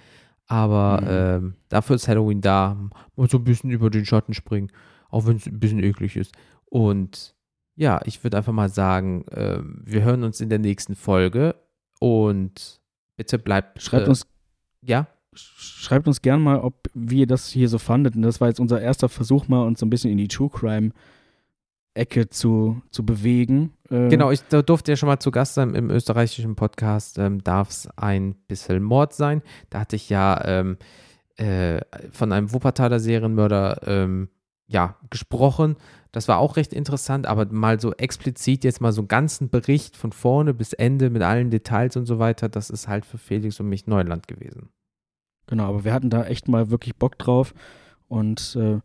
Aber 0.47 1.01
Mhm. 1.01 1.09
ähm, 1.47 1.55
dafür 1.69 1.97
ist 1.97 2.09
Halloween 2.09 2.41
da. 2.41 2.77
Mal 3.17 3.29
so 3.31 3.39
ein 3.39 3.45
bisschen 3.45 3.71
über 3.71 3.91
den 3.91 4.05
Schatten 4.05 4.35
springen, 4.35 4.71
auch 5.11 5.27
wenn 5.27 5.37
es 5.37 5.47
ein 5.47 5.59
bisschen 5.59 5.83
eklig 5.83 6.17
ist. 6.17 6.33
Und 6.67 7.35
ja, 7.77 8.01
ich 8.05 8.23
würde 8.23 8.37
einfach 8.37 8.53
mal 8.53 8.69
sagen, 8.69 9.25
ähm, 9.33 9.81
wir 9.85 10.03
hören 10.03 10.23
uns 10.23 10.41
in 10.41 10.49
der 10.49 10.59
nächsten 10.59 10.95
Folge 10.95 11.55
und 11.99 12.81
bitte 13.17 13.39
bleibt. 13.39 13.83
Schreibt 13.83 14.07
äh, 14.07 14.11
uns 14.11 14.27
Ja, 14.83 15.07
Schreibt 15.37 16.07
uns 16.07 16.23
gern 16.23 16.41
mal, 16.41 16.61
ob 16.61 16.89
wie 16.95 17.21
ihr 17.21 17.27
das 17.27 17.49
hier 17.49 17.69
so 17.69 17.79
fandet. 17.79 18.15
Und 18.15 18.23
das 18.23 18.41
war 18.41 18.47
jetzt 18.49 18.61
unser 18.61 18.81
erster 18.81 19.09
Versuch, 19.09 19.49
mal 19.49 19.67
uns 19.67 19.81
so 19.81 19.87
ein 19.87 19.91
bisschen 19.91 20.13
in 20.13 20.19
die 20.19 20.29
True 20.29 20.49
Crime 20.49 20.91
Ecke 21.95 22.29
zu, 22.29 22.83
zu 22.91 23.07
bewegen. 23.07 23.73
Äh, 23.91 24.09
Genau, 24.09 24.31
ich 24.31 24.43
durfte 24.43 24.93
ja 24.93 24.97
schon 24.97 25.09
mal 25.09 25.21
zu 25.21 25.31
Gast 25.31 25.55
sein 25.55 25.75
im 25.75 25.91
österreichischen 25.91 26.57
Podcast. 26.57 27.19
Ähm, 27.19 27.43
Darf 27.43 27.71
es 27.71 27.89
ein 27.97 28.35
bisschen 28.49 28.83
Mord 28.83 29.15
sein? 29.15 29.43
Da 29.71 29.81
hatte 29.81 29.97
ich 29.97 30.11
ja 30.11 30.45
ähm, 30.45 30.77
äh, 31.37 31.81
von 32.11 32.33
einem 32.33 32.53
Wuppertaler 32.53 33.01
Serienmörder 33.01 33.81
ähm, 33.87 34.29
ja, 34.67 34.97
gesprochen. 35.11 35.77
Das 36.13 36.29
war 36.29 36.39
auch 36.39 36.57
recht 36.57 36.73
interessant, 36.73 37.27
aber 37.27 37.47
mal 37.47 37.81
so 37.81 37.93
explizit 37.93 38.65
jetzt 38.65 38.81
mal 38.81 38.93
so 38.93 39.03
einen 39.03 39.09
ganzen 39.09 39.51
Bericht 39.51 39.97
von 39.97 40.13
vorne 40.13 40.55
bis 40.55 40.73
Ende 40.73 41.11
mit 41.11 41.23
allen 41.23 41.51
Details 41.51 41.97
und 41.97 42.07
so 42.07 42.19
weiter, 42.19 42.49
das 42.49 42.71
ist 42.71 42.89
halt 42.89 43.05
für 43.05 43.19
Felix 43.19 43.59
und 43.61 43.69
mich 43.69 43.87
Neuland 43.87 44.29
gewesen. 44.29 44.71
Genau, 45.47 45.69
aber 45.69 45.85
wir 45.85 45.93
hatten 45.93 46.11
da 46.11 46.25
echt 46.25 46.49
mal 46.49 46.71
wirklich 46.71 46.97
Bock 46.97 47.19
drauf. 47.19 47.53
Und 48.09 48.57
äh, 48.57 48.81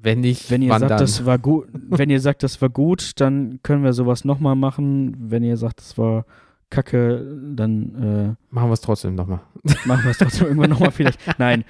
Wenn 0.00 0.20
nicht, 0.20 0.50
wenn 0.50 0.62
ihr 0.62 0.78
sagt, 0.78 1.00
das 1.00 1.26
war 1.26 1.38
gut, 1.38 1.68
wenn 1.72 2.10
ihr 2.10 2.20
sagt, 2.20 2.42
das 2.42 2.60
war 2.62 2.68
gut, 2.68 3.12
dann 3.20 3.60
können 3.62 3.82
wir 3.82 3.92
sowas 3.92 4.24
nochmal 4.24 4.54
machen. 4.54 5.16
Wenn 5.18 5.42
ihr 5.42 5.56
sagt, 5.56 5.80
das 5.80 5.98
war 5.98 6.24
Kacke, 6.70 7.24
dann 7.54 8.36
Machen 8.50 8.68
wir 8.68 8.74
es 8.74 8.80
trotzdem 8.80 9.14
nochmal. 9.14 9.40
äh, 9.64 9.74
machen 9.86 10.04
wir 10.04 10.10
es 10.10 10.18
trotzdem 10.18 10.46
irgendwann 10.48 10.70
nochmal 10.70 10.90
vielleicht. 10.90 11.18
Nein. 11.38 11.64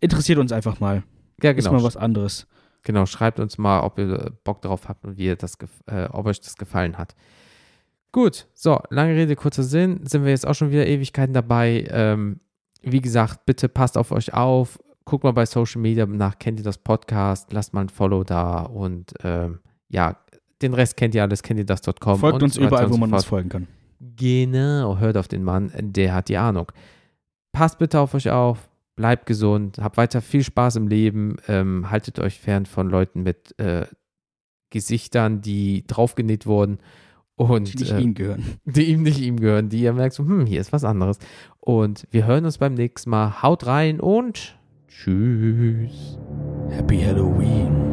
Interessiert 0.00 0.38
uns 0.38 0.50
einfach 0.52 0.80
mal. 0.80 1.02
Ja, 1.42 1.50
Ist 1.50 1.64
genau. 1.66 1.78
mal 1.78 1.84
was 1.84 1.96
anderes. 1.96 2.46
Genau, 2.82 3.06
schreibt 3.06 3.38
uns 3.38 3.58
mal, 3.58 3.80
ob 3.80 3.98
ihr 3.98 4.32
Bock 4.44 4.60
drauf 4.62 4.88
habt 4.88 5.04
und 5.04 5.16
wie 5.16 5.26
ihr 5.26 5.36
das, 5.36 5.56
äh, 5.86 6.06
ob 6.10 6.26
euch 6.26 6.40
das 6.40 6.56
gefallen 6.56 6.98
hat. 6.98 7.14
Gut, 8.10 8.48
so, 8.54 8.80
lange 8.90 9.14
Rede, 9.14 9.36
kurzer 9.36 9.62
Sinn, 9.62 10.00
sind 10.04 10.24
wir 10.24 10.30
jetzt 10.30 10.46
auch 10.46 10.54
schon 10.54 10.70
wieder 10.70 10.86
Ewigkeiten 10.86 11.32
dabei. 11.32 11.86
Ähm, 11.90 12.40
wie 12.82 13.00
gesagt, 13.00 13.46
bitte 13.46 13.68
passt 13.68 13.96
auf 13.96 14.10
euch 14.10 14.34
auf, 14.34 14.78
guckt 15.04 15.24
mal 15.24 15.32
bei 15.32 15.46
Social 15.46 15.80
Media 15.80 16.06
nach, 16.06 16.38
kennt 16.38 16.58
ihr 16.60 16.64
das 16.64 16.78
Podcast, 16.78 17.52
lasst 17.52 17.74
mal 17.74 17.82
ein 17.82 17.88
Follow 17.88 18.24
da 18.24 18.62
und 18.62 19.14
ähm, 19.22 19.60
ja, 19.88 20.16
den 20.62 20.74
Rest 20.74 20.96
kennt 20.96 21.14
ihr 21.14 21.22
alles, 21.22 21.42
kennt 21.42 21.58
ihr 21.58 21.66
das.com. 21.66 22.18
Folgt 22.18 22.36
und 22.36 22.42
uns 22.44 22.56
überall, 22.56 22.90
wo 22.90 22.96
man 22.96 23.12
uns 23.12 23.24
folgen 23.24 23.48
kann. 23.48 23.66
Genau, 24.00 24.98
hört 24.98 25.16
auf 25.16 25.28
den 25.28 25.44
Mann, 25.44 25.72
der 25.78 26.14
hat 26.14 26.28
die 26.28 26.36
Ahnung. 26.36 26.72
Passt 27.52 27.78
bitte 27.78 28.00
auf 28.00 28.14
euch 28.14 28.30
auf, 28.30 28.68
bleibt 28.96 29.26
gesund, 29.26 29.78
habt 29.80 29.96
weiter 29.96 30.20
viel 30.20 30.42
Spaß 30.42 30.76
im 30.76 30.88
Leben, 30.88 31.36
ähm, 31.48 31.90
haltet 31.90 32.18
euch 32.18 32.38
fern 32.38 32.66
von 32.66 32.88
Leuten 32.88 33.22
mit 33.22 33.58
äh, 33.58 33.86
Gesichtern, 34.70 35.40
die 35.42 35.84
draufgenäht 35.86 36.46
wurden 36.46 36.78
und 37.36 37.72
Die 37.72 37.78
nicht 37.78 37.92
äh, 37.92 38.00
ihnen 38.00 38.14
gehören. 38.14 38.44
die 38.64 38.84
ihm 38.86 39.02
nicht 39.02 39.20
ihm 39.20 39.38
gehören, 39.38 39.68
die 39.68 39.82
ihr 39.82 39.92
merkt 39.92 40.14
so, 40.14 40.24
hm, 40.24 40.46
hier 40.46 40.60
ist 40.60 40.72
was 40.72 40.84
anderes. 40.84 41.18
Und 41.60 42.06
wir 42.10 42.26
hören 42.26 42.44
uns 42.44 42.58
beim 42.58 42.74
nächsten 42.74 43.10
Mal. 43.10 43.42
Haut 43.42 43.66
rein 43.66 44.00
und 44.00 44.58
tschüss. 44.98 46.18
Happy 46.70 46.98
Halloween. 47.00 47.91